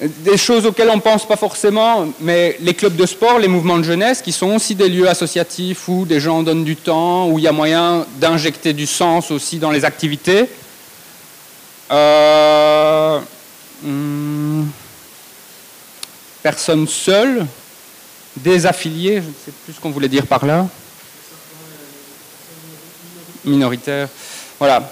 des 0.00 0.38
choses 0.38 0.64
auxquelles 0.64 0.88
on 0.88 0.96
ne 0.96 1.02
pense 1.02 1.28
pas 1.28 1.36
forcément, 1.36 2.08
mais 2.20 2.56
les 2.60 2.72
clubs 2.72 2.96
de 2.96 3.04
sport, 3.04 3.38
les 3.38 3.48
mouvements 3.48 3.76
de 3.76 3.82
jeunesse, 3.82 4.22
qui 4.22 4.32
sont 4.32 4.54
aussi 4.54 4.74
des 4.74 4.88
lieux 4.88 5.10
associatifs 5.10 5.86
où 5.88 6.06
des 6.06 6.20
gens 6.20 6.42
donnent 6.42 6.64
du 6.64 6.76
temps, 6.76 7.28
où 7.28 7.38
il 7.38 7.44
y 7.44 7.48
a 7.48 7.52
moyen 7.52 8.06
d'injecter 8.16 8.72
du 8.72 8.86
sens 8.86 9.30
aussi 9.30 9.58
dans 9.58 9.70
les 9.70 9.84
activités. 9.84 10.48
Euh, 11.90 13.20
hmm, 13.82 14.64
personnes 16.42 16.88
seules, 16.88 17.46
désaffiliées, 18.36 19.16
je 19.22 19.28
ne 19.28 19.34
sais 19.44 19.52
plus 19.64 19.74
ce 19.74 19.80
qu'on 19.80 19.90
voulait 19.90 20.08
dire 20.08 20.26
par 20.26 20.44
là. 20.46 20.66
Minoritaires. 23.44 24.08
Voilà 24.58 24.90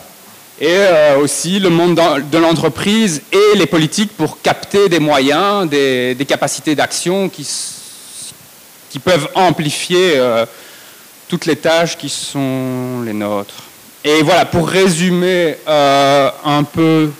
et 0.60 0.66
euh, 0.68 1.18
aussi 1.18 1.58
le 1.58 1.70
monde 1.70 1.98
de 2.30 2.38
l'entreprise 2.38 3.22
et 3.32 3.56
les 3.56 3.64
politiques 3.64 4.14
pour 4.14 4.42
capter 4.42 4.90
des 4.90 4.98
moyens, 4.98 5.68
des, 5.68 6.26
capacités 6.28 6.74
d'action 6.74 7.30
qui, 7.30 7.48
qui, 8.90 8.98
peuvent 8.98 9.28
amplifier 9.34 10.18
euh, 10.18 10.44
toutes 11.28 11.46
les 11.46 11.56
tâches 11.56 11.96
qui 11.96 12.10
sont 12.10 13.00
les 13.06 13.14
nôtres. 13.14 13.62
Et 14.04 14.20
voilà, 14.22 14.44
pour 14.44 14.68
résumer 14.68 15.56
euh, 15.66 16.30
un 16.44 16.62
peu 16.62 17.10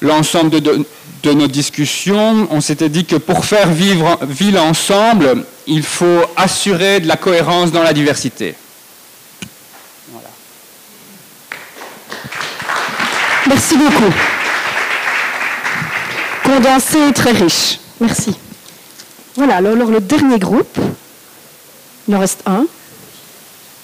l'ensemble 0.00 0.50
de, 0.50 0.58
de, 0.60 0.86
nos 1.32 1.46
discussions, 1.46 2.48
on 2.50 2.60
s'était 2.60 2.88
dit 2.88 3.04
que 3.04 3.16
pour 3.16 3.44
faire 3.44 3.70
vivre 3.70 4.18
ville 4.22 4.58
ensemble, 4.58 5.44
il 5.66 5.82
faut 5.82 6.22
assurer 6.36 7.00
de 7.00 7.08
la 7.08 7.16
cohérence 7.16 7.72
dans 7.72 7.82
la 7.82 7.92
diversité. 7.92 8.54
Merci 13.48 13.76
beaucoup. 13.76 14.12
Condensé 16.44 17.08
et 17.08 17.12
très 17.12 17.32
riche. 17.32 17.78
Merci. 18.00 18.36
Voilà, 19.36 19.56
alors, 19.56 19.90
le 19.90 20.00
dernier 20.00 20.38
groupe, 20.38 20.78
il 22.08 22.14
en 22.14 22.20
reste 22.20 22.42
un. 22.46 22.66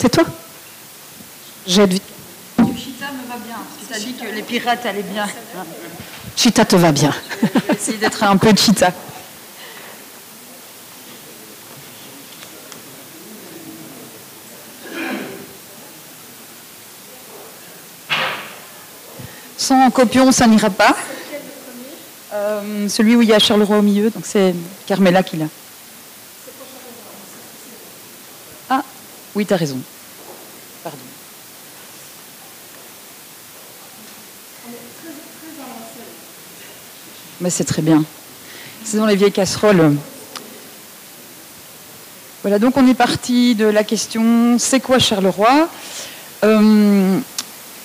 C'est 0.00 0.08
toi 0.08 0.24
Chita 1.66 1.86
me 1.86 3.28
va 3.28 3.36
bien, 3.46 3.56
tu 3.88 3.94
as 3.94 3.98
dit 3.98 4.14
que 4.14 4.34
les 4.34 4.42
pirates 4.42 4.84
allaient 4.84 5.02
bien. 5.02 5.26
Chita 6.36 6.64
te 6.64 6.76
va 6.76 6.92
bien. 6.92 7.14
Essaye 7.70 7.98
d'être 7.98 8.22
un 8.22 8.36
peu 8.36 8.52
Chita. 8.56 8.92
Sans 19.56 19.90
copion, 19.90 20.32
ça 20.32 20.46
n'ira 20.46 20.70
pas. 20.70 20.96
Euh, 22.34 22.88
celui 22.88 23.14
où 23.14 23.22
il 23.22 23.28
y 23.28 23.32
a 23.32 23.38
Charleroi 23.38 23.78
au 23.78 23.82
milieu, 23.82 24.10
donc 24.10 24.24
c'est 24.26 24.54
Carmela 24.86 25.22
qui 25.22 25.36
l'a. 25.36 25.46
Ah, 28.70 28.82
oui, 29.34 29.46
tu 29.46 29.52
as 29.52 29.56
raison. 29.56 29.78
Mais 37.42 37.50
c'est 37.50 37.64
très 37.64 37.82
bien. 37.82 38.04
C'est 38.84 38.96
dans 38.96 39.06
les 39.06 39.16
vieilles 39.16 39.32
casseroles. 39.32 39.96
Voilà, 42.42 42.58
donc 42.58 42.76
on 42.76 42.86
est 42.88 42.94
parti 42.94 43.54
de 43.54 43.66
la 43.66 43.84
question 43.84 44.56
c'est 44.58 44.80
quoi 44.80 44.98
Charleroi 44.98 45.68
euh, 46.44 47.18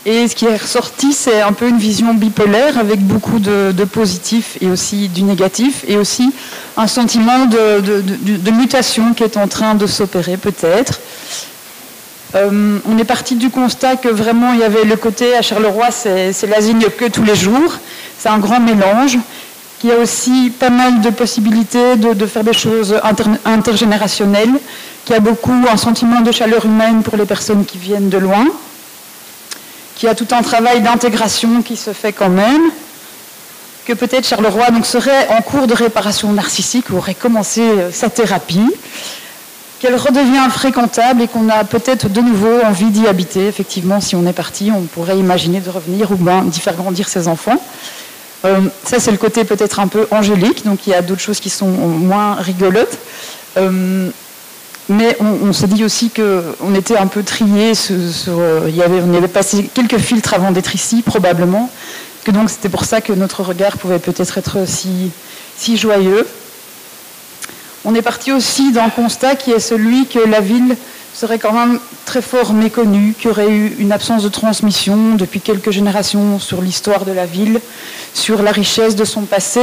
et 0.05 0.27
ce 0.27 0.35
qui 0.35 0.45
est 0.45 0.55
ressorti, 0.55 1.11
c'est 1.11 1.41
un 1.41 1.51
peu 1.51 1.67
une 1.67 1.77
vision 1.77 2.13
bipolaire 2.13 2.77
avec 2.77 3.01
beaucoup 3.01 3.39
de, 3.39 3.73
positif 3.91 4.57
et 4.61 4.69
aussi 4.69 5.09
du 5.09 5.23
négatif, 5.23 5.84
et 5.88 5.97
aussi 5.97 6.31
un 6.77 6.88
sentiment 6.88 7.45
de, 7.45 8.51
mutation 8.51 9.13
qui 9.13 9.23
est 9.23 9.38
en 9.38 9.47
train 9.47 9.75
de 9.75 9.85
s'opérer 9.85 10.38
peut-être. 10.38 11.01
Euh, 12.35 12.79
on 12.88 12.97
est 12.97 13.03
parti 13.03 13.35
du 13.35 13.49
constat 13.49 13.97
que 13.97 14.07
vraiment 14.07 14.53
il 14.53 14.59
y 14.59 14.63
avait 14.63 14.85
le 14.85 14.95
côté 14.95 15.35
à 15.35 15.41
Charleroi, 15.41 15.91
c'est 15.91 16.47
l'asigne 16.47 16.85
que 16.97 17.05
tous 17.05 17.23
les 17.23 17.35
jours, 17.35 17.77
c'est 18.17 18.29
un 18.29 18.39
grand 18.39 18.61
mélange, 18.61 19.17
qu'il 19.79 19.89
y 19.89 19.93
a 19.93 19.97
aussi 19.97 20.51
pas 20.59 20.69
mal 20.69 21.01
de 21.01 21.09
possibilités 21.09 21.95
de, 21.95 22.25
faire 22.25 22.43
des 22.43 22.53
choses 22.53 22.99
intergénérationnelles, 23.45 24.59
qu'il 25.05 25.13
y 25.13 25.17
a 25.17 25.21
beaucoup 25.21 25.53
un 25.71 25.77
sentiment 25.77 26.21
de 26.21 26.31
chaleur 26.31 26.65
humaine 26.65 27.03
pour 27.03 27.17
les 27.17 27.25
personnes 27.25 27.65
qui 27.65 27.77
viennent 27.77 28.09
de 28.09 28.17
loin 28.17 28.45
qu'il 29.97 30.07
y 30.07 30.11
a 30.11 30.15
tout 30.15 30.27
un 30.31 30.43
travail 30.43 30.81
d'intégration 30.81 31.63
qui 31.63 31.75
se 31.75 31.91
fait 31.91 32.13
quand 32.13 32.29
même, 32.29 32.69
que 33.85 33.93
peut-être 33.93 34.27
Charleroi 34.27 34.69
donc, 34.69 34.85
serait 34.85 35.27
en 35.29 35.41
cours 35.41 35.65
de 35.65 35.73
réparation 35.73 36.31
narcissique 36.33 36.91
ou 36.91 36.97
aurait 36.97 37.15
commencé 37.15 37.61
euh, 37.61 37.91
sa 37.91 38.09
thérapie, 38.09 38.69
qu'elle 39.79 39.95
redevient 39.95 40.47
fréquentable 40.51 41.23
et 41.23 41.27
qu'on 41.27 41.49
a 41.49 41.63
peut-être 41.63 42.09
de 42.09 42.21
nouveau 42.21 42.61
envie 42.63 42.91
d'y 42.91 43.07
habiter. 43.07 43.47
Effectivement, 43.47 43.99
si 43.99 44.15
on 44.15 44.25
est 44.27 44.33
parti, 44.33 44.71
on 44.75 44.81
pourrait 44.81 45.17
imaginer 45.17 45.61
de 45.61 45.69
revenir 45.69 46.11
ou 46.11 46.15
bien 46.15 46.43
d'y 46.43 46.59
faire 46.59 46.75
grandir 46.75 47.09
ses 47.09 47.27
enfants. 47.27 47.59
Euh, 48.45 48.61
ça, 48.84 48.99
c'est 48.99 49.11
le 49.11 49.18
côté 49.18 49.43
peut-être 49.43 49.80
un 49.80 49.88
peu 49.88 50.07
angélique, 50.11 50.65
donc 50.65 50.85
il 50.88 50.91
y 50.91 50.93
a 50.93 51.01
d'autres 51.01 51.22
choses 51.22 51.39
qui 51.39 51.49
sont 51.49 51.68
moins 51.68 52.35
rigolotes. 52.35 52.97
Euh, 53.57 54.09
mais 54.89 55.18
on, 55.19 55.51
s'est 55.51 55.68
dit 55.68 55.84
aussi 55.84 56.09
qu'on 56.11 56.73
était 56.73 56.95
un 56.95 57.07
peu 57.07 57.22
trié 57.22 57.76
sur, 57.76 57.97
euh, 58.39 58.68
il 58.69 58.76
y 58.76 58.81
avait, 58.81 59.01
on 59.01 59.14
y 59.14 59.18
avait 59.18 59.27
passé 59.27 59.69
quelques 59.73 59.97
filtres 59.97 60.34
avant 60.34 60.51
d'être 60.51 60.76
ici, 60.76 61.01
probablement. 61.01 61.69
Que 62.23 62.31
donc 62.31 62.49
c'était 62.49 62.69
pour 62.69 62.85
ça 62.85 63.01
que 63.01 63.11
notre 63.11 63.43
regard 63.43 63.77
pouvait 63.77 63.99
peut-être 63.99 64.38
être 64.38 64.65
si, 64.65 65.11
si 65.57 65.76
joyeux. 65.76 66.26
on 67.84 67.95
est 67.95 68.01
parti 68.01 68.31
aussi 68.31 68.72
d'un 68.72 68.89
constat 68.89 69.35
qui 69.35 69.51
est 69.51 69.59
celui 69.59 70.07
que 70.07 70.19
la 70.19 70.39
ville 70.39 70.77
serait 71.18 71.39
quand 71.39 71.52
même 71.52 71.80
très 72.06 72.22
fort 72.22 72.53
méconnue, 72.53 73.15
qu'il 73.18 73.30
y 73.30 73.31
aurait 73.31 73.49
eu 73.49 73.76
une 73.80 73.91
absence 73.91 74.22
de 74.22 74.30
transmission 74.30 75.15
depuis 75.15 75.41
quelques 75.41 75.72
générations 75.72 76.38
sur 76.38 76.61
l'histoire 76.61 77.06
de 77.06 77.11
la 77.11 77.26
ville, 77.26 77.60
sur 78.14 78.44
la 78.44 78.52
richesse 78.52 78.95
de 78.95 79.03
son 79.03 79.22
passé, 79.22 79.61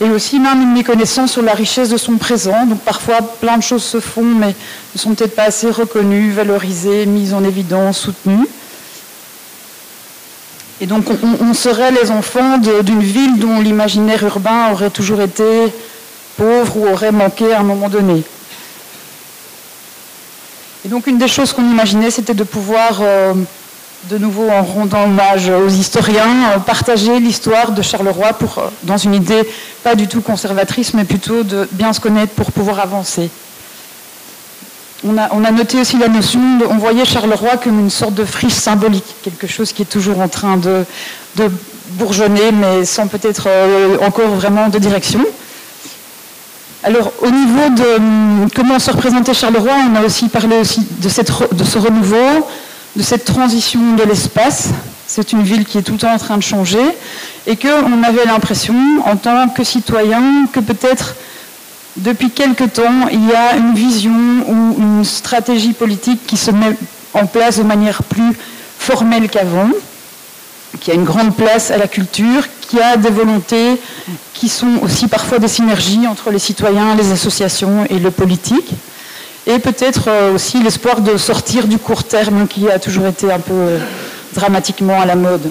et 0.00 0.08
aussi 0.08 0.40
même 0.40 0.62
une 0.62 0.72
méconnaissance 0.72 1.32
sur 1.32 1.42
la 1.42 1.52
richesse 1.52 1.90
de 1.90 1.98
son 1.98 2.16
présent. 2.16 2.64
Donc 2.64 2.80
parfois 2.80 3.18
plein 3.42 3.58
de 3.58 3.62
choses 3.62 3.84
se 3.84 4.00
font, 4.00 4.24
mais 4.24 4.54
ne 4.94 4.98
sont 4.98 5.14
peut-être 5.14 5.36
pas 5.36 5.44
assez 5.44 5.70
reconnues, 5.70 6.32
valorisées, 6.32 7.04
mises 7.04 7.34
en 7.34 7.44
évidence, 7.44 7.98
soutenues. 7.98 8.48
Et 10.80 10.86
donc 10.86 11.04
on, 11.40 11.52
serait 11.52 11.90
les 11.90 12.10
enfants 12.10 12.56
d'une 12.58 13.02
ville 13.02 13.38
dont 13.38 13.60
l'imaginaire 13.60 14.24
urbain 14.24 14.72
aurait 14.72 14.90
toujours 14.90 15.20
été 15.20 15.44
pauvre 16.38 16.76
ou 16.78 16.86
aurait 16.86 17.12
manqué 17.12 17.52
à 17.52 17.60
un 17.60 17.64
moment 17.64 17.90
donné. 17.90 18.24
Et 20.86 20.88
donc 20.88 21.08
une 21.08 21.18
des 21.18 21.26
choses 21.26 21.52
qu'on 21.52 21.68
imaginait, 21.68 22.12
c'était 22.12 22.32
de 22.32 22.44
pouvoir, 22.44 23.00
euh, 23.00 23.34
de 24.08 24.18
nouveau 24.18 24.48
en 24.48 24.62
rendant 24.62 25.02
hommage 25.02 25.48
aux 25.48 25.66
historiens, 25.66 26.52
euh, 26.52 26.58
partager 26.60 27.18
l'histoire 27.18 27.72
de 27.72 27.82
Charleroi 27.82 28.34
pour, 28.34 28.58
euh, 28.58 28.68
dans 28.84 28.96
une 28.96 29.12
idée 29.12 29.42
pas 29.82 29.96
du 29.96 30.06
tout 30.06 30.20
conservatrice, 30.20 30.94
mais 30.94 31.02
plutôt 31.02 31.42
de 31.42 31.68
bien 31.72 31.92
se 31.92 31.98
connaître 31.98 32.34
pour 32.34 32.52
pouvoir 32.52 32.78
avancer. 32.78 33.30
On 35.02 35.18
a, 35.18 35.50
noté 35.50 35.80
aussi 35.80 35.98
la 35.98 36.06
notion, 36.06 36.58
de, 36.58 36.66
on 36.66 36.78
voyait 36.78 37.04
Charleroi 37.04 37.56
comme 37.56 37.80
une 37.80 37.90
sorte 37.90 38.14
de 38.14 38.24
friche 38.24 38.52
symbolique, 38.52 39.16
quelque 39.24 39.48
chose 39.48 39.72
qui 39.72 39.82
est 39.82 39.86
toujours 39.86 40.20
en 40.20 40.28
train 40.28 40.56
de, 40.56 40.84
bourgeonner, 41.98 42.52
mais 42.52 42.84
sans 42.84 43.08
peut-être 43.08 43.48
encore 44.02 44.28
vraiment 44.28 44.68
de 44.68 44.78
direction. 44.78 45.24
Alors, 46.86 47.12
au 47.20 47.30
niveau 47.30 47.68
de 47.70 47.96
hum, 47.96 48.48
comment 48.54 48.78
se 48.78 48.92
représenter 48.92 49.34
Charleroi, 49.34 49.72
on 49.90 49.96
a 49.96 50.02
aussi 50.02 50.28
parlé 50.28 50.56
aussi 50.56 50.86
de, 51.00 51.08
de 51.56 51.64
ce 51.64 51.78
renouveau, 51.78 52.46
de 52.94 53.02
cette 53.02 53.24
transition 53.24 53.96
de 53.96 54.04
l'espace. 54.04 54.68
C'est 55.08 55.32
une 55.32 55.42
ville 55.42 55.64
qui 55.64 55.78
est 55.78 55.82
tout 55.82 55.94
le 55.94 55.98
temps 55.98 56.12
en 56.14 56.18
train 56.18 56.36
de 56.36 56.44
changer 56.44 56.78
et 57.48 57.56
qu'on 57.56 58.04
avait 58.04 58.24
l'impression, 58.24 58.76
en 59.04 59.16
tant 59.16 59.48
que 59.48 59.64
citoyen, 59.64 60.46
que 60.52 60.60
peut-être 60.60 61.16
depuis 61.96 62.30
quelque 62.30 62.62
temps, 62.62 63.08
il 63.10 63.28
y 63.28 63.34
a 63.34 63.56
une 63.56 63.74
vision 63.74 64.12
ou 64.46 64.76
une 64.80 65.04
stratégie 65.04 65.72
politique 65.72 66.24
qui 66.24 66.36
se 66.36 66.52
met 66.52 66.76
en 67.14 67.26
place 67.26 67.58
de 67.58 67.64
manière 67.64 68.04
plus 68.04 68.32
formelle 68.78 69.28
qu'avant, 69.28 69.70
qui 70.80 70.90
a 70.90 70.94
une 70.94 71.04
grande 71.04 71.34
place 71.34 71.70
à 71.70 71.78
la 71.78 71.88
culture, 71.88 72.44
qui 72.60 72.80
a 72.80 72.96
des 72.96 73.10
volontés 73.10 73.80
qui 74.34 74.48
sont 74.48 74.78
aussi 74.82 75.08
parfois 75.08 75.38
des 75.38 75.48
synergies 75.48 76.06
entre 76.06 76.30
les 76.30 76.38
citoyens, 76.38 76.94
les 76.94 77.12
associations 77.12 77.86
et 77.88 77.98
le 77.98 78.10
politique, 78.10 78.70
et 79.46 79.58
peut-être 79.58 80.08
euh, 80.08 80.34
aussi 80.34 80.62
l'espoir 80.62 81.00
de 81.00 81.16
sortir 81.16 81.66
du 81.66 81.78
court 81.78 82.04
terme 82.04 82.46
qui 82.48 82.68
a 82.68 82.78
toujours 82.78 83.06
été 83.06 83.32
un 83.32 83.38
peu 83.38 83.54
euh, 83.54 83.78
dramatiquement 84.34 85.00
à 85.00 85.06
la 85.06 85.14
mode. 85.14 85.50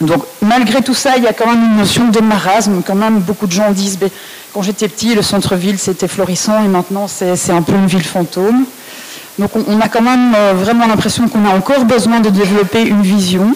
Donc 0.00 0.24
malgré 0.40 0.82
tout 0.82 0.94
ça, 0.94 1.16
il 1.18 1.24
y 1.24 1.26
a 1.26 1.32
quand 1.32 1.46
même 1.46 1.62
une 1.62 1.76
notion 1.76 2.08
de 2.08 2.20
marasme. 2.20 2.82
Quand 2.86 2.94
même, 2.94 3.20
beaucoup 3.20 3.46
de 3.46 3.52
gens 3.52 3.70
disent, 3.70 3.98
ben, 3.98 4.08
quand 4.54 4.62
j'étais 4.62 4.88
petit, 4.88 5.14
le 5.14 5.22
centre-ville 5.22 5.78
c'était 5.78 6.08
florissant 6.08 6.64
et 6.64 6.68
maintenant 6.68 7.06
c'est 7.06 7.50
un 7.50 7.62
peu 7.62 7.74
une 7.74 7.86
ville 7.86 8.04
fantôme. 8.04 8.64
Donc 9.38 9.50
on, 9.54 9.80
a 9.80 9.88
quand 9.88 10.02
même 10.02 10.34
euh, 10.34 10.52
vraiment 10.54 10.86
l'impression 10.86 11.28
qu'on 11.28 11.46
a 11.46 11.50
encore 11.50 11.84
besoin 11.84 12.20
de 12.20 12.30
développer 12.30 12.82
une 12.82 13.02
vision. 13.02 13.54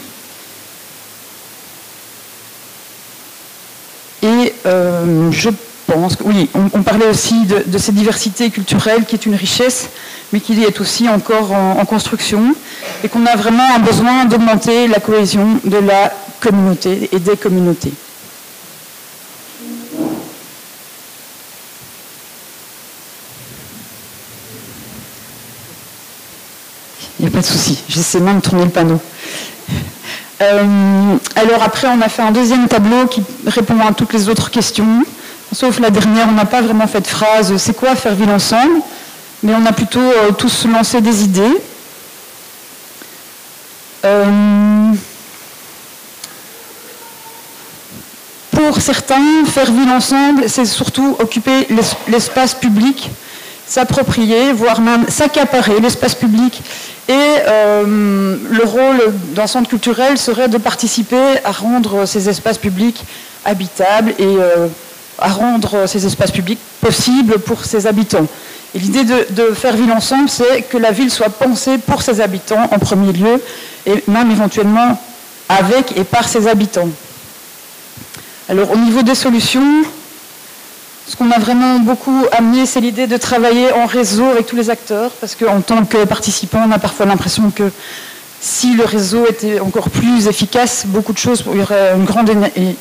Et 4.23 4.53
euh, 4.67 5.31
je 5.31 5.51
pense, 5.87 6.17
oui, 6.25 6.49
on, 6.55 6.83
parlait 6.83 7.09
aussi 7.09 7.45
de, 7.47 7.79
cette 7.79 7.95
diversité 7.95 8.51
culturelle 8.51 9.05
qui 9.05 9.15
est 9.15 9.27
une 9.27 9.35
richesse, 9.35 9.91
mais 10.33 10.41
qui 10.41 10.63
est 10.63 10.81
aussi 10.81 11.09
encore 11.09 11.53
en 11.53 11.85
construction, 11.85 12.55
et 13.03 13.09
qu'on 13.09 13.27
a 13.27 13.37
vraiment 13.37 13.75
un 13.75 13.81
besoin 13.81 14.25
d'augmenter 14.25 14.89
la 14.89 15.01
cohésion 15.01 15.61
de 15.65 15.77
la 15.77 16.13
communauté 16.41 17.11
et 17.13 17.19
des 17.19 17.37
communautés. 17.37 17.93
Il 27.21 27.27
n'y 27.27 27.29
a 27.29 27.31
pas 27.31 27.41
de 27.41 27.47
souci, 27.47 27.83
j'essaie 27.89 28.21
même 28.21 28.37
de 28.37 28.43
tourner 28.43 28.65
le 28.65 28.71
panneau. 28.71 29.01
Euh, 30.43 31.17
alors 31.37 31.63
après, 31.63 31.87
on 31.89 32.01
a 32.01 32.09
fait 32.09 32.23
un 32.23 32.33
deuxième 32.33 32.67
tableau 32.67 33.07
qui 33.07 33.23
répond 33.47 33.79
à 33.87 33.93
toutes 33.93 34.13
les 34.13 34.29
autres 34.29 34.51
questions. 34.51 35.05
Sauf 35.53 35.79
la 35.79 35.91
dernière, 35.91 36.27
on 36.29 36.33
n'a 36.33 36.47
pas 36.47 36.63
vraiment 36.63 36.87
fait 36.87 37.01
de 37.01 37.07
phrase 37.07 37.57
c'est 37.59 37.75
quoi 37.75 37.95
faire 37.95 38.15
ville 38.15 38.31
ensemble? 38.31 38.81
Mais 39.43 39.53
on 39.55 39.65
a 39.67 39.73
plutôt 39.73 40.01
euh, 40.01 40.33
tous 40.33 40.67
lancé 40.67 41.01
des 41.01 41.23
idées. 41.23 41.61
Euh, 44.05 44.93
pour 48.51 48.81
certains, 48.81 49.45
faire 49.47 49.71
ville 49.71 49.91
ensemble, 49.91 50.49
c'est 50.49 50.65
surtout 50.65 51.17
occuper 51.21 51.69
l'espace 52.09 52.55
public, 52.55 53.11
s'approprier, 53.67 54.53
voire 54.53 54.81
même 54.81 55.09
s'accaparer 55.09 55.79
l'espace 55.81 56.15
public. 56.15 56.63
Et 57.09 57.13
euh, 57.13 58.37
le 58.51 58.65
rôle 58.65 59.13
d'un 59.35 59.47
centre 59.47 59.69
culturel 59.69 60.17
serait 60.17 60.49
de 60.49 60.59
participer 60.59 61.39
à 61.45 61.53
rendre 61.53 62.07
ces 62.07 62.29
espaces 62.29 62.57
publics 62.57 63.05
habitables 63.45 64.15
et 64.19 64.25
euh, 64.25 64.69
à 65.19 65.29
rendre 65.29 65.87
ces 65.87 66.07
espaces 66.07 66.31
publics 66.31 66.59
possibles 66.81 67.39
pour 67.39 67.65
ses 67.65 67.87
habitants. 67.87 68.27
Et 68.75 68.79
l'idée 68.79 69.05
de, 69.05 69.27
de, 69.31 69.55
faire 69.55 69.77
ville 69.77 69.93
ensemble, 69.93 70.29
c'est 70.29 70.63
que 70.63 70.79
la 70.79 70.91
ville 70.93 71.11
soit 71.11 71.29
pensée 71.29 71.79
pour 71.79 72.03
ses 72.03 72.21
habitants 72.21 72.69
en 72.73 72.79
premier 72.79 73.13
lieu, 73.13 73.41
et 73.87 74.03
même 74.09 74.31
éventuellement 74.31 74.99
avec 75.49 75.97
et 75.97 76.05
par 76.05 76.27
ses 76.27 76.49
habitants. 76.49 76.89
Alors 78.49 78.73
au 78.73 78.77
niveau 78.77 79.03
des 79.03 79.15
solutions, 79.15 79.85
ce 81.07 81.17
qu'on 81.17 81.31
a 81.31 81.39
vraiment 81.39 81.79
beaucoup 81.81 82.25
amené, 82.33 82.65
c'est 82.67 82.81
l'idée 82.81 83.07
de 83.07 83.17
travailler 83.17 83.73
en 83.73 83.87
réseau 83.87 84.25
avec 84.25 84.47
tous 84.47 84.57
les 84.57 84.71
acteurs, 84.71 85.11
parce 85.21 85.35
qu'en 85.35 85.61
tant 85.61 85.85
que 85.85 86.05
participant, 86.05 86.65
on 86.67 86.71
a 86.71 86.79
parfois 86.79 87.05
l'impression 87.07 87.51
que 87.51 87.71
si 88.41 88.75
le 88.75 88.85
réseau 88.85 89.27
était 89.29 89.61
encore 89.61 89.91
plus 89.91 90.29
efficace, 90.29 90.85
beaucoup 90.87 91.13
de 91.13 91.19
choses, 91.19 91.45
il 91.53 91.59
y 91.59 91.63
aurait 91.63 91.95
une 91.95 92.05
grande 92.05 92.31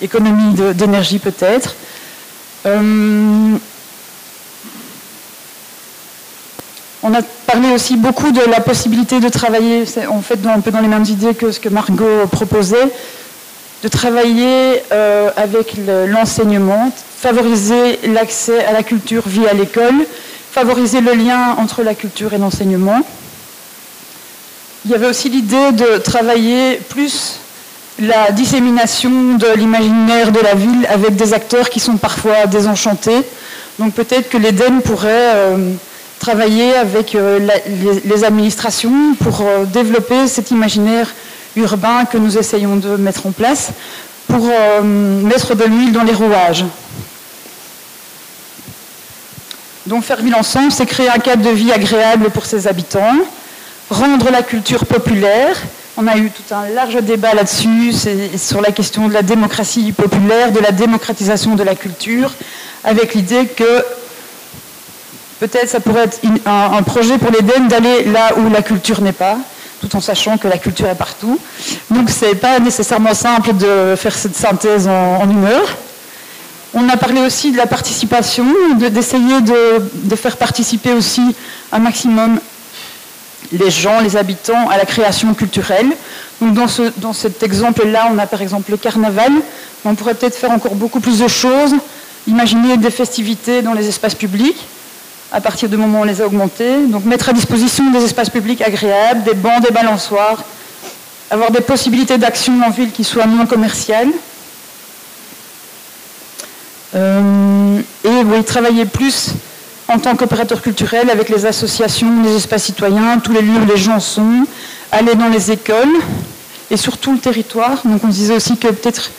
économie 0.02 0.56
d'énergie 0.74 1.20
peut-être. 1.20 1.76
Euh, 2.66 3.56
on 7.02 7.14
a 7.14 7.22
parlé 7.46 7.72
aussi 7.72 7.98
beaucoup 7.98 8.32
de 8.32 8.42
la 8.50 8.62
possibilité 8.62 9.20
de 9.20 9.28
travailler, 9.28 9.84
en 10.10 10.22
fait, 10.22 10.40
un 10.46 10.62
peu 10.62 10.72
dans 10.72 10.80
les 10.80 10.88
mêmes 10.88 11.06
idées 11.06 11.34
que 11.34 11.52
ce 11.52 11.60
que 11.60 11.70
Margot 11.70 12.28
proposait, 12.32 12.90
de 13.84 13.88
travailler 13.90 14.82
euh, 14.94 15.30
avec 15.36 15.76
l'enseignement, 16.08 16.92
favoriser 17.24 18.00
l'accès 18.10 18.66
à 18.66 18.74
la 18.74 18.84
culture 18.84 19.24
via 19.26 19.54
l'école, 19.54 20.06
favoriser 20.52 21.00
le 21.00 21.14
lien 21.14 21.56
entre 21.58 21.82
la 21.82 21.96
culture 21.96 22.34
et 22.34 22.38
l'enseignement. 22.38 23.00
Il 24.84 24.92
y 24.92 24.94
avait 24.94 25.08
aussi 25.08 25.30
l'idée 25.30 25.72
de 25.72 26.00
travailler 26.00 26.82
plus 26.90 27.40
la 27.98 28.32
dissémination 28.32 29.36
de 29.36 29.48
l'imaginaire 29.56 30.34
de 30.34 30.42
la 30.42 30.54
ville 30.54 30.86
avec 30.90 31.16
des 31.16 31.34
acteurs 31.34 31.70
qui 31.70 31.80
sont 31.80 31.96
parfois 31.96 32.46
désenchantés. 32.46 33.22
Donc 33.80 33.94
peut-être 33.94 34.28
que 34.30 34.38
l'EDEN 34.38 34.82
pourrait 34.82 35.32
euh, 35.36 35.72
travailler 36.20 36.76
avec 36.76 37.16
euh, 37.16 37.40
les, 38.04 38.24
administrations 38.26 39.16
pour 39.18 39.46
développer 39.72 40.28
cet 40.28 40.52
imaginaire 40.52 41.08
urbain 41.56 42.04
que 42.04 42.18
nous 42.18 42.38
essayons 42.38 42.76
de 42.76 42.98
mettre 42.98 43.26
en 43.28 43.32
place 43.32 43.72
pour 44.28 44.46
euh, 44.46 44.82
mettre 44.82 45.56
de 45.56 45.64
l'huile 45.64 45.94
dans 45.94 46.04
les 46.04 46.14
rouages. 46.14 46.66
Donc 49.86 50.04
faire 50.04 50.20
ensemble, 50.38 50.72
c'est 50.72 50.86
créer 50.86 51.10
un 51.10 51.20
cadre 51.20 51.44
de 51.44 51.50
vie 51.50 51.72
agréable 51.72 52.30
pour 52.30 52.46
ses 52.46 52.68
habitants, 52.68 53.18
rendre 53.90 54.32
la 54.32 54.42
culture 54.42 54.86
populaire. 54.86 55.58
On 55.98 56.08
a 56.08 56.18
eu 56.18 56.32
tout 56.32 56.56
un 56.56 56.70
large 56.70 56.96
débat 57.04 57.34
là-dessus, 57.34 57.94
sur 58.38 58.62
la 58.62 58.72
question 58.72 59.10
de 59.10 59.14
la 59.14 59.22
démocratie 59.22 59.92
populaire, 59.92 60.52
de 60.52 60.60
la 60.60 60.72
démocratisation 60.72 61.56
de 61.56 61.64
la 61.64 61.76
culture, 61.76 62.32
avec 62.84 63.14
l'idée 63.14 63.46
que 63.46 63.84
peut-être 65.40 65.70
ça 65.70 65.82
pourrait 65.82 66.06
être 66.06 66.20
un, 66.46 66.82
projet 66.84 67.18
pour 67.18 67.30
l'Éden 67.32 67.68
d'aller 67.68 68.06
là 68.06 68.32
où 68.38 68.50
la 68.50 68.62
culture 68.62 69.02
n'est 69.02 69.12
pas, 69.12 69.38
tout 69.82 69.94
en 69.98 70.02
sachant 70.02 70.38
que 70.38 70.48
la 70.48 70.58
culture 70.58 70.88
est 70.88 70.96
partout. 70.96 71.38
Donc 71.92 72.10
ce 72.10 72.26
n'est 72.26 72.36
pas 72.36 72.60
nécessairement 72.60 73.14
simple 73.14 73.54
de 73.58 73.96
faire 73.98 74.16
cette 74.16 74.38
synthèse 74.38 74.88
en, 74.88 75.30
une 75.30 75.46
heure. 75.46 75.78
On 76.76 76.90
a 76.90 76.98
parlé 76.98 77.22
aussi 77.22 77.52
de 77.52 77.58
la 77.58 77.68
participation, 77.68 78.46
d'essayer 78.78 79.42
de, 79.42 80.16
faire 80.16 80.38
participer 80.38 80.92
aussi 80.92 81.22
un 81.72 81.80
maximum 81.80 82.40
les 83.52 83.70
gens, 83.70 84.00
les 84.00 84.18
habitants 84.18 84.70
à 84.70 84.78
la 84.78 84.86
création 84.86 85.34
culturelle. 85.36 85.88
Dans, 86.42 86.68
ce, 86.68 86.92
dans 86.98 87.14
cet 87.14 87.44
exemple-là, 87.44 88.10
on 88.12 88.18
a 88.18 88.26
par 88.26 88.42
exemple 88.42 88.72
le 88.72 88.78
carnaval. 88.78 89.32
On 89.86 89.94
pourrait 89.94 90.16
peut-être 90.16 90.36
faire 90.36 90.52
encore 90.52 90.74
beaucoup 90.76 91.00
plus 91.00 91.20
de 91.20 91.28
choses, 91.28 91.76
imaginer 92.28 92.78
des 92.78 92.90
festivités 92.90 93.62
dans 93.62 93.74
les 93.74 93.88
espaces 93.88 94.16
publics 94.16 94.58
à 95.32 95.42
partir 95.42 95.68
du 95.68 95.78
moment 95.78 96.00
où 96.00 96.02
on 96.02 96.06
les 96.06 96.22
a 96.22 96.26
augmentés. 96.26 96.78
Donc 96.88 97.06
mettre 97.06 97.30
à 97.30 97.34
disposition 97.34 97.92
des 97.92 98.04
espaces 98.04 98.30
publics 98.30 98.62
agréables, 98.62 99.24
des 99.24 99.34
bancs, 99.34 99.62
des 99.62 99.72
balançoires, 99.72 100.44
avoir 101.30 101.52
des 101.52 101.62
possibilités 101.62 102.18
d'action 102.18 102.54
en 102.66 102.70
ville 102.70 102.92
qui 102.92 103.04
soient 103.04 103.26
moins 103.26 103.46
commerciales. 103.46 104.10
Euh, 106.96 107.82
et 108.04 108.44
travailler 108.44 108.86
plus 108.86 109.32
en 109.88 110.00
tant 110.00 110.16
qu'opérateur 110.16 110.62
culturel 110.62 111.10
avec 111.10 111.30
les 111.30 111.46
associations, 111.46 112.24
les 112.24 112.36
espaces 112.36 112.64
citoyens, 112.64 113.20
tous 113.20 113.32
les 113.32 113.42
lieux 113.42 113.60
où 113.62 113.66
les 113.66 113.78
gens 113.78 114.00
sont, 114.00 114.46
aller 114.92 115.16
dans 115.16 115.30
les 115.30 115.52
écoles 115.52 115.96
et 116.72 116.78
sur 116.78 116.98
tout 116.98 117.14
le 117.14 117.20
territoire. 117.20 117.82
Donc 117.86 118.04
on 118.04 118.08
disait 118.08 118.36
aussi 118.36 118.58
que 118.58 118.68
peut-être 118.68 119.12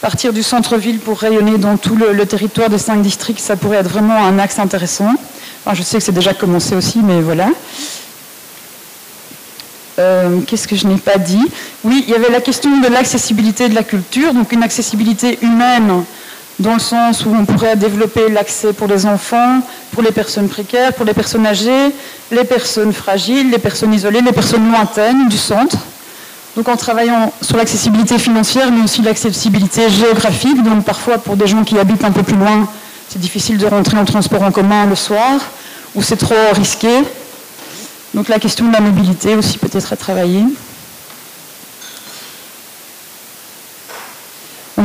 partir 0.00 0.32
du 0.32 0.42
centre-ville 0.42 0.98
pour 0.98 1.18
rayonner 1.18 1.58
dans 1.58 1.76
tout 1.76 1.96
le, 1.96 2.26
territoire 2.26 2.70
des 2.70 2.78
cinq 2.78 3.02
districts, 3.02 3.40
ça 3.40 3.56
pourrait 3.56 3.78
être 3.78 3.88
vraiment 3.88 4.16
un 4.16 4.38
axe 4.38 4.58
intéressant. 4.58 5.14
je 5.72 5.82
sais 5.82 5.98
que 5.98 6.04
c'est 6.04 6.12
déjà 6.12 6.34
commencé 6.34 6.74
aussi, 6.74 7.00
mais 7.02 7.20
voilà. 7.20 7.48
Euh, 9.98 10.40
qu'est-ce 10.46 10.66
que 10.66 10.76
je 10.76 10.86
n'ai 10.86 10.96
pas 10.96 11.18
dit? 11.18 11.44
Oui, 11.84 12.04
il 12.06 12.10
y 12.10 12.14
avait 12.14 12.30
la 12.30 12.40
question 12.40 12.80
de 12.80 12.88
l'accessibilité 12.88 13.68
de 13.68 13.74
la 13.74 13.82
culture, 13.82 14.32
donc 14.32 14.52
une 14.52 14.62
accessibilité 14.62 15.38
humaine 15.42 16.04
dans 16.60 16.74
le 16.74 16.78
sens 16.78 17.24
où 17.24 17.34
on 17.34 17.46
pourrait 17.46 17.74
développer 17.74 18.28
l'accès 18.28 18.74
pour 18.74 18.86
les 18.86 19.06
enfants, 19.06 19.60
pour 19.92 20.02
les 20.02 20.12
personnes 20.12 20.48
précaires, 20.48 20.92
pour 20.92 21.06
les 21.06 21.14
personnes 21.14 21.46
âgées, 21.46 21.90
les 22.30 22.44
personnes 22.44 22.92
fragiles, 22.92 23.50
les 23.50 23.58
personnes 23.58 23.94
isolées, 23.94 24.20
les 24.20 24.32
personnes 24.32 24.70
lointaines 24.70 25.28
du 25.28 25.38
centre. 25.38 25.78
Donc 26.56 26.68
en 26.68 26.76
travaillant 26.76 27.32
sur 27.40 27.56
l'accessibilité 27.56 28.18
financière, 28.18 28.70
mais 28.70 28.82
aussi 28.84 29.00
l'accessibilité 29.00 29.88
géographique, 29.88 30.62
donc 30.62 30.84
parfois 30.84 31.16
pour 31.16 31.36
des 31.36 31.46
gens 31.46 31.64
qui 31.64 31.78
habitent 31.78 32.04
un 32.04 32.12
peu 32.12 32.22
plus 32.22 32.36
loin, 32.36 32.68
c'est 33.08 33.20
difficile 33.20 33.56
de 33.56 33.66
rentrer 33.66 33.96
en 33.96 34.04
transport 34.04 34.42
en 34.42 34.50
commun 34.50 34.84
le 34.84 34.96
soir, 34.96 35.40
ou 35.94 36.02
c'est 36.02 36.16
trop 36.16 36.34
risqué. 36.52 36.90
Donc 38.12 38.28
la 38.28 38.38
question 38.38 38.68
de 38.68 38.72
la 38.72 38.80
mobilité 38.80 39.34
aussi 39.34 39.56
peut-être 39.56 39.94
à 39.94 39.96
travailler. 39.96 40.44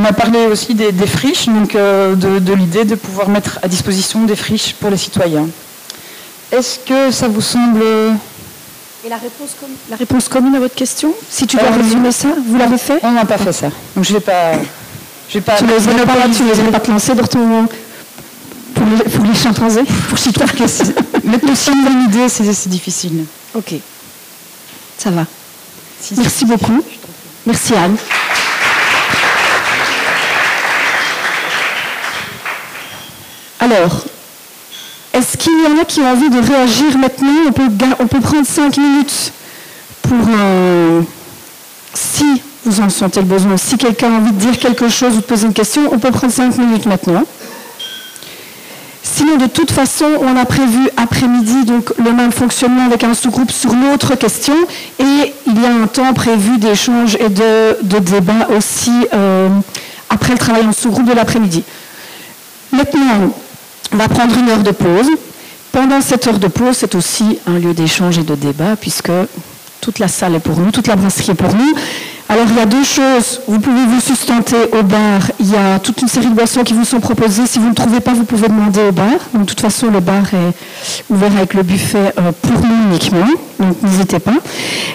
A 0.06 0.12
parlé 0.12 0.46
aussi 0.46 0.74
des, 0.74 0.92
friches, 1.06 1.46
donc 1.46 1.74
euh, 1.74 2.14
de, 2.14 2.52
l'idée 2.52 2.84
de 2.84 2.94
pouvoir 2.94 3.28
mettre 3.28 3.58
à 3.62 3.68
disposition 3.68 4.24
des 4.24 4.36
friches 4.36 4.74
pour 4.74 4.90
les 4.90 4.96
citoyens. 4.96 5.48
Est-ce 6.52 6.78
que 6.78 7.10
ça 7.10 7.28
vous 7.28 7.40
semble... 7.40 7.82
Et 9.04 9.08
la 9.08 9.16
réponse, 9.96 10.28
commune 10.28 10.54
à 10.54 10.58
votre 10.58 10.74
question 10.74 11.12
Si 11.30 11.46
tu 11.46 11.56
dois 11.56 11.68
euh, 11.68 11.76
résumer 11.76 12.12
ça, 12.12 12.28
vous 12.48 12.56
l'avez 12.56 12.78
fait 12.78 12.98
On 13.02 13.12
n'a 13.12 13.24
pas 13.24 13.38
fait 13.38 13.52
ça. 13.52 13.68
Donc 13.94 14.04
je 14.04 14.12
ne 14.12 14.18
vais 14.18 14.24
pas... 14.24 14.52
Je 15.28 15.34
vais 15.34 15.40
pas 15.40 15.56
tu 15.56 15.64
ne 15.64 15.70
les 15.70 15.74
pas, 15.76 16.14
tu 16.32 16.44
les 16.44 16.70
pas 16.70 16.80
te 16.80 16.90
lancer 16.90 17.14
dans 17.14 17.26
ton... 17.26 17.66
Pour 18.74 18.86
les, 18.86 19.10
pour 19.10 19.24
les 19.24 19.34
chimpanzés 19.34 19.84
Pour 20.08 20.18
Mettre 21.24 21.50
aussi 21.50 21.70
une 21.70 22.04
idée, 22.04 22.28
c'est 22.28 22.68
difficile. 22.68 23.24
Ok. 23.54 23.74
Ça 24.98 25.10
va. 25.10 25.26
Merci 26.16 26.44
beaucoup. 26.44 26.82
Merci 27.46 27.74
Anne. 27.74 27.96
Alors, 33.66 34.04
est-ce 35.12 35.36
qu'il 35.36 35.52
y 35.52 35.66
en 35.66 35.82
a 35.82 35.84
qui 35.84 35.98
ont 35.98 36.08
envie 36.08 36.30
de 36.30 36.38
réagir 36.38 36.96
maintenant? 36.98 37.50
On 37.98 38.06
peut, 38.06 38.20
prendre 38.20 38.46
cinq 38.46 38.76
minutes 38.76 39.32
pour... 40.02 40.28
Euh, 40.28 41.00
si 41.92 42.42
vous 42.64 42.80
en 42.80 42.88
sentez 42.88 43.18
le 43.18 43.26
besoin, 43.26 43.56
si 43.56 43.76
quelqu'un 43.76 44.14
a 44.14 44.18
envie 44.18 44.30
de 44.30 44.38
dire 44.38 44.56
quelque 44.56 44.88
chose 44.88 45.14
ou 45.14 45.16
de 45.16 45.22
poser 45.22 45.48
une 45.48 45.52
question, 45.52 45.82
on 45.90 45.98
peut 45.98 46.12
prendre 46.12 46.32
cinq 46.32 46.56
minutes 46.58 46.86
maintenant. 46.86 47.24
Sinon, 49.02 49.36
de 49.36 49.46
toute 49.46 49.72
façon, 49.72 50.06
on 50.20 50.36
a 50.36 50.44
prévu 50.44 50.88
après-midi 50.96 51.72
le 51.98 52.12
même 52.12 52.30
fonctionnement 52.30 52.84
avec 52.84 53.02
un 53.02 53.14
sous-groupe 53.14 53.50
sur 53.50 53.74
l'autre 53.74 54.14
question 54.14 54.54
et 55.00 55.32
il 55.48 55.60
y 55.60 55.66
a 55.66 55.74
un 55.74 55.88
temps 55.88 56.12
prévu 56.14 56.58
d'échange 56.58 57.16
et 57.16 57.30
de, 57.30 57.98
débat 57.98 58.46
aussi 58.56 58.92
euh, 59.12 59.48
après 60.08 60.34
le 60.34 60.38
travail 60.38 60.64
en 60.66 60.72
sous-groupe 60.72 61.08
de 61.08 61.14
l'après-midi. 61.14 61.64
Maintenant, 62.72 63.32
on 63.96 63.98
va 63.98 64.08
prendre 64.08 64.36
une 64.38 64.50
heure 64.50 64.62
de 64.62 64.72
pause. 64.72 65.08
Pendant 65.72 66.02
cette 66.02 66.26
heure 66.26 66.38
de 66.38 66.48
pause, 66.48 66.76
c'est 66.76 66.94
aussi 66.94 67.38
un 67.46 67.58
lieu 67.58 67.72
d'échange 67.72 68.18
et 68.18 68.22
de 68.22 68.34
débat, 68.34 68.76
puisque 68.78 69.10
toute 69.80 69.98
la 69.98 70.08
salle 70.08 70.34
est 70.34 70.40
pour 70.40 70.58
nous, 70.58 70.70
toute 70.70 70.86
la 70.86 70.96
brasserie 70.96 71.30
est 71.30 71.34
pour 71.34 71.54
nous. 71.54 71.72
Alors 72.28 72.44
il 72.46 72.56
y 72.56 72.60
a 72.60 72.66
deux 72.66 72.84
choses. 72.84 73.40
Vous 73.48 73.58
pouvez 73.58 73.86
vous 73.86 74.00
sustenter 74.00 74.56
au 74.78 74.82
bar. 74.82 75.30
Il 75.40 75.50
y 75.50 75.56
a 75.56 75.78
toute 75.78 76.02
une 76.02 76.08
série 76.08 76.26
de 76.26 76.34
boissons 76.34 76.62
qui 76.62 76.74
vous 76.74 76.84
sont 76.84 77.00
proposées. 77.00 77.46
Si 77.46 77.58
vous 77.58 77.70
ne 77.70 77.74
trouvez 77.74 78.00
pas, 78.00 78.12
vous 78.12 78.24
pouvez 78.24 78.48
demander 78.48 78.80
au 78.88 78.92
bar. 78.92 79.06
de 79.32 79.44
toute 79.44 79.60
façon, 79.60 79.90
le 79.90 80.00
bar 80.00 80.24
est 80.34 80.52
ouvert 81.08 81.32
avec 81.34 81.54
le 81.54 81.62
buffet 81.62 82.12
euh, 82.18 82.32
pour 82.42 82.60
nous 82.60 82.90
uniquement. 82.90 83.28
Donc 83.58 83.80
n'hésitez 83.82 84.18
pas. 84.18 84.34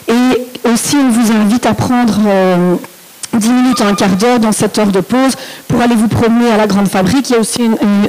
Et 0.09 0.69
aussi, 0.71 0.95
on 0.97 1.09
vous 1.09 1.31
invite 1.31 1.65
à 1.65 1.73
prendre 1.73 2.19
euh, 2.27 2.75
10 3.33 3.49
minutes 3.49 3.81
à 3.81 3.87
un 3.87 3.95
quart 3.95 4.15
d'heure 4.17 4.39
dans 4.39 4.51
cette 4.51 4.77
heure 4.77 4.91
de 4.91 4.99
pause 4.99 5.35
pour 5.67 5.81
aller 5.81 5.95
vous 5.95 6.07
promener 6.07 6.51
à 6.51 6.57
la 6.57 6.67
grande 6.67 6.87
fabrique. 6.87 7.29
Il 7.29 7.33
y 7.33 7.35
a 7.35 7.39
aussi 7.39 7.61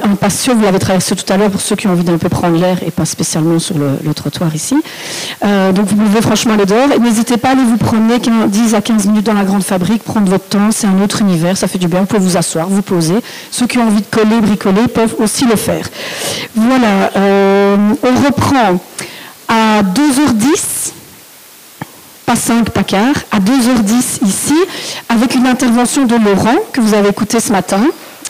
un 0.03 0.15
patio, 0.15 0.53
vous 0.53 0.63
l'avez 0.63 0.79
traversé 0.79 1.15
tout 1.15 1.31
à 1.31 1.37
l'heure 1.37 1.49
pour 1.49 1.61
ceux 1.61 1.75
qui 1.75 1.87
ont 1.87 1.91
envie 1.91 2.03
d'un 2.03 2.17
peu 2.17 2.29
prendre 2.29 2.57
l'air 2.57 2.77
et 2.85 2.91
pas 2.91 3.05
spécialement 3.05 3.59
sur 3.59 3.75
le, 3.77 4.13
trottoir 4.13 4.53
ici. 4.53 4.75
Euh, 5.43 5.71
donc 5.71 5.87
vous 5.87 5.95
pouvez 5.95 6.21
franchement 6.21 6.53
aller 6.53 6.65
dehors 6.65 6.87
n'hésitez 6.99 7.37
pas 7.37 7.49
à 7.49 7.51
aller 7.51 7.63
vous 7.63 7.77
promener 7.77 8.19
10 8.19 8.75
à 8.75 8.81
15 8.81 9.07
minutes 9.07 9.25
dans 9.25 9.33
la 9.33 9.43
grande 9.43 9.63
fabrique, 9.63 10.03
prendre 10.03 10.29
votre 10.29 10.45
temps, 10.45 10.71
c'est 10.71 10.87
un 10.87 11.01
autre 11.01 11.21
univers, 11.21 11.57
ça 11.57 11.67
fait 11.67 11.79
du 11.79 11.87
bien, 11.87 12.01
vous 12.01 12.05
pouvez 12.05 12.21
vous 12.21 12.37
asseoir, 12.37 12.67
vous 12.67 12.81
poser. 12.81 13.15
Ceux 13.51 13.67
qui 13.67 13.77
ont 13.77 13.87
envie 13.87 14.01
de 14.01 14.07
coller, 14.09 14.39
bricoler 14.41 14.87
peuvent 14.87 15.15
aussi 15.19 15.45
le 15.45 15.55
faire. 15.55 15.87
Voilà, 16.55 17.11
euh, 17.15 17.77
on 18.03 18.25
reprend 18.25 18.79
à 19.47 19.81
2h10 19.83 20.93
pas 22.25 22.35
5, 22.35 22.69
pas 22.69 22.83
quart, 22.83 23.15
à 23.31 23.39
2h10 23.39 24.25
ici, 24.25 24.55
avec 25.09 25.35
une 25.35 25.47
intervention 25.47 26.05
de 26.05 26.15
Laurent, 26.15 26.55
que 26.71 26.81
vous 26.81 26.93
avez 26.93 27.09
écouté 27.09 27.39
ce 27.39 27.51
matin, 27.51 27.81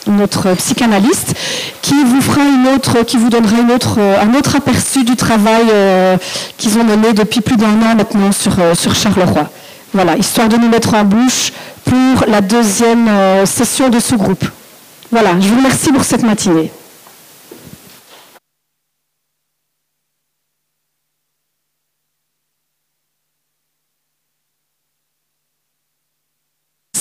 notre 0.07 0.53
psychanalyste, 0.56 1.34
qui 1.82 1.95
vous 2.03 2.22
fera 2.22 2.41
une 2.41 2.68
autre, 2.76 3.03
qui 3.03 3.18
vous 3.18 3.30
donnera 3.30 3.74
autre, 3.74 3.99
un 3.99 4.34
autre 4.36 4.56
aperçu 4.56 5.03
du 5.03 5.15
travail 5.15 5.65
euh, 5.72 6.18
qu'ils 6.57 6.78
ont 6.78 6.84
mené 6.84 7.14
depuis 7.14 7.41
plus 7.41 7.57
d'un 7.57 7.82
an 7.82 7.95
maintenant 7.95 8.32
sur, 8.32 8.60
euh, 8.60 8.76
sur 8.76 8.95
Charleroi. 8.95 9.49
Voilà, 9.94 10.18
histoire 10.18 10.49
de 10.49 10.57
nous 10.57 10.70
mettre 10.70 10.94
en 10.95 11.03
bouche 11.03 11.52
pour 11.86 12.26
la 12.28 12.41
deuxième 12.41 13.07
euh, 13.07 13.45
session 13.45 13.90
de 13.90 13.99
ce 13.99 14.15
groupe. 14.15 14.45
Voilà, 15.11 15.32
je 15.40 15.48
vous 15.48 15.57
remercie 15.57 15.91
pour 15.91 16.03
cette 16.03 16.24
matinée. 16.24 16.72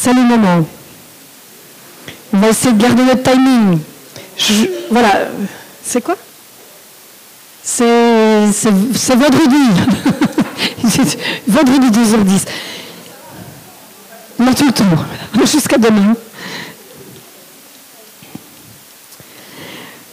Salut 0.03 0.24
maman. 0.24 0.66
On 2.33 2.39
va 2.39 2.49
essayer 2.49 2.73
de 2.73 2.83
garder 2.83 3.05
notre 3.05 3.23
timing. 3.23 3.79
voilà. 4.91 5.29
C'est 5.81 6.03
quoi? 6.03 6.16
C'est 7.62 7.87
vendredi. 9.15 9.62
vendredi 11.47 11.87
2h10. 11.87 12.47
Non, 14.41 14.53
tout 14.55 14.66
le 14.66 14.73
temps. 14.73 14.85
Jusqu'à 15.47 15.79
demain. 15.79 16.16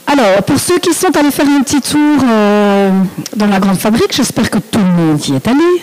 Alors, 0.06 0.44
pour 0.44 0.60
ceux 0.60 0.78
qui 0.78 0.94
sont 0.94 1.18
allés 1.18 1.32
faire 1.32 1.48
un 1.48 1.64
petit 1.64 1.82
tour 1.82 2.20
euh, 2.32 2.91
dans 3.36 3.48
la 3.48 3.60
grande 3.60 3.80
fabrique, 3.80 4.16
j'espère 4.16 4.52
que 4.52 4.60
tout 4.60 4.78
le 4.78 4.86
monde 4.86 5.28
y 5.28 5.34
est 5.34 5.48
allé. 5.48 5.82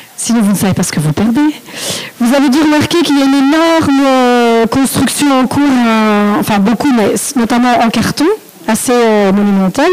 Sinon, 0.16 0.40
vous 0.40 0.52
ne 0.52 0.56
savez 0.56 0.72
pas 0.74 0.82
ce 0.82 0.92
que 0.92 1.00
vous 1.00 1.12
perdez. 1.12 1.54
Vous 2.20 2.34
avez 2.34 2.48
dû 2.48 2.58
remarquer 2.60 3.02
qu'il 3.02 3.18
y 3.18 3.22
a 3.22 3.26
une 3.26 3.34
énorme 3.34 4.06
euh, 4.06 4.66
construction 4.66 5.40
en 5.40 5.46
cours, 5.46 5.62
enfin 6.40 6.58
beaucoup, 6.58 6.90
mais 6.96 7.14
notamment 7.36 7.78
en 7.80 7.90
carton, 7.90 8.24
assez 8.66 8.92
euh, 8.92 9.32
monumentale, 9.32 9.90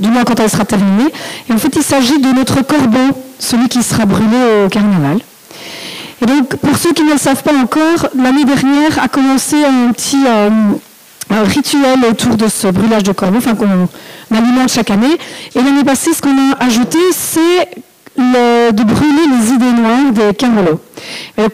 du 0.00 0.08
moins 0.08 0.24
quand 0.24 0.38
elle 0.38 0.50
sera 0.50 0.64
terminée. 0.64 1.10
Et 1.48 1.52
en 1.52 1.58
fait, 1.58 1.74
il 1.76 1.82
s'agit 1.82 2.20
de 2.20 2.28
notre 2.32 2.62
corbeau, 2.62 3.16
celui 3.38 3.68
qui 3.68 3.82
sera 3.82 4.04
brûlé 4.06 4.64
au 4.64 4.68
carnaval. 4.68 5.18
Et 6.22 6.26
donc, 6.26 6.56
pour 6.56 6.76
ceux 6.76 6.92
qui 6.92 7.02
ne 7.02 7.12
le 7.12 7.18
savent 7.18 7.42
pas 7.42 7.54
encore, 7.54 8.10
l'année 8.16 8.44
dernière 8.44 9.02
a 9.02 9.08
commencé 9.08 9.56
un 9.64 9.92
petit 9.92 10.24
euh, 10.26 10.50
rituel 11.44 12.04
autour 12.08 12.36
de 12.36 12.48
ce 12.48 12.68
brûlage 12.68 13.02
de 13.02 13.12
corbeau, 13.12 13.38
enfin 13.38 13.54
qu'on 13.54 13.88
alimente 14.34 14.70
chaque 14.70 14.90
année. 14.90 15.18
Et 15.54 15.62
l'année 15.62 15.84
passée, 15.84 16.12
ce 16.14 16.22
qu'on 16.22 16.30
a 16.52 16.64
ajouté, 16.64 16.98
c'est 17.12 17.68
de 18.16 18.82
brûler 18.84 19.26
les 19.38 19.52
idées 19.52 19.72
noires 19.72 20.12
des 20.12 20.34
Carolos. 20.34 20.80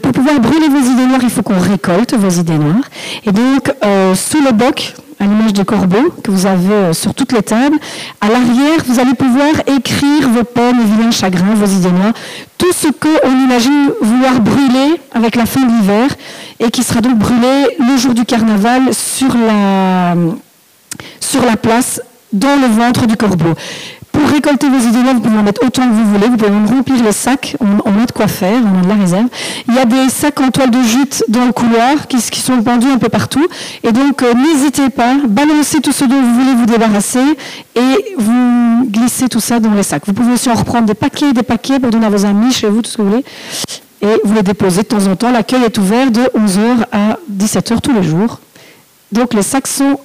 pour 0.02 0.12
pouvoir 0.12 0.40
brûler 0.40 0.68
vos 0.68 0.80
idées 0.80 1.06
noires, 1.06 1.20
il 1.22 1.30
faut 1.30 1.42
qu'on 1.42 1.58
récolte 1.58 2.14
vos 2.14 2.28
idées 2.28 2.58
noires. 2.58 2.88
Et 3.26 3.32
donc, 3.32 3.72
euh, 3.84 4.14
sous 4.14 4.42
le 4.42 4.52
boc, 4.52 4.94
à 5.20 5.24
l'image 5.24 5.52
du 5.52 5.64
corbeau 5.64 6.10
que 6.24 6.30
vous 6.30 6.46
avez 6.46 6.72
euh, 6.72 6.92
sur 6.94 7.14
toutes 7.14 7.32
les 7.32 7.42
tables. 7.42 7.76
À 8.20 8.28
l'arrière, 8.28 8.78
vous 8.86 8.98
allez 8.98 9.14
pouvoir 9.14 9.50
écrire 9.66 10.28
vos 10.30 10.44
peines, 10.44 10.80
vos 10.80 10.96
vilains 10.96 11.10
chagrins, 11.10 11.54
vos 11.54 11.66
idées 11.66 11.92
noires, 11.92 12.14
tout 12.56 12.72
ce 12.72 12.88
qu'on 12.88 13.30
imagine 13.30 13.90
vouloir 14.00 14.40
brûler 14.40 14.98
avec 15.12 15.36
la 15.36 15.44
fin 15.44 15.60
de 15.60 15.70
l'hiver 15.70 16.08
et 16.58 16.70
qui 16.70 16.82
sera 16.82 17.02
donc 17.02 17.18
brûlé 17.18 17.66
le 17.78 17.98
jour 17.98 18.14
du 18.14 18.24
carnaval 18.24 18.94
sur 18.94 19.36
la, 19.36 20.14
sur 21.20 21.44
la 21.44 21.56
place 21.56 22.00
dans 22.32 22.56
le 22.56 22.68
ventre 22.68 23.06
du 23.06 23.16
corbeau. 23.16 23.54
Pour 24.12 24.28
récolter 24.28 24.68
vos 24.68 24.78
idées 24.78 25.12
vous 25.14 25.20
pouvez 25.20 25.38
en 25.38 25.42
mettre 25.42 25.64
autant 25.64 25.82
que 25.82 25.92
vous 25.92 26.04
voulez. 26.12 26.28
Vous 26.28 26.36
pouvez 26.36 26.50
remplir 26.50 27.02
les 27.02 27.12
sacs. 27.12 27.56
On, 27.60 28.02
a 28.02 28.06
de 28.06 28.12
quoi 28.12 28.26
faire. 28.26 28.60
On 28.64 28.78
a 28.80 28.82
de 28.82 28.88
la 28.88 28.94
réserve. 28.94 29.26
Il 29.68 29.74
y 29.74 29.78
a 29.78 29.84
des 29.84 30.08
sacs 30.08 30.40
en 30.40 30.50
toile 30.50 30.70
de 30.70 30.82
jute 30.82 31.24
dans 31.28 31.44
le 31.44 31.52
couloir 31.52 32.06
qui, 32.08 32.20
sont 32.20 32.62
pendus 32.62 32.88
un 32.88 32.98
peu 32.98 33.08
partout. 33.08 33.46
Et 33.82 33.92
donc, 33.92 34.22
euh, 34.22 34.34
n'hésitez 34.34 34.90
pas. 34.90 35.14
Balancez 35.28 35.80
tout 35.80 35.92
ce 35.92 36.04
dont 36.04 36.20
vous 36.20 36.34
voulez 36.34 36.54
vous 36.54 36.66
débarrasser 36.66 37.36
et 37.74 38.14
vous 38.18 38.86
glissez 38.86 39.28
tout 39.28 39.40
ça 39.40 39.60
dans 39.60 39.72
les 39.74 39.82
sacs. 39.82 40.02
Vous 40.06 40.12
pouvez 40.12 40.32
aussi 40.32 40.50
en 40.50 40.54
reprendre 40.54 40.86
des 40.86 40.94
paquets 40.94 41.32
des 41.32 41.42
paquets 41.42 41.78
pour 41.78 41.90
donner 41.90 42.06
à 42.06 42.10
vos 42.10 42.24
amis, 42.24 42.52
chez 42.52 42.68
vous, 42.68 42.82
tout 42.82 42.90
ce 42.90 42.96
que 42.96 43.02
vous 43.02 43.10
voulez. 43.10 43.24
Et 44.02 44.20
vous 44.24 44.34
les 44.34 44.42
déposez 44.42 44.82
de 44.82 44.88
temps 44.88 45.06
en 45.06 45.16
temps. 45.16 45.30
L'accueil 45.30 45.64
est 45.64 45.78
ouvert 45.78 46.10
de 46.10 46.22
11h 46.22 46.86
à 46.92 47.18
17h 47.30 47.80
tous 47.80 47.92
les 47.92 48.02
jours. 48.02 48.40
Donc, 49.12 49.34
les 49.34 49.42
sacs 49.42 49.66
sont 49.66 49.98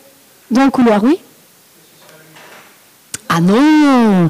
dans 0.52 0.65
le 0.65 0.72
couloir, 0.72 1.03
oui? 1.03 1.19
Ah 3.36 3.41
non 3.41 4.30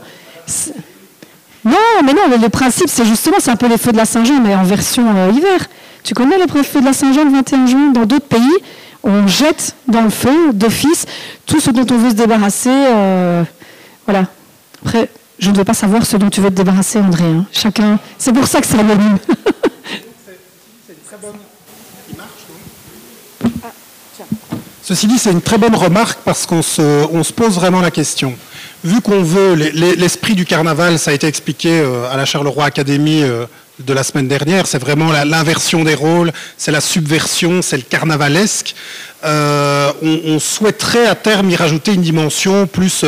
Non, 1.63 2.03
mais 2.03 2.13
non, 2.13 2.21
le 2.41 2.49
principe, 2.49 2.89
c'est 2.89 3.05
justement, 3.05 3.37
c'est 3.39 3.51
un 3.51 3.55
peu 3.55 3.67
les 3.67 3.77
feux 3.77 3.91
de 3.91 3.97
la 3.97 4.05
Saint-Jean, 4.05 4.41
mais 4.41 4.55
en 4.55 4.63
version 4.63 5.05
euh, 5.15 5.31
hiver. 5.31 5.67
Tu 6.03 6.15
connais 6.15 6.37
les 6.37 6.47
feux 6.63 6.81
de 6.81 6.85
la 6.85 6.93
Saint-Jean 6.93 7.23
le 7.25 7.31
21 7.31 7.65
juin? 7.67 7.91
Dans 7.91 8.05
d'autres 8.05 8.27
pays, 8.27 8.57
on 9.03 9.27
jette 9.27 9.75
dans 9.87 10.01
le 10.01 10.09
feu 10.09 10.53
d'office 10.53 11.05
tout 11.45 11.59
ce 11.59 11.69
dont 11.69 11.85
on 11.91 11.97
veut 11.97 12.09
se 12.09 12.15
débarrasser. 12.15 12.69
Euh, 12.71 13.43
voilà. 14.07 14.25
Après, 14.83 15.09
je 15.37 15.51
ne 15.51 15.55
veux 15.55 15.63
pas 15.63 15.73
savoir 15.75 16.05
ce 16.05 16.17
dont 16.17 16.29
tu 16.29 16.41
veux 16.41 16.49
te 16.49 16.55
débarrasser, 16.55 16.99
André. 16.99 17.25
Hein. 17.25 17.45
Chacun. 17.51 17.99
C'est 18.17 18.33
pour 18.33 18.47
ça 18.47 18.61
que 18.61 18.67
c'est 18.67 18.79
anonyme. 18.79 19.17
Ceci 24.81 25.07
dit, 25.07 25.17
c'est 25.17 25.31
une 25.31 25.41
très 25.41 25.57
bonne 25.57 25.75
remarque 25.75 26.19
parce 26.23 26.45
qu'on 26.45 26.61
se, 26.61 27.07
on 27.11 27.23
se 27.23 27.33
pose 27.33 27.55
vraiment 27.55 27.81
la 27.81 27.89
question 27.89 28.37
vu 28.85 29.01
qu'on 29.01 29.23
veut, 29.23 29.53
l'esprit 29.55 30.35
du 30.35 30.45
carnaval, 30.45 30.99
ça 30.99 31.11
a 31.11 31.13
été 31.13 31.27
expliqué 31.27 31.79
euh, 31.79 32.09
à 32.11 32.17
la 32.17 32.25
Charleroi 32.25 32.65
Académie 32.65 33.23
euh, 33.23 33.45
de 33.79 33.93
la 33.93 34.03
semaine 34.03 34.27
dernière, 34.27 34.67
c'est 34.67 34.77
vraiment 34.77 35.11
l'inversion 35.11 35.83
des 35.83 35.95
rôles, 35.95 36.31
c'est 36.55 36.71
la 36.71 36.79
subversion, 36.79 37.61
c'est 37.61 37.77
le 37.77 37.83
carnavalesque. 37.83 38.75
Euh, 39.25 39.91
on, 40.01 40.39
souhaiterait 40.39 41.07
à 41.07 41.15
terme 41.15 41.49
y 41.49 41.55
rajouter 41.55 41.93
une 41.93 42.01
dimension 42.01 42.67
plus 42.67 43.03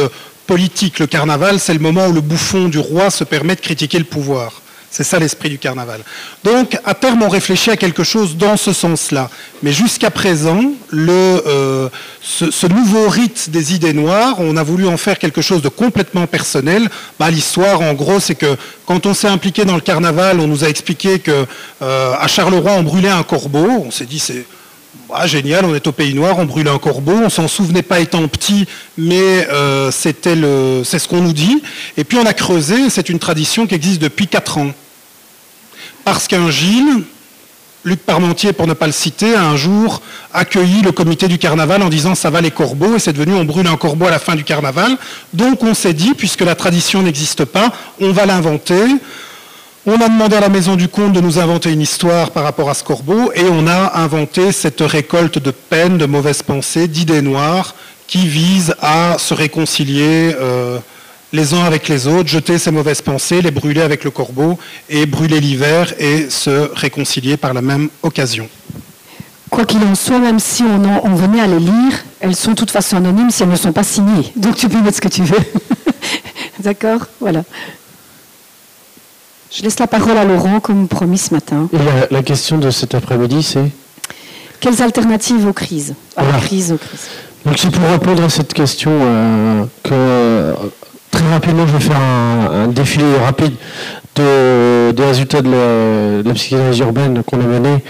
politique. 0.45 0.99
Le 0.99 1.07
carnaval, 1.07 1.59
c'est 1.59 1.73
le 1.73 1.79
moment 1.79 2.07
où 2.07 2.11
le 2.11 2.21
bouffon 2.21 2.67
du 2.67 2.79
roi 2.79 3.11
se 3.11 3.23
permet 3.23 3.55
de 3.55 3.61
critiquer 3.61 3.99
le 3.99 4.05
pouvoir. 4.05 4.61
C'est 4.89 5.03
ça 5.03 5.19
l'esprit 5.19 5.49
du 5.49 5.59
carnaval. 5.59 6.01
Donc, 6.43 6.77
à 6.85 6.93
terme, 6.93 7.21
on 7.21 7.29
réfléchit 7.29 7.69
à 7.69 7.77
quelque 7.77 8.03
chose 8.03 8.37
dans 8.37 8.57
ce 8.57 8.73
sens-là. 8.73 9.29
Mais 9.61 9.73
jusqu'à 9.73 10.09
présent, 10.09 10.61
euh, 10.93 11.89
ce, 12.21 12.67
nouveau 12.67 13.09
rite 13.09 13.49
des 13.49 13.75
idées 13.75 13.93
noires, 13.93 14.35
on 14.39 14.55
a 14.55 14.63
voulu 14.63 14.87
en 14.87 14.97
faire 14.97 15.19
quelque 15.19 15.41
chose 15.41 15.61
de 15.61 15.69
complètement 15.69 16.25
personnel. 16.25 16.89
Bah, 17.19 17.29
l'histoire, 17.29 17.81
en 17.81 17.93
gros, 17.93 18.19
c'est 18.19 18.35
que 18.35 18.55
quand 18.85 19.05
on 19.05 19.13
s'est 19.13 19.27
impliqué 19.27 19.65
dans 19.65 19.75
le 19.75 19.81
carnaval, 19.81 20.39
on 20.39 20.47
nous 20.47 20.63
a 20.63 20.69
expliqué 20.69 21.19
qu'à 21.19 21.31
euh, 21.81 22.27
Charleroi, 22.27 22.71
on 22.71 22.83
brûlait 22.83 23.09
un 23.09 23.23
corbeau. 23.23 23.67
On 23.85 23.91
s'est 23.91 24.05
dit, 24.05 24.19
c'est 24.19 24.45
bah, 25.09 25.25
génial, 25.25 25.65
on 25.65 25.73
est 25.73 25.87
au 25.87 25.91
Pays 25.91 26.13
Noir, 26.13 26.37
on 26.37 26.45
brûle 26.45 26.67
un 26.67 26.77
corbeau, 26.79 27.13
on 27.13 27.29
s'en 27.29 27.47
souvenait 27.47 27.81
pas 27.81 27.99
étant 27.99 28.27
petit, 28.27 28.67
mais 28.97 29.47
euh, 29.51 29.91
c'est 29.91 30.25
ce 30.25 31.07
qu'on 31.07 31.21
nous 31.21 31.33
dit. 31.33 31.61
Et 31.95 32.03
puis 32.03 32.17
on 32.17 32.25
a 32.25 32.33
creusé, 32.33 32.89
c'est 32.89 33.09
une 33.09 33.19
tradition 33.19 33.67
qui 33.67 33.75
existe 33.75 34.01
depuis 34.01 34.27
4 34.27 34.57
ans. 34.57 34.71
Parce 36.03 36.27
qu'un 36.27 36.49
Gilles, 36.49 37.03
Luc 37.83 38.01
Parmentier, 38.01 38.51
pour 38.51 38.67
ne 38.67 38.73
pas 38.73 38.85
le 38.85 38.91
citer, 38.91 39.33
a 39.35 39.43
un 39.43 39.55
jour 39.55 40.01
accueilli 40.33 40.81
le 40.81 40.91
comité 40.91 41.29
du 41.29 41.37
carnaval 41.37 41.81
en 41.81 41.89
disant 41.89 42.15
ça 42.15 42.29
va 42.29 42.41
les 42.41 42.51
corbeaux, 42.51 42.97
et 42.97 42.99
c'est 42.99 43.13
devenu 43.13 43.33
on 43.33 43.45
brûle 43.45 43.67
un 43.67 43.77
corbeau 43.77 44.07
à 44.07 44.11
la 44.11 44.19
fin 44.19 44.35
du 44.35 44.43
carnaval. 44.43 44.97
Donc 45.33 45.63
on 45.63 45.73
s'est 45.73 45.93
dit, 45.93 46.13
puisque 46.13 46.41
la 46.41 46.55
tradition 46.55 47.01
n'existe 47.01 47.45
pas, 47.45 47.71
on 48.01 48.11
va 48.11 48.25
l'inventer. 48.25 48.83
On 49.89 50.01
a 50.01 50.09
demandé 50.09 50.35
à 50.35 50.41
la 50.41 50.49
Maison 50.49 50.75
du 50.75 50.89
Comte 50.89 51.13
de 51.13 51.21
nous 51.21 51.39
inventer 51.39 51.71
une 51.71 51.79
histoire 51.79 52.31
par 52.31 52.43
rapport 52.43 52.69
à 52.69 52.73
ce 52.73 52.83
corbeau 52.83 53.31
et 53.33 53.45
on 53.49 53.67
a 53.67 53.97
inventé 53.97 54.51
cette 54.51 54.81
récolte 54.81 55.39
de 55.39 55.49
peines, 55.49 55.97
de 55.97 56.05
mauvaises 56.05 56.43
pensées, 56.43 56.89
d'idées 56.89 57.21
noires 57.21 57.73
qui 58.05 58.27
visent 58.27 58.75
à 58.81 59.15
se 59.17 59.33
réconcilier 59.33 60.35
euh, 60.41 60.79
les 61.31 61.53
uns 61.53 61.63
avec 61.63 61.87
les 61.87 62.05
autres, 62.05 62.27
jeter 62.27 62.57
ces 62.57 62.69
mauvaises 62.69 63.01
pensées, 63.01 63.41
les 63.41 63.49
brûler 63.49 63.79
avec 63.79 64.03
le 64.03 64.11
corbeau 64.11 64.59
et 64.89 65.05
brûler 65.05 65.39
l'hiver 65.39 65.93
et 65.99 66.29
se 66.29 66.69
réconcilier 66.75 67.37
par 67.37 67.53
la 67.53 67.61
même 67.61 67.87
occasion. 68.03 68.49
Quoi 69.49 69.63
qu'il 69.63 69.81
en 69.83 69.95
soit, 69.95 70.19
même 70.19 70.39
si 70.39 70.63
on, 70.63 71.05
on, 71.05 71.15
venait 71.15 71.39
à 71.39 71.47
les 71.47 71.61
lire, 71.61 72.03
elles 72.19 72.35
sont 72.35 72.51
de 72.51 72.55
toute 72.57 72.71
façon 72.71 72.97
anonymes 72.97 73.31
si 73.31 73.41
elles 73.41 73.47
ne 73.47 73.55
sont 73.55 73.71
pas 73.71 73.83
signées. 73.83 74.33
Donc 74.35 74.57
tu 74.57 74.67
peux 74.67 74.81
mettre 74.81 74.97
ce 74.97 75.01
que 75.01 75.07
tu 75.07 75.23
veux. 75.23 75.39
D'accord? 76.59 77.07
Voilà. 77.21 77.43
Je 79.51 79.63
laisse 79.63 79.79
la 79.79 79.87
parole 79.87 80.17
à 80.17 80.25
Laurent, 80.25 80.59
comme 80.59 80.87
promis 80.87 81.17
ce 81.17 81.33
matin. 81.33 81.69
Et 81.73 82.13
la, 82.13 82.23
question 82.23 82.57
de 82.57 82.69
cet 82.69 82.95
après-midi, 82.95 83.43
c'est 83.43 83.71
Quelles 84.59 84.81
alternatives 84.81 85.47
aux 85.47 85.53
crises? 85.53 85.95
À 86.15 86.25
la 86.25 86.37
crise, 86.39 86.73
aux 86.73 86.77
crises. 86.77 87.07
Donc 87.45 87.57
c'est 87.57 87.71
pour 87.71 87.89
répondre 87.89 88.23
à 88.23 88.29
cette 88.29 88.53
question 88.53 88.91
euh, 88.91 89.63
que 89.83 90.53
très 91.11 91.29
rapidement, 91.29 91.65
je 91.65 91.73
vais 91.73 91.79
faire 91.79 91.99
un, 91.99 92.67
défilé 92.67 93.05
rapide 93.23 93.53
des 94.15 95.03
résultats 95.03 95.41
de 95.41 96.23
la, 96.25 96.33
psychanalyse 96.33 96.79
urbaine 96.79 97.23
qu'on 97.23 97.39
a 97.39 97.43
menée 97.43 97.83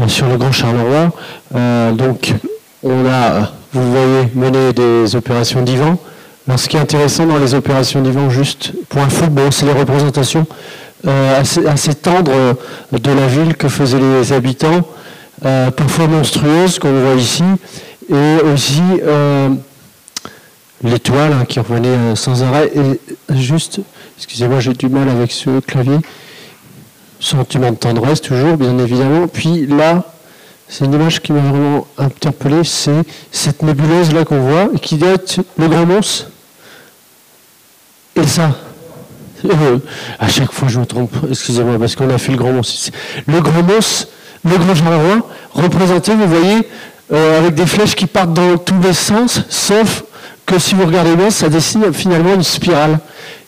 euh, 0.00 0.08
sur 0.08 0.28
le 0.28 0.36
Grand 0.36 0.52
Charleroi. 0.52 1.12
Euh, 1.54 1.92
donc, 1.92 2.34
on 2.82 3.06
a, 3.06 3.52
vous 3.72 3.90
voyez, 3.90 4.28
mené 4.34 4.72
des 4.72 5.16
opérations 5.16 5.62
divan. 5.62 5.96
Alors, 6.46 6.58
ce 6.58 6.68
qui 6.68 6.76
est 6.76 6.80
intéressant 6.80 7.26
dans 7.26 7.38
les 7.38 7.54
opérations 7.54 8.02
divan, 8.02 8.28
juste 8.28 8.72
pour 8.88 9.00
info, 9.00 9.26
bon, 9.28 9.50
c'est 9.50 9.66
les 9.66 9.72
représentations 9.72 10.46
euh, 11.06 11.40
assez, 11.40 11.94
tendre 11.94 12.30
euh, 12.32 12.54
de 12.92 13.10
la 13.10 13.26
ville 13.26 13.56
que 13.56 13.68
faisaient 13.68 13.98
les 13.98 14.32
habitants, 14.32 14.86
euh, 15.44 15.70
parfois 15.70 16.08
monstrueuses, 16.08 16.78
comme 16.78 16.94
on 16.94 17.00
voit 17.00 17.14
ici, 17.14 17.42
et 18.10 18.42
aussi 18.52 18.82
l'étoile 20.82 21.32
hein, 21.32 21.44
qui 21.48 21.58
revenait 21.60 22.16
sans 22.16 22.42
arrêt. 22.42 22.70
Et 22.74 23.34
juste, 23.34 23.80
excusez-moi, 24.18 24.60
j'ai 24.60 24.74
du 24.74 24.88
mal 24.88 25.08
avec 25.08 25.32
ce 25.32 25.60
clavier. 25.60 25.98
Sentiment 27.18 27.70
de 27.70 27.76
tendresse, 27.76 28.20
toujours, 28.20 28.56
bien 28.56 28.78
évidemment. 28.78 29.28
Puis 29.28 29.66
là, 29.66 30.04
c'est 30.68 30.84
une 30.84 30.94
image 30.94 31.20
qui 31.20 31.32
m'a 31.32 31.40
vraiment 31.40 31.86
interpellé, 31.98 32.64
c'est 32.64 33.02
cette 33.30 33.62
nébuleuse 33.62 34.12
là 34.12 34.24
qu'on 34.24 34.40
voit, 34.40 34.68
qui 34.80 34.98
être 35.02 35.40
le 35.58 35.68
Grand 35.68 35.86
Mons. 35.86 36.26
Et 38.16 38.26
ça, 38.26 38.54
euh, 39.44 39.78
à 40.18 40.28
chaque 40.28 40.52
fois, 40.52 40.68
je 40.68 40.78
me 40.78 40.86
trompe. 40.86 41.14
Excusez-moi, 41.28 41.78
parce 41.78 41.96
qu'on 41.96 42.10
a 42.10 42.18
fait 42.18 42.32
le 42.32 42.38
grand 42.38 42.52
mons. 42.52 42.90
Le 43.26 43.40
grand 43.40 43.62
mons, 43.62 44.06
le 44.44 44.56
grand 44.56 44.74
Charleroi, 44.74 45.26
représenté, 45.52 46.14
vous 46.14 46.26
voyez, 46.26 46.68
euh, 47.12 47.38
avec 47.38 47.54
des 47.54 47.66
flèches 47.66 47.94
qui 47.94 48.06
partent 48.06 48.32
dans 48.32 48.56
tous 48.58 48.80
les 48.82 48.92
sens, 48.92 49.42
sauf 49.48 50.04
que 50.46 50.58
si 50.58 50.74
vous 50.74 50.86
regardez 50.86 51.16
bien, 51.16 51.30
ça 51.30 51.48
dessine 51.48 51.92
finalement 51.92 52.34
une 52.34 52.42
spirale, 52.42 52.98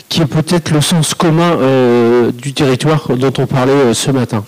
qui 0.09 0.21
est 0.21 0.27
peut-être 0.27 0.71
le 0.71 0.81
sens 0.81 1.15
commun 1.15 1.57
euh, 1.59 2.31
du 2.33 2.53
territoire 2.53 3.09
dont 3.17 3.33
on 3.39 3.47
parlait 3.47 3.95
ce 3.95 4.11
matin. 4.11 4.45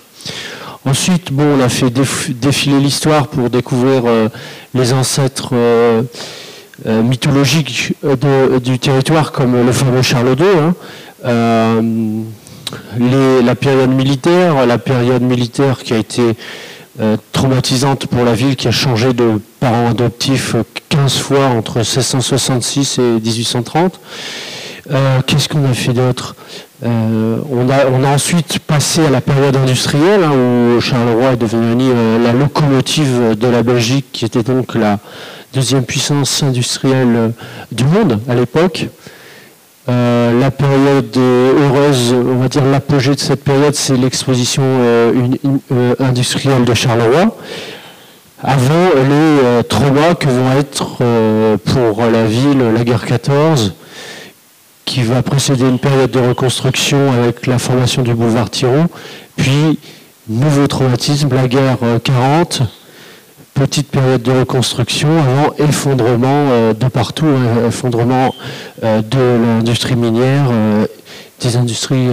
Ensuite, 0.85 1.33
bon, 1.33 1.57
on 1.59 1.61
a 1.63 1.71
fait 1.71 1.89
défiler 1.89 2.79
l'histoire 2.79 3.29
pour 3.29 3.49
découvrir 3.49 4.03
les 4.75 4.93
ancêtres 4.93 5.55
mythologiques 6.85 7.95
du 8.63 8.79
territoire, 8.79 9.33
comme 9.33 9.65
le 9.65 9.73
fameux 9.73 10.03
Charles 10.03 10.37
II. 10.39 10.45
Hein. 10.45 10.75
Euh, 11.25 12.23
la 12.99 13.55
période 13.55 13.91
militaire, 13.91 14.67
la 14.67 14.79
période 14.79 15.23
militaire 15.23 15.83
qui 15.83 15.95
a 15.95 15.99
été 15.99 16.23
euh, 17.01 17.17
traumatisante 17.33 18.07
pour 18.07 18.25
la 18.25 18.35
ville, 18.35 18.57
qui 18.57 18.69
a 18.69 18.73
changé 18.73 19.13
de 19.13 19.41
parents 19.61 19.91
adoptifs 19.91 20.57
15 20.89 21.19
fois 21.19 21.47
entre 21.47 21.77
1666 21.79 22.99
et 22.99 23.03
1830. 23.03 24.01
Euh, 24.91 25.21
qu'est-ce 25.27 25.49
qu'on 25.49 25.65
a 25.65 25.75
fait 25.75 25.93
d'autre? 25.93 26.37
On, 26.83 27.71
a, 27.71 28.09
ensuite 28.09 28.59
passé 28.59 29.07
à 29.07 29.09
la 29.09 29.23
période 29.23 29.57
industrielle, 29.57 30.23
hein, 30.23 30.33
où 30.33 30.81
Charleroi 30.83 31.33
est 31.33 31.37
devenu 31.39 31.91
la 32.23 32.33
locomotive 32.33 33.39
de 33.39 33.47
la 33.47 33.63
Belgique, 33.63 34.05
qui 34.13 34.27
était 34.27 34.43
donc 34.43 34.75
la 34.75 34.99
deuxième 35.55 35.85
puissance 35.85 36.43
industrielle 36.43 37.33
du 37.73 37.85
monde 37.85 38.21
à 38.29 38.35
l'époque. 38.35 38.89
Euh, 39.89 40.41
la 40.41 40.51
période 40.51 41.15
heureuse, 41.17 42.15
on 42.15 42.37
va 42.37 42.49
dire 42.49 42.65
l'apogée 42.65 43.15
de 43.15 43.21
cette 43.21 43.45
période, 43.45 43.75
c'est 43.75 43.97
l'exposition 43.97 44.63
euh, 44.65 45.29
euh, 45.73 45.95
industrielle 46.01 46.65
de 46.65 46.73
Charleroi, 46.73 47.37
avant 48.43 48.89
les 49.09 49.65
traumas 49.65 50.15
que 50.15 50.27
vont 50.27 50.53
être 50.59 50.99
pour 51.65 52.05
la 52.05 52.25
ville 52.25 52.59
la 52.75 52.85
guerre 52.85 53.05
14, 53.05 53.75
qui 54.85 55.03
va 55.03 55.23
précéder 55.23 55.67
une 55.67 55.79
période 55.79 56.11
de 56.11 56.21
reconstruction 56.21 57.13
avec 57.13 57.47
la 57.47 57.59
formation 57.59 58.03
du 58.03 58.15
boulevard 58.15 58.51
Thiron, 58.51 58.89
puis 59.37 59.79
nouveau 60.29 60.67
traumatisme, 60.67 61.29
la 61.35 61.49
guerre 61.49 61.79
40, 62.03 62.63
petite 63.55 63.89
période 63.89 64.23
de 64.23 64.33
reconstruction 64.33 65.09
avant 65.09 65.55
effondrement 65.59 66.49
euh, 66.51 66.75
de 66.75 66.89
partout, 66.89 67.27
hein, 67.27 67.69
effondrement 67.69 68.35
euh, 68.83 69.01
de 69.01 69.19
l'industrie 69.19 69.97
minière, 69.97 70.49
euh, 70.51 70.87
des 71.41 71.57
industries 71.57 72.09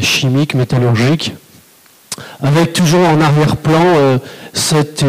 chimiques, 0.00 0.54
métallurgiques, 0.54 1.34
avec 2.40 2.72
toujours 2.72 3.00
en 3.00 3.20
arrière-plan 3.20 4.18
cette 4.52 5.04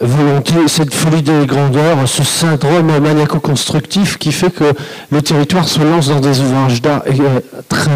volonté, 0.00 0.54
cette 0.68 0.94
folie 0.94 1.22
des 1.22 1.44
grandeurs, 1.44 2.08
ce 2.08 2.22
syndrome 2.22 2.98
maniaco-constructif 2.98 4.16
qui 4.16 4.32
fait 4.32 4.50
que 4.50 4.72
le 5.10 5.22
territoire 5.22 5.68
se 5.68 5.80
lance 5.80 6.08
dans 6.08 6.20
des 6.20 6.40
ouvrages 6.40 6.80
d'art 6.80 7.02
très 7.68 7.90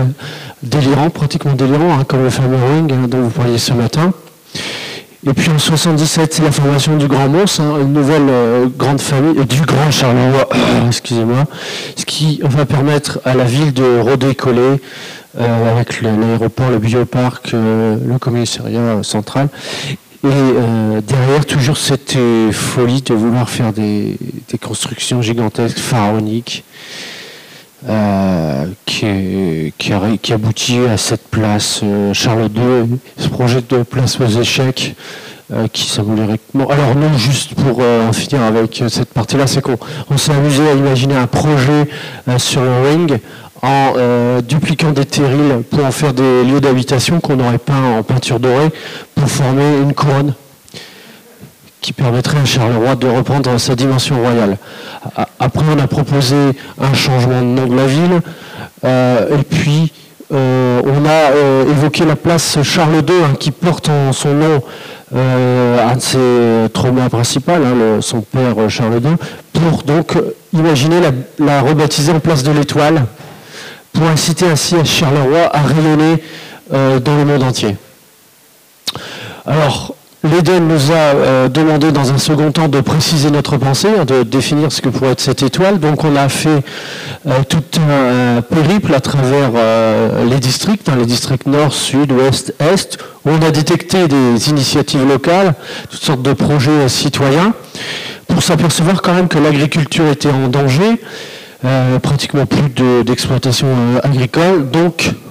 délirants, 0.63 1.11
pratiquement 1.11 1.55
délirants, 1.55 2.01
hein, 2.01 2.05
comme 2.07 2.25
le 2.25 2.31
fameux 2.31 2.59
Ring 2.75 2.93
hein, 2.93 3.09
dont 3.09 3.23
vous 3.23 3.31
parliez 3.31 3.59
ce 3.59 3.73
matin. 3.73 4.13
Et 5.25 5.33
puis 5.33 5.51
en 5.51 5.59
77, 5.59 6.35
c'est 6.35 6.43
la 6.43 6.53
formation 6.53 6.97
du 6.97 7.09
Grand 7.09 7.29
Mons, 7.29 7.59
hein, 7.59 7.79
une 7.81 7.93
nouvelle 7.93 8.29
euh, 8.29 8.67
grande 8.67 9.01
famille, 9.01 9.39
euh, 9.39 9.45
du 9.45 9.63
Grand 9.63 9.91
Charleroi, 9.91 10.49
excusez-moi, 10.87 11.45
ce 11.97 12.05
qui 12.05 12.41
va 12.43 12.67
permettre 12.67 13.21
à 13.25 13.35
la 13.35 13.45
ville 13.45 13.73
de 13.73 14.01
redécoller 14.01 14.81
euh, 15.39 15.73
avec 15.73 16.03
l'aéroport, 16.03 16.71
le 16.71 16.79
bioparc, 16.79 17.53
le 17.53 18.19
commissariat 18.19 19.03
central. 19.03 19.49
Et 20.25 21.03
derrière, 21.07 21.47
toujours 21.47 21.77
cette 21.77 22.17
folie 22.51 23.01
de 23.03 23.15
vouloir 23.15 23.49
faire 23.49 23.73
des 23.73 24.19
constructions 24.61 25.23
gigantesques, 25.23 25.79
pharaoniques. 25.79 26.65
Euh, 27.85 28.67
qui, 28.87 30.33
aboutit 30.33 30.79
à 30.91 30.97
cette 30.97 31.29
place 31.29 31.81
euh, 31.85 32.15
Charles 32.15 32.49
II, 32.57 32.99
ce 33.19 33.29
projet 33.29 33.61
de 33.61 33.83
place 33.83 34.19
aux 34.19 34.27
échecs 34.27 34.97
euh, 35.53 35.69
qui 35.71 35.83
symboliquement. 35.83 36.69
Alors 36.69 36.95
non, 36.97 37.13
juste 37.19 37.55
pour 37.55 37.81
en 37.81 38.13
finir 38.15 38.43
avec 38.43 38.83
cette 38.89 39.13
partie-là, 39.13 39.47
c'est 39.47 39.61
qu'on 39.61 40.17
s'est 40.17 40.33
amusé 40.33 40.67
à 40.71 40.73
imaginer 40.73 41.17
un 41.17 41.27
projet 41.27 41.87
sur 42.39 42.63
le 42.63 42.89
ring 42.89 43.19
en 43.63 43.93
dupliquant 44.41 44.93
des 44.93 45.05
terrils 45.05 45.63
pour 45.71 45.85
en 45.85 45.93
faire 45.93 46.15
des 46.15 46.45
lieux 46.45 46.61
d'habitation 46.61 47.21
qu'on 47.21 47.39
aurait 47.41 47.59
peint 47.59 47.99
en 47.99 48.03
peinture 48.03 48.41
dorée 48.41 48.71
pour 49.15 49.29
former 49.29 49.79
une 49.83 49.93
couronne 49.93 50.35
qui 51.87 51.93
permettrait 51.93 52.39
à 52.39 52.45
Charleroi 52.45 52.97
de 52.97 53.07
reprendre 53.07 53.59
sa 53.59 53.77
dimension 53.77 54.21
royale. 54.21 54.59
Après, 55.39 55.65
on 55.73 55.79
a 55.79 55.87
proposé 55.87 56.35
un 56.81 56.93
changement 56.95 57.41
de 57.43 57.47
nom 57.47 57.67
de 57.67 57.77
la 57.77 57.87
ville, 57.87 58.21
euh, 58.85 59.39
et 59.39 59.45
puis 59.45 59.93
euh, 60.35 60.83
on 60.85 61.05
a 61.05 61.31
euh, 61.31 61.71
évoqué 61.71 62.05
la 62.05 62.17
place 62.17 62.61
Charles 62.65 63.05
II, 63.09 63.15
hein, 63.23 63.37
qui 63.39 63.53
porte 63.53 63.89
en 63.89 64.13
son 64.13 64.35
nom 64.35 64.63
un 65.15 65.95
de 65.95 66.01
ses 66.01 66.73
traumas 66.73 67.09
principaux, 67.09 67.53
hein, 67.53 68.01
son 68.01 68.21
père 68.21 68.57
Charles 68.69 68.97
II, 68.97 69.15
pour 69.53 69.85
donc 69.85 70.19
imaginer 70.53 71.01
la, 71.01 71.13
la 71.39 71.61
rebaptiser 71.61 72.11
en 72.11 72.19
place 72.19 72.43
de 72.43 72.51
l'Étoile, 72.51 73.07
pour 73.93 74.09
inciter 74.09 74.47
ainsi 74.47 74.75
à 74.75 74.85
Charleroi 74.85 75.51
à 75.53 75.61
rayonner 75.61 76.21
dans 76.73 77.17
le 77.17 77.25
monde 77.25 77.45
entier. 77.45 77.77
Alors, 79.47 79.95
L'Eden 80.31 80.67
nous 80.67 80.91
a 80.91 80.95
euh, 80.95 81.49
demandé 81.49 81.93
dans 81.93 82.13
un 82.13 82.19
second 82.19 82.51
temps 82.51 82.69
de 82.69 82.81
préciser 82.81 83.31
notre 83.31 83.57
pensée, 83.59 83.89
hein, 83.99 84.05
de 84.05 84.23
définir 84.23 84.73
ce 84.73 84.81
que 84.81 84.89
pourrait 84.89 85.13
être 85.13 85.21
cette 85.21 85.43
étoile. 85.43 85.79
Donc 85.79 86.05
on 86.05 86.17
a 86.17 86.29
fait 86.29 86.65
euh, 87.27 87.31
tout 87.49 87.63
un 87.79 88.43
périple 88.43 88.93
à 88.95 89.01
travers 89.01 89.51
euh, 89.55 90.25
les 90.25 90.39
districts, 90.39 90.89
hein, 90.89 90.97
les 90.99 91.07
districts 91.07 91.47
nord, 91.47 91.73
sud, 91.73 92.11
ouest, 92.13 92.55
est, 92.59 92.99
où 93.25 93.31
on 93.31 93.47
a 93.47 93.51
détecté 93.51 94.09
des 94.09 94.49
initiatives 94.49 95.07
locales, 95.07 95.55
toutes 95.91 96.03
sortes 96.03 96.23
de 96.23 96.33
projets 96.33 96.89
citoyens, 96.89 97.53
pour 98.27 98.43
s'apercevoir 98.43 99.03
quand 99.03 99.15
même 99.15 99.29
que 99.29 99.39
l'agriculture 99.39 100.09
était 100.09 100.31
en 100.31 100.49
danger, 100.49 101.01
pratiquement 102.03 102.47
plus 102.47 103.05
d'exploitation 103.05 103.69
agricole. 104.03 104.67
Euh, 104.75 105.26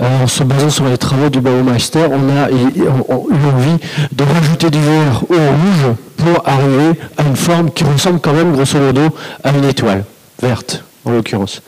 en 0.00 0.26
se 0.26 0.42
basant 0.42 0.70
sur 0.70 0.86
les 0.86 0.98
travaux 0.98 1.28
du 1.28 1.40
Baumeister, 1.40 2.06
on 2.10 2.28
a 2.36 2.50
eu 2.50 2.88
envie 2.88 3.78
de 4.12 4.24
rajouter 4.24 4.70
du 4.70 4.80
vert 4.80 5.22
au 5.28 5.34
rouge 5.34 5.94
pour 6.16 6.42
arriver 6.48 6.98
à 7.16 7.22
une 7.22 7.36
forme 7.36 7.70
qui 7.70 7.84
ressemble 7.84 8.20
quand 8.20 8.32
même 8.32 8.52
grosso 8.52 8.78
modo 8.78 9.02
à 9.42 9.50
une 9.50 9.64
étoile, 9.64 10.04
verte 10.42 10.84
en 11.04 11.12
l'occurrence. 11.12 11.62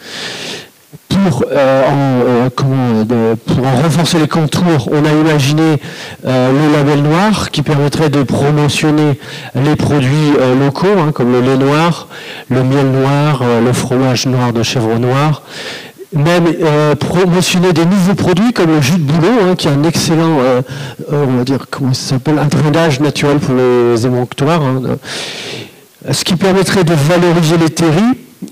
Pour, 1.09 1.45
euh, 1.51 1.83
euh, 2.61 3.35
renforcer 3.83 4.19
les 4.19 4.29
contours, 4.29 4.89
on 4.93 5.05
a 5.05 5.13
imaginé 5.13 5.81
le 6.25 6.73
label 6.73 7.03
noir 7.03 7.51
qui 7.51 7.63
permettrait 7.63 8.11
de 8.11 8.23
promotionner 8.23 9.19
les 9.55 9.77
produits 9.77 10.33
locaux, 10.61 10.99
hein, 10.99 11.13
comme 11.13 11.33
le 11.33 11.41
lait 11.41 11.57
noir, 11.57 12.09
le 12.51 12.63
miel 12.63 12.91
noir, 12.91 13.43
le 13.65 13.73
fromage 13.73 14.27
noir 14.27 14.53
de 14.53 14.63
chèvre 14.63 14.99
noir, 14.99 15.43
même 16.17 16.45
euh, 16.47 16.95
promotionner 16.95 17.73
des 17.73 17.85
nouveaux 17.85 18.15
produits 18.15 18.53
comme 18.53 18.71
le 18.71 18.81
jus 18.81 18.99
de 18.99 18.99
bouleau, 18.99 19.33
hein, 19.43 19.55
qui 19.57 19.69
est 19.69 19.71
un 19.71 19.85
excellent, 19.85 20.39
euh, 20.41 20.63
euh, 21.13 21.25
on 21.29 21.39
va 21.39 21.45
dire, 21.45 21.67
comment 21.71 21.95
ça 21.95 22.15
s'appelle, 22.15 22.39
un 22.39 22.47
drainage 22.47 23.01
naturel 23.01 23.39
pour 23.39 23.55
les 23.55 24.07
émonctoires, 24.07 24.63
hein, 24.63 24.83
ce 26.11 26.25
qui 26.25 26.37
permettrait 26.37 26.85
de 26.85 26.95
valoriser 26.95 27.59
les 27.59 27.71
terris 27.71 28.01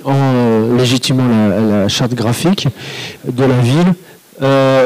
en 0.04 0.76
légitimant 0.76 1.24
la, 1.70 1.88
charte 1.88 2.14
graphique 2.14 2.68
de 3.30 3.44
la 3.44 3.58
ville. 3.58 3.94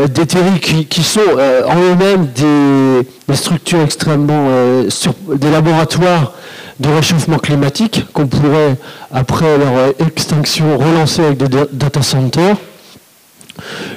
des 0.09 0.26
terris 0.26 0.60
qui, 0.60 1.02
sont 1.02 1.20
en 1.20 1.76
eux-mêmes 1.76 2.26
des, 2.34 3.34
structures 3.34 3.80
extrêmement, 3.80 4.48
des 5.34 5.50
laboratoires 5.50 6.32
de 6.80 6.88
réchauffement 6.90 7.38
climatique 7.38 8.05
qu'on 8.12 8.26
pourrait, 8.26 8.76
après 9.12 9.56
leur 9.56 9.94
extinction, 10.06 10.76
relancer 10.76 11.24
avec 11.24 11.38
des 11.38 11.64
data 11.72 12.02
centers. 12.02 12.56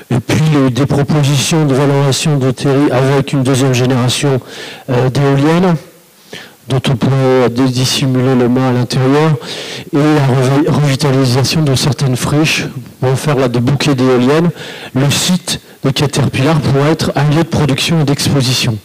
Et 0.10 0.20
puis 0.20 0.72
des 0.72 0.86
propositions 0.86 1.66
de 1.66 1.74
valorisation 1.74 2.38
de 2.38 2.52
terri 2.52 2.92
avec 2.92 3.34
une 3.34 3.44
deuxième 3.44 3.74
génération 3.74 4.40
euh, 4.90 5.10
d'éoliennes. 5.10 5.76
Dont 6.68 6.82
on 6.90 6.96
pourrait 6.96 7.50
dissimuler 7.50 8.36
le 8.36 8.48
mât 8.48 8.70
à 8.70 8.72
l'intérieur, 8.72 9.32
et 9.94 9.98
la 9.98 10.72
revitalisation 10.72 11.64
de 11.64 11.76
certaines 11.76 12.16
friches 12.16 12.66
pour 13.02 13.18
faire 13.20 13.36
là, 13.36 13.50
des 13.50 13.60
bouquets 13.60 13.96
d'éoliennes. 13.96 14.52
Le 14.94 15.10
site 15.10 15.60
de 15.84 15.90
Caterpillar 15.90 16.62
pourrait 16.62 16.92
être 16.92 17.12
un 17.16 17.30
lieu 17.30 17.44
de 17.44 17.50
production 17.50 18.02
et 18.02 18.04
d'exposition. 18.04 18.78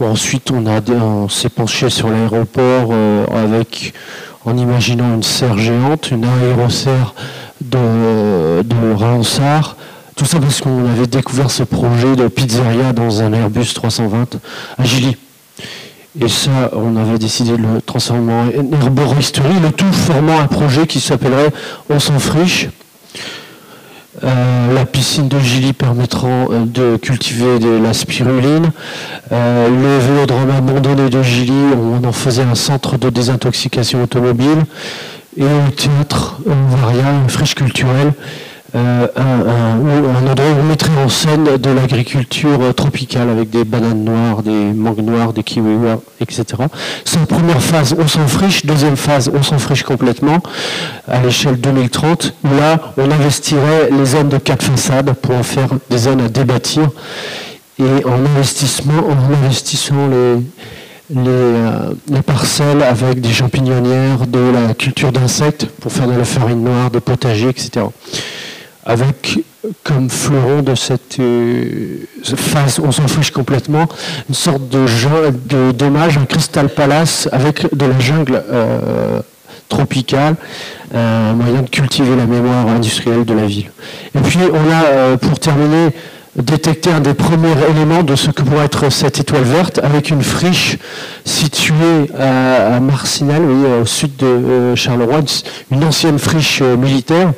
Ensuite, 0.00 0.50
on, 0.50 1.28
s'est 1.28 1.48
penché 1.48 1.88
sur 1.88 2.08
l'aéroport 2.10 2.88
euh, 2.90 3.24
avec, 3.32 3.94
en 4.44 4.56
imaginant 4.56 5.14
une 5.14 5.22
serre 5.22 5.58
géante, 5.58 6.10
une 6.10 6.24
aéroserre 6.24 7.14
de, 7.62 8.62
de 8.62 9.74
Tout 10.16 10.24
ça 10.24 10.40
parce 10.40 10.60
qu'on 10.60 10.86
avait 10.90 11.06
découvert 11.06 11.50
ce 11.50 11.62
projet 11.62 12.16
de 12.16 12.28
pizzeria 12.28 12.92
dans 12.92 13.22
un 13.22 13.32
Airbus 13.32 13.72
320 13.74 14.38
à 14.78 14.84
Gilly. 14.84 15.16
Et 16.20 16.28
ça, 16.28 16.70
on 16.74 16.96
avait 16.96 17.18
décidé 17.18 17.52
de 17.52 17.56
le 17.56 17.80
transformer 17.80 18.32
en 18.32 18.80
herboristerie, 18.80 19.60
le 19.62 19.70
tout 19.70 19.90
formant 19.92 20.38
un 20.40 20.46
projet 20.46 20.86
qui 20.86 21.00
s'appellerait 21.00 21.50
On 21.88 21.98
s'en 21.98 22.18
friche. 22.18 22.68
Euh, 24.22 24.74
la 24.74 24.84
piscine 24.84 25.28
de 25.28 25.38
Gilly 25.38 25.72
permettra 25.72 26.28
euh, 26.28 26.64
de 26.66 26.96
cultiver 26.98 27.58
de 27.58 27.82
la 27.82 27.94
spiruline. 27.94 28.70
Euh, 29.32 29.68
le 29.68 29.98
vélodrome 30.06 30.50
abandonné 30.50 31.08
de 31.08 31.22
Gilly, 31.22 31.72
on 31.74 32.06
en 32.06 32.12
faisait 32.12 32.42
un 32.42 32.54
centre 32.54 32.98
de 32.98 33.08
désintoxication 33.08 34.02
automobile. 34.02 34.66
Et 35.36 35.44
au 35.44 35.70
théâtre 35.70 36.36
Varia, 36.46 37.10
une 37.22 37.30
friche 37.30 37.54
culturelle 37.54 38.12
euh, 38.74 39.06
où 39.76 40.60
on 40.60 40.62
mettrait 40.64 40.90
en 41.04 41.08
scène 41.08 41.44
de 41.58 41.70
l'agriculture 41.70 42.74
tropicale 42.74 43.28
avec 43.28 43.50
des 43.50 43.64
bananes 43.64 44.04
noires, 44.04 44.42
des 44.42 44.50
mangues 44.50 45.04
noires, 45.04 45.32
des 45.32 45.42
kiwis 45.42 45.76
etc. 46.20 46.44
C'est 47.04 47.24
première 47.26 47.60
phase, 47.60 47.94
on 47.98 48.08
s'en 48.08 48.26
friche. 48.26 48.64
Deuxième 48.64 48.96
phase, 48.96 49.30
on 49.34 49.42
s'en 49.42 49.58
friche 49.58 49.82
complètement 49.82 50.38
à 51.06 51.20
l'échelle 51.20 51.60
2030. 51.60 52.34
Où 52.44 52.48
là, 52.58 52.92
on 52.96 53.10
investirait 53.10 53.90
les 53.90 54.04
zones 54.06 54.28
de 54.28 54.38
quatre 54.38 54.62
façades 54.62 55.12
pour 55.14 55.34
en 55.34 55.42
faire 55.42 55.68
des 55.90 55.98
zones 55.98 56.20
à 56.20 56.28
débâtir. 56.28 56.88
Et 57.78 58.04
en 58.04 58.24
investissement, 58.36 59.02
en 59.08 59.44
investissant 59.44 60.08
les, 60.08 60.36
les, 61.10 61.20
euh, 61.28 61.92
les, 62.08 62.22
parcelles 62.22 62.82
avec 62.82 63.20
des 63.20 63.32
champignonnières, 63.32 64.26
de 64.26 64.52
la 64.52 64.74
culture 64.74 65.12
d'insectes 65.12 65.66
pour 65.66 65.92
faire 65.92 66.06
de 66.06 66.16
la 66.16 66.24
farine 66.24 66.64
noire, 66.64 66.90
des 66.90 67.00
potagers, 67.00 67.48
etc. 67.48 67.86
avec 68.84 69.42
comme 69.84 70.10
fleuron 70.10 70.62
de 70.62 70.74
cette 70.74 71.18
euh, 71.20 72.04
phase, 72.22 72.80
on 72.82 72.90
s'en 72.90 73.06
fiche 73.06 73.30
complètement, 73.30 73.86
une 74.28 74.34
sorte 74.34 74.68
de, 74.68 74.86
de 75.48 75.72
dommage, 75.72 76.18
un 76.18 76.24
cristal 76.24 76.68
palace 76.68 77.28
avec 77.32 77.74
de 77.74 77.86
la 77.86 77.98
jungle 78.00 78.42
euh, 78.50 79.20
tropicale, 79.68 80.34
euh, 80.94 81.30
un 81.30 81.34
moyen 81.34 81.62
de 81.62 81.68
cultiver 81.68 82.16
la 82.16 82.26
mémoire 82.26 82.66
industrielle 82.68 83.24
de 83.24 83.34
la 83.34 83.46
ville. 83.46 83.70
Et 84.14 84.18
puis 84.18 84.40
on 84.52 84.72
a, 84.72 85.16
pour 85.16 85.38
terminer, 85.38 85.90
détecté 86.36 86.90
un 86.90 87.00
des 87.00 87.14
premiers 87.14 87.54
éléments 87.70 88.02
de 88.02 88.16
ce 88.16 88.30
que 88.30 88.42
pourrait 88.42 88.64
être 88.64 88.90
cette 88.90 89.20
étoile 89.20 89.42
verte 89.42 89.80
avec 89.82 90.10
une 90.10 90.22
friche 90.22 90.78
située 91.24 92.10
à, 92.18 92.80
Marcinelle, 92.80 93.42
au 93.82 93.86
sud 93.86 94.16
de 94.16 94.74
Charleroi, 94.74 95.20
une 95.70 95.84
ancienne 95.84 96.18
friche 96.18 96.62
militaire. 96.62 97.32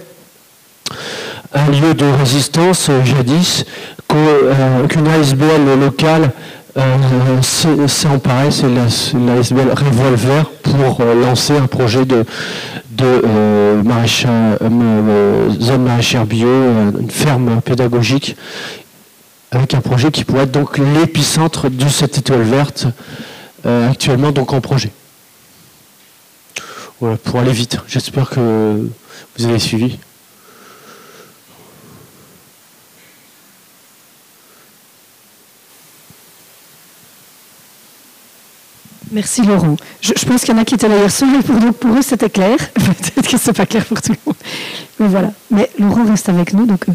Un 1.57 1.71
lieu 1.71 1.95
de 1.95 2.05
résistance 2.19 2.89
euh, 2.91 3.05
jadis 3.05 3.65
euh, 4.13 4.87
qu'une 4.89 5.07
ASBL 5.07 5.79
locale 5.81 6.33
euh, 6.77 7.43
s'est 7.43 8.09
emparé, 8.09 8.51
c'est 8.51 8.67
l'ASBL 8.69 9.71
Revolver, 9.71 10.51
pour 10.63 11.05
lancer 11.05 11.57
un 11.57 11.67
projet 11.67 12.05
de, 12.05 12.25
de 12.91 13.23
zone 15.61 15.85
maraîchère 15.85 16.27
bio, 16.27 16.49
une 16.99 17.11
ferme 17.11 17.61
pédagogique, 17.61 18.37
avec 19.55 19.75
un 19.75 19.81
projet 19.81 20.11
qui 20.11 20.25
pourrait 20.25 20.45
être 20.45 20.53
donc 20.53 20.79
l'épicentre 20.79 21.69
de 21.69 21.89
cette 21.89 22.19
étoile 22.19 22.43
verte, 22.43 22.87
actuellement 23.65 24.33
donc 24.33 24.53
en 24.53 24.61
projet. 24.61 24.91
Voilà, 27.01 27.17
pour 27.17 27.41
aller 27.41 27.53
vite, 27.53 27.79
j'espère 27.87 28.31
que 28.31 28.89
vous 29.37 29.47
avez 29.47 29.59
suivi. 29.59 29.99
Merci 39.15 39.43
Laurent. 39.43 39.77
Je, 40.01 40.13
pense 40.25 40.41
qu'il 40.41 40.55
y 40.55 40.59
en 40.59 40.61
a 40.61 40.65
qui 40.65 40.75
étaient 40.75 40.89
là 40.89 40.97
hier 40.97 41.11
soir 41.11 41.31
et 41.39 41.43
pour, 41.43 41.55
donc 41.61 41.77
pour 41.77 41.97
eux 41.97 42.03
c'était 42.03 42.29
clair. 42.29 42.57
Peut-être 42.75 43.29
que 43.29 43.39
c'est 43.39 43.53
pas 43.53 43.65
clair 43.65 43.85
pour 43.85 44.03
tout 44.03 44.11
le 44.11 44.19
monde. 44.27 44.37
Mais 44.99 45.07
voilà. 45.07 45.33
Mais 45.53 45.71
Laurent 45.79 46.05
reste 46.05 46.29
avec 46.29 46.53
nous, 46.53 46.67
donc 46.67 46.89
euh, 46.89 46.93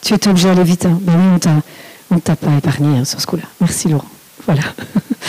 tu 0.00 0.14
es 0.14 0.28
obligé 0.28 0.48
d'aller 0.48 0.64
vite. 0.64 0.86
Hein. 0.86 0.98
Ben 1.02 1.12
oui, 1.14 1.38
on 1.46 1.62
ne 2.16 2.20
t'a 2.20 2.36
pas 2.36 2.50
épargné 2.56 2.98
hein, 2.98 3.04
sur 3.04 3.20
ce 3.20 3.26
coup-là. 3.26 3.44
Merci 3.60 3.88
Laurent. 3.88 4.08
Voilà. 4.46 4.62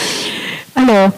Alors, 0.75 1.11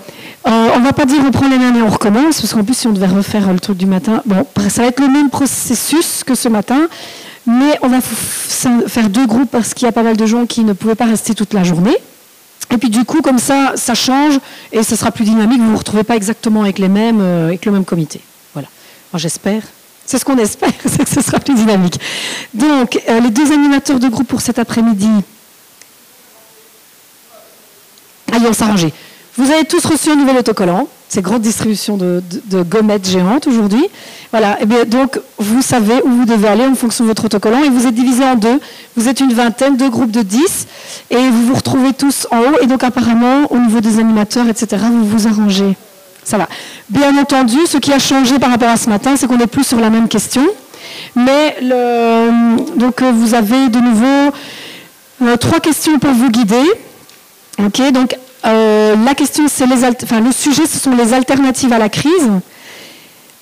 euh, 0.48 0.70
on 0.76 0.80
ne 0.80 0.84
va 0.84 0.94
pas 0.94 1.06
dire 1.06 1.22
on 1.26 1.32
prend 1.32 1.48
les 1.48 1.60
mains 1.60 1.76
et 1.76 1.82
on 1.82 1.90
recommence, 1.90 2.42
parce 2.42 2.54
qu'en 2.54 2.64
plus 2.64 2.76
si 2.76 2.88
on 2.88 2.94
devait 2.94 3.08
refaire 3.08 3.52
le 3.52 3.60
truc 3.60 3.78
du 3.78 3.86
matin, 3.86 4.24
bon, 4.26 4.46
ça 4.70 4.82
va 4.82 4.88
être 4.88 5.00
le 5.00 5.08
même 5.08 5.30
processus 5.30 6.24
que 6.24 6.34
ce 6.34 6.50
matin, 6.50 6.88
mais 7.46 7.78
on 7.82 7.90
va 7.90 8.00
faire 8.02 9.10
deux 9.10 9.28
groupes 9.28 9.52
parce 9.52 9.74
qu'il 9.74 9.86
y 9.86 9.90
a 9.90 9.92
pas 9.92 10.04
mal 10.04 10.18
de 10.18 10.26
gens 10.26 10.46
qui 10.46 10.64
ne 10.64 10.74
pouvaient 10.74 10.96
pas 10.96 11.06
rester 11.06 11.36
toute 11.36 11.54
la 11.54 11.64
journée. 11.64 11.96
Et 12.72 12.78
puis 12.78 12.90
du 12.90 13.04
coup, 13.04 13.22
comme 13.22 13.40
ça, 13.40 13.74
ça 13.76 13.94
change 13.94 14.40
et 14.72 14.82
ça 14.84 14.96
sera 14.96 15.12
plus 15.12 15.26
dynamique. 15.26 15.60
Vous 15.60 15.66
ne 15.66 15.72
vous 15.72 15.78
retrouvez 15.78 16.04
pas 16.04 16.16
exactement 16.16 16.62
avec 16.64 16.80
les 16.80 16.88
mêmes, 16.88 17.20
euh, 17.22 17.48
avec 17.48 17.66
le 17.66 17.72
même 17.72 17.86
comité. 17.86 18.22
Voilà. 18.54 18.70
J'espère. 19.16 19.64
C'est 20.06 20.18
ce 20.18 20.26
qu'on 20.26 20.38
espère, 20.40 20.72
c'est 20.86 21.04
que 21.04 21.10
ce 21.10 21.22
sera 21.22 21.40
plus 21.40 21.54
dynamique. 21.54 22.00
Donc, 22.54 23.00
euh, 23.10 23.20
les 23.20 23.30
deux 23.30 23.52
animateurs 23.52 24.00
de 24.00 24.08
groupe 24.08 24.28
pour 24.28 24.42
cet 24.42 24.58
après-midi. 24.58 25.10
Allez, 28.32 28.48
on 28.48 28.54
s'arranger. 28.54 28.94
Vous 29.38 29.50
avez 29.50 29.66
tous 29.66 29.86
reçu 29.86 30.10
un 30.10 30.16
nouvel 30.16 30.38
autocollant 30.38 30.88
ces 31.12 31.22
grandes 31.22 31.42
distributions 31.42 31.98
de, 31.98 32.24
gommettes 32.64 33.10
géantes 33.10 33.46
aujourd'hui. 33.46 33.86
Voilà, 34.32 34.62
et 34.62 34.66
bien 34.66 34.86
donc 34.86 35.20
vous 35.40 35.62
savez 35.62 35.96
où 36.06 36.10
vous 36.10 36.24
devez 36.24 36.48
aller 36.48 36.64
en 36.64 36.74
fonction 36.74 37.04
de 37.04 37.10
votre 37.10 37.26
autocollant 37.26 37.62
et 37.62 37.70
vous 37.70 37.86
êtes 37.86 37.94
divisé 37.94 38.24
en 38.24 38.36
deux. 38.36 38.62
Vous 38.96 39.10
êtes 39.10 39.20
une 39.20 39.34
vingtaine, 39.34 39.76
deux 39.76 39.90
groupes 39.90 40.12
de 40.12 40.22
dix 40.22 40.68
et 41.10 41.18
vous 41.18 41.48
vous 41.48 41.56
retrouvez 41.56 41.92
tous 41.92 42.28
en 42.32 42.40
haut 42.40 42.60
et 42.62 42.66
donc 42.66 42.86
apparemment 42.86 43.52
au 43.52 43.58
niveau 43.58 43.82
des 43.82 44.00
animateurs, 44.00 44.48
etc., 44.48 44.84
vous 44.90 45.06
vous 45.06 45.28
arrangez. 45.28 45.76
Ça 46.24 46.38
va. 46.38 46.48
Bien 46.88 47.18
entendu, 47.18 47.58
ce 47.68 47.78
qui 47.78 47.92
a 47.92 48.00
changé 48.00 48.40
par 48.40 48.50
rapport 48.50 48.70
à 48.70 48.78
ce 48.78 48.90
matin, 48.90 49.18
c'est 49.18 49.28
qu'on 49.28 49.38
n'est 49.38 49.48
plus 49.48 49.66
sur 49.66 49.82
la 49.82 49.90
même 49.90 50.08
question. 50.08 50.48
Mais 51.18 51.58
le, 51.62 52.78
donc 52.80 53.02
vous 53.02 53.34
avez 53.34 53.68
de 53.68 53.80
nouveau 53.80 54.34
euh, 55.24 55.36
trois 55.36 55.60
questions 55.60 56.00
pour 56.00 56.12
vous 56.12 56.30
guider. 56.30 56.64
Ok, 57.66 57.92
donc 57.92 58.18
euh, 58.46 58.96
la 59.06 59.14
question, 59.14 59.46
c'est 59.48 59.68
les 59.68 59.76
le 59.76 60.32
sujet, 60.32 60.66
ce 60.66 60.80
sont 60.80 60.96
les 60.96 61.14
alternatives 61.14 61.72
à 61.72 61.78
la 61.78 61.90
crise. 61.90 62.30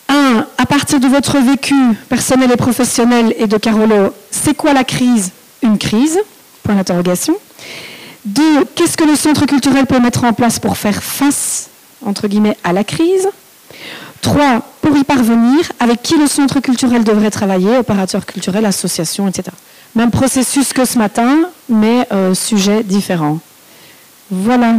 Un, 0.10 0.46
à 0.58 0.66
partir 0.66 1.00
de 1.00 1.08
votre 1.08 1.38
vécu 1.38 1.76
personnel 2.10 2.52
et 2.52 2.58
professionnel 2.58 3.34
et 3.38 3.48
de 3.48 3.58
Carolo, 3.58 4.14
c'est 4.32 4.56
quoi 4.56 4.74
la 4.74 4.84
crise? 4.84 5.32
Une 5.62 5.78
crise? 5.78 6.20
Point 6.64 6.76
d'interrogation. 6.76 7.36
Deux, 8.26 8.66
qu'est-ce 8.76 8.98
que 8.98 9.06
le 9.06 9.16
centre 9.16 9.46
culturel 9.46 9.86
peut 9.86 10.00
mettre 10.00 10.24
en 10.26 10.34
place 10.34 10.60
pour 10.60 10.78
faire 10.78 11.02
face, 11.02 11.70
entre 12.06 12.28
guillemets, 12.28 12.58
à 12.64 12.74
la 12.74 12.84
crise? 12.84 13.30
Trois, 14.22 14.62
pour 14.82 14.98
y 14.98 15.04
parvenir, 15.06 15.72
avec 15.80 16.02
qui 16.02 16.18
le 16.18 16.28
centre 16.28 16.60
culturel 16.60 17.06
devrait 17.06 17.32
travailler, 17.32 17.78
opérateur 17.78 18.26
culturel, 18.26 18.66
association, 18.66 19.28
etc. 19.30 19.56
Même 19.96 20.12
processus 20.12 20.74
que 20.74 20.84
ce 20.84 20.98
matin, 20.98 21.50
mais 21.70 22.06
euh, 22.12 22.34
sujet 22.34 22.84
différent. 22.84 23.40
Voilà, 24.32 24.76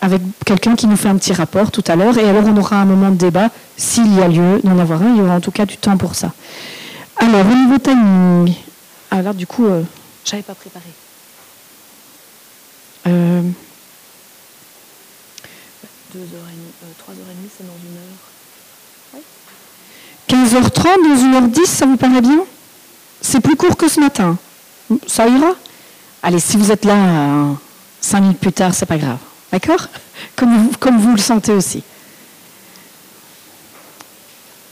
avec 0.00 0.22
quelqu'un 0.44 0.76
qui 0.76 0.86
nous 0.86 0.96
fait 0.96 1.08
un 1.08 1.16
petit 1.16 1.32
rapport 1.32 1.70
tout 1.70 1.82
à 1.86 1.96
l'heure. 1.96 2.16
Et 2.18 2.28
alors, 2.28 2.44
on 2.46 2.56
aura 2.56 2.76
un 2.76 2.84
moment 2.84 3.10
de 3.10 3.16
débat, 3.16 3.50
s'il 3.76 4.14
y 4.14 4.22
a 4.22 4.28
lieu 4.28 4.60
d'en 4.62 4.78
avoir 4.78 5.02
un. 5.02 5.10
Il 5.10 5.16
y 5.16 5.20
aura 5.20 5.34
en 5.36 5.40
tout 5.40 5.50
cas 5.50 5.66
du 5.66 5.76
temps 5.76 5.96
pour 5.96 6.14
ça. 6.14 6.32
Alors, 7.16 7.44
au 7.46 7.54
niveau 7.54 7.78
timing. 7.78 8.54
Alors, 9.10 9.34
du 9.34 9.46
coup, 9.46 9.66
euh, 9.66 9.82
je 10.24 10.32
n'avais 10.32 10.42
pas 10.42 10.54
préparé. 10.54 10.84
Euh, 13.08 13.42
2h30, 16.14 16.20
euh, 16.20 16.86
3h30, 16.98 17.48
c'est 17.56 17.66
dans 17.66 17.72
une 17.82 17.96
heure. 17.96 18.18
15h30, 20.28 20.82
dans 21.08 21.48
1h10, 21.48 21.66
ça 21.66 21.86
vous 21.86 21.96
paraît 21.96 22.20
bien? 22.20 22.40
C'est 23.20 23.40
plus 23.40 23.56
court 23.56 23.76
que 23.76 23.88
ce 23.88 23.98
matin. 23.98 24.36
Ça 25.06 25.26
ira? 25.26 25.52
Allez, 26.22 26.38
si 26.38 26.56
vous 26.56 26.70
êtes 26.70 26.84
là 26.84 27.56
5 28.00 28.20
minutes 28.20 28.40
plus 28.40 28.52
tard, 28.52 28.74
c'est 28.74 28.86
pas 28.86 28.98
grave. 28.98 29.18
D'accord 29.52 29.88
comme, 30.36 30.70
comme 30.76 30.98
vous 30.98 31.12
le 31.12 31.18
sentez 31.18 31.52
aussi. 31.52 31.82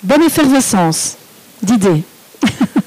Bonne 0.02 0.22
effervescence 0.22 1.16
d'idées. 1.62 2.04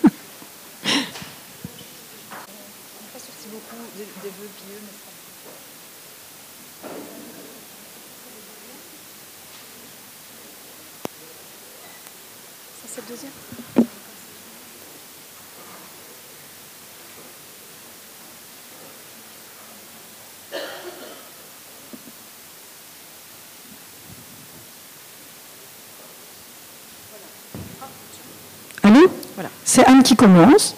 C'est 29.63 29.85
Anne 29.85 30.03
qui 30.03 30.15
commence. 30.15 30.75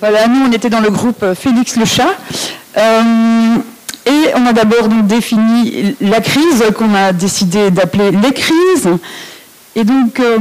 Voilà, 0.00 0.26
nous, 0.26 0.46
on 0.46 0.52
était 0.52 0.70
dans 0.70 0.80
le 0.80 0.90
groupe 0.90 1.24
Félix 1.34 1.76
le 1.76 1.84
chat. 1.84 2.10
Euh, 2.76 3.56
et 4.04 4.34
on 4.34 4.46
a 4.46 4.52
d'abord 4.52 4.88
défini 4.88 5.94
la 6.00 6.20
crise 6.20 6.64
qu'on 6.76 6.94
a 6.94 7.12
décidé 7.12 7.70
d'appeler 7.70 8.10
les 8.10 8.32
crises. 8.32 8.88
Et 9.76 9.84
donc, 9.84 10.18
euh, 10.18 10.38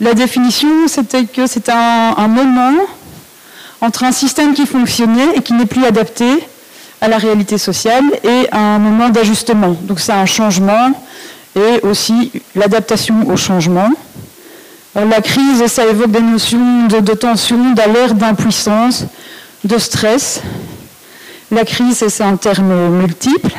la 0.00 0.14
définition, 0.14 0.88
c'était 0.88 1.24
que 1.24 1.46
c'est 1.46 1.68
un, 1.68 2.14
un, 2.16 2.28
moment 2.28 2.74
entre 3.80 4.04
un 4.04 4.12
système 4.12 4.52
qui 4.52 4.66
fonctionnait 4.66 5.36
et 5.36 5.42
qui 5.42 5.54
n'est 5.54 5.66
plus 5.66 5.84
adapté 5.84 6.26
à 7.00 7.08
la 7.08 7.16
réalité 7.16 7.56
sociale 7.56 8.04
et 8.22 8.46
un 8.52 8.78
moment 8.78 9.08
d'ajustement. 9.08 9.76
Donc, 9.82 10.00
c'est 10.00 10.12
un 10.12 10.26
changement 10.26 10.92
et 11.56 11.80
aussi 11.82 12.30
l'adaptation 12.54 13.26
au 13.28 13.36
changement. 13.36 13.90
La 14.94 15.22
crise, 15.22 15.66
ça 15.68 15.86
évoque 15.86 16.10
des 16.10 16.20
notions 16.20 16.86
de, 16.86 17.14
tension, 17.14 17.72
d'alerte, 17.72 18.14
d'impuissance, 18.18 19.06
de 19.64 19.78
stress. 19.78 20.42
La 21.50 21.64
crise, 21.64 22.04
c'est 22.08 22.22
un 22.22 22.36
terme 22.36 22.90
multiple. 23.00 23.52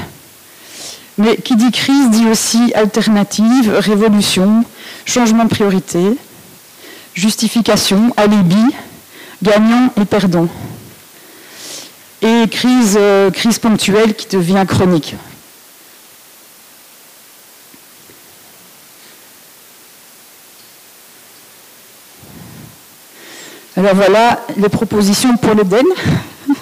Mais 1.17 1.37
qui 1.37 1.55
dit 1.55 1.71
crise 1.71 2.09
dit 2.11 2.27
aussi 2.27 2.71
alternative, 2.75 3.73
révolution, 3.77 4.63
changement 5.05 5.45
de 5.45 5.49
priorité, 5.49 5.99
justification, 7.15 8.13
alibi, 8.15 8.65
gagnant 9.41 9.91
et 9.99 10.05
perdant. 10.05 10.47
Et 12.21 12.47
crise, 12.49 12.95
euh, 12.99 13.31
crise 13.31 13.57
ponctuelle 13.57 14.13
qui 14.13 14.27
devient 14.35 14.65
chronique. 14.67 15.15
Alors 23.75 23.95
voilà 23.95 24.39
les 24.57 24.69
propositions 24.69 25.35
pour 25.37 25.53
l'Éden. 25.53 25.85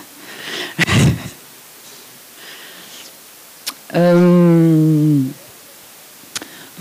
Euh, 3.94 5.20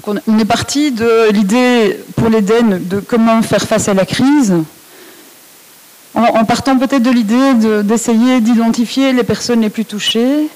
on 0.07 0.39
est 0.39 0.45
parti 0.45 0.93
de 0.93 1.33
l'idée 1.33 1.99
pour 2.15 2.29
l'Éden 2.29 2.79
de 2.81 3.01
comment 3.01 3.43
faire 3.43 3.63
face 3.63 3.89
à 3.89 3.95
la 3.95 4.07
crise, 4.07 4.55
en, 6.15 6.45
partant 6.45 6.79
peut-être 6.79 7.03
de 7.03 7.11
l'idée 7.11 7.83
d'essayer 7.83 8.41
d'identifier 8.41 9.13
les 9.13 9.25
personnes 9.25 9.61
les 9.61 9.71
plus 9.71 9.85
touchées, 9.85 10.49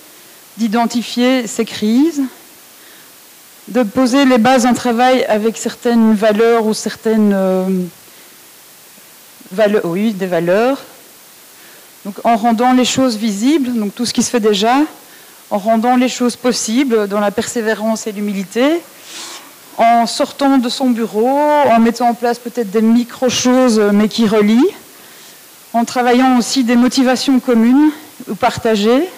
d'identifier 0.57 1.49
ces 1.49 1.65
crises, 1.65 2.23
de 3.67 3.83
poser 3.83 4.25
les 4.25 4.39
bases 4.39 4.63
d'un 4.63 4.75
travail 4.75 5.25
avec 5.25 5.57
certaines 5.57 6.15
valeurs 6.15 6.67
ou 6.67 6.73
certaines 6.73 7.33
euh, 7.35 7.67
oui, 9.85 10.13
des 10.13 10.27
valeurs, 10.27 10.79
donc 12.05 12.15
en 12.25 12.37
rendant 12.37 12.73
les 12.73 12.85
choses 12.85 13.17
visibles, 13.17 13.73
donc 13.73 13.95
tout 13.95 14.07
ce 14.07 14.13
qui 14.13 14.23
se 14.23 14.31
fait 14.31 14.41
déjà, 14.41 14.77
en 15.51 15.59
rendant 15.59 15.97
les 15.97 16.09
choses 16.09 16.37
possibles 16.37 17.09
dans 17.09 17.21
la 17.21 17.31
persévérance 17.31 18.07
et 18.07 18.13
l'humilité, 18.13 18.81
en 19.77 20.07
sortant 20.07 20.59
de 20.59 20.69
son 20.69 20.91
bureau, 20.91 21.29
en 21.29 21.79
mettant 21.81 22.09
en 22.09 22.15
place 22.15 22.39
peut-être 22.39 22.71
des 22.71 22.83
micro-choses 22.83 23.81
mais 23.93 24.09
qui 24.09 24.27
relient, 24.27 24.71
en 25.73 25.85
travaillant 25.85 26.39
aussi 26.39 26.63
des 26.65 26.77
motivations 26.77 27.41
communes 27.41 27.91
ou 28.29 28.35
partagées, 28.35 29.09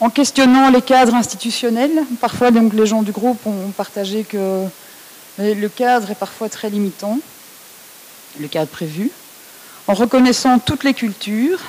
en 0.00 0.10
questionnant 0.10 0.68
les 0.70 0.82
cadres 0.82 1.14
institutionnels. 1.14 1.92
Parfois, 2.20 2.50
donc, 2.50 2.72
les 2.72 2.86
gens 2.86 3.02
du 3.02 3.12
groupe 3.12 3.38
ont 3.46 3.70
partagé 3.76 4.24
que 4.24 4.64
le 5.38 5.68
cadre 5.68 6.10
est 6.10 6.16
parfois 6.16 6.48
très 6.48 6.68
limitant, 6.68 7.18
le 8.40 8.48
cadre 8.48 8.70
prévu, 8.70 9.10
en 9.88 9.94
reconnaissant 9.94 10.58
toutes 10.58 10.84
les 10.84 10.94
cultures, 10.94 11.60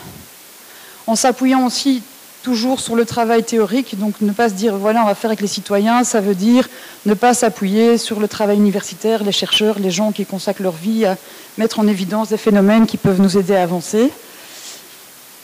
en 1.07 1.15
s'appuyant 1.15 1.65
aussi 1.65 2.03
toujours 2.43 2.81
sur 2.81 2.95
le 2.95 3.05
travail 3.05 3.43
théorique, 3.43 3.97
donc 3.97 4.15
ne 4.21 4.31
pas 4.31 4.49
se 4.49 4.53
dire 4.53 4.75
voilà 4.75 5.01
on 5.01 5.05
va 5.05 5.15
faire 5.15 5.29
avec 5.29 5.41
les 5.41 5.47
citoyens, 5.47 6.03
ça 6.03 6.19
veut 6.19 6.35
dire 6.35 6.67
ne 7.05 7.13
pas 7.13 7.33
s'appuyer 7.33 7.97
sur 7.97 8.19
le 8.19 8.27
travail 8.27 8.57
universitaire, 8.57 9.23
les 9.23 9.31
chercheurs, 9.31 9.79
les 9.79 9.91
gens 9.91 10.11
qui 10.11 10.25
consacrent 10.25 10.61
leur 10.61 10.73
vie 10.73 11.05
à 11.05 11.17
mettre 11.57 11.79
en 11.79 11.87
évidence 11.87 12.29
des 12.29 12.37
phénomènes 12.37 12.85
qui 12.85 12.97
peuvent 12.97 13.21
nous 13.21 13.37
aider 13.37 13.55
à 13.55 13.63
avancer. 13.63 14.11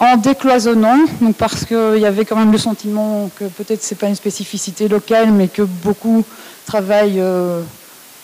En 0.01 0.15
décloisonnant, 0.15 0.99
donc 1.19 1.35
parce 1.35 1.65
qu'il 1.65 1.97
y 1.99 2.05
avait 2.05 2.23
quand 2.23 2.37
même 2.37 2.53
le 2.53 2.57
sentiment 2.57 3.29
que 3.37 3.45
peut-être 3.45 3.83
ce 3.83 3.93
n'est 3.93 3.97
pas 3.97 4.07
une 4.07 4.15
spécificité 4.15 4.87
locale, 4.87 5.31
mais 5.31 5.49
que 5.49 5.61
beaucoup 5.61 6.23
travaillent 6.65 7.19
euh, 7.19 7.61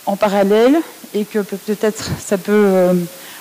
en 0.05 0.15
parallèle 0.15 0.77
et 1.13 1.25
que 1.25 1.39
peut-être 1.39 2.09
ça 2.23 2.37
peut 2.37 2.51
euh, 2.51 2.93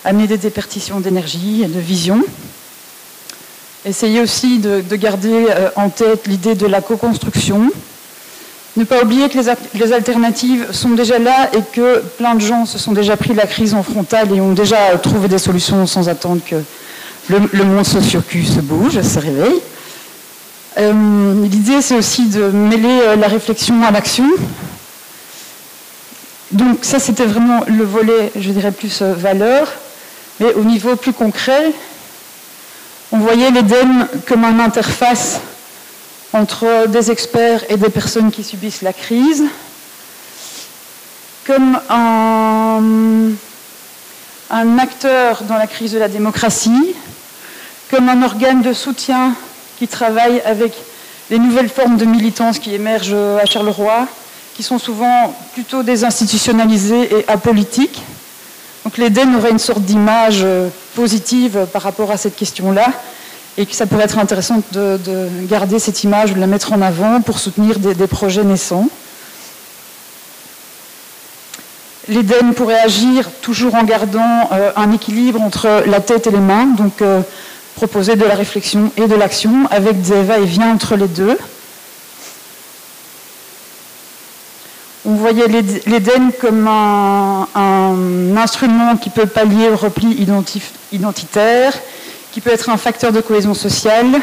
amener 0.05 0.27
des 0.27 0.39
dépertitions 0.39 1.01
d'énergie 1.01 1.63
et 1.63 1.69
de 1.69 1.81
vision. 1.81 2.23
Essayez 3.85 4.21
aussi 4.21 4.59
de, 4.61 4.83
garder 4.97 5.47
euh, 5.51 5.69
en 5.77 5.91
tête 5.91 6.27
l'idée 6.27 6.55
de 6.55 6.67
la 6.67 6.81
co-construction. 6.81 7.71
Ne 8.77 8.85
pas 8.85 9.03
oublier 9.03 9.29
que 9.29 9.39
les, 9.75 9.93
alternatives 9.93 10.73
sont 10.73 10.91
déjà 10.91 11.19
là 11.19 11.51
et 11.53 11.61
que 11.73 12.01
plein 12.19 12.35
de 12.35 12.41
gens 12.41 12.67
se 12.67 12.79
sont 12.79 12.93
déjà 12.93 13.17
pris 13.17 13.35
la 13.35 13.47
crise 13.47 13.75
en 13.75 13.83
frontale 13.83 14.35
et 14.35 14.41
ont 14.41 14.53
déjà 14.53 14.97
trouvé 15.01 15.29
des 15.29 15.39
solutions 15.39 15.87
sans 15.87 16.09
attendre 16.09 16.41
que 16.45 16.57
le, 17.29 17.65
monde 17.65 17.87
socio-cul 17.87 18.45
se 18.45 18.61
bouge, 18.61 19.01
se 19.01 19.19
réveille. 19.19 19.61
Euh, 20.79 21.35
l'idée, 21.45 21.83
c'est 21.83 21.97
aussi 21.97 22.29
de 22.29 22.51
mêler 22.51 23.01
euh, 23.03 23.17
la 23.17 23.29
réflexion 23.29 23.83
à 23.85 23.93
l'action. 23.93 24.29
Donc 26.51 26.85
ça, 26.85 26.99
c'était 26.99 27.27
vraiment 27.27 27.63
le 27.67 27.85
volet, 27.85 28.33
je 28.39 28.51
dirais, 28.51 28.73
plus 28.73 29.03
euh, 29.03 29.15
valeur. 29.15 29.69
Mais 30.41 30.53
au 30.55 30.65
niveau 30.65 30.97
plus 30.97 31.13
concret, 31.13 31.73
on 33.13 33.19
voyait 33.19 33.51
l'EDEN 33.51 34.09
comme 34.27 34.45
une 34.45 34.61
interface 34.61 35.41
entre 36.33 36.89
des 36.89 37.11
experts 37.11 37.65
et 37.69 37.77
des 37.77 37.89
personnes 37.89 38.33
qui 38.33 38.43
subissent 38.43 38.83
la 38.83 38.93
crise, 38.93 39.45
comme 41.47 41.79
un, 41.89 43.31
un 44.51 44.79
acteur 44.79 45.45
dans 45.45 45.57
la 45.57 45.69
crise 45.69 45.93
de 45.93 45.99
la 45.99 46.09
démocratie, 46.09 46.95
comme 47.91 48.09
un 48.09 48.23
organe 48.25 48.63
de 48.63 48.73
soutien 48.73 49.35
qui 49.79 49.87
travaille 49.87 50.41
avec 50.45 50.73
les 51.31 51.39
nouvelles 51.39 51.69
formes 51.69 51.97
de 51.97 52.05
militance 52.05 52.59
qui 52.59 52.75
émergent 52.75 53.15
à 53.15 53.47
Charleroi, 53.47 54.09
qui 54.55 54.63
sont 54.63 54.79
souvent 54.79 55.35
plutôt 55.53 55.83
désinstitutionnalisées 55.83 57.19
et 57.19 57.29
apolitiques. 57.29 58.03
Donc 58.85 58.99
l'Éden 58.99 59.35
aurait 59.35 59.51
une 59.51 59.59
sorte 59.59 59.83
d'image 59.83 60.41
euh, 60.43 60.69
positive 60.95 61.67
par 61.73 61.83
rapport 61.83 62.11
à 62.11 62.17
cette 62.17 62.37
question-là, 62.37 62.87
et 63.57 63.67
que 63.67 63.75
ça 63.75 63.87
pourrait 63.87 64.05
être 64.05 64.19
intéressant 64.19 64.63
de, 64.73 64.99
garder 65.49 65.79
cette 65.79 66.05
image, 66.05 66.35
de 66.35 66.41
la 66.41 66.47
mettre 66.47 66.73
en 66.73 66.83
avant 66.83 67.21
pour 67.21 67.39
soutenir 67.39 67.79
des, 67.79 68.07
projets 68.07 68.45
naissants. 68.45 68.89
L'Éden 72.09 72.53
pourrait 72.53 72.81
agir 72.81 73.31
toujours 73.41 73.75
en 73.75 73.85
gardant 73.85 74.51
euh, 74.53 74.71
un 74.77 74.93
équilibre 74.93 75.41
entre 75.41 75.85
la 75.87 76.01
tête 76.01 76.27
et 76.27 76.31
les 76.31 76.39
mains, 76.39 76.67
donc 76.67 77.01
euh, 77.01 77.23
proposer 77.77 78.15
de 78.17 78.25
la 78.25 78.35
réflexion 78.35 78.93
et 78.97 79.07
de 79.07 79.15
l'action 79.15 79.67
avec 79.71 80.03
des 80.03 80.23
va-et-vient 80.23 80.71
entre 80.71 80.97
les 80.97 81.09
deux. 81.09 81.39
On 85.07 85.17
voyait 85.17 85.49
l'Éden 85.49 86.31
comme 86.41 86.67
un, 86.67 88.37
instrument 88.39 88.97
qui 88.97 89.11
peut 89.11 89.27
pallier 89.27 89.69
au 89.69 89.77
repli 89.77 90.27
identitaire, 90.93 91.75
qui 92.33 92.41
peut 92.41 92.51
être 92.51 92.71
un 92.71 92.79
facteur 92.79 93.13
de 93.13 93.21
cohésion 93.21 93.53
sociale, 93.53 94.19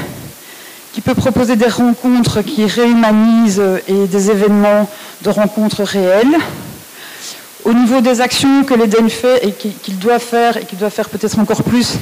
qui 0.91 1.01
peut 1.01 1.13
proposer 1.13 1.55
des 1.55 1.67
rencontres 1.67 2.41
qui 2.41 2.65
réhumanisent 2.65 3.61
et 3.87 4.07
des 4.07 4.31
événements 4.31 4.89
de 5.21 5.29
rencontres 5.29 5.83
réelles. 5.83 6.35
Au 7.63 7.73
niveau 7.73 8.01
des 8.01 8.19
actions 8.19 8.63
que 8.63 8.73
l'Éden 8.73 9.07
fait 9.07 9.45
et 9.45 9.51
qu'il 9.51 9.99
doit 9.99 10.17
faire, 10.17 10.57
et 10.57 10.65
qu'il 10.65 10.79
doit 10.79 10.89
faire 10.89 11.09
peut-être 11.09 11.37
encore 11.37 11.61
plus, 11.61 11.93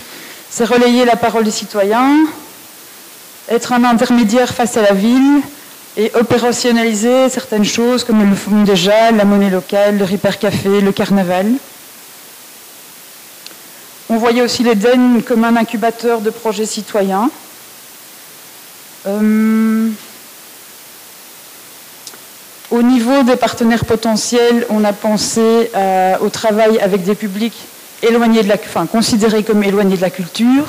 c'est 0.50 0.64
relayer 0.64 1.04
la 1.04 1.18
parole 1.18 1.44
des 1.44 1.52
citoyens, 1.52 2.16
être 3.50 3.74
un 3.74 3.84
intermédiaire 3.84 4.54
face 4.54 4.78
à 4.78 4.82
la 4.82 4.94
ville 4.94 5.42
et 5.98 6.12
opérationnaliser 6.16 7.30
certaines 7.30 7.66
choses 7.66 8.04
comme 8.04 8.28
le 8.30 8.36
font 8.36 8.64
déjà 8.64 9.12
la 9.12 9.26
monnaie 9.26 9.50
locale, 9.50 9.98
le 9.98 10.04
Ripper 10.04 10.38
Café, 10.40 10.82
le 10.82 10.92
carnaval. 10.92 11.52
On 14.10 14.18
voyait 14.18 14.42
aussi 14.42 14.64
l'Éden 14.64 15.22
comme 15.22 15.44
un 15.44 15.56
incubateur 15.56 16.22
de 16.22 16.30
projets 16.30 16.66
citoyens. 16.66 17.30
Euh, 19.08 19.90
au 22.72 22.82
niveau 22.82 23.24
des 23.24 23.36
partenaires 23.36 23.86
potentiels, 23.86 24.66
on 24.70 24.84
a 24.84 24.94
pensé 24.94 25.72
euh, 25.76 26.18
au 26.22 26.30
travail 26.30 26.80
avec 26.80 27.04
des 27.04 27.16
publics 27.16 27.58
éloigné 28.02 28.44
de 28.44 28.48
la, 28.48 28.56
enfin, 28.56 28.86
considérés 28.86 29.44
comme 29.44 29.64
éloignés 29.64 29.98
de 29.98 30.02
la 30.02 30.10
culture. 30.10 30.66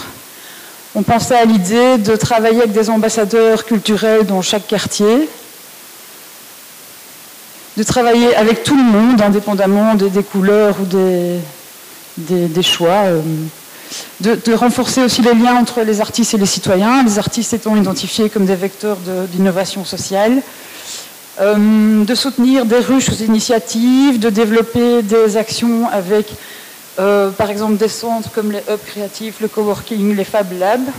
On 0.96 1.02
pensait 1.02 1.36
à 1.36 1.44
l'idée 1.44 1.98
de 1.98 2.16
travailler 2.16 2.58
avec 2.58 2.72
des 2.72 2.90
ambassadeurs 2.90 3.64
culturels 3.64 4.26
dans 4.26 4.42
chaque 4.42 4.66
quartier, 4.66 5.28
de 7.76 7.82
travailler 7.84 8.34
avec 8.34 8.64
tout 8.64 8.76
le 8.76 8.82
monde, 8.82 9.22
indépendamment 9.22 9.94
des, 9.94 10.22
couleurs 10.24 10.76
ou 10.80 10.86
des, 12.18 12.62
choix, 12.62 13.04
euh, 13.04 13.22
de, 14.20 14.52
renforcer 14.52 15.04
aussi 15.04 15.22
les 15.22 15.34
liens 15.34 15.54
entre 15.54 15.82
les 15.82 16.00
artistes 16.00 16.34
et 16.34 16.38
les 16.38 16.46
citoyens, 16.46 17.04
les 17.04 17.20
artistes 17.20 17.52
étant 17.54 17.76
identifiés 17.76 18.28
comme 18.28 18.44
des 18.44 18.56
vecteurs 18.56 18.98
d'innovation 19.32 19.84
sociale, 19.84 20.42
euh, 21.40 22.04
de 22.04 22.14
soutenir 22.16 22.66
des 22.66 22.80
ruches 22.80 23.10
aux 23.10 23.24
initiatives, 23.24 24.18
de 24.18 24.28
développer 24.28 25.02
des 25.02 25.36
actions 25.36 25.88
avec 25.88 26.26
euh, 27.00 27.30
par 27.30 27.48
exemple 27.48 27.76
des 27.76 27.88
centres 27.88 28.30
comme 28.30 28.52
les 28.52 28.62
hubs 28.68 28.84
créatifs, 28.86 29.40
le 29.40 29.48
coworking, 29.48 30.14
les 30.14 30.24
Fab 30.24 30.52
Labs. 30.58 30.90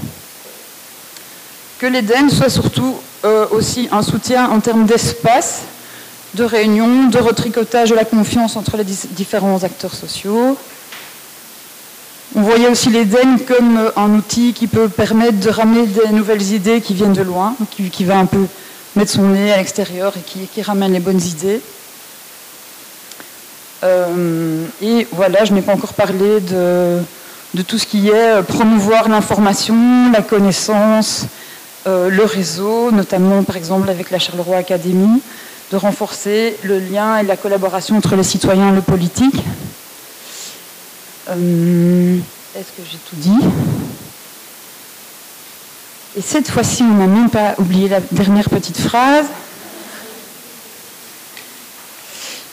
Que 1.77 1.85
l'EDEN 1.85 2.29
soit 2.29 2.49
surtout 2.49 2.95
euh, 3.23 3.45
aussi 3.51 3.87
un 3.91 4.01
soutien 4.01 4.49
en 4.49 4.59
termes 4.61 4.85
d'espace, 4.85 5.61
de 6.33 6.43
réunion, 6.43 7.07
de 7.07 7.19
retricotage 7.19 7.91
de 7.91 7.95
la 7.95 8.05
confiance 8.05 8.55
entre 8.55 8.77
les 8.77 8.83
différents 8.83 9.63
acteurs 9.63 9.93
sociaux. 9.93 10.57
On 12.35 12.41
voyait 12.41 12.69
aussi 12.69 12.89
l'EDEN 12.89 13.37
comme 13.47 13.77
euh, 13.77 13.91
un 13.95 14.15
outil 14.15 14.53
qui 14.53 14.65
peut 14.65 14.89
permettre 14.89 15.39
de 15.39 15.49
ramener 15.49 15.85
des 15.85 16.11
nouvelles 16.13 16.51
idées 16.53 16.81
qui 16.81 16.95
viennent 16.95 17.13
de 17.13 17.21
loin, 17.21 17.55
qui, 17.69 18.05
va 18.05 18.17
un 18.17 18.25
peu 18.25 18.47
mettre 18.95 19.11
son 19.11 19.27
nez 19.27 19.53
à 19.53 19.57
l'extérieur 19.57 20.13
et 20.17 20.21
qui, 20.21 20.47
qui 20.47 20.63
ramène 20.63 20.93
les 20.93 20.99
bonnes 20.99 21.21
idées. 21.21 21.61
Euh, 23.83 24.65
et 24.81 25.07
voilà, 25.11 25.43
je 25.43 25.53
n'ai 25.53 25.61
pas 25.61 25.73
encore 25.73 25.93
parlé 25.93 26.39
de, 26.39 27.01
tout 27.67 27.77
ce 27.77 27.85
qui 27.85 28.09
est 28.09 28.13
euh, 28.13 28.41
promouvoir 28.43 29.09
l'information, 29.09 30.11
la 30.11 30.21
connaissance, 30.21 31.25
euh, 31.87 32.09
le 32.09 32.23
réseau, 32.23 32.91
notamment 32.91 33.43
par 33.43 33.57
exemple 33.57 33.89
avec 33.89 34.11
la 34.11 34.19
Charleroi 34.19 34.57
Academy, 34.57 35.21
de 35.71 35.77
renforcer 35.77 36.57
le 36.63 36.79
lien 36.79 37.17
et 37.17 37.23
la 37.23 37.37
collaboration 37.37 37.97
entre 37.97 38.15
les 38.15 38.23
citoyens 38.23 38.71
et 38.71 38.75
le 38.75 38.81
politique. 38.81 39.43
Est-ce 41.29 42.71
que 42.77 42.83
j'ai 42.89 42.97
tout 43.09 43.15
dit? 43.15 43.39
Et 46.17 46.21
cette 46.21 46.49
fois-ci, 46.49 46.83
on 46.83 46.95
n'a 46.95 47.07
même 47.07 47.29
pas 47.29 47.55
oublié 47.57 47.87
la 47.87 48.01
dernière 48.11 48.49
petite 48.49 48.77
phrase. 48.77 49.27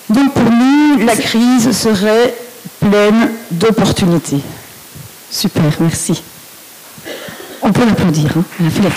Donc 0.08 0.32
pour 0.32 0.44
nous, 0.44 0.77
la 0.96 1.16
crise 1.16 1.70
serait 1.72 2.34
pleine 2.80 3.30
d'opportunités. 3.50 4.40
Super, 5.30 5.64
merci. 5.80 6.22
On 7.62 7.72
peut 7.72 7.84
l'applaudir. 7.84 8.30
Hein. 8.36 8.44
Elle 8.60 8.66
a 8.66 8.70
fait 8.70 8.82
la- 8.82 8.90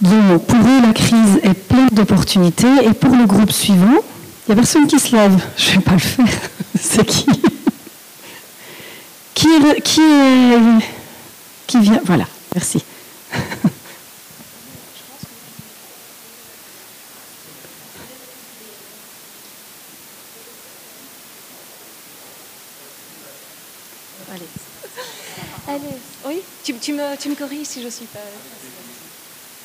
Donc, 0.00 0.46
pour 0.46 0.58
eux, 0.58 0.80
la 0.86 0.92
crise 0.94 1.40
est 1.42 1.52
pleine 1.54 1.79
d'opportunités. 1.90 2.84
Et 2.84 2.92
pour 2.92 3.14
le 3.14 3.26
groupe 3.26 3.52
suivant, 3.52 4.02
il 4.48 4.48
n'y 4.48 4.52
a 4.52 4.56
personne 4.56 4.86
qui 4.86 4.98
se 4.98 5.14
lève. 5.14 5.40
Je 5.56 5.70
ne 5.70 5.74
vais 5.76 5.80
pas 5.80 5.92
le 5.92 5.98
faire. 5.98 6.26
C'est 6.80 7.04
qui 7.04 7.26
qui 9.40 9.48
est, 9.48 9.80
qui 9.80 10.00
Qui 11.66 11.80
vient 11.80 12.00
Voilà, 12.04 12.26
merci. 12.54 12.84
Allez, 25.68 25.80
oui, 26.26 26.42
tu, 26.64 26.74
tu 26.74 26.92
me, 26.92 27.16
tu 27.16 27.28
me 27.28 27.34
corriges 27.36 27.66
si 27.66 27.82
je 27.82 27.88
suis 27.88 28.06
pas. 28.06 28.18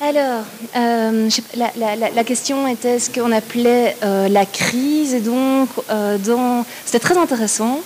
Alors, 0.00 0.44
euh, 0.76 1.28
la, 1.56 2.24
question 2.24 2.68
était 2.68 2.98
ce 2.98 3.08
qu'on 3.08 3.32
appelait 3.32 3.96
euh, 4.04 4.28
la 4.28 4.44
crise, 4.44 5.14
et 5.14 5.20
donc 5.20 5.70
euh, 5.88 6.18
c'était 6.84 6.98
très 6.98 7.16
intéressant. 7.16 7.80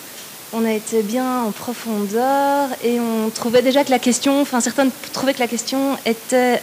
On 0.53 0.65
a 0.65 0.73
été 0.73 1.03
bien 1.03 1.43
en 1.45 1.53
profondeur 1.53 2.69
et 2.83 2.99
on 2.99 3.31
trouvait 3.31 3.63
déjà 3.63 3.85
que 3.85 3.93
la 3.93 4.01
question, 4.01 4.41
enfin 4.41 4.59
certains 4.59 4.89
trouvaient 5.13 5.35
que 5.35 5.39
la 5.39 5.47
question 5.47 5.97
était, 6.05 6.61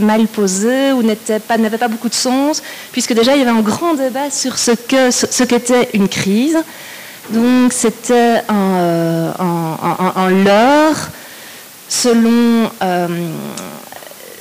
mal 0.00 0.26
posée 0.26 0.92
ou 0.92 1.02
n'avait 1.02 1.76
pas 1.76 1.88
beaucoup 1.88 2.08
de 2.08 2.14
sens, 2.14 2.62
puisque 2.90 3.12
déjà 3.12 3.36
il 3.36 3.40
y 3.40 3.42
avait 3.42 3.50
un 3.50 3.60
grand 3.60 3.92
débat 3.92 4.30
sur 4.30 4.56
ce 4.56 4.70
que 4.70 5.10
ce, 5.10 5.44
qu'était 5.44 5.90
une 5.92 6.08
crise. 6.08 6.56
Donc 7.28 7.74
c'était 7.74 8.40
un, 8.48 9.34
un, 10.16 10.30
leurre 10.30 11.10
selon, 11.90 12.70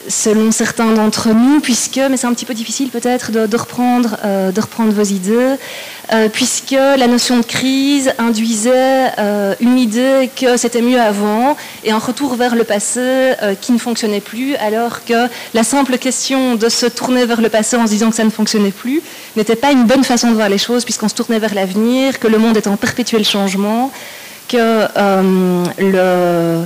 selon 0.10 0.52
certains 0.52 0.92
d'entre 0.92 1.30
nous, 1.30 1.62
puisque, 1.62 2.00
mais 2.10 2.18
c'est 2.18 2.28
un 2.28 2.34
petit 2.34 2.46
peu 2.46 2.56
difficile 2.56 2.90
peut-être 2.90 3.32
de, 3.32 3.58
reprendre, 3.58 4.18
euh, 4.26 4.52
de 4.52 4.60
reprendre 4.60 4.92
vos 4.92 5.04
idées, 5.04 5.56
euh, 6.12 6.28
puisque 6.28 6.72
la 6.72 7.08
notion 7.08 7.38
de 7.38 7.46
crise 7.46 8.12
induisait 8.18 9.12
euh, 9.20 9.54
une 9.60 9.78
idée 9.78 10.30
que 10.36 10.58
c'était 10.58 10.82
mieux 10.82 11.00
avant 11.00 11.56
et 11.84 11.92
un 11.92 12.00
retour 12.00 12.36
vers 12.36 12.56
le 12.56 12.64
passé 12.64 13.34
qui 13.62 13.72
ne 13.72 13.78
fonctionnait 13.78 14.20
plus, 14.20 14.56
alors 14.56 15.06
que 15.06 15.28
la 15.54 15.64
simple 15.64 15.98
question 15.98 16.56
de 16.56 16.68
se 16.68 16.88
tourner 16.88 17.26
vers 17.26 17.42
le 17.42 17.50
passé 17.50 17.78
en 17.78 17.86
se 17.86 17.92
disant 17.92 18.10
que 18.10 18.16
ça 18.16 18.24
ne 18.24 18.32
fonctionnait 18.32 18.72
plus 18.72 19.02
n'était 19.36 19.56
pas 19.56 19.72
une 19.72 19.84
bonne 19.84 20.04
façon 20.04 20.30
de 20.32 20.36
voir 20.36 20.50
les 20.50 20.58
choses, 20.58 20.84
puisqu'on 20.84 21.08
se 21.08 21.16
tournait 21.16 21.40
vers 21.40 21.54
l'avenir, 21.54 22.20
que 22.20 22.28
le 22.28 22.40
monde 22.40 22.58
est 22.58 22.68
en 22.68 22.76
perpétuel 22.78 23.24
changement, 23.24 23.92
que 24.48 24.88
le 25.78 26.66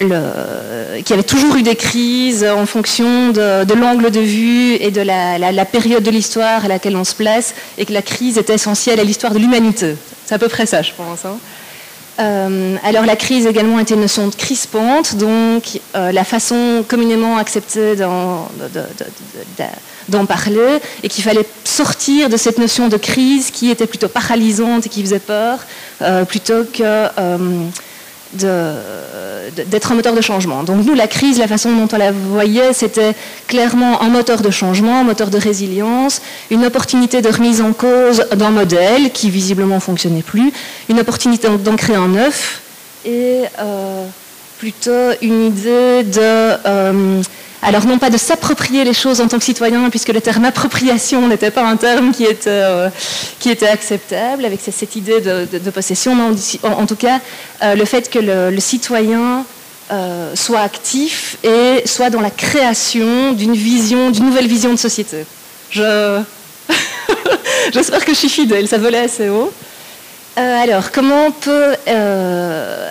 le- 0.00 1.00
qu'il 1.02 1.14
avait 1.14 1.22
toujours 1.22 1.56
eu 1.56 1.62
des 1.62 1.76
crises 1.76 2.44
en 2.44 2.66
fonction 2.66 3.30
de, 3.30 3.74
l'angle 3.74 4.10
de 4.10 4.20
vue 4.20 4.74
et 4.74 4.90
de 4.90 5.00
la, 5.00 5.64
période 5.64 6.02
de 6.02 6.10
l'histoire 6.10 6.64
à 6.64 6.68
laquelle 6.68 6.96
on 6.96 7.04
se 7.04 7.14
place, 7.14 7.54
et 7.78 7.84
que 7.84 7.92
la 7.92 8.02
crise 8.02 8.38
était 8.38 8.54
essentielle 8.54 9.00
à 9.00 9.04
l'histoire 9.04 9.32
de 9.32 9.38
l'humanité. 9.38 9.96
C'est 10.26 10.34
à 10.34 10.38
peu 10.38 10.48
près 10.48 10.66
ça, 10.66 10.82
je 10.82 10.92
pense. 10.96 11.24
hein. 11.24 11.36
Euh, 12.20 12.76
alors 12.84 13.04
la 13.06 13.16
crise 13.16 13.44
également 13.44 13.80
était 13.80 13.94
une 13.94 14.02
notion 14.02 14.28
de 14.28 14.34
crispante, 14.36 15.16
donc 15.16 15.80
euh, 15.96 16.12
la 16.12 16.22
façon 16.22 16.84
communément 16.86 17.38
acceptée 17.38 17.96
d'en 17.96 18.48
de- 18.60 18.68
de- 18.72 18.80
de- 19.00 19.04
de- 19.64 19.64
d'en 20.10 20.24
parler, 20.24 20.78
et 21.02 21.08
qu'il 21.08 21.24
fallait 21.24 21.44
sortir 21.64 22.28
de 22.28 22.36
cette 22.36 22.58
notion 22.58 22.86
de 22.88 22.96
crise 22.98 23.50
qui 23.50 23.68
était 23.68 23.88
plutôt 23.88 24.06
paralysante 24.06 24.86
et 24.86 24.88
qui 24.88 25.02
faisait 25.02 25.18
peur, 25.18 25.58
euh, 26.02 26.24
plutôt 26.24 26.62
que 26.72 26.84
d'être 28.34 29.92
un 29.92 29.94
moteur 29.94 30.14
de 30.14 30.20
changement. 30.20 30.62
Donc 30.62 30.84
nous, 30.84 30.94
la 30.94 31.06
crise, 31.06 31.38
la 31.38 31.48
façon 31.48 31.72
dont 31.72 31.88
on 31.92 31.98
la 31.98 32.12
voyait, 32.12 32.72
c'était 32.72 33.14
clairement 33.46 34.02
un 34.02 34.08
moteur 34.08 34.42
de 34.42 34.50
changement, 34.50 35.00
un 35.00 35.04
moteur 35.04 35.30
de 35.30 35.38
résilience, 35.38 36.20
une 36.50 36.64
opportunité 36.64 37.22
de 37.22 37.28
remise 37.28 37.60
en 37.60 37.72
cause 37.72 38.24
d'un 38.36 38.50
modèle 38.50 39.10
qui 39.12 39.30
visiblement 39.30 39.80
fonctionnait 39.80 40.22
plus, 40.22 40.52
une 40.88 41.00
opportunité 41.00 41.48
d'en 41.48 41.76
créer 41.76 41.96
un 41.96 42.08
neuf, 42.08 42.62
et 43.04 43.42
euh, 43.60 44.06
plutôt 44.58 45.12
une 45.22 45.46
idée 45.46 46.02
de... 46.04 46.20
euh, 46.20 47.22
alors 47.64 47.86
non 47.86 47.98
pas 47.98 48.10
de 48.10 48.18
s'approprier 48.18 48.84
les 48.84 48.92
choses 48.92 49.22
en 49.22 49.28
tant 49.28 49.38
que 49.38 49.44
citoyen, 49.44 49.88
puisque 49.88 50.10
le 50.10 50.20
terme 50.20 50.44
appropriation 50.44 51.26
n'était 51.26 51.50
pas 51.50 51.64
un 51.64 51.76
terme 51.76 52.12
qui 52.12 52.24
était, 52.24 52.50
euh, 52.50 52.90
était 53.44 53.68
acceptable, 53.68 54.44
avec 54.44 54.60
cette- 54.60 54.96
idée 54.96 55.20
de, 55.20 55.70
possession, 55.70 56.14
mais 56.14 56.24
en, 56.68 56.86
tout 56.86 56.94
cas 56.94 57.20
euh, 57.62 57.74
le 57.74 57.84
fait 57.86 58.10
que 58.10 58.18
le, 58.18 58.60
citoyen 58.60 59.44
euh, 59.90 60.36
soit 60.36 60.60
actif 60.60 61.38
et 61.42 61.82
soit 61.86 62.10
dans 62.10 62.20
la 62.20 62.30
création 62.30 63.32
d'une 63.32 63.54
vision, 63.54 64.10
d'une 64.10 64.26
nouvelle 64.26 64.46
vision 64.46 64.70
de 64.70 64.78
société. 64.78 65.24
Je... 65.70 66.20
J'espère 67.72 68.04
que 68.04 68.12
je 68.12 68.18
suis 68.18 68.28
fidèle, 68.28 68.68
ça 68.68 68.76
volait 68.76 68.98
assez 68.98 69.30
haut. 69.30 69.50
Alors, 70.36 70.90
comment 70.92 71.30
peut 71.30 71.74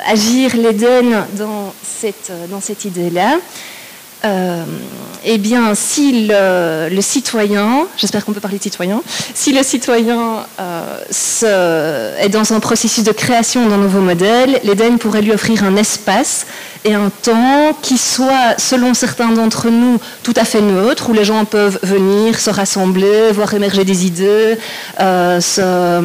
agir 0.07 0.55
l'Éden 0.55 1.25
dans 1.37 1.73
cette, 1.83 2.31
dans 2.49 2.61
cette 2.61 2.85
idée-là? 2.85 3.37
Euh, 4.25 4.63
Eh 5.25 5.37
bien, 5.37 5.73
si 5.73 6.27
le, 6.27 6.89
le 6.89 7.01
citoyen, 7.01 7.87
j'espère 7.95 8.25
qu'on 8.25 8.33
peut 8.33 8.41
parler 8.41 8.57
de 8.57 8.63
citoyen, 8.63 9.01
si 9.33 9.53
le 9.53 9.63
citoyen 9.63 10.45
euh, 10.59 12.17
est 12.19 12.27
dans 12.27 12.51
un 12.51 12.59
processus 12.59 13.05
de 13.05 13.13
création 13.13 13.69
d'un 13.69 13.77
nouveau 13.77 14.01
modèle, 14.01 14.59
l'Éden 14.65 14.97
pourrait 14.97 15.21
lui 15.21 15.31
offrir 15.31 15.63
un 15.63 15.77
espace 15.77 16.45
et 16.85 16.93
un 16.93 17.09
temps 17.21 17.77
qui 17.81 17.97
soit, 17.97 18.55
selon 18.57 18.93
certains 18.93 19.29
d'entre 19.31 19.69
nous, 19.69 19.99
tout 20.21 20.33
à 20.35 20.43
fait 20.43 20.61
neutre, 20.61 21.09
où 21.09 21.13
les 21.13 21.23
gens 21.23 21.45
peuvent 21.45 21.79
venir, 21.83 22.39
se 22.39 22.49
rassembler, 22.49 23.31
voir 23.31 23.53
émerger 23.53 23.85
des 23.85 24.05
idées, 24.05 24.57
euh, 24.99 25.39
euh, 25.59 26.01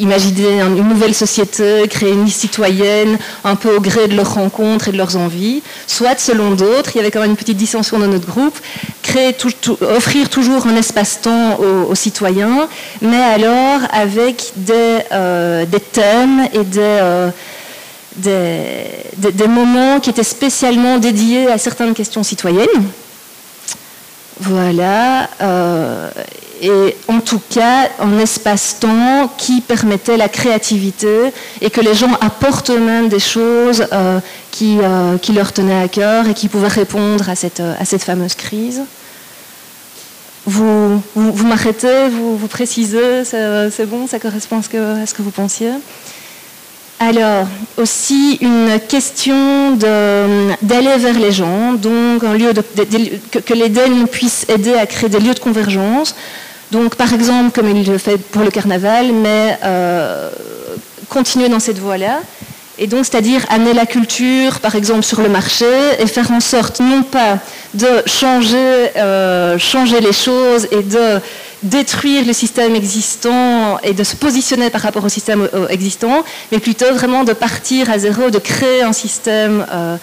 imaginer 0.00 0.60
un- 0.62 0.74
une 0.74 0.88
nouvelle 0.88 1.14
société, 1.14 1.86
créer 1.88 2.12
une 2.12 2.24
vie 2.24 2.30
citoyenne, 2.30 3.18
un 3.44 3.54
peu 3.56 3.76
au 3.76 3.80
gré 3.80 4.08
de 4.08 4.14
leurs 4.16 4.34
rencontres 4.34 4.88
et 4.88 4.92
de 4.92 4.96
leurs 4.96 5.16
envies, 5.16 5.62
soit 5.86 6.18
selon 6.18 6.52
d'autres, 6.52 6.90
il 6.94 6.98
y 6.98 7.00
avait 7.00 7.10
quand 7.10 7.20
même 7.20 7.30
une 7.30 7.36
petite 7.36 7.58
dissension 7.58 7.98
dans 7.98 8.08
notre 8.08 8.26
groupe, 8.26 8.58
créer 9.02 9.34
tout- 9.34 9.76
offrir 9.82 10.28
toujours 10.30 10.66
un 10.66 10.76
espace-temps 10.76 11.58
aux, 11.58 11.94
citoyens, 11.94 12.66
mais 13.02 13.20
alors 13.22 13.80
avec 13.92 14.52
des, 14.56 14.98
euh, 15.12 15.66
des 15.66 15.80
thèmes 15.80 16.48
et 16.54 16.64
des, 16.64 16.80
des, 18.16 19.30
des- 19.32 19.46
moments 19.46 20.00
qui 20.00 20.10
étaient 20.10 20.22
spécialement 20.22 20.98
dédiés 20.98 21.50
à 21.50 21.58
certaines 21.58 21.94
questions 21.94 22.22
citoyennes. 22.22 22.66
Voilà. 24.40 25.28
euh, 25.40 26.10
et 26.64 26.96
en 27.08 27.18
tout 27.18 27.40
cas, 27.50 27.88
un 27.98 28.18
espace-temps 28.20 29.32
qui 29.36 29.60
permettait 29.62 30.16
la 30.16 30.28
créativité 30.28 31.32
et 31.60 31.70
que 31.70 31.80
les 31.80 31.94
gens 31.94 32.12
apportent 32.20 32.70
eux-mêmes 32.70 33.08
des 33.08 33.18
choses 33.18 33.84
euh, 33.92 34.20
qui, 34.52 34.78
euh, 34.80 35.18
qui 35.18 35.32
leur 35.32 35.52
tenaient 35.52 35.82
à 35.82 35.88
cœur 35.88 36.28
et 36.28 36.34
qui 36.34 36.46
pouvaient 36.48 36.68
répondre 36.68 37.28
à 37.28 37.34
cette, 37.34 37.58
à 37.60 37.84
cette 37.84 38.04
fameuse 38.04 38.34
crise. 38.36 38.82
vous, 40.46 41.02
vous, 41.16 41.46
m'arrêtez, 41.46 42.08
vous, 42.10 42.36
vous 42.36 42.46
précisez, 42.48 43.24
c'est 43.24 43.86
bon, 43.86 44.06
ça 44.06 44.20
correspond 44.20 44.58
à 44.60 44.62
ce 45.06 45.14
que 45.14 45.22
vous 45.22 45.30
pensiez 45.32 45.70
alors, 47.08 47.46
aussi 47.76 48.38
une 48.40 48.78
question 48.88 49.72
d'aller 49.72 50.96
vers 50.98 51.18
les 51.18 51.32
gens, 51.32 51.72
donc 51.72 52.22
un 52.24 52.34
lieu 52.34 52.52
que, 52.52 53.54
les 53.54 53.68
DEN 53.68 54.06
puissent 54.06 54.46
aider 54.48 54.74
à 54.74 54.86
créer 54.86 55.08
des 55.08 55.18
lieux 55.18 55.34
de 55.34 55.40
convergence. 55.40 56.14
Donc, 56.70 56.94
par 56.94 57.12
exemple, 57.12 57.50
comme 57.50 57.68
il 57.76 57.86
le 57.86 57.98
fait 57.98 58.18
pour 58.18 58.42
le 58.42 58.50
carnaval, 58.50 59.12
mais 59.12 59.58
euh, 59.64 60.30
continuer 61.08 61.48
dans 61.48 61.60
cette 61.60 61.78
voie-là. 61.78 62.20
Et 62.78 62.86
donc, 62.86 63.04
c'est-à-dire 63.04 63.44
amener 63.50 63.74
la 63.74 63.84
culture, 63.84 64.60
par 64.60 64.74
exemple, 64.74 65.02
sur 65.02 65.20
le 65.20 65.28
marché 65.28 65.66
et 65.98 66.06
faire 66.06 66.30
en 66.30 66.40
sorte 66.40 66.80
non 66.80 67.02
pas 67.02 67.38
de 67.74 68.02
changer, 68.06 68.96
euh, 68.96 69.58
changer 69.58 70.00
les 70.00 70.12
choses 70.12 70.66
et 70.70 70.82
de 70.82 71.20
détruire 71.62 72.26
le 72.26 72.32
système 72.32 72.74
existant 72.74 73.78
et 73.82 73.92
de 73.92 74.04
se 74.04 74.16
positionner 74.16 74.70
par 74.70 74.80
rapport 74.80 75.04
au 75.04 75.08
système 75.08 75.48
euh, 75.54 75.68
existant, 75.68 76.24
mais 76.50 76.58
plutôt 76.58 76.92
vraiment 76.92 77.24
de 77.24 77.32
partir 77.32 77.90
à 77.90 77.98
zéro, 77.98 78.30
de 78.30 78.38
créer 78.38 78.82
un 78.82 78.92
système, 78.92 79.64
euh, 79.72 79.96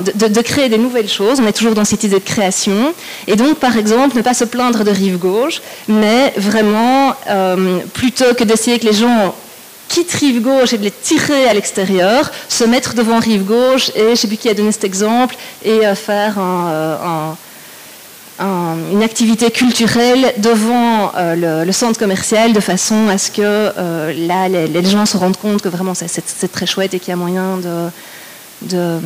de, 0.00 0.40
créer 0.42 0.68
des 0.68 0.78
nouvelles 0.78 1.08
choses. 1.08 1.40
On 1.40 1.46
est 1.46 1.52
toujours 1.52 1.74
dans 1.74 1.84
cette 1.84 2.04
idée 2.04 2.18
de 2.18 2.24
création. 2.24 2.94
Et 3.26 3.36
donc, 3.36 3.58
par 3.58 3.76
exemple, 3.78 4.16
ne 4.16 4.22
pas 4.22 4.34
se 4.34 4.44
plaindre 4.44 4.84
de 4.84 4.90
rive 4.90 5.18
gauche, 5.18 5.62
mais 5.88 6.32
vraiment, 6.36 7.14
euh, 7.30 7.78
plutôt 7.94 8.34
que 8.34 8.44
d'essayer 8.44 8.78
que 8.78 8.86
les 8.86 8.92
gens 8.92 9.34
quittent 9.88 10.12
rive 10.12 10.42
gauche 10.42 10.74
et 10.74 10.78
de 10.78 10.84
les 10.84 10.90
tirer 10.90 11.46
à 11.48 11.54
l'extérieur, 11.54 12.30
se 12.48 12.64
mettre 12.64 12.94
devant 12.94 13.18
rive 13.18 13.44
gauche 13.44 13.90
et, 13.94 14.04
je 14.04 14.10
ne 14.10 14.14
sais 14.14 14.28
plus 14.28 14.36
qui 14.36 14.48
a 14.48 14.54
donné 14.54 14.72
cet 14.72 14.84
exemple, 14.84 15.36
et 15.64 15.80
faire 15.94 16.38
un 16.38 17.36
une 18.42 19.02
activité 19.02 19.50
culturelle 19.50 20.34
devant 20.38 21.12
euh, 21.16 21.64
le, 21.64 21.72
centre 21.72 21.98
commercial 21.98 22.52
de 22.52 22.60
façon 22.60 23.08
à 23.08 23.18
ce 23.18 23.30
que 23.30 23.42
euh, 23.42 24.12
là, 24.26 24.48
les, 24.48 24.84
gens 24.84 25.06
se 25.06 25.16
rendent 25.16 25.36
compte 25.36 25.62
que 25.62 25.68
vraiment 25.68 25.94
c'est 25.94 26.52
très 26.52 26.66
chouette 26.66 26.94
et 26.94 26.98
qu'il 26.98 27.10
y 27.10 27.12
a 27.12 27.16
moyen 27.16 27.58
de, 27.58 29.00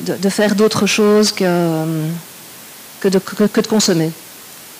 de, 0.00 0.28
faire 0.28 0.54
d'autres 0.54 0.86
choses 0.86 1.32
que, 1.32 1.84
que, 3.00 3.08
de, 3.08 3.66
consommer. 3.68 4.10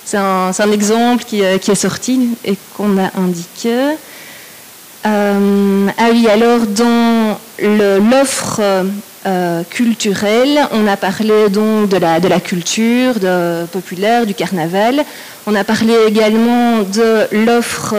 C'est 0.05 0.16
un, 0.16 0.73
exemple 0.73 1.24
qui, 1.24 1.43
qui, 1.61 1.70
est 1.70 1.74
sorti 1.74 2.31
et 2.45 2.57
qu'on 2.77 2.99
a 2.99 3.11
indiqué. 3.16 3.97
Euh, 5.07 5.87
ah 5.97 6.09
oui, 6.11 6.28
alors 6.28 6.66
dans 6.66 7.39
l'offre 7.61 8.61
euh, 9.26 9.62
culturelle, 9.68 10.66
on 10.72 10.86
a 10.86 10.97
parlé 10.97 11.51
donc 11.51 11.88
de 11.88 11.98
la, 11.98 12.20
de 12.20 12.28
la 12.28 12.40
culture 12.40 13.14
populaire, 13.70 14.24
du 14.26 14.34
carnaval. 14.34 15.05
On 15.47 15.55
a 15.55 15.64
parlé 15.64 15.94
également 16.09 16.82
de 16.82 17.26
l'offre 17.32 17.94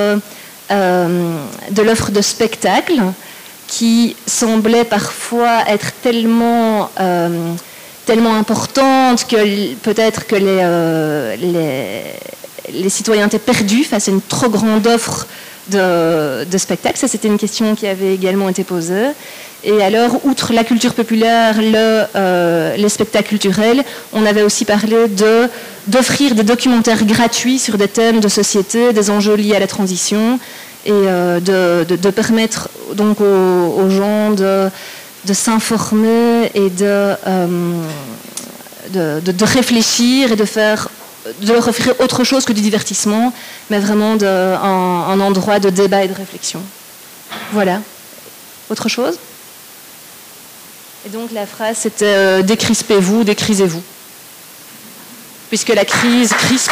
euh, 0.71 1.37
de 1.69 1.81
l'offre 1.81 2.11
de 2.11 2.21
spectacle 2.21 3.01
qui 3.67 4.15
semblait 4.25 4.83
parfois 4.83 5.59
être 5.67 5.91
tellement 6.01 6.89
tellement 8.05 8.35
importante 8.35 9.27
que 9.27 9.73
peut-être 9.75 10.25
que 10.25 10.35
les, 10.35 12.03
les 12.73 12.89
citoyens 12.89 13.27
étaient 13.27 13.39
perdus 13.39 13.83
face 13.83 14.07
à 14.07 14.11
une 14.11 14.21
trop 14.21 14.49
grande 14.49 14.87
offre 14.87 15.27
de, 15.71 16.57
spectacle. 16.57 16.97
Ça, 16.97 17.07
c'était 17.07 17.27
une 17.27 17.37
question 17.37 17.75
qui 17.75 17.87
avait 17.87 18.13
également 18.13 18.49
été 18.49 18.63
posée. 18.63 19.07
Et 19.63 19.81
alors, 19.83 20.25
outre 20.25 20.53
la 20.53 20.63
culture 20.63 20.93
populaire, 20.93 21.55
euh, 21.61 22.75
les 22.75 22.89
spectacles 22.89 23.29
culturels, 23.29 23.83
on 24.11 24.25
avait 24.25 24.41
aussi 24.41 24.65
parlé 24.65 25.07
d'offrir 25.87 26.33
des 26.33 26.43
documentaires 26.43 27.05
gratuits 27.05 27.59
sur 27.59 27.77
des 27.77 27.87
thèmes 27.87 28.19
de 28.19 28.27
société, 28.27 28.91
des 28.91 29.09
enjeux 29.11 29.35
liés 29.35 29.55
à 29.55 29.59
la 29.59 29.67
transition, 29.67 30.39
et 30.85 30.91
euh, 30.91 31.39
de, 31.39 32.09
permettre 32.09 32.69
donc 32.95 33.21
aux, 33.21 33.89
gens 33.89 34.31
de, 34.31 34.69
s'informer 35.31 36.51
et 36.55 36.71
euh, 36.81 37.15
de, 38.91 39.19
de, 39.19 39.45
réfléchir 39.45 40.31
et 40.31 40.35
de 40.35 40.45
faire 40.45 40.89
de 41.41 41.53
leur 41.53 41.67
offrir 41.67 41.93
autre 41.99 42.23
chose 42.23 42.45
que 42.45 42.53
du 42.53 42.61
divertissement, 42.61 43.33
mais 43.69 43.79
vraiment 43.79 44.13
un, 44.21 45.19
endroit 45.19 45.59
de 45.59 45.69
débat 45.69 46.03
et 46.03 46.07
de 46.07 46.13
réflexion. 46.13 46.61
Voilà. 47.51 47.81
Autre 48.69 48.89
chose? 48.89 49.17
Et 51.05 51.09
donc 51.09 51.31
la 51.31 51.47
phrase 51.47 51.77
c'était 51.77 52.05
euh, 52.05 52.41
décrispez-vous, 52.41 53.23
décrisez-vous. 53.23 53.81
Puisque 55.49 55.69
la 55.69 55.85
crise 55.85 56.29
crispe. 56.29 56.71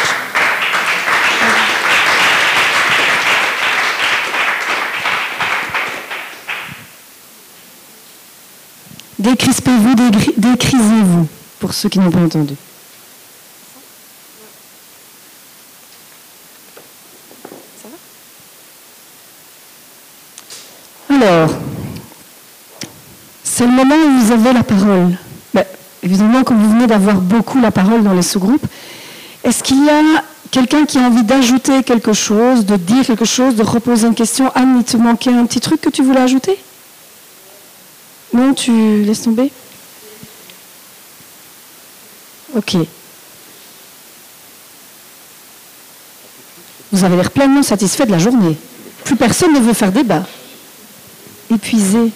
Décrispez-vous, 9.17 9.95
décrisez-vous, 10.37 11.27
pour 11.59 11.73
ceux 11.73 11.89
qui 11.89 11.99
n'ont 11.99 12.09
pas 12.09 12.19
entendu. 12.19 12.55
Alors, 21.39 21.55
c'est 23.45 23.65
le 23.65 23.71
moment 23.71 23.95
où 23.95 24.19
vous 24.19 24.31
avez 24.33 24.51
la 24.51 24.61
parole. 24.61 25.17
Ben, 25.53 25.63
évidemment, 26.03 26.43
comme 26.43 26.61
vous 26.61 26.71
venez 26.71 26.85
d'avoir 26.85 27.15
beaucoup 27.15 27.61
la 27.61 27.71
parole 27.71 28.03
dans 28.03 28.11
les 28.11 28.23
sous-groupes, 28.23 28.65
est-ce 29.45 29.63
qu'il 29.63 29.85
y 29.85 29.89
a 29.89 30.01
quelqu'un 30.51 30.83
qui 30.85 30.97
a 30.97 31.03
envie 31.03 31.23
d'ajouter 31.23 31.81
quelque 31.83 32.11
chose, 32.11 32.65
de 32.65 32.75
dire 32.75 33.05
quelque 33.05 33.23
chose, 33.23 33.55
de 33.55 33.63
reposer 33.63 34.07
une 34.07 34.15
question 34.15 34.51
Anne, 34.53 34.79
il 34.79 34.83
te 34.83 34.97
manquait 34.97 35.31
un 35.31 35.45
petit 35.45 35.61
truc 35.61 35.79
que 35.79 35.89
tu 35.89 36.03
voulais 36.03 36.19
ajouter? 36.19 36.57
Non, 38.33 38.53
tu 38.53 39.03
laisses 39.03 39.21
tomber? 39.21 39.49
Ok. 42.53 42.75
Vous 46.91 47.05
avez 47.05 47.15
l'air 47.15 47.31
pleinement 47.31 47.63
satisfait 47.63 48.05
de 48.05 48.11
la 48.11 48.19
journée. 48.19 48.57
Plus 49.05 49.15
personne 49.15 49.53
ne 49.53 49.59
veut 49.61 49.73
faire 49.73 49.93
débat 49.93 50.25
épuisé. 51.51 52.11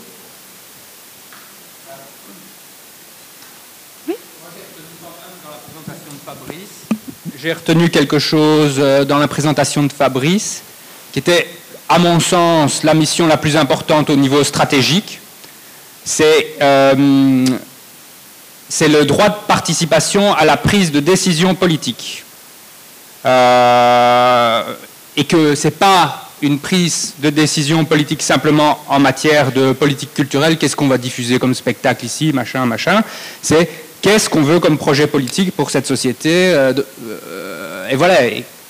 J'ai 7.43 7.51
retenu 7.51 7.89
quelque 7.89 8.19
chose 8.19 8.75
euh, 8.79 9.03
dans 9.03 9.17
la 9.17 9.27
présentation 9.27 9.83
de 9.83 9.91
Fabrice, 9.91 10.61
qui 11.11 11.19
était, 11.19 11.49
à 11.89 11.99
mon 11.99 12.21
sens, 12.21 12.83
la 12.83 12.93
mission 12.93 13.27
la 13.27 13.35
plus 13.35 13.57
importante 13.57 14.09
au 14.09 14.15
niveau 14.15 14.45
stratégique. 14.45 15.19
C'est 16.05 16.55
euh, 16.61 17.45
le 18.79 19.03
droit 19.03 19.27
de 19.27 19.35
participation 19.45 20.33
à 20.33 20.45
la 20.45 20.55
prise 20.55 20.91
de 20.93 21.01
décision 21.01 21.53
politique. 21.53 22.23
Euh, 23.25 24.63
et 25.17 25.25
que 25.25 25.55
ce 25.55 25.67
n'est 25.67 25.71
pas 25.71 26.22
une 26.43 26.59
prise 26.59 27.13
de 27.19 27.29
décision 27.29 27.85
politique 27.85 28.21
simplement 28.21 28.77
en 28.89 28.99
matière 28.99 29.51
de 29.51 29.71
politique 29.71 30.13
culturelle, 30.13 30.57
qu'est-ce 30.57 30.75
qu'on 30.75 30.89
va 30.89 30.97
diffuser 30.97 31.39
comme 31.39 31.55
spectacle 31.55 32.05
ici, 32.05 32.31
machin, 32.33 32.65
machin. 32.65 33.01
C'est 33.41 33.69
qu'est-ce 34.01 34.29
qu'on 34.29 34.43
veut 34.43 34.59
comme 34.59 34.77
projet 34.77 35.07
politique 35.07 35.55
pour 35.55 35.71
cette 35.71 35.87
société. 35.87 36.53
Euh, 36.53 36.73
euh, 37.31 37.89
et 37.89 37.95
voilà, 37.95 38.17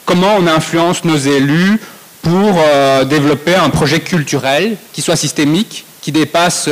comment 0.06 0.36
on 0.38 0.46
influence 0.46 1.04
nos 1.04 1.18
élus 1.18 1.82
pour 2.22 2.56
euh, 2.56 3.04
développer 3.06 3.56
un 3.56 3.70
projet 3.70 4.00
culturel 4.00 4.78
qui 4.94 5.02
soit 5.02 5.16
systémique, 5.16 5.84
qui 6.00 6.12
dépasse 6.12 6.70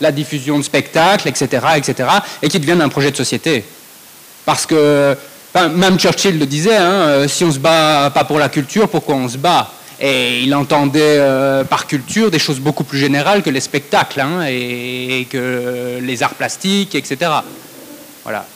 la 0.00 0.12
diffusion 0.12 0.58
de 0.58 0.64
spectacles, 0.64 1.28
etc., 1.28 1.64
etc., 1.76 2.08
et 2.42 2.48
qui 2.48 2.58
devienne 2.58 2.82
un 2.82 2.88
projet 2.88 3.12
de 3.12 3.16
société. 3.16 3.64
Parce 4.44 4.66
que, 4.66 5.16
même 5.54 5.96
Churchill 5.96 6.40
le 6.40 6.44
disait, 6.44 6.76
hein, 6.76 7.28
si 7.28 7.44
on 7.44 7.48
ne 7.48 7.52
se 7.52 7.60
bat 7.60 8.10
pas 8.12 8.24
pour 8.24 8.40
la 8.40 8.48
culture, 8.48 8.88
pourquoi 8.88 9.14
on 9.14 9.28
se 9.28 9.38
bat? 9.38 9.70
Et 10.00 10.40
il 10.42 10.54
entendait 10.54 11.18
euh, 11.18 11.64
par 11.64 11.86
culture 11.86 12.30
des 12.30 12.38
choses 12.38 12.58
beaucoup 12.58 12.84
plus 12.84 12.98
générales 12.98 13.42
que 13.42 13.50
les 13.50 13.60
spectacles 13.60 14.20
hein, 14.20 14.44
et, 14.48 15.26
que 15.30 15.98
les 16.00 16.22
arts 16.22 16.34
plastiques, 16.34 16.94
etc. 16.94 17.30
Voilà. 18.24 18.46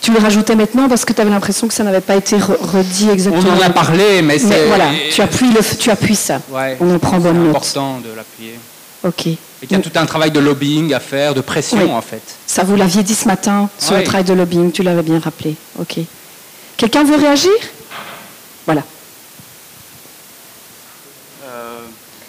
Tu 0.00 0.12
le 0.12 0.20
rajoutais 0.20 0.54
maintenant 0.54 0.88
parce 0.88 1.04
que 1.04 1.12
tu 1.12 1.20
avais 1.20 1.30
l'impression 1.30 1.68
que 1.68 1.74
ça 1.74 1.84
n'avait 1.84 2.00
pas 2.00 2.16
été 2.16 2.36
redit 2.38 3.10
exactement. 3.10 3.44
On 3.54 3.58
en 3.58 3.66
a 3.66 3.70
parlé, 3.70 4.22
mais 4.22 4.38
c'est. 4.38 4.66
Voilà, 4.66 4.90
tu 5.12 5.20
appuies, 5.20 5.52
le, 5.52 5.76
tu 5.76 5.90
appuies 5.90 6.16
ça. 6.16 6.40
On 6.80 6.94
en 6.94 6.98
prend 6.98 7.18
bonne 7.18 7.52
note. 7.52 7.62
C'est 7.62 7.78
important 7.78 7.98
de 7.98 8.14
l'appuyer. 8.16 8.58
Ok. 9.04 9.26
Il 9.26 9.38
y 9.70 9.74
a 9.74 9.78
tout 9.78 9.90
un 9.96 10.06
travail 10.06 10.30
de 10.30 10.40
lobbying 10.40 10.92
à 10.94 11.00
faire, 11.00 11.34
de 11.34 11.40
pression 11.40 11.94
en 11.96 12.00
fait. 12.00 12.22
Ça, 12.46 12.62
vous 12.64 12.76
l'aviez 12.76 13.02
dit 13.02 13.14
ce 13.14 13.26
matin 13.26 13.68
sur 13.78 13.96
le 13.96 14.04
travail 14.04 14.24
de 14.24 14.32
lobbying, 14.34 14.72
tu 14.72 14.82
l'avais 14.82 15.02
bien 15.02 15.18
rappelé. 15.18 15.56
Ok. 15.80 15.98
Quelqu'un 16.76 17.04
veut 17.04 17.16
réagir? 17.16 17.50
Voilà. 18.66 18.82
Euh, 21.44 21.78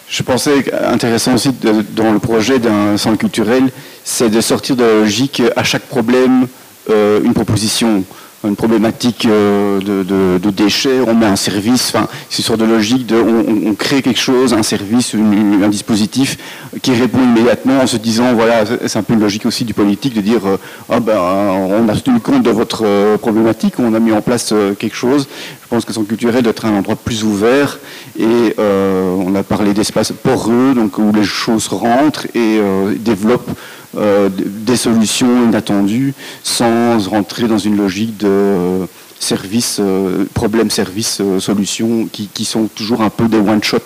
Je 0.08 0.22
pensais 0.22 0.64
intéressant 0.84 1.34
aussi 1.34 1.50
dans 1.52 2.12
le 2.12 2.18
projet 2.18 2.58
d'un 2.58 2.96
centre 2.96 3.18
culturel, 3.18 3.70
c'est 4.04 4.28
de 4.30 4.40
sortir 4.40 4.76
de 4.76 4.84
la 4.84 4.92
logique 4.94 5.42
à 5.56 5.64
chaque 5.64 5.84
problème 5.86 6.46
une 6.88 7.34
proposition 7.34 8.02
une 8.48 8.56
problématique 8.56 9.26
euh, 9.26 10.38
de, 10.38 10.50
déchets, 10.50 11.00
on 11.06 11.14
met 11.14 11.26
un 11.26 11.36
service, 11.36 11.92
enfin, 11.94 12.08
c'est 12.30 12.42
sur 12.42 12.56
de 12.56 12.64
logique 12.64 13.06
de, 13.06 13.16
on, 13.16 13.74
crée 13.74 14.02
quelque 14.02 14.20
chose, 14.20 14.54
un 14.54 14.62
service, 14.62 15.14
un 15.14 15.68
dispositif 15.68 16.38
qui 16.82 16.92
répond 16.92 17.22
immédiatement 17.22 17.80
en 17.80 17.86
se 17.86 17.98
disant, 17.98 18.34
voilà, 18.34 18.64
c'est 18.86 18.98
un 18.98 19.02
peu 19.02 19.14
une 19.14 19.20
logique 19.20 19.46
aussi 19.46 19.64
du 19.64 19.74
politique 19.74 20.14
de 20.14 20.22
dire, 20.22 20.46
euh, 20.46 20.56
ah 20.88 21.00
ben, 21.00 21.18
on 21.18 21.88
a 21.88 21.96
tenu 21.96 22.20
compte 22.20 22.42
de 22.42 22.50
votre 22.50 22.82
euh, 22.84 23.18
problématique, 23.18 23.74
on 23.78 23.94
a 23.94 24.00
mis 24.00 24.12
en 24.12 24.22
place 24.22 24.54
quelque 24.78 24.96
chose. 24.96 25.28
Je 25.62 25.68
pense 25.68 25.84
que 25.84 25.92
son 25.92 26.04
culturel 26.04 26.42
doit 26.42 26.50
être 26.50 26.64
un 26.64 26.76
endroit 26.76 26.96
plus 26.96 27.22
ouvert 27.22 27.78
et 28.18 28.54
on 28.58 29.34
a 29.36 29.44
parlé 29.44 29.72
d'espaces 29.72 30.10
poreux, 30.10 30.74
donc 30.74 30.98
où 30.98 31.12
les 31.12 31.22
choses 31.22 31.68
rentrent 31.68 32.26
et 32.34 32.60
développent 32.96 33.50
euh, 33.96 34.28
des 34.32 34.76
solutions 34.76 35.48
inattendues 35.48 36.14
sans 36.44 36.96
rentrer 37.08 37.48
dans 37.48 37.58
une 37.58 37.76
logique 37.76 38.16
de 38.18 38.28
euh, 38.28 38.86
service, 39.18 39.78
euh, 39.80 40.26
problème, 40.32 40.70
service, 40.70 41.20
solution 41.40 42.08
qui, 42.12 42.44
sont 42.44 42.68
toujours 42.68 43.02
un 43.02 43.10
peu 43.10 43.26
des 43.26 43.38
one-shot 43.38 43.78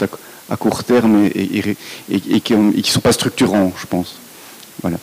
à, 0.51 0.57
court 0.59 0.85
terme 0.85 1.31
et, 1.35 1.77
qui 2.41 2.55
ne 2.55 2.83
sont 2.83 3.01
pas 3.01 3.13
structurants, 3.13 3.73
je 3.81 3.87
pense. 3.87 4.17
Voilà. 4.83 4.99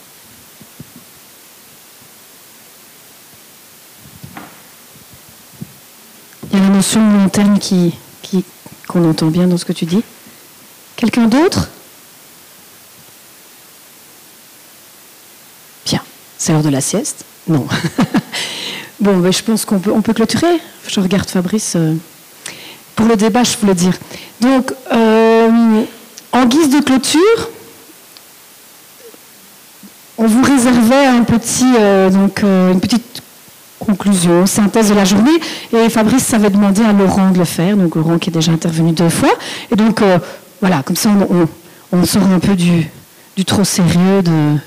Il 6.53 6.60
y 6.60 6.61
a 6.61 6.64
la 6.68 6.76
notion 6.76 6.99
de 7.11 7.18
long 7.18 7.30
terme 7.30 7.57
qui, 7.57 7.95
qu'on 8.88 9.10
entend 9.10 9.28
bien 9.28 9.48
dans 9.48 9.57
ce 9.57 9.65
que 9.65 9.73
tu 9.73 9.86
dis. 9.86 10.03
Quelqu'un 10.95 11.26
d'autre? 11.26 11.69
C'est 16.41 16.53
l'heure 16.53 16.63
de 16.63 16.69
la 16.69 16.81
sieste 16.81 17.23
Non. 17.47 17.68
bon, 18.99 19.18
ben, 19.18 19.31
je 19.31 19.43
pense 19.43 19.63
qu'on 19.63 19.77
peut, 19.77 19.91
on 19.91 20.01
peut 20.01 20.13
clôturer. 20.13 20.59
Je 20.88 20.99
regarde 20.99 21.30
Fabrice. 21.30 21.73
Euh, 21.76 21.93
pour 22.95 23.05
le 23.05 23.15
débat, 23.15 23.43
je 23.43 23.55
voulais 23.57 23.76
dire. 23.76 23.93
Donc, 24.39 24.73
euh, 24.91 25.84
en 26.31 26.45
guise 26.47 26.72
de 26.72 26.80
clôture, 26.80 27.51
on 30.18 30.26
vous 30.26 30.41
réservait 30.41 31.05
un 31.05 31.22
petit, 31.26 31.76
euh, 31.80 32.09
donc, 32.09 32.41
une 32.41 32.80
petite 32.80 33.22
conclusion, 33.77 34.47
synthèse 34.47 34.89
de 34.89 34.95
la 34.95 35.05
journée. 35.05 35.39
Et 35.73 35.89
Fabrice 35.91 36.34
avait 36.34 36.49
demandé 36.49 36.81
à 36.81 36.91
Laurent 36.91 37.30
de 37.30 37.38
le 37.38 37.45
faire, 37.45 37.77
donc 37.77 37.93
Laurent 37.93 38.18
qui 38.18 38.31
est 38.31 38.34
déjà 38.34 38.51
intervenu 38.51 38.93
deux 38.93 39.09
fois. 39.09 39.35
Et 39.72 39.76
donc, 39.76 40.01
voilà, 40.59 40.81
comme 40.81 40.95
ça, 40.95 41.09
on, 41.30 41.47
on, 41.95 42.03
sort 42.03 42.26
un 42.26 42.39
peu 42.39 42.55
du, 42.55 42.89
du 43.38 43.45
trop 43.45 43.63
sérieux 43.63 44.23
de, 44.23 44.57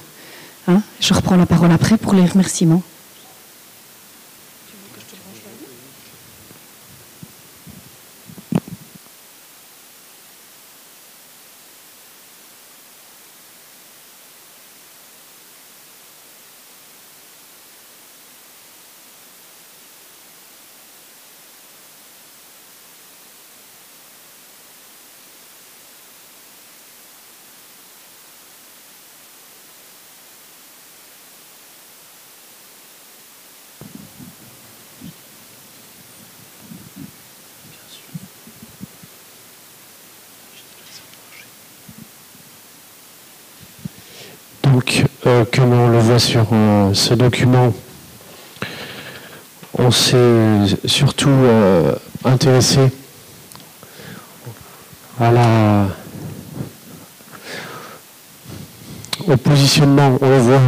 Hein 0.67 0.81
je 1.01 1.13
reprends 1.13 1.37
la 1.37 1.47
parole 1.47 1.73
après 1.73 1.99
pour 1.99 2.15
les 2.15 2.25
remerciements. 2.25 2.83
Euh, 45.27 45.45
comme 45.51 45.73
on 45.73 45.89
le 45.89 46.01
sur 46.19 46.47
euh, 46.53 46.95
ce 46.95 47.15
document, 47.15 47.73
on 49.79 49.91
s'est 49.91 50.77
surtout 50.85 51.29
euh, 51.29 51.95
intéressé 52.25 52.81
à 55.21 55.31
la, 55.31 55.87
au 59.27 59.37
positionnement, 59.37 60.19
on 60.21 60.39
voit, 60.39 60.61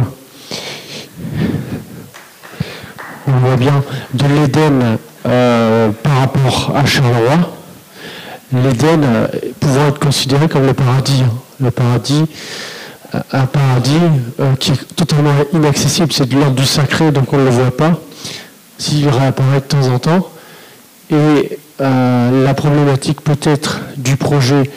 on 3.27 3.31
voit 3.31 3.57
bien, 3.57 3.83
de 4.13 4.25
l'Éden 4.25 4.97
par 5.23 6.17
rapport 6.19 6.73
à 6.75 6.85
Charleroi. 6.85 7.37
L'Éden 8.53 9.29
pouvant 9.59 9.87
être 9.87 9.99
considéré 9.99 10.47
comme 10.47 10.65
le 10.65 10.73
paradis. 10.73 11.21
Hein. 11.23 11.33
Le 11.59 11.71
paradis, 11.71 12.25
un 13.13 13.45
paradis 13.45 13.99
euh, 14.39 14.55
qui 14.55 14.71
est 14.71 14.95
totalement 14.95 15.33
inaccessible, 15.53 16.11
c'est 16.11 16.27
de 16.27 16.35
l'ordre 16.35 16.55
du 16.55 16.65
sacré, 16.65 17.11
donc 17.11 17.31
on 17.33 17.37
ne 17.37 17.45
le 17.45 17.49
voit 17.49 17.75
pas, 17.75 17.99
s'il 18.77 19.07
réapparaît 19.07 19.61
de 19.61 19.65
temps 19.65 19.87
en 19.87 19.99
temps. 19.99 20.29
Et 21.09 21.57
euh, 21.79 22.43
la 22.43 22.53
problématique 22.53 23.21
peut-être 23.21 23.79
du 23.95 24.17
projet 24.17 24.69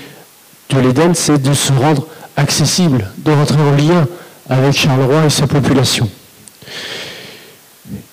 de 0.70 0.78
l'Éden, 0.78 1.14
c'est 1.14 1.42
de 1.42 1.54
se 1.54 1.72
rendre 1.72 2.06
accessible, 2.36 3.10
de 3.18 3.32
rentrer 3.32 3.60
en 3.60 3.72
lien 3.72 4.06
avec 4.48 4.74
Charleroi 4.74 5.26
et 5.26 5.30
sa 5.30 5.46
population. 5.46 6.08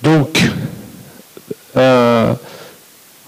Donc, 0.02 0.42
euh, 1.76 2.34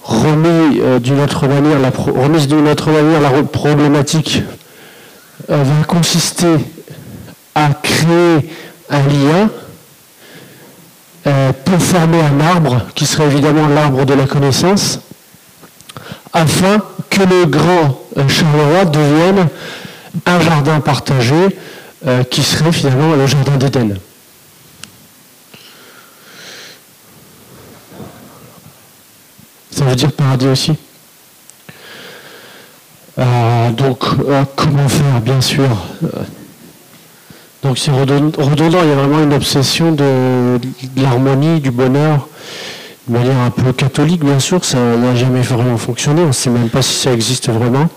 remis 0.04 0.80
d'une 1.02 1.20
autre 1.20 1.48
manière, 1.48 1.78
la 1.80 1.92
remise 1.92 2.48
d'une 2.48 2.68
autre 2.68 2.90
manière, 2.90 3.22
la 3.22 3.44
problématique 3.44 4.42
va 5.48 5.84
consister 5.88 6.58
à 7.60 7.74
créer 7.74 8.50
un 8.90 9.02
lien 9.04 9.50
euh, 11.28 11.52
pour 11.66 11.80
former 11.82 12.22
un 12.22 12.40
arbre, 12.40 12.86
qui 12.96 13.06
serait 13.06 13.26
évidemment 13.26 13.68
l'arbre 13.68 14.06
de 14.06 14.14
la 14.14 14.26
connaissance, 14.26 15.02
afin 16.32 16.78
que 17.10 17.24
le 17.24 17.46
grand 17.46 18.00
euh, 18.18 18.28
Charleroi 18.30 18.86
devienne 18.86 19.50
un 20.26 20.40
jardin 20.40 20.80
partagé, 20.80 21.58
euh, 22.08 22.24
qui 22.24 22.44
serait 22.44 22.72
finalement 22.72 23.16
le 23.16 23.28
jardin 23.28 23.58
d'Éden. 23.58 23.98
Ça 29.72 29.84
veut 29.84 29.96
dire 29.96 30.12
paradis 30.14 30.48
aussi. 30.48 30.76
donc, 33.78 34.00
comment 34.56 34.90
faire, 34.90 35.22
bien 35.22 35.42
sûr 35.42 35.70
donc 37.64 37.78
c'est 37.78 37.92
redondant, 37.92 38.80
il 38.84 38.90
y 38.90 38.92
a 38.92 38.96
vraiment 38.96 39.22
une 39.22 39.34
obsession 39.34 39.92
de, 39.92 40.60
l'harmonie, 40.96 41.60
du 41.60 41.72
bonheur, 41.72 42.28
de 43.08 43.14
manière 43.14 43.38
un 43.40 43.50
peu 43.50 43.74
catholique 43.74 44.24
bien 44.24 44.40
sûr, 44.40 44.64
ça 44.64 44.78
n'a 44.78 45.14
jamais 45.14 45.42
vraiment 45.42 45.78
fonctionné, 45.78 46.22
on 46.22 46.28
ne 46.28 46.32
sait 46.32 46.50
même 46.50 46.70
pas 46.70 46.82
si 46.82 46.94
ça 46.94 47.12
existe 47.12 47.50
vraiment. 47.50 47.90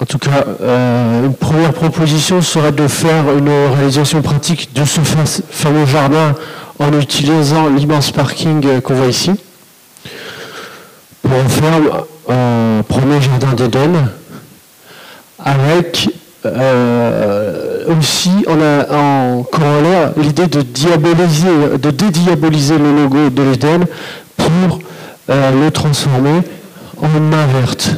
En 0.00 0.06
tout 0.06 0.18
cas, 0.18 0.44
euh, 0.60 1.24
une 1.24 1.34
première 1.34 1.72
proposition 1.72 2.42
serait 2.42 2.72
de 2.72 2.86
faire 2.88 3.32
une 3.36 3.48
réalisation 3.74 4.22
pratique 4.22 4.72
de 4.74 4.84
ce 4.84 5.00
fameux 5.00 5.86
jardin 5.86 6.34
en 6.78 6.92
utilisant 6.92 7.68
l'immense 7.68 8.10
parking 8.10 8.64
euh, 8.66 8.80
qu'on 8.80 8.94
voit 8.94 9.06
ici, 9.06 9.32
pour 11.22 11.32
en 11.32 11.48
faire 11.48 11.80
un 12.28 12.82
premier 12.86 13.20
jardin 13.20 13.54
d'Éden 13.54 14.08
avec 15.38 16.08
euh, 16.46 17.98
aussi, 17.98 18.44
on 18.46 18.60
a 18.60 18.94
en 18.94 19.42
corollaire 19.44 20.12
l'idée 20.16 20.46
de 20.46 20.60
diaboliser, 20.60 21.78
de 21.80 21.90
dédiaboliser 21.90 22.78
le 22.78 22.94
logo 22.94 23.30
de 23.30 23.42
l'Éden 23.42 23.84
pour 24.36 24.78
euh, 25.30 25.64
le 25.64 25.70
transformer 25.70 26.42
en 27.00 27.08
main 27.20 27.46
verte. 27.46 27.96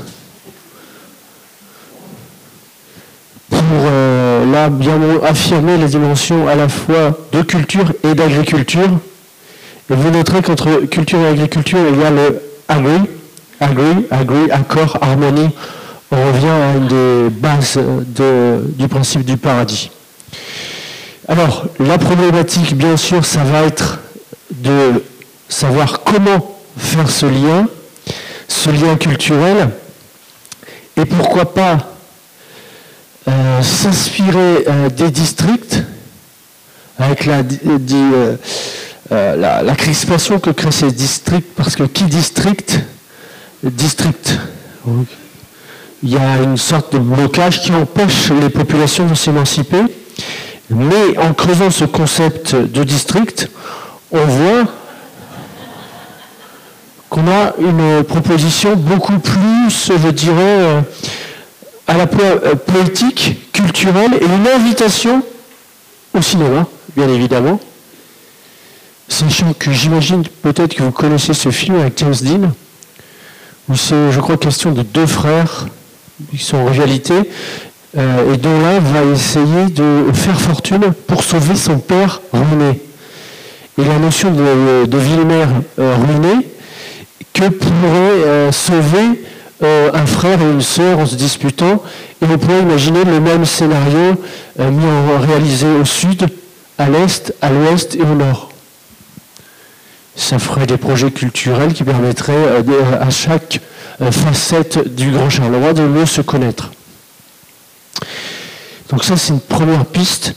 Pour 3.50 3.60
euh, 3.72 4.52
là 4.52 4.68
bien 4.68 4.98
affirmer 5.24 5.76
les 5.76 5.88
dimensions 5.88 6.46
à 6.46 6.54
la 6.54 6.68
fois 6.68 7.18
de 7.32 7.42
culture 7.42 7.92
et 8.04 8.14
d'agriculture. 8.14 8.90
Et 9.90 9.94
vous 9.94 10.10
noterez 10.10 10.42
qu'entre 10.42 10.86
culture 10.86 11.18
et 11.20 11.28
agriculture, 11.28 11.78
il 11.92 12.00
y 12.00 12.04
a 12.04 12.10
le 12.10 12.40
agri, 12.68 13.08
agri, 13.60 14.06
agri, 14.10 14.50
accord, 14.50 14.98
harmonie 15.00 15.50
on 16.10 16.32
revient 16.32 16.48
à 16.48 16.76
une 16.76 16.88
des 16.88 17.30
bases 17.30 17.78
du 18.78 18.88
principe 18.88 19.24
du 19.24 19.36
paradis. 19.36 19.90
Alors, 21.28 21.66
la 21.80 21.98
problématique, 21.98 22.76
bien 22.76 22.96
sûr, 22.96 23.24
ça 23.24 23.42
va 23.42 23.62
être 23.62 23.98
de 24.50 25.02
savoir 25.48 26.02
comment 26.04 26.56
faire 26.76 27.10
ce 27.10 27.26
lien, 27.26 27.66
ce 28.46 28.70
lien 28.70 28.96
culturel, 28.96 29.70
et 30.96 31.04
pourquoi 31.04 31.52
pas 31.52 31.78
euh, 33.28 33.62
s'inspirer 33.62 34.64
euh, 34.68 34.88
des 34.88 35.10
districts 35.10 35.82
avec 36.98 37.26
la, 37.26 37.42
la, 39.10 39.74
crispation 39.74 40.38
que 40.38 40.50
créent 40.50 40.70
ces 40.70 40.92
districts, 40.92 41.54
parce 41.56 41.74
que 41.74 41.82
qui 41.82 42.04
district, 42.04 42.78
district. 43.62 44.38
Il 46.02 46.10
y 46.10 46.16
a 46.16 46.42
une 46.42 46.56
sorte 46.56 46.92
de 46.92 46.98
blocage 46.98 47.62
qui 47.62 47.72
empêche 47.72 48.30
les 48.30 48.50
populations 48.50 49.06
de 49.06 49.14
s'émanciper. 49.14 49.82
Mais 50.70 51.16
en 51.18 51.32
creusant 51.32 51.70
ce 51.70 51.84
concept 51.84 52.54
de 52.54 52.84
district, 52.84 53.48
on 54.10 54.24
voit 54.24 54.64
qu'on 57.08 57.28
a 57.28 57.54
une 57.58 58.02
proposition 58.04 58.74
beaucoup 58.74 59.18
plus, 59.18 59.92
je 60.02 60.08
dirais, 60.10 60.34
euh, 60.38 60.80
à 61.86 61.96
la 61.96 62.06
fois 62.06 62.24
euh, 62.24 62.54
poétique, 62.56 63.52
culturelle 63.52 64.18
et 64.20 64.24
une 64.24 64.46
invitation 64.48 65.22
au 66.12 66.20
cinéma, 66.20 66.66
bien 66.96 67.08
évidemment. 67.08 67.60
Sachant 69.08 69.52
que 69.56 69.70
j'imagine 69.70 70.24
peut-être 70.42 70.74
que 70.74 70.82
vous 70.82 70.90
connaissez 70.90 71.32
ce 71.32 71.50
film 71.50 71.78
avec 71.78 71.96
James 71.98 72.14
Dean, 72.22 72.52
où 73.68 73.76
c'est, 73.76 74.10
je 74.10 74.20
crois, 74.20 74.36
question 74.36 74.72
de 74.72 74.82
deux 74.82 75.06
frères 75.06 75.66
qui 76.30 76.38
sont 76.38 76.58
en 76.58 76.66
rivalité, 76.66 77.14
euh, 77.96 78.34
et 78.34 78.36
dont 78.36 78.60
l'un 78.60 78.78
va 78.80 79.04
essayer 79.12 79.66
de 79.70 80.12
faire 80.12 80.40
fortune 80.40 80.92
pour 81.06 81.22
sauver 81.22 81.56
son 81.56 81.78
père 81.78 82.20
ruiné. 82.32 82.80
Et 83.78 83.84
la 83.84 83.98
notion 83.98 84.30
de, 84.30 84.86
de 84.86 84.98
Villemère 84.98 85.48
ruiné, 85.76 86.46
que 87.36 87.48
pourrait 87.48 88.24
euh, 88.24 88.52
sauver 88.52 89.24
euh, 89.62 89.90
un 89.92 90.06
frère 90.06 90.40
et 90.40 90.44
une 90.44 90.62
sœur 90.62 90.98
en 90.98 91.06
se 91.06 91.16
disputant. 91.16 91.82
Et 92.22 92.26
on 92.30 92.38
pourrait 92.38 92.60
imaginer 92.60 93.04
le 93.04 93.20
même 93.20 93.44
scénario 93.44 94.14
euh, 94.58 94.70
mis 94.70 94.86
en, 94.86 95.18
réalisé 95.18 95.66
au 95.66 95.84
sud, 95.84 96.26
à 96.78 96.88
l'est, 96.88 97.34
à 97.42 97.50
l'ouest 97.50 97.94
et 97.94 98.02
au 98.02 98.14
nord. 98.14 98.50
Ça 100.14 100.38
ferait 100.38 100.66
des 100.66 100.78
projets 100.78 101.10
culturels 101.10 101.74
qui 101.74 101.84
permettraient 101.84 102.64
à 102.98 103.10
chaque 103.10 103.60
facette 104.10 104.94
du 104.94 105.10
Grand 105.10 105.30
Charleroi 105.30 105.72
de 105.72 105.82
mieux 105.82 106.06
se 106.06 106.20
connaître. 106.20 106.70
Donc 108.90 109.04
ça, 109.04 109.16
c'est 109.16 109.32
une 109.32 109.40
première 109.40 109.84
piste 109.86 110.34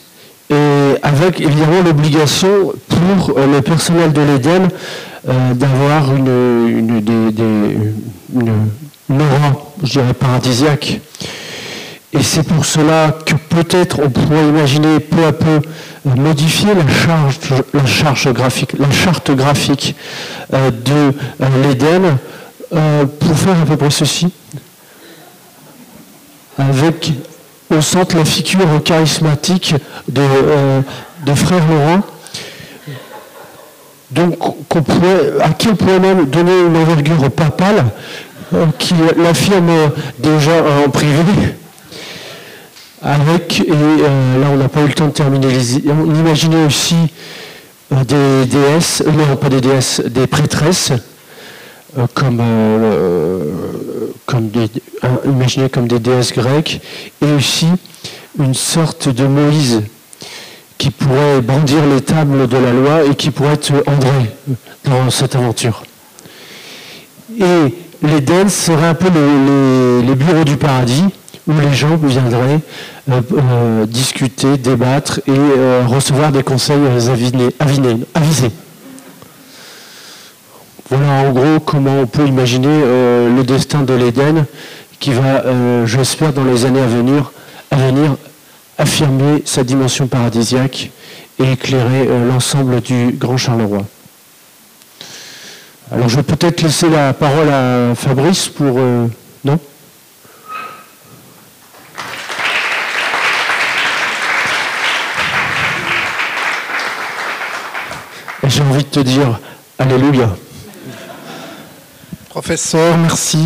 et 0.49 0.95
avec 1.03 1.39
évidemment 1.39 1.81
l'obligation 1.83 2.73
pour 2.87 3.37
le 3.37 3.61
personnel 3.61 4.11
de 4.13 4.21
l'Éden 4.21 4.69
euh, 5.27 5.53
d'avoir 5.53 6.15
une, 6.15 7.11
aura, 9.09 9.71
je 9.83 9.91
dirais, 9.91 10.13
paradisiaque. 10.13 11.01
Et 12.13 12.23
c'est 12.23 12.43
pour 12.43 12.65
cela 12.65 13.15
que 13.25 13.35
peut-être 13.49 13.99
on 14.03 14.09
pourrait 14.09 14.47
imaginer 14.47 14.99
peu 14.99 15.25
à 15.25 15.31
peu 15.33 15.59
euh, 16.07 16.15
modifier 16.15 16.69
la 16.73 17.85
charge, 17.85 18.33
graphique, 18.33 18.71
charte 18.91 19.29
graphique 19.31 19.95
euh, 20.53 20.71
de 20.71 21.13
l'Éden 21.63 22.17
pour 22.69 23.37
faire 23.37 23.61
à 23.61 23.65
peu 23.65 23.77
près 23.77 23.89
ceci. 23.89 24.31
Avec 26.57 27.11
au 27.69 27.81
centre 27.81 28.17
la 28.17 28.25
figure 28.25 28.83
charismatique 28.83 29.75
de, 30.07 30.23
de 31.25 31.33
Frère 31.33 31.67
Laurent 31.67 32.01
donc 34.11 34.35
à 35.41 35.49
qui 35.49 35.67
on 35.67 35.75
pourrait 35.75 35.99
même 35.99 36.25
donner 36.25 36.59
une 36.61 36.75
envergure 36.77 37.29
papale, 37.31 37.85
euh, 38.53 38.65
qui 38.77 38.95
l'affirme 39.17 39.91
déjà 40.17 40.63
en 40.85 40.89
privé. 40.89 41.23
Avec, 43.01 43.61
et 43.61 43.71
euh, 43.71 44.41
là 44.41 44.47
on 44.51 44.57
n'a 44.57 44.67
pas 44.67 44.81
eu 44.81 44.87
le 44.87 44.93
temps 44.93 45.07
de 45.07 45.11
terminer, 45.11 45.47
on 45.87 46.15
imaginait 46.15 46.65
aussi 46.65 46.95
euh, 47.93 48.03
des 48.03 48.45
déesses, 48.45 49.03
non 49.05 49.37
pas 49.37 49.47
des 49.47 49.61
déesses, 49.61 50.01
des 50.01 50.27
prêtresses, 50.27 50.91
comme, 52.13 52.41
comme 54.25 54.49
des, 54.49 54.69
imaginées 55.25 55.69
comme 55.69 55.87
des 55.87 55.99
déesses 55.99 56.33
grecques, 56.33 56.81
et 57.21 57.31
aussi 57.33 57.67
une 58.37 58.53
sorte 58.53 59.09
de 59.09 59.25
Moïse 59.25 59.81
qui 60.79 60.91
pourrait 60.91 61.41
brandir 61.41 61.85
les 61.85 62.01
tables 62.01 62.47
de 62.47 62.57
la 62.57 62.71
loi 62.71 63.03
et 63.03 63.15
qui 63.15 63.31
pourrait 63.31 63.53
être 63.53 63.71
André 63.85 64.31
dans 64.85 65.09
cette 65.11 65.35
aventure. 65.35 65.83
Et 67.37 67.75
l'Éden 68.01 68.47
serait 68.47 68.87
un 68.87 68.93
peu 68.93 69.07
les, 69.07 70.15
bureaux 70.15 70.45
du 70.45 70.57
paradis 70.57 71.03
où 71.47 71.53
les 71.59 71.73
gens 71.73 71.97
viendraient 71.97 72.59
euh, 73.11 73.21
euh, 73.37 73.85
discuter, 73.85 74.57
débattre 74.57 75.19
et 75.27 75.31
euh, 75.31 75.83
recevoir 75.85 76.31
des 76.31 76.43
conseils 76.43 76.79
avisés. 77.59 78.51
Voilà 80.89 81.27
en 81.27 81.31
gros 81.31 81.59
comment 81.59 81.99
on 82.01 82.07
peut 82.07 82.25
imaginer 82.25 82.67
le 82.67 83.43
destin 83.43 83.83
de 83.83 83.93
l'Éden 83.93 84.45
qui 84.99 85.11
va, 85.11 85.43
j'espère, 85.85 86.33
dans 86.33 86.43
les 86.43 86.65
années 86.65 86.81
à 86.81 86.87
venir, 86.87 87.31
venir 87.71 88.15
affirmer 88.79 89.43
sa 89.45 89.63
dimension 89.63 90.07
paradisiaque 90.07 90.89
et 91.37 91.51
éclairer 91.51 92.07
euh, 92.07 92.27
l'ensemble 92.27 92.81
du 92.81 93.11
Grand 93.11 93.37
Charleroi. 93.37 93.85
Alors 95.91 96.07
je 96.07 96.15
vais 96.15 96.23
peut-être 96.23 96.61
laisser 96.61 96.89
la 96.89 97.13
parole 97.13 97.49
à 97.49 97.93
Fabrice 97.95 98.47
pour... 98.47 98.77
Euh, 98.77 99.07
non? 99.43 99.59
J'ai 108.47 108.61
envie 108.61 108.83
de 108.83 108.89
te 108.89 108.99
dire 109.01 109.39
Alléluia. 109.77 110.29
Professeur, 112.29 112.95
merci. 112.99 113.39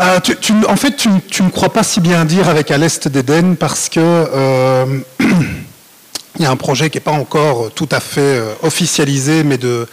Euh, 0.00 0.18
en 0.66 0.76
fait, 0.76 0.96
tu, 0.96 1.42
ne 1.42 1.50
crois 1.50 1.68
pas 1.68 1.82
si 1.82 2.00
bien 2.00 2.24
dire 2.24 2.48
avec 2.48 2.70
à 2.70 2.78
l'est 2.78 3.08
d'Éden 3.08 3.56
parce 3.56 3.90
que 3.90 4.00
euh, 4.00 4.86
il 5.20 6.42
y 6.42 6.46
a 6.46 6.50
un 6.50 6.56
projet 6.56 6.88
qui 6.88 6.96
n'est 6.96 7.02
pas 7.02 7.12
encore 7.12 7.70
tout 7.74 7.88
à 7.92 8.00
fait 8.00 8.20
euh, 8.20 8.54
officialisé, 8.62 9.44
mais 9.44 9.58
de, 9.58 9.86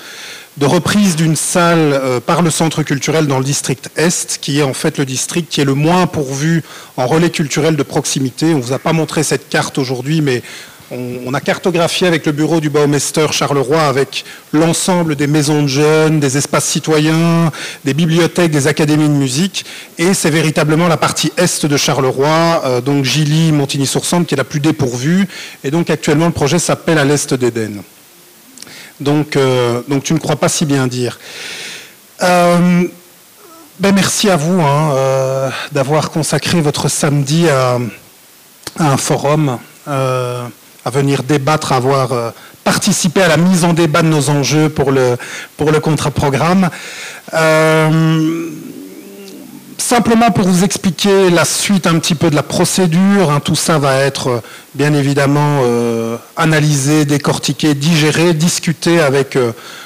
reprise 0.61 1.17
d'une 1.17 1.35
salle 1.35 2.21
par 2.25 2.43
le 2.43 2.49
centre 2.49 2.81
culturel 2.83 3.27
dans 3.27 3.39
le 3.39 3.43
district 3.43 3.89
Est, 3.97 4.37
qui 4.39 4.59
est 4.59 4.63
en 4.63 4.73
fait 4.73 4.97
le 4.99 5.05
district 5.05 5.51
qui 5.51 5.59
est 5.59 5.65
le 5.65 5.73
moins 5.73 6.07
pourvu 6.07 6.63
en 6.95 7.07
relais 7.07 7.31
culturel 7.31 7.75
de 7.75 7.83
proximité. 7.83 8.53
On 8.53 8.57
ne 8.57 8.61
vous 8.61 8.73
a 8.73 8.79
pas 8.79 8.93
montré 8.93 9.23
cette 9.23 9.49
carte 9.49 9.77
aujourd'hui, 9.79 10.21
mais 10.21 10.43
on, 10.91 11.33
a 11.33 11.39
cartographié 11.39 12.07
avec 12.07 12.25
le 12.25 12.31
bureau 12.31 12.59
du 12.59 12.69
Baumeister 12.69 13.27
Charleroi, 13.31 13.81
avec 13.81 14.25
l'ensemble 14.51 15.15
des 15.15 15.27
maisons 15.27 15.63
de 15.63 15.67
jeunes, 15.67 16.19
des 16.19 16.37
espaces 16.37 16.65
citoyens, 16.65 17.51
des 17.85 17.93
bibliothèques, 17.93 18.51
des 18.51 18.67
académies 18.67 19.07
de 19.07 19.13
musique. 19.13 19.65
Et 19.97 20.13
c'est 20.13 20.29
véritablement 20.29 20.87
la 20.87 20.97
partie 20.97 21.31
est 21.37 21.65
de 21.65 21.77
Charleroi, 21.77 22.61
euh, 22.65 22.81
donc 22.81 23.05
Gilly, 23.05 23.51
Montigny-sur-Sambre, 23.51 24.25
qui 24.25 24.35
est 24.35 24.37
la 24.37 24.43
plus 24.43 24.59
dépourvue. 24.59 25.27
Et 25.63 25.71
donc 25.71 25.89
actuellement, 25.89 26.25
le 26.25 26.33
projet 26.33 26.59
s'appelle 26.59 26.97
à 26.97 27.05
l'est 27.05 27.33
d'Éden. 27.33 27.83
Donc, 28.99 29.35
euh, 29.35 29.81
tu 30.03 30.13
ne 30.13 30.19
crois 30.19 30.35
pas 30.35 30.49
si 30.49 30.65
bien 30.65 30.85
dire. 30.87 31.17
Euh, 32.21 32.83
ben 33.79 33.95
merci 33.95 34.29
à 34.29 34.35
vous 34.35 34.61
hein, 34.61 35.49
d'avoir 35.71 36.11
consacré 36.11 36.61
votre 36.61 36.87
samedi 36.87 37.49
à, 37.49 37.79
un 38.77 38.97
forum 38.97 39.57
à 40.85 40.89
venir 40.89 41.23
débattre, 41.23 41.71
à 41.71 41.77
avoir 41.77 42.13
euh, 42.13 42.31
participé 42.63 43.21
à 43.21 43.27
la 43.27 43.37
mise 43.37 43.63
en 43.63 43.73
débat 43.73 44.01
de 44.01 44.07
nos 44.07 44.29
enjeux 44.29 44.69
pour 44.69 44.91
le, 44.91 45.17
pour 45.57 45.71
le 45.71 45.79
contrat-programme. 45.79 46.69
Euh, 47.33 48.49
simplement 49.77 50.31
pour 50.31 50.47
vous 50.47 50.63
expliquer 50.63 51.29
la 51.29 51.45
suite 51.45 51.87
un 51.87 51.97
petit 51.99 52.15
peu 52.15 52.29
de 52.29 52.35
la 52.35 52.43
procédure, 52.43 53.31
hein, 53.31 53.39
tout 53.39 53.55
ça 53.55 53.77
va 53.77 53.97
être 53.99 54.27
euh, 54.27 54.41
bien 54.73 54.93
évidemment 54.93 55.63
analysé, 56.37 57.03
décortiqué, 57.03 57.73
digéré, 57.73 58.33
discuté 58.33 59.01
avec 59.01 59.37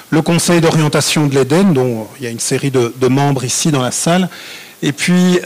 le 0.09 0.21
Conseil 0.21 0.61
d'orientation 0.61 1.25
de 1.25 1.33
l'Éden, 1.33 1.73
dont 1.73 2.07
il 2.19 2.25
y 2.25 2.27
a 2.27 2.29
une 2.29 2.39
série 2.39 2.69
de, 2.69 2.93
de, 2.95 3.07
membres 3.07 3.43
ici 3.43 3.71
dans 3.71 3.81
la 3.81 3.89
salle. 3.89 4.29
Et 4.83 4.91
puis 4.91 5.39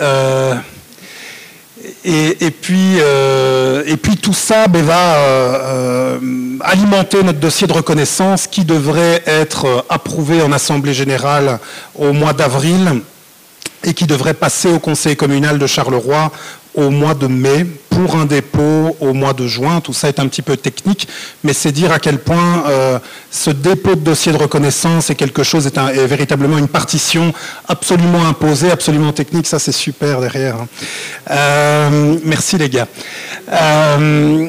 et, 2.06 2.52
puis, 2.52 2.98
euh, 3.00 3.84
et 3.86 3.98
puis 3.98 4.18
tout 4.18 4.34
ça 4.34 4.68
ben, 4.68 4.84
va 4.84 5.16
euh, 5.16 6.20
euh, 6.22 6.58
alimenter 6.62 7.24
notre 7.24 7.40
dossier 7.40 7.68
de 7.68 7.74
reconnaissance 7.74 8.48
qui 8.48 8.66
devrait 8.66 9.22
être 9.26 9.86
approuvé 9.90 10.42
en 10.42 10.52
Assemblée 10.52 10.94
générale 10.94 11.60
au 11.96 12.14
mois 12.14 12.34
d'avril 12.34 13.02
et 13.84 13.94
qui 13.94 14.06
devrait 14.06 14.34
passer 14.34 14.70
au 14.70 14.80
Conseil 14.80 15.16
communal 15.16 15.58
de 15.58 15.68
Charleroi 15.68 16.32
au 16.76 16.90
mois 16.90 17.14
de 17.14 17.28
mai 17.28 17.66
pour 17.90 18.16
un 18.16 18.26
dépôt 18.26 18.96
au 19.00 19.14
mois 19.14 19.34
de 19.34 19.48
juin. 19.48 19.82
Tout 19.82 19.94
ça 19.94 20.08
est 20.08 20.20
un 20.20 20.28
petit 20.28 20.42
peu 20.42 20.56
technique, 20.56 21.08
mais 21.44 21.54
c'est 21.54 21.72
dire 21.72 21.92
à 21.92 22.00
quel 22.00 22.20
point 22.20 22.64
euh, 22.68 23.00
ce 23.32 23.50
dépôt 23.50 23.96
de 23.96 24.02
dossier 24.02 24.32
de 24.32 24.38
reconnaissance 24.38 25.10
est 25.10 25.16
quelque 25.16 25.44
chose, 25.44 25.68
est, 25.68 26.06
véritablement 26.06 26.58
une 26.58 26.68
partition 26.68 27.34
absolument 27.68 28.26
imposée, 28.26 28.72
absolument 28.72 29.12
technique. 29.12 29.48
Ça, 29.48 29.60
c'est 29.60 29.72
super 29.74 30.22
derrière. 30.22 30.56
Hein. 30.56 30.68
Euh, 31.32 32.18
merci 32.24 32.58
les 32.58 32.70
gars. 32.70 32.88
Euh, 33.52 34.48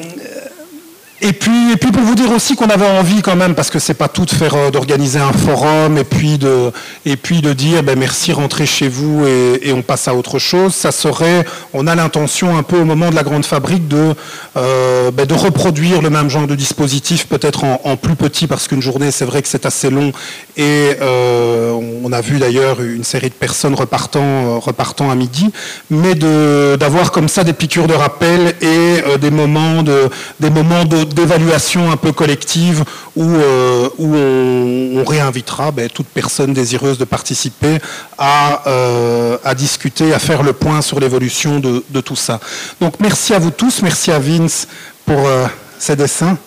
et 1.23 1.33
puis, 1.33 1.71
et 1.71 1.77
puis 1.77 1.91
pour 1.91 2.01
vous 2.01 2.15
dire 2.15 2.31
aussi 2.31 2.55
qu'on 2.55 2.69
avait 2.69 2.89
envie 2.89 3.21
quand 3.21 3.35
même, 3.35 3.53
parce 3.53 3.69
que 3.69 3.77
c'est 3.77 3.93
pas 3.93 4.07
tout 4.07 4.25
de 4.25 4.31
faire 4.31 4.55
euh, 4.55 4.71
d'organiser 4.71 5.19
un 5.19 5.31
forum 5.31 5.99
et 5.99 6.03
puis 6.03 6.39
de 6.39 6.71
et 7.05 7.15
puis 7.15 7.41
de 7.41 7.53
dire 7.53 7.83
ben 7.83 7.97
merci 7.97 8.33
rentrez 8.33 8.65
chez 8.65 8.87
vous 8.87 9.27
et, 9.27 9.71
on 9.71 9.83
passe 9.83 10.07
à 10.07 10.15
autre 10.15 10.39
chose. 10.39 10.73
Ça 10.73 10.91
serait, 10.91 11.45
on 11.73 11.85
a 11.85 11.93
l'intention 11.93 12.57
un 12.57 12.63
peu 12.63 12.79
au 12.79 12.85
moment 12.85 13.11
de 13.11 13.15
la 13.15 13.21
grande 13.21 13.45
fabrique 13.45 13.87
de 13.87 14.15
euh, 14.57 15.11
ben 15.11 15.27
de 15.27 15.35
reproduire 15.35 16.01
le 16.01 16.09
même 16.09 16.27
genre 16.27 16.47
de 16.47 16.55
dispositif, 16.55 17.27
peut-être 17.27 17.63
en, 17.63 17.95
plus 17.97 18.15
petit 18.15 18.47
parce 18.47 18.67
qu'une 18.67 18.81
journée 18.81 19.11
c'est 19.11 19.25
vrai 19.25 19.43
que 19.43 19.47
c'est 19.47 19.67
assez 19.67 19.91
long 19.91 20.11
et 20.57 20.95
euh, 21.01 21.71
on 22.03 22.11
a 22.11 22.21
vu 22.21 22.39
d'ailleurs 22.39 22.81
une 22.81 23.03
série 23.03 23.29
de 23.29 23.35
personnes 23.35 23.75
repartant 23.75 24.59
repartant 24.59 25.11
à 25.11 25.15
midi, 25.15 25.51
mais 25.91 26.15
d'avoir 26.15 27.11
comme 27.11 27.27
ça 27.27 27.43
des 27.43 27.53
piqûres 27.53 27.87
de 27.87 27.93
rappel 27.93 28.55
et 28.61 29.17
des 29.19 29.31
moments 29.31 29.83
de 29.83 30.09
des 30.39 30.49
moments 30.49 30.83
de 30.83 31.10
d'évaluation 31.13 31.91
un 31.91 31.97
peu 31.97 32.11
collective 32.11 32.83
où, 33.15 33.23
euh, 33.23 33.89
où 33.97 34.15
on, 34.15 35.03
réinvitera 35.05 35.71
ben, 35.71 35.89
toute 35.89 36.07
personne 36.07 36.53
désireuse 36.53 36.97
de 36.97 37.05
participer 37.05 37.79
à, 38.17 38.67
euh, 38.67 39.37
à, 39.43 39.55
discuter, 39.55 40.13
à 40.13 40.19
faire 40.19 40.43
le 40.43 40.53
point 40.53 40.81
sur 40.81 40.99
l'évolution 40.99 41.59
de, 41.59 42.01
tout 42.01 42.15
ça. 42.15 42.39
Donc 42.79 42.99
merci 42.99 43.33
à 43.33 43.39
vous 43.39 43.51
tous, 43.51 43.81
merci 43.81 44.11
à 44.11 44.19
Vince 44.19 44.67
pour 45.05 45.27
euh, 45.27 45.47
ces 45.79 45.95
dessins. 45.95 46.37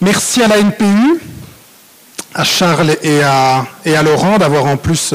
Merci 0.00 0.42
à 0.42 0.48
la 0.48 0.58
NPU, 0.58 1.20
à 2.34 2.42
Charles 2.42 2.96
et 3.02 3.22
à, 3.22 3.64
et 3.84 3.96
à 3.96 4.02
Laurent 4.02 4.38
d'avoir 4.38 4.66
en 4.66 4.76
plus 4.76 5.14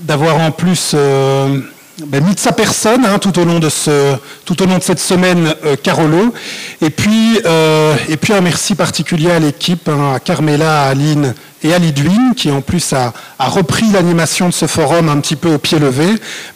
d'avoir 0.00 0.40
en 0.40 0.50
plus 0.50 0.92
euh, 0.94 1.60
ben, 2.06 2.22
mis 2.22 2.34
de 2.34 2.38
sa 2.38 2.52
personne 2.52 3.04
hein, 3.06 3.18
tout, 3.18 3.38
au 3.38 3.44
long 3.44 3.58
de 3.58 3.68
cette 3.68 4.98
semaine 4.98 5.54
euh, 5.64 5.76
Carolo. 5.76 6.34
Et 6.82 6.90
puis, 6.90 7.40
euh, 7.46 7.96
et 8.08 8.16
puis 8.16 8.34
un 8.34 8.42
merci 8.42 8.74
particulier 8.74 9.30
à 9.30 9.38
l'équipe, 9.38 9.88
hein, 9.88 10.14
à 10.14 10.20
Carmela, 10.20 10.82
à 10.82 10.88
Aline 10.88 11.34
et 11.66 11.74
à 11.74 11.78
Lidwin, 11.78 12.34
qui 12.36 12.50
en 12.50 12.60
plus 12.60 12.92
a, 12.92 13.12
repris 13.38 13.86
l'animation 13.92 14.48
de 14.48 14.54
ce 14.54 14.66
forum 14.66 15.08
un 15.08 15.18
petit 15.20 15.36
peu 15.36 15.54
au 15.54 15.58
pied 15.58 15.78
levé. 15.78 16.06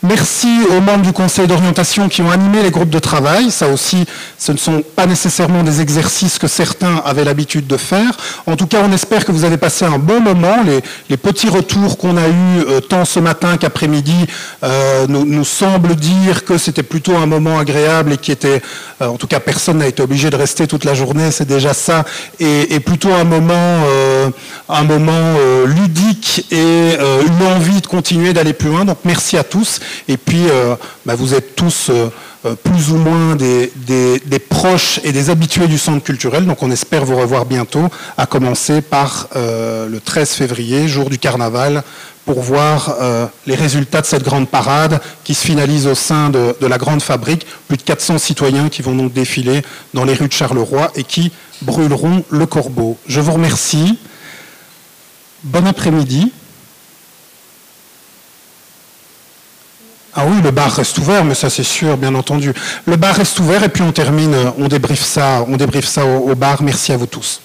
Merci 0.03 0.49
aux 0.71 0.81
membres 0.81 1.03
du 1.03 1.13
conseil 1.13 1.47
d'orientation 1.47 2.09
qui 2.09 2.23
ont 2.23 2.31
animé 2.31 2.63
les 2.63 2.71
groupes 2.71 2.91
de 2.91 2.99
travail. 2.99 3.51
Ça 3.51 3.69
aussi, 3.69 4.05
ce 4.39 4.53
ne 4.53 4.57
sont 4.57 4.83
pas 4.97 5.07
nécessairement 5.07 5.63
des 5.63 5.81
exercices 5.81 6.39
que 6.39 6.47
certains 6.47 7.03
avaient 7.05 7.25
l'habitude 7.25 7.67
de 7.67 7.77
faire. 7.77 8.17
En 8.47 8.57
tout 8.57 8.67
cas, 8.67 8.79
on 8.85 8.93
espère 8.93 9.25
que 9.25 9.33
vous 9.33 9.45
avez 9.45 9.57
passé 9.57 9.85
un 9.85 9.99
bon 9.99 10.21
moment. 10.21 10.57
Les, 11.09 11.17
petits 11.17 11.49
retours 11.49 11.99
qu'on 11.99 12.17
a 12.17 12.29
eus 12.29 12.65
euh, 12.67 12.81
tant 12.81 13.05
ce 13.05 13.21
matin 13.21 13.59
qu'après-midi 13.59 14.27
euh, 14.65 15.07
nous, 15.07 15.45
semblent 15.45 15.95
dire 15.95 16.45
que 16.45 16.57
c'était 16.57 16.83
plutôt 16.83 17.15
un 17.17 17.27
moment 17.27 17.59
agréable 17.59 18.15
et 18.15 18.17
qui 18.17 18.33
était, 18.33 18.63
euh, 19.03 19.07
en 19.07 19.17
tout 19.17 19.27
cas, 19.27 19.39
personne 19.39 19.79
n'a 19.79 19.87
été 19.87 20.03
obligé 20.03 20.31
de 20.31 20.37
rester 20.37 20.67
toute 20.67 20.85
la 20.85 20.95
journée, 20.95 21.31
c'est 21.31 21.47
déjà 21.47 21.75
ça, 21.75 22.05
et, 22.39 22.75
et 22.75 22.81
plutôt 22.81 23.13
un 23.13 23.25
moment, 23.25 23.85
un 24.69 24.85
moment 24.85 25.00
euh, 25.09 25.67
ludique 25.67 26.47
et 26.51 26.57
euh, 26.57 27.23
une 27.27 27.47
envie 27.47 27.81
de 27.81 27.87
continuer 27.87 28.33
d'aller 28.33 28.53
plus 28.53 28.69
loin. 28.69 28.85
Donc 28.85 28.99
merci 29.05 29.37
à 29.37 29.45
tous. 29.45 29.81
Et 30.09 30.17
puis 30.17 30.47
euh, 30.49 30.77
bah, 31.07 31.15
vous 31.15 31.35
êtes 31.35 31.57
tous 31.57 31.91
plus 32.65 32.91
ou 32.91 32.97
moins 32.97 33.37
des, 33.37 33.71
proches 34.49 34.99
et 35.05 35.13
des 35.13 35.29
habitués 35.29 35.67
du 35.67 35.77
centre 35.77 36.03
culturel. 36.03 36.47
Donc 36.47 36.63
on 36.63 36.71
espère 36.71 37.05
vous 37.05 37.17
revoir 37.17 37.45
bientôt, 37.45 37.89
à 38.17 38.25
commencer 38.25 38.81
par 38.81 39.29
le 39.35 39.99
13 39.99 40.31
février, 40.31 40.89
jour 40.89 41.11
du 41.11 41.19
carnaval, 41.19 41.83
pour 42.25 42.41
voir 42.41 42.97
les 43.47 43.55
résultats 43.55 44.01
de 44.01 44.07
cette 44.07 44.23
grande 44.23 44.49
parade 44.49 45.01
qui 45.23 45.35
se 45.35 45.45
finalise 45.45 45.87
au 45.87 45.95
sein 45.95 46.31
de, 46.31 46.57
de, 46.59 46.67
la 46.67 46.79
grande 46.79 47.03
fabrique. 47.03 47.47
Plus 47.69 47.77
de 47.77 47.83
400 47.83 48.17
citoyens 48.17 48.71
qui 48.71 48.81
vont 48.81 48.95
donc 48.95 49.13
défiler 49.13 49.61
dans 49.93 50.07
les 50.07 50.15
rues 50.15 50.29
de 50.29 50.33
Charleroi 50.33 50.91
et 50.95 51.05
qui 51.05 51.33
brûleront 51.61 52.25
le 52.31 52.47
corbeau. 52.47 52.97
Je 53.07 53.21
vous 53.21 53.33
remercie. 53.33 53.99
Bon 55.43 55.67
après-midi. 55.67 56.33
Ah 60.13 60.25
oui, 60.27 60.43
le 60.43 60.51
bar 60.51 60.73
reste 60.75 60.99
ouvert, 60.99 61.25
mais 61.25 61.35
ça 61.35 61.49
c'est 61.49 61.63
sûr, 61.65 61.97
bien 61.97 62.15
entendu. 62.15 62.53
Le 62.85 62.97
bar 62.97 63.15
reste 63.15 63.39
ouvert 63.39 63.63
et 63.63 63.69
puis 63.69 63.83
on 63.83 63.93
termine, 63.93 64.35
on 64.59 64.69
débriefe 64.69 65.05
ça, 65.05 65.45
on 65.47 65.57
débriefe 65.57 65.87
ça 65.87 66.05
au, 66.05 66.31
au 66.31 66.35
bar. 66.35 66.63
Merci 66.63 66.93
à 66.93 66.97
vous 66.97 67.07
tous. 67.07 67.41